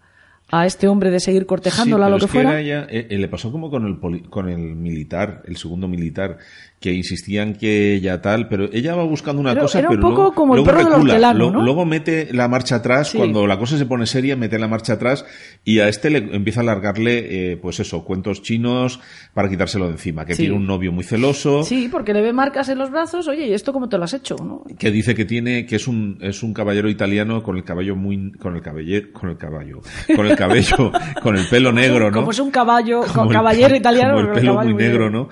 a 0.53 0.67
este 0.67 0.89
hombre 0.89 1.11
de 1.11 1.21
seguir 1.21 1.47
cortejándola 1.47 2.07
Sí, 2.07 2.11
lo 2.13 2.19
que 2.19 2.25
es 2.25 2.31
fuera. 2.31 2.61
era 2.61 2.63
ya- 2.63 2.87
eh, 2.91 3.07
eh, 3.11 3.19
le 3.19 3.29
pasó 3.29 3.53
como 3.53 3.71
con 3.71 3.87
el, 3.87 3.97
poli- 3.99 4.23
con 4.23 4.49
el 4.49 4.59
militar, 4.59 5.43
el 5.47 5.57
segundo 5.57 5.87
militar, 5.89 6.39
que 6.81 6.95
insistían 6.95 7.53
que 7.57 7.93
ella 7.95 8.23
tal, 8.23 8.49
pero 8.49 8.71
ella 8.73 8.95
va 8.97 9.05
buscando 9.05 9.39
una 9.41 9.53
Era- 9.53 9.61
cosa, 9.61 9.81
era 9.81 9.91
un 9.91 9.97
pero 9.97 10.09
poco 10.09 10.15
luego, 10.23 10.35
como 10.35 10.55
el 10.55 10.63
luego 10.65 10.79
perro 10.79 10.89
recula, 10.91 11.13
hortelano, 11.13 11.39
lo- 11.39 11.51
¿no? 11.51 11.63
luego 11.63 11.85
mete 11.85 12.29
la 12.33 12.49
marcha 12.49 12.77
atrás, 12.77 13.09
Sí. 13.09 13.19
cuando 13.19 13.47
la 13.47 13.59
cosa 13.59 13.77
se 13.77 13.85
pone 13.85 14.07
seria, 14.07 14.35
mete 14.35 14.59
la 14.59 14.67
marcha 14.67 14.95
atrás 14.95 15.27
y 15.63 15.81
a 15.81 15.89
este 15.89 16.09
le 16.09 16.19
empieza 16.35 16.61
a 16.63 16.65
largarle, 16.65 17.53
eh, 17.53 17.57
pues 17.59 17.81
eso, 17.81 18.03
cuentos 18.03 18.41
chinos 18.41 18.99
para 19.35 19.51
quitárselo 19.51 19.87
de 19.89 19.93
encima, 19.93 20.25
que 20.25 20.35
Sí. 20.35 20.45
tiene 20.45 20.57
un 20.57 20.67
novio 20.67 20.91
muy 20.91 21.05
celoso. 21.05 21.65
Sí, 21.65 21.89
porque 21.93 22.15
le 22.15 22.23
ve 22.23 22.33
marcas 22.33 22.71
en 22.71 22.79
los 22.79 22.91
brazos, 22.91 23.29
oye, 23.29 23.47
¿y 23.49 23.53
esto 23.53 23.75
cómo 23.75 23.91
te 23.91 23.99
lo 23.99 24.05
has 24.05 24.15
hecho? 24.15 24.37
¿no? 24.43 24.65
que 24.79 24.91
dice 24.91 25.15
que 25.15 25.27
tiene 25.27 25.67
que 25.67 25.77
es 25.77 25.87
un 25.87 26.17
es 26.23 26.43
un 26.43 26.55
caballero 26.55 26.89
italiano 26.89 27.43
con 27.43 27.57
el 27.59 27.65
cabello 27.65 27.95
muy 27.95 28.33
con 28.39 28.57
el 28.57 28.63
cabello 28.63 29.13
con 29.13 29.29
el 29.29 29.37
caballo 29.37 29.81
con 30.17 30.27
el 30.27 30.35
cabello 30.37 30.93
con 31.23 31.37
el 31.37 31.47
pelo 31.49 31.73
negro 31.73 32.11
no 32.11 32.17
Como 32.21 32.31
es 32.31 32.39
un 32.39 32.51
caballo, 32.51 33.03
Como 33.15 33.31
el- 33.31 33.37
caballero 33.37 33.77
italiano, 33.77 34.15
como 34.15 34.21
el 34.21 34.27
pero 34.29 34.41
pelo 34.41 34.53
caballo 34.55 34.71
muy 34.75 34.83
negro 34.83 35.11
no 35.11 35.29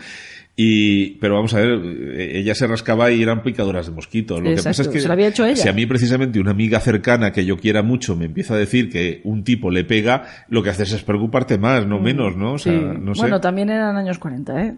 y 0.61 1.11
pero 1.21 1.37
vamos 1.37 1.55
a 1.55 1.61
ver 1.61 1.79
eh, 1.85 2.39
ella 2.41 2.53
se 2.53 2.67
rascaba 2.67 3.13
y 3.13 3.23
eran 3.23 3.45
picaduras 3.45 3.87
de 3.87 3.93
mosquito 3.93 4.41
lo 4.41 4.51
que 4.51 4.57
pasa 4.61 4.83
es 4.83 4.89
que 4.89 4.99
se 4.99 5.07
lo 5.07 5.13
había 5.13 5.29
hecho 5.29 5.45
ella. 5.47 5.55
si 5.55 5.69
a 5.69 5.73
mí 5.73 5.87
precisamente 5.87 6.41
una 6.41 6.51
amiga 6.51 6.81
cercana 6.81 7.31
que 7.31 7.45
yo 7.45 7.57
quiera 7.59 7.83
mucho 7.85 8.17
me 8.17 8.25
empieza 8.25 8.55
a 8.55 8.57
decir 8.59 8.91
que 8.91 9.21
un 9.23 9.45
tipo 9.45 9.71
le 9.71 9.85
pega 9.85 10.25
lo 10.49 10.65
que 10.65 10.71
haces 10.71 10.91
es 10.93 11.03
preocuparte 11.05 11.59
más 11.59 11.87
no 11.87 12.01
menos 12.01 12.37
no 12.37 12.55
o 12.55 12.59
sea 12.59 12.73
Mm. 12.73 12.93
Sí. 12.97 12.99
no 13.03 13.15
sé 13.15 13.21
Bueno, 13.21 13.41
también 13.41 13.71
eran 13.71 13.97
años 13.97 14.19
40, 14.19 14.65
¿eh? 14.65 14.75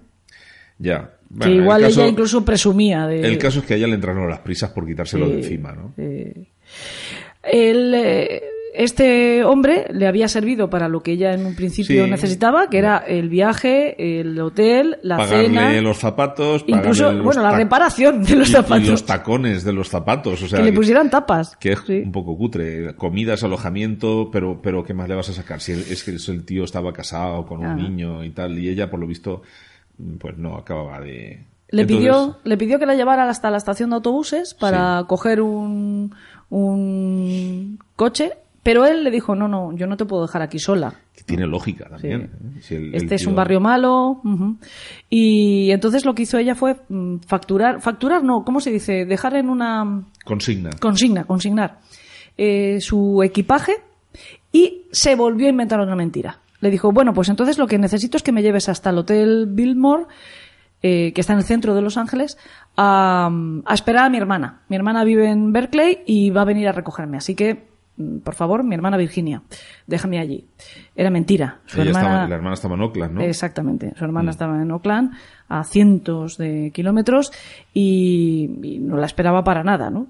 ya 0.78 0.98
que 1.00 1.14
Bueno, 1.30 1.52
el 1.54 1.60
igual 1.62 1.82
caso- 1.82 2.00
ella 2.02 2.10
incluso 2.10 2.44
presumía 2.44 3.06
de... 3.06 3.22
el 3.22 3.38
caso 3.38 3.60
es 3.60 3.64
que 3.64 3.72
a 3.72 3.76
ella 3.78 3.86
le 3.86 3.94
entraron 3.94 4.28
las 4.28 4.40
prisas 4.40 4.70
por 4.72 4.86
quitárselo 4.86 5.26
Sí, 5.26 5.32
de 5.32 5.38
encima 5.38 5.72
no 5.72 5.94
sí. 5.96 6.46
El, 7.42 7.94
eh, 7.94 8.42
este 8.74 9.44
hombre 9.44 9.86
le 9.92 10.06
había 10.06 10.28
servido 10.28 10.70
para 10.70 10.88
lo 10.88 11.02
que 11.02 11.12
ella 11.12 11.32
en 11.34 11.44
un 11.46 11.54
principio 11.56 12.04
Sí. 12.04 12.10
necesitaba, 12.10 12.68
que 12.70 12.78
era 12.78 12.98
el 12.98 13.28
viaje, 13.28 14.20
el 14.20 14.38
hotel, 14.40 14.98
la 15.02 15.16
pagarle 15.18 15.48
cena, 15.48 15.80
los 15.82 15.98
zapatos, 15.98 16.64
incluso, 16.66 17.12
los 17.12 17.24
bueno, 17.24 17.42
la 17.42 17.56
reparación 17.56 18.22
de 18.22 18.36
los 18.36 18.48
y- 18.48 18.52
zapatos. 18.52 18.86
y 18.86 18.90
los 18.90 19.04
tacones 19.06 19.64
de 19.64 19.72
los 19.72 19.88
zapatos, 19.88 20.42
o 20.42 20.48
sea, 20.48 20.58
que 20.60 20.64
le 20.64 20.72
pusieran 20.72 21.10
tapas. 21.10 21.56
que 21.56 21.72
es 21.72 21.80
Sí. 21.86 22.02
un 22.04 22.12
poco 22.12 22.36
cutre, 22.36 22.94
comidas, 22.96 23.42
alojamiento, 23.44 24.30
pero 24.32 24.60
pero 24.62 24.84
qué 24.84 24.94
más 24.94 25.08
le 25.08 25.14
vas 25.14 25.28
a 25.28 25.32
sacar 25.32 25.60
si 25.60 25.72
el- 25.72 25.80
es 25.90 26.04
que 26.04 26.10
el 26.12 26.44
tío 26.44 26.64
estaba 26.64 26.92
casado 26.92 27.46
con 27.46 27.64
un 27.64 27.76
niño 27.76 28.22
y 28.24 28.30
tal 28.30 28.58
y 28.58 28.68
ella 28.68 28.90
por 28.90 29.00
lo 29.00 29.06
visto 29.06 29.42
pues 30.18 30.36
no 30.38 30.56
acababa 30.56 31.00
de 31.00 31.44
Le 31.72 31.82
Entonces, 31.82 31.96
pidió, 31.98 32.36
le 32.44 32.56
pidió 32.56 32.78
que 32.78 32.86
la 32.86 32.94
llevara 32.94 33.28
hasta 33.30 33.50
la 33.50 33.56
estación 33.58 33.90
de 33.90 33.96
autobuses 33.96 34.54
para 34.54 35.04
coger 35.06 35.40
un, 35.40 36.12
un 36.48 37.78
coche, 37.96 38.32
pero 38.62 38.84
él 38.84 39.04
le 39.04 39.10
dijo, 39.10 39.34
no, 39.34 39.48
no, 39.48 39.74
yo 39.74 39.86
no 39.86 39.96
te 39.96 40.04
puedo 40.04 40.22
dejar 40.26 40.42
aquí 40.42 40.58
sola. 40.58 40.94
que 41.16 41.22
tiene 41.24 41.46
lógica 41.46 41.88
también. 41.88 42.22
¿eh? 42.56 42.60
Si 42.60 42.74
el- 42.74 42.86
el 42.88 42.94
Este 42.94 43.14
es 43.14 43.26
un 43.26 43.34
barrio 43.34 43.60
malo. 43.60 44.20
Y 45.08 45.70
entonces 45.70 46.04
lo 46.04 46.14
que 46.14 46.22
hizo 46.22 46.38
ella 46.38 46.54
fue 46.54 46.76
mm, 46.88 47.16
facturar, 47.26 47.80
facturar 47.80 48.22
no, 48.22 48.44
¿cómo 48.44 48.60
se 48.60 48.70
dice? 48.70 49.04
Dejar 49.04 49.36
en 49.36 49.48
una 49.48 50.04
consigna. 50.24 50.70
consigna, 50.80 51.24
consignar 51.24 51.78
eh, 52.38 52.80
su 52.80 53.22
equipaje 53.22 53.72
y 54.52 54.82
se 54.92 55.14
volvió 55.14 55.46
a 55.46 55.50
inventar 55.50 55.80
otra 55.80 55.94
mentira. 55.96 56.40
Le 56.60 56.70
dijo, 56.70 56.92
bueno, 56.92 57.12
pues 57.14 57.28
entonces 57.28 57.58
lo 57.58 57.66
que 57.66 57.78
necesito 57.78 58.16
es 58.16 58.22
que 58.22 58.32
me 58.32 58.42
lleves 58.42 58.68
hasta 58.68 58.90
el 58.90 58.98
Hotel 58.98 59.46
Biltmore, 59.48 60.04
eh, 60.82 61.12
que 61.14 61.20
está 61.20 61.32
en 61.34 61.38
el 61.40 61.44
centro 61.44 61.74
de 61.74 61.82
Los 61.82 61.96
Ángeles, 61.96 62.36
a, 62.76 63.30
a 63.64 63.74
esperar 63.74 64.04
a 64.06 64.10
mi 64.10 64.18
hermana. 64.18 64.62
Mi 64.68 64.76
hermana 64.76 65.04
vive 65.04 65.28
en 65.30 65.52
Berkeley 65.52 66.00
y 66.06 66.30
va 66.30 66.42
a 66.42 66.46
venir 66.46 66.68
a 66.68 66.72
recogerme. 66.72 67.16
Así 67.18 67.34
que 67.34 67.54
mm, 67.54 67.58
por 68.24 68.34
favor, 68.34 68.64
mi 68.64 68.74
hermana 68.74 68.96
Virginia, 68.96 69.42
déjame 69.86 70.18
allí. 70.18 70.44
Era 70.96 71.10
mentira. 71.10 71.60
Su 71.66 71.80
hermana, 71.80 72.00
estaba- 72.00 72.28
la 72.28 72.34
hermana 72.34 72.54
estaba 72.54 72.74
en 72.74 72.80
Oakland, 72.82 73.14
¿no? 73.14 73.20
Exactamente. 73.22 73.92
Su 73.96 74.04
Mm. 74.04 74.06
hermana 74.06 74.30
estaba 74.30 74.62
en 74.62 74.70
Oakland 74.70 75.12
a 75.48 75.64
cientos 75.64 76.36
de 76.38 76.70
kilómetros 76.74 77.32
y, 77.74 78.50
y 78.62 78.78
no 78.78 78.96
la 78.96 79.06
esperaba 79.06 79.44
para 79.44 79.62
nada, 79.64 79.90
¿no? 79.90 80.08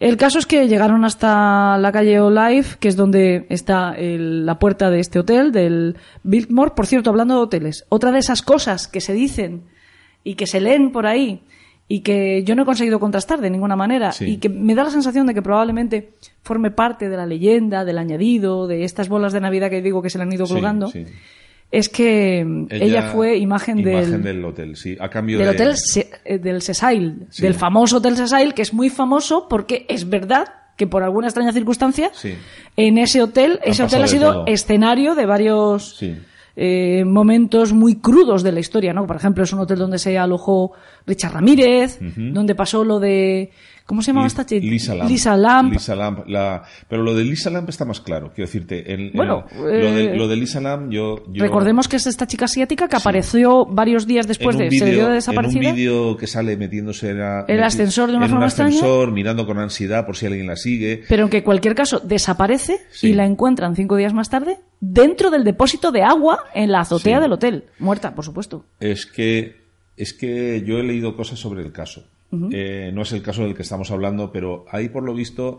El 0.00 0.16
caso 0.16 0.40
es 0.40 0.46
que 0.46 0.66
llegaron 0.66 1.04
hasta 1.04 1.78
la 1.78 1.92
calle 1.92 2.18
Olive, 2.20 2.66
que 2.80 2.88
es 2.88 2.96
donde 2.96 3.46
está 3.50 3.92
el- 3.94 4.44
la 4.44 4.58
puerta 4.58 4.90
de 4.90 4.98
este 4.98 5.20
hotel, 5.20 5.52
del 5.52 5.96
Biltmore. 6.24 6.72
Por 6.74 6.86
cierto, 6.86 7.10
hablando 7.10 7.34
de 7.36 7.40
hoteles, 7.42 7.84
otra 7.88 8.10
de 8.10 8.18
esas 8.18 8.42
cosas 8.42 8.88
que 8.88 9.00
se 9.00 9.12
dicen 9.12 9.62
y 10.24 10.34
que 10.34 10.46
se 10.48 10.60
leen 10.60 10.90
por 10.90 11.06
ahí 11.06 11.42
y 11.88 12.00
que 12.00 12.42
yo 12.44 12.54
no 12.54 12.62
he 12.62 12.64
conseguido 12.64 12.98
contrastar 13.00 13.40
de 13.40 13.50
ninguna 13.50 13.76
manera 13.76 14.12
Sí. 14.12 14.24
y 14.26 14.36
que 14.38 14.48
me 14.48 14.74
da 14.74 14.84
la 14.84 14.90
sensación 14.90 15.26
de 15.26 15.34
que 15.34 15.42
probablemente 15.42 16.14
forme 16.42 16.70
parte 16.70 17.08
de 17.08 17.16
la 17.16 17.26
leyenda, 17.26 17.84
del 17.84 17.98
añadido, 17.98 18.66
de 18.66 18.84
estas 18.84 19.08
bolas 19.08 19.32
de 19.32 19.40
Navidad 19.40 19.68
que 19.70 19.82
digo 19.82 20.00
que 20.00 20.08
se 20.10 20.18
le 20.18 20.24
han 20.24 20.32
ido 20.32 20.46
colgando, 20.46 20.88
sí. 20.88 21.04
es 21.70 21.88
que 21.88 22.40
ella, 22.70 23.10
fue 23.12 23.36
imagen, 23.36 23.78
imagen 23.80 24.22
del, 24.22 24.44
hotel, 24.44 24.76
sí. 24.76 24.96
A 25.00 25.08
cambio 25.10 25.38
del 25.38 25.48
de- 25.48 25.52
hotel 25.54 25.76
Se- 25.76 26.10
eh, 26.24 26.38
del 26.38 26.62
Sí. 26.62 27.42
del 27.42 27.54
famoso 27.54 27.98
hotel 27.98 28.16
Cecil, 28.16 28.54
que 28.54 28.62
es 28.62 28.72
muy 28.72 28.88
famoso 28.88 29.46
porque 29.48 29.84
es 29.88 30.08
verdad 30.08 30.46
que 30.76 30.86
por 30.86 31.02
alguna 31.02 31.26
extraña 31.26 31.52
circunstancia 31.52 32.10
en 32.76 32.96
ese 32.98 33.20
hotel, 33.22 33.60
ese 33.64 33.82
hotel 33.82 34.02
ha 34.02 34.06
sido 34.08 34.32
todo. 34.32 34.46
escenario 34.46 35.14
de 35.14 35.26
varios. 35.26 36.02
Eh, 36.56 37.04
momentos 37.06 37.72
muy 37.72 37.96
crudos 37.96 38.42
de 38.42 38.52
la 38.52 38.60
historia, 38.60 38.92
¿no? 38.92 39.06
Por 39.06 39.16
ejemplo, 39.16 39.44
es 39.44 39.52
un 39.52 39.60
hotel 39.60 39.78
donde 39.78 39.98
se 39.98 40.18
alojó 40.18 40.72
Richard 41.06 41.32
Ramírez, 41.34 41.98
donde 42.16 42.54
pasó 42.54 42.84
lo 42.84 43.00
de 43.00 43.50
¿cómo 43.86 44.00
se 44.00 44.08
llamaba 44.12 44.26
esta 44.28 44.46
chica? 44.46 44.64
Lisa 44.64 44.94
Lamp. 44.94 45.10
Lisa 45.10 45.36
Lamp. 45.36 45.72
Lisa 45.72 45.94
Lamp, 45.96 46.20
la- 46.28 46.62
pero 46.88 47.02
lo 47.02 47.14
de 47.14 47.24
Lisa 47.24 47.50
Lamp 47.50 47.68
está 47.68 47.84
más 47.84 48.00
claro, 48.00 48.30
quiero 48.34 48.46
decirte. 48.46 48.92
en- 48.94 49.00
en- 49.00 49.12
Bueno, 49.14 49.44
lo, 49.56 49.64
de, 49.66 50.04
eh, 50.04 50.16
lo 50.16 50.28
de 50.28 50.36
Lisa 50.36 50.60
Lamp, 50.60 50.90
yo. 50.92 51.24
yo- 51.32 51.42
Recordemos 51.42 51.88
que 51.88 51.96
es 51.96 52.06
esta 52.06 52.26
chica 52.26 52.44
asiática 52.44 52.86
que 52.88 52.96
apareció 52.96 53.66
varios 53.66 54.06
días 54.06 54.26
después 54.28 54.56
de 54.56 54.64
un 54.66 54.70
se 54.72 54.90
dio 54.90 55.08
de 55.08 55.14
desaparecida. 55.14 55.60
En 55.62 55.70
un 55.70 55.74
vídeo 55.76 56.16
que 56.16 56.26
sale 56.26 56.56
metiéndose 56.56 57.10
en 57.10 57.18
la- 57.18 57.44
El 57.48 57.62
ascensor 57.62 58.10
de 58.10 58.16
una 58.16 58.26
en 58.26 58.30
forma 58.30 58.44
un 58.46 58.48
extraña. 58.48 58.68
ascensor, 58.76 59.10
mirando 59.12 59.46
con 59.46 59.58
ansiedad 59.58 60.06
por 60.06 60.16
si 60.16 60.26
alguien 60.26 60.46
la 60.46 60.56
sigue. 60.56 61.02
Pero 61.08 61.24
en 61.24 61.28
que 61.30 61.42
cualquier 61.42 61.74
caso 61.74 61.98
desaparece 61.98 62.78
Sí. 62.92 63.08
y 63.08 63.12
la 63.14 63.26
encuentran 63.26 63.74
cinco 63.74 63.96
días 63.96 64.14
más 64.14 64.30
tarde 64.30 64.58
dentro 64.84 65.30
del 65.30 65.44
depósito 65.44 65.92
de 65.92 66.02
agua 66.02 66.40
en 66.54 66.72
la 66.72 66.80
azotea 66.80 67.18
Sí. 67.18 67.22
del 67.22 67.32
hotel. 67.32 67.64
Muerta, 67.78 68.14
por 68.16 68.24
supuesto. 68.24 68.64
Es 68.80 69.06
que, 69.06 69.62
es 69.96 70.12
que 70.12 70.62
yo 70.66 70.78
he 70.78 70.82
leído 70.82 71.16
cosas 71.16 71.38
sobre 71.38 71.62
el 71.62 71.70
caso. 71.72 72.04
Eh, 72.50 72.90
no 72.92 73.02
es 73.02 73.12
el 73.12 73.22
caso 73.22 73.44
del 73.44 73.54
que 73.54 73.62
estamos 73.62 73.90
hablando, 73.90 74.32
pero 74.32 74.64
ahí 74.70 74.88
por 74.88 75.02
lo 75.04 75.14
visto 75.14 75.58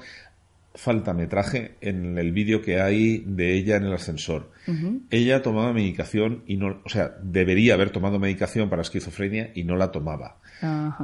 falta 0.76 1.14
metraje 1.14 1.76
en 1.82 2.18
el 2.18 2.32
vídeo 2.32 2.64
que 2.64 2.82
hay 2.82 3.20
de 3.28 3.54
ella 3.54 3.76
en 3.78 3.84
el 3.84 3.94
ascensor. 3.94 4.50
Ella 5.12 5.44
tomaba 5.44 5.72
medicación 5.72 6.42
y 6.48 6.58
no, 6.58 6.82
o 6.84 6.90
sea, 6.90 7.16
debería 7.22 7.76
haber 7.76 7.92
tomado 7.92 8.18
medicación 8.20 8.70
para 8.72 8.82
esquizofrenia 8.82 9.52
y 9.54 9.64
no 9.66 9.76
la 9.78 9.92
tomaba. 9.92 10.38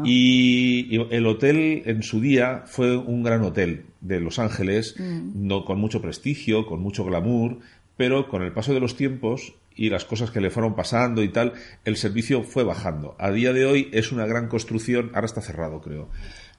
Y, 0.03 0.87
y 0.89 1.07
el 1.11 1.25
hotel 1.27 1.83
en 1.85 2.01
su 2.01 2.19
día 2.19 2.63
fue 2.65 2.97
un 2.97 3.21
gran 3.23 3.43
hotel 3.43 3.85
de 4.01 4.19
Los 4.19 4.39
Ángeles, 4.39 4.95
no 5.35 5.65
con 5.65 5.79
mucho 5.79 6.01
prestigio, 6.01 6.65
con 6.65 6.81
mucho 6.81 7.05
glamour, 7.05 7.59
pero 7.99 8.29
con 8.29 8.43
el 8.43 8.53
paso 8.53 8.73
de 8.73 8.79
los 8.79 8.95
tiempos 8.95 9.55
y 9.75 9.89
las 9.89 10.05
cosas 10.05 10.31
que 10.31 10.39
le 10.39 10.49
fueron 10.49 10.73
pasando 10.73 11.21
y 11.21 11.27
tal, 11.29 11.51
el 11.83 11.97
servicio 11.97 12.43
fue 12.43 12.63
bajando. 12.63 13.15
A 13.19 13.29
día 13.31 13.51
de 13.51 13.65
hoy 13.65 13.89
es 13.91 14.13
una 14.13 14.25
gran 14.25 14.47
construcción, 14.47 15.11
ahora 15.13 15.25
está 15.25 15.41
cerrado 15.41 15.81
creo, 15.81 16.09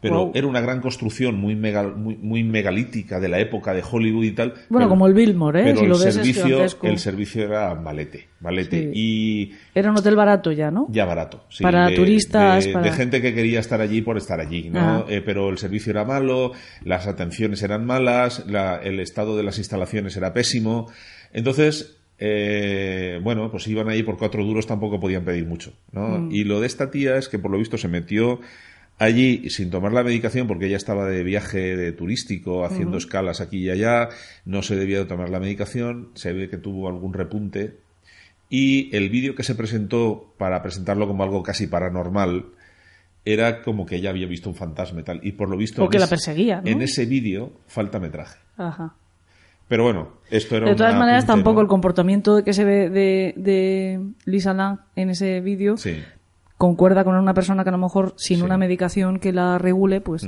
pero 0.03 0.17
Wow. 0.27 0.33
era 0.35 0.47
una 0.47 0.61
gran 0.63 0.81
construcción 0.81 1.37
muy, 1.39 1.55
megal- 1.57 1.95
muy, 1.97 2.17
muy 2.17 2.45
megalítica 2.45 3.21
de 3.21 3.29
la 3.29 3.39
época 3.39 3.73
de 3.75 3.83
Hollywood 3.91 4.25
y 4.25 4.31
tal. 4.33 4.49
Bueno, 4.71 4.87
pero- 4.87 4.89
como 4.91 5.07
el 5.07 5.13
Biltmore, 5.15 5.61
¿eh? 5.61 5.65
Pero 5.65 5.77
Si 5.79 5.85
el, 5.85 5.91
lo 5.91 5.99
ves 5.99 6.07
es 6.07 6.15
servicio, 6.15 6.67
el 6.83 6.99
servicio 6.99 7.45
era 7.45 7.75
malete, 7.75 8.29
malete. 8.41 8.85
Sí. 8.85 8.91
Y 8.95 9.53
Era 9.75 9.91
un 9.91 9.99
hotel 9.99 10.17
barato 10.17 10.53
ya, 10.53 10.71
¿no? 10.71 10.87
ya 10.91 11.05
barato. 11.05 11.45
sí, 11.51 11.63
Para 11.63 11.89
de- 11.89 11.97
turistas, 11.97 12.65
De, 12.67 12.73
para- 12.73 12.85
de 12.87 12.93
gente 12.93 13.21
que 13.21 13.35
quería 13.35 13.61
estar 13.61 13.81
allí 13.83 14.01
por 14.01 14.17
estar 14.17 14.41
allí, 14.41 14.71
¿no? 14.71 14.81
Ah. 14.81 15.05
Eh, 15.09 15.21
pero 15.25 15.51
el 15.51 15.59
servicio 15.59 15.91
era 15.91 16.05
malo, 16.07 16.53
las 16.85 17.07
atenciones 17.07 17.63
eran 17.63 17.85
malas, 17.85 18.45
la- 18.47 18.77
el 18.77 18.99
estado 19.01 19.37
de 19.37 19.43
las 19.43 19.59
instalaciones 19.59 20.17
era 20.17 20.33
pésimo. 20.33 20.91
Entonces, 21.33 21.97
eh, 22.19 23.19
bueno, 23.23 23.51
pues 23.51 23.67
iban 23.67 23.89
ahí 23.89 24.03
por 24.03 24.19
cuatro 24.19 24.45
duros, 24.45 24.67
tampoco 24.67 25.01
podían 25.01 25.25
pedir 25.25 25.47
mucho, 25.47 25.73
¿no? 25.93 26.19
Mm. 26.19 26.33
Y 26.33 26.45
lo 26.45 26.61
de 26.61 26.67
esta 26.67 26.91
tía 26.91 27.17
es 27.17 27.29
que 27.29 27.39
por 27.39 27.51
lo 27.51 27.59
visto 27.59 27.79
se 27.79 27.89
metió 27.89 28.41
allí 28.99 29.49
sin 29.49 29.71
tomar 29.71 29.93
la 29.93 30.05
medicación 30.05 30.47
porque 30.47 30.67
ella 30.67 30.77
estaba 30.77 31.07
de 31.07 31.25
viaje 31.25 31.77
de 31.77 31.93
turístico 31.93 32.67
haciendo 32.67 32.99
escalas 32.99 33.41
aquí 33.41 33.65
y 33.65 33.71
allá, 33.71 34.11
no 34.45 34.63
se 34.63 34.77
debía 34.77 34.99
de 34.99 35.07
tomar 35.07 35.31
la 35.31 35.41
medicación, 35.41 36.11
se 36.15 36.35
ve 36.35 36.51
que 36.51 36.59
tuvo 36.59 36.89
algún 36.89 37.15
repunte 37.15 37.79
y 38.51 38.95
el 38.95 39.09
vídeo 39.09 39.35
que 39.35 39.43
se 39.43 39.55
presentó 39.55 40.35
para 40.37 40.61
presentarlo 40.61 41.07
como 41.07 41.23
algo 41.23 41.43
casi 41.43 41.69
paranormal 41.69 42.47
era 43.25 43.63
como 43.63 43.87
que 43.87 43.97
ella 43.97 44.11
había 44.11 44.27
visto 44.27 44.49
un 44.49 44.57
fantasma 44.57 45.01
y 45.01 45.05
tal. 45.05 45.21
Y 45.23 45.33
por 45.33 45.49
lo 45.49 45.57
visto. 45.57 45.85
O 45.85 45.89
que 45.89 45.99
la 45.99 46.07
perseguía, 46.07 46.61
¿no? 46.61 46.69
En 46.69 46.83
ese 46.83 47.07
vídeo 47.07 47.53
falta 47.67 48.01
metraje. 48.01 48.39
Ajá. 48.57 48.97
Pero 49.71 49.85
bueno, 49.85 50.09
esto 50.31 50.57
era 50.57 50.69
De 50.69 50.75
todas 50.75 50.93
una 50.93 50.99
maneras, 51.01 51.27
tampoco 51.27 51.55
¿no? 51.55 51.61
el 51.63 51.69
comportamiento 51.69 52.43
que 52.45 52.53
se 52.53 52.65
ve 52.65 52.91
de, 52.91 53.33
de 53.37 54.01
Lisa 54.25 54.53
Lang 54.53 54.81
en 54.97 55.11
ese 55.11 55.41
vídeo 55.41 55.77
Sí. 55.77 55.95
concuerda 56.59 57.05
con 57.05 57.15
una 57.15 57.33
persona 57.35 57.63
que 57.63 57.69
a 57.69 57.73
lo 57.73 57.79
mejor 57.79 58.13
sin 58.17 58.39
Sí. 58.39 58.43
Mm. 58.43 58.47
una 58.47 58.59
medicación 58.59 59.19
que 59.21 59.33
la 59.33 59.59
regule, 59.59 60.01
pues... 60.01 60.27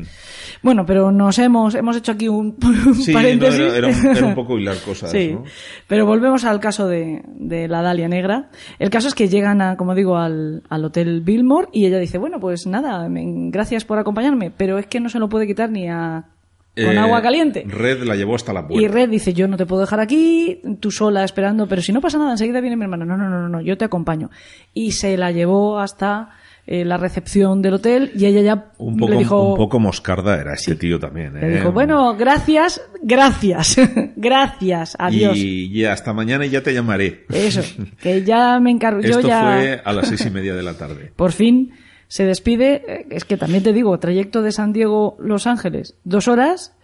Bueno, 0.63 0.87
pero 0.87 1.11
nos 1.11 1.39
hemos, 1.41 1.75
hemos 1.75 1.97
hecho 1.97 2.13
aquí 2.13 2.29
un, 2.29 2.57
un 2.87 2.95
Sí, 2.95 3.13
no, 3.13 3.19
paréntesis. 3.19 3.59
era, 3.61 3.77
era 3.79 3.89
un, 3.89 4.17
era 4.17 4.27
un 4.29 4.35
poco 4.37 4.57
hilar 4.61 4.77
cosas, 4.79 5.11
Sí, 5.11 5.33
¿no? 5.35 5.43
pero 5.89 6.07
volvemos 6.07 6.45
al 6.45 6.61
caso 6.61 6.87
de, 6.87 7.23
de 7.27 7.67
la 7.67 7.83
Dalia 7.83 8.07
Negra. 8.09 8.49
El 8.79 8.91
caso 8.91 9.09
es 9.09 9.15
que 9.17 9.29
llegan, 9.29 9.61
a, 9.61 9.77
como 9.77 9.97
digo, 9.97 10.17
al, 10.19 10.63
al 10.69 10.85
hotel 10.85 11.21
Billmore 11.21 11.67
y 11.73 11.85
ella 11.87 11.99
dice, 11.99 12.17
bueno, 12.17 12.39
pues 12.39 12.65
nada, 12.69 13.07
gracias 13.11 13.85
por 13.85 13.99
acompañarme, 13.99 14.53
pero 14.57 14.79
es 14.79 14.87
que 14.87 15.01
no 15.01 15.09
se 15.09 15.19
lo 15.19 15.29
puede 15.29 15.49
quitar 15.49 15.69
ni 15.71 15.89
a, 15.89 16.27
con 16.75 16.95
Eh, 16.95 16.99
agua 16.99 17.21
caliente. 17.23 17.65
Red 17.67 18.05
la 18.05 18.17
llevó 18.17 18.35
hasta 18.35 18.53
la 18.53 18.67
puerta. 18.67 18.83
Y 18.83 18.89
Red 18.89 19.11
dice, 19.11 19.33
yo 19.33 19.49
no 19.49 19.57
te 19.57 19.67
puedo 19.67 19.83
dejar 19.83 20.01
aquí, 20.01 20.61
tú 20.81 20.91
sola 20.91 21.25
esperando, 21.25 21.69
pero 21.69 21.83
si 21.83 21.93
no 21.93 22.01
pasa 22.01 22.19
nada, 22.19 22.33
enseguida 22.33 22.61
viene 22.61 22.77
mi 22.77 22.85
hermano. 22.85 23.05
No, 23.05 23.17
no, 23.17 23.29
no, 23.29 23.49
no, 23.49 23.61
yo 23.61 23.77
te 23.77 23.85
acompaño. 23.85 24.31
Y 24.73 24.93
se 24.93 25.17
la 25.17 25.33
llevó 25.33 25.79
hasta 25.79 26.31
eh, 26.65 26.85
la 26.85 26.97
recepción 26.97 27.61
del 27.61 27.75
hotel 27.75 28.13
y 28.15 28.25
ella 28.25 28.41
ya 28.41 28.73
un, 28.79 28.97
poco, 28.97 29.11
le 29.11 29.19
dijo... 29.19 29.51
un 29.51 29.57
poco 29.57 29.81
moscarda 29.81 30.41
era 30.41 30.55
este 30.55 30.77
tío 30.77 31.01
también. 31.01 31.35
le 31.35 31.49
¿eh? 31.49 31.57
dijo, 31.57 31.73
bueno, 31.73 32.17
gracias, 32.17 32.81
gracias, 33.03 33.77
gracias, 34.17 34.95
adiós. 34.97 35.37
Y 35.37 35.73
ya 35.73 35.93
hasta 35.93 36.13
mañana 36.13 36.47
ya 36.47 36.63
te 36.63 36.73
llamaré. 36.73 37.27
Eso, 37.31 37.63
que 38.01 38.23
ya 38.23 38.61
me 38.61 38.71
encargo. 38.71 39.01
Yo 39.01 39.17
Esto 39.17 39.27
ya, 39.27 39.43
fue 39.43 39.83
a 39.85 39.93
las 39.93 40.07
seis 40.07 40.25
y 40.25 40.31
media 40.31 40.55
de 40.55 40.63
la 40.63 40.75
tarde. 40.75 41.11
por 41.17 41.33
fin, 41.33 41.73
se 42.13 42.27
despide. 42.27 42.83
Eh, 42.87 43.07
Es 43.11 43.25
que 43.25 43.39
también 43.39 43.63
te 43.63 43.73
digo, 43.73 43.99
trayecto 43.99 44.43
de 44.43 44.53
San 44.53 44.75
Diego 44.75 45.17
Los 45.19 45.47
Ángeles, 45.47 45.95
dos 46.05 46.29
horas 46.29 46.75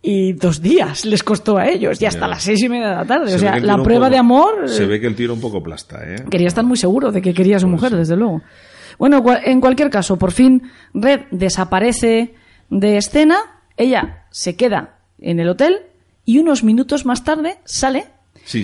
y 0.00 0.34
dos 0.34 0.62
días 0.62 1.04
les 1.04 1.24
costó 1.24 1.58
a 1.58 1.66
ellos, 1.66 2.00
y 2.00 2.06
hasta 2.06 2.28
las 2.28 2.44
seis 2.44 2.62
y 2.62 2.68
media 2.68 2.90
de 2.90 2.94
la 2.94 3.04
tarde. 3.04 3.30
Se 3.30 3.36
o 3.36 3.38
sea, 3.40 3.58
la 3.58 3.82
prueba 3.82 4.06
poco- 4.06 4.10
de 4.10 4.18
amor. 4.18 4.68
Se 4.68 4.84
eh, 4.84 4.86
ve 4.86 5.00
que 5.00 5.08
el 5.08 5.16
tiro 5.16 5.34
un 5.34 5.40
poco 5.40 5.60
plasta, 5.60 5.98
¿eh? 6.06 6.24
Quería 6.30 6.46
estar 6.46 6.64
muy 6.64 6.76
seguro 6.76 7.10
de 7.10 7.20
que 7.20 7.34
quería 7.34 7.56
a 7.56 7.58
su 7.58 7.66
Pues 7.66 7.72
mujer, 7.72 7.90
sí. 7.90 7.96
desde 7.96 8.16
luego. 8.16 8.42
Bueno, 8.98 9.24
en 9.44 9.60
cualquier 9.60 9.90
caso, 9.90 10.16
por 10.16 10.30
fin 10.30 10.62
Red 10.94 11.22
desaparece 11.32 12.34
de 12.70 12.96
escena, 12.98 13.38
ella 13.76 14.26
se 14.30 14.54
queda 14.54 15.00
en 15.18 15.40
el 15.40 15.48
hotel 15.48 15.78
y 16.24 16.38
unos 16.38 16.62
minutos 16.62 17.04
más 17.04 17.24
tarde 17.24 17.56
sale 17.64 18.04
Sí, 18.46 18.62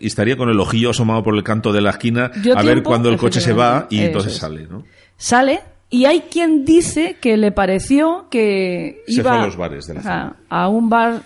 y 0.00 0.06
estaría 0.06 0.36
con 0.36 0.50
el 0.50 0.60
ojillo 0.60 0.90
asomado 0.90 1.22
por 1.24 1.34
el 1.34 1.42
canto 1.42 1.72
de 1.72 1.80
la 1.80 1.90
esquina 1.90 2.30
a 2.54 2.62
ver 2.62 2.82
cuándo 2.82 3.08
el 3.08 3.16
coche 3.16 3.40
se 3.40 3.52
va 3.52 3.86
y 3.90 3.98
entonces 4.00 4.34
es. 4.34 4.38
sale, 4.38 4.66
¿no? 4.70 4.84
sale 5.16 5.60
y 5.88 6.04
hay 6.04 6.20
quien 6.30 6.64
dice 6.64 7.16
que 7.20 7.36
le 7.36 7.50
pareció 7.50 8.26
que 8.30 9.02
Se 9.06 9.20
iba 9.20 9.30
fue 9.30 9.40
a 9.40 9.46
los 9.46 9.56
bares 9.56 9.86
de 9.86 9.94
la 9.94 10.02
zona. 10.02 10.36
a, 10.50 10.64
a 10.64 10.68
un 10.68 10.88
bar 10.90 11.22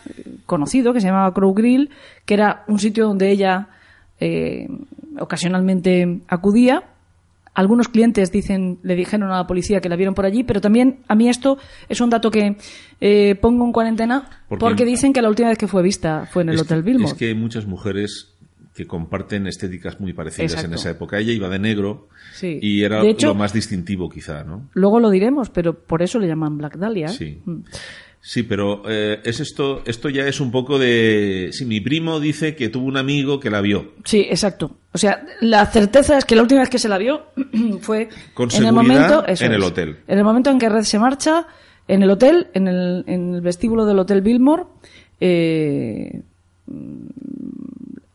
conocido 0.46 0.92
que 0.92 1.00
se 1.00 1.08
llamaba 1.08 1.32
Crow 1.34 1.52
Grill, 1.52 1.90
que 2.24 2.34
era 2.34 2.62
un 2.68 2.78
sitio 2.78 3.06
donde 3.06 3.30
ella 3.30 3.68
eh, 4.20 4.68
ocasionalmente 5.18 6.20
acudía. 6.28 6.84
Algunos 7.55 7.89
clientes 7.89 8.31
dicen, 8.31 8.78
le 8.82 8.94
dijeron 8.94 9.31
a 9.31 9.36
la 9.39 9.47
policía 9.47 9.81
que 9.81 9.89
la 9.89 9.97
vieron 9.97 10.14
por 10.14 10.24
allí, 10.24 10.44
pero 10.44 10.60
también 10.60 11.01
a 11.09 11.14
mí 11.14 11.28
esto 11.28 11.59
es 11.89 12.01
un 12.01 12.09
dato 12.10 12.31
que 12.31 12.56
eh, 13.01 13.35
pongo 13.40 13.64
en 13.64 13.72
cuarentena 13.72 14.28
Porque- 14.48 14.60
porque, 14.64 14.85
dicen 14.85 15.12
que 15.12 15.20
la 15.20 15.28
última 15.28 15.48
vez 15.48 15.59
que 15.59 15.66
fue 15.66 15.82
vista 15.82 16.27
fue 16.31 16.43
en 16.43 16.51
el 16.51 16.59
Hotel 16.60 16.85
que, 16.85 16.90
es 17.05 17.14
que 17.14 17.27
hay 17.27 17.35
muchas 17.35 17.66
mujeres 17.66 18.35
que 18.74 18.86
comparten 18.86 19.47
estéticas 19.48 20.01
muy 20.01 20.12
parecidas 20.12 20.62
en 20.64 20.72
esa 20.74 20.90
época. 20.90 21.18
Ella 21.18 21.32
iba 21.32 21.48
de 21.48 21.59
negro 21.59 22.09
Sí. 22.35 22.59
y 22.62 22.82
era 22.85 23.05
hecho- 23.05 23.27
lo 23.27 23.35
más 23.35 23.52
distintivo 23.52 24.09
quizá, 24.09 24.44
¿no? 24.44 24.68
Luego 24.72 25.01
lo 25.01 25.10
diremos, 25.10 25.51
pero 25.51 25.74
por 25.74 26.02
eso 26.02 26.18
le 26.20 26.28
llaman 26.28 26.56
Black 26.56 26.77
Dahlia. 26.78 27.06
¿eh? 27.06 27.10
Sí. 27.10 27.43
Mm. 27.44 27.59
Sí, 28.22 28.42
pero 28.42 28.82
eh, 28.86 29.20
es 29.24 29.40
esto, 29.40 29.82
esto 29.86 30.09
ya 30.10 30.26
es 30.26 30.40
un 30.40 30.51
poco 30.51 30.78
de... 30.78 31.48
Si 31.52 31.64
mi 31.64 31.80
primo 31.80 32.20
dice 32.20 32.55
que 32.55 32.68
tuvo 32.68 32.86
un 32.86 32.98
amigo 32.98 33.40
que 33.40 33.48
la 33.48 33.60
vio. 33.62 33.92
Sí, 34.05 34.26
exacto. 34.28 34.76
O 34.92 34.98
sea, 34.98 35.24
la 35.40 35.64
certeza 35.66 36.18
es 36.18 36.24
que 36.26 36.36
la 36.36 36.42
última 36.42 36.60
vez 36.60 36.68
que 36.68 36.78
se 36.78 36.88
la 36.88 36.98
vio 36.98 37.22
fue 37.80 38.09
Con 38.34 38.51
en 38.55 38.64
el 38.66 38.72
momento 38.74 39.24
eso 39.26 39.44
en 39.44 39.52
el 39.52 39.62
es. 39.62 39.66
hotel. 39.68 39.97
En 40.06 40.18
el 40.18 40.24
momento 40.24 40.51
en 40.51 40.59
que 40.59 40.68
Red 40.68 40.82
se 40.82 40.98
marcha, 40.98 41.47
En 41.88 42.02
el 42.02 42.10
hotel, 42.10 42.48
en 42.52 42.68
el, 42.68 43.05
en 43.06 43.34
el 43.36 43.40
vestíbulo 43.40 43.86
del 43.86 43.98
Hotel 43.98 44.20
Billmore, 44.20 44.64
eh, 45.18 46.20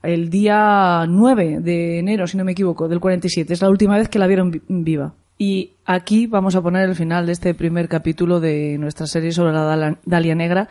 el 0.04 0.30
día 0.30 1.06
9 1.08 1.60
de 1.62 2.00
enero, 2.00 2.28
si 2.28 2.38
no 2.38 2.46
me 2.46 2.52
equivoco, 2.52 2.88
del 2.88 3.00
47. 3.00 3.54
Es 3.54 3.62
la 3.62 3.70
última 3.70 3.98
vez 3.98 4.08
que 4.08 4.20
la 4.20 4.28
vieron 4.28 4.52
vi- 4.52 4.62
viva. 4.68 5.14
Y 5.38 5.74
aquí 5.86 6.28
vamos 6.28 6.56
a 6.56 6.62
poner 6.62 6.88
el 6.88 6.96
final 6.96 7.26
de 7.26 7.34
este 7.34 7.54
primer 7.54 7.90
capítulo 7.90 8.40
de 8.40 8.78
nuestra 8.78 9.06
serie 9.06 9.32
sobre 9.32 9.54
la 9.54 9.98
Dalia 10.06 10.36
Negra. 10.36 10.70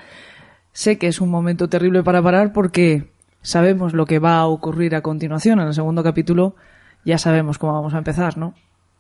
Sé 0.73 0.99
que 0.99 1.07
es 1.07 1.20
un 1.20 1.31
momento 1.31 1.69
terrible 1.69 2.03
para 2.03 2.23
parar 2.23 2.53
porque 2.53 3.12
sabemos 3.43 3.93
lo 3.93 4.07
que 4.07 4.19
va 4.19 4.39
a 4.39 4.47
ocurrir 4.47 4.95
a 4.95 5.03
continuación. 5.03 5.61
En 5.61 5.69
el 5.69 5.74
segundo 5.74 6.03
capítulo 6.03 6.57
ya 7.05 7.19
sabemos 7.19 7.59
cómo 7.59 7.74
vamos 7.74 7.95
a 7.95 7.99
empezar, 7.99 8.39
¿no? 8.39 8.55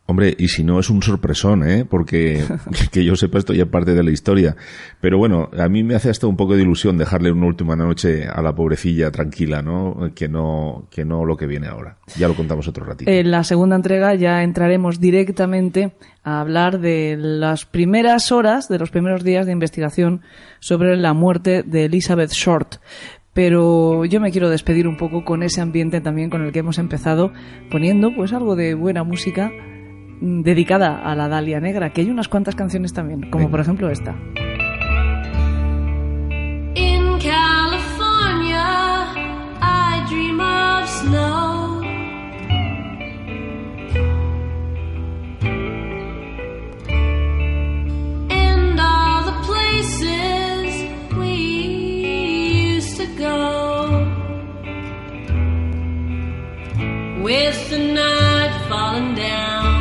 Hombre, 0.06 0.34
y 0.38 0.48
si 0.48 0.64
no 0.64 0.78
es 0.80 0.90
un 0.90 1.02
sorpresón, 1.02 1.66
¿eh? 1.66 1.86
Porque 1.88 2.44
que 2.92 3.04
yo 3.04 3.16
sepa 3.16 3.38
esto 3.38 3.54
ya 3.54 3.62
es 3.62 3.68
parte 3.70 3.94
de 3.94 4.02
la 4.02 4.10
historia. 4.10 4.54
Pero 5.00 5.16
bueno, 5.16 5.48
a 5.58 5.68
mí 5.70 5.82
me 5.82 5.94
hace 5.94 6.10
hasta 6.10 6.26
un 6.26 6.36
poco 6.36 6.56
de 6.56 6.62
ilusión 6.62 6.98
dejarle 6.98 7.32
una 7.32 7.46
última 7.46 7.74
noche 7.74 8.26
a 8.28 8.42
la 8.42 8.54
pobrecilla 8.54 9.10
tranquila, 9.10 9.62
¿no? 9.62 10.10
Que 10.14 10.28
no, 10.28 10.88
que 10.90 11.06
no 11.06 11.24
lo 11.24 11.38
que 11.38 11.46
viene 11.46 11.68
ahora. 11.68 11.96
Ya 12.18 12.28
lo 12.28 12.34
contamos 12.34 12.68
otro 12.68 12.84
ratito. 12.84 13.10
En 13.10 13.30
la 13.30 13.44
segunda 13.44 13.76
entrega 13.76 14.14
ya 14.14 14.42
entraremos 14.42 15.00
directamente 15.00 15.94
a 16.22 16.40
hablar 16.40 16.80
de 16.80 17.16
las 17.18 17.64
primeras 17.64 18.30
horas, 18.30 18.68
de 18.68 18.78
los 18.78 18.90
primeros 18.90 19.24
días 19.24 19.46
de 19.46 19.52
investigación 19.52 20.20
sobre 20.60 20.98
la 20.98 21.14
muerte 21.14 21.62
de 21.62 21.86
Elizabeth 21.86 22.32
Short. 22.32 22.76
Pero 23.32 24.04
yo 24.04 24.20
me 24.20 24.30
quiero 24.30 24.50
despedir 24.50 24.86
un 24.86 24.98
poco 24.98 25.24
con 25.24 25.42
ese 25.42 25.62
ambiente 25.62 26.02
también 26.02 26.28
con 26.28 26.42
el 26.42 26.52
que 26.52 26.58
hemos 26.58 26.78
empezado, 26.78 27.32
poniendo 27.70 28.14
pues 28.14 28.34
algo 28.34 28.54
de 28.54 28.74
buena 28.74 29.02
música 29.02 29.50
dedicada 30.24 31.02
a 31.02 31.14
la 31.14 31.28
Dalia 31.28 31.60
Negra, 31.60 31.90
que 31.90 32.00
hay 32.00 32.10
unas 32.10 32.28
cuantas 32.28 32.54
canciones 32.54 32.92
también, 32.92 33.30
como 33.30 33.50
por 33.50 33.60
ejemplo 33.60 33.90
esta. 33.90 34.14
In 36.74 37.18
California, 37.20 38.64
I 39.60 40.04
dream 40.08 40.40
of 40.40 40.88
snow. 40.88 41.82
And 48.30 48.80
all 48.80 49.24
the 49.24 49.36
places 49.46 50.84
we 51.18 52.76
used 52.76 52.96
to 52.96 53.06
go. 53.18 54.10
With 57.22 57.70
the 57.70 57.78
night 57.78 58.52
falling 58.68 59.14
down. 59.14 59.73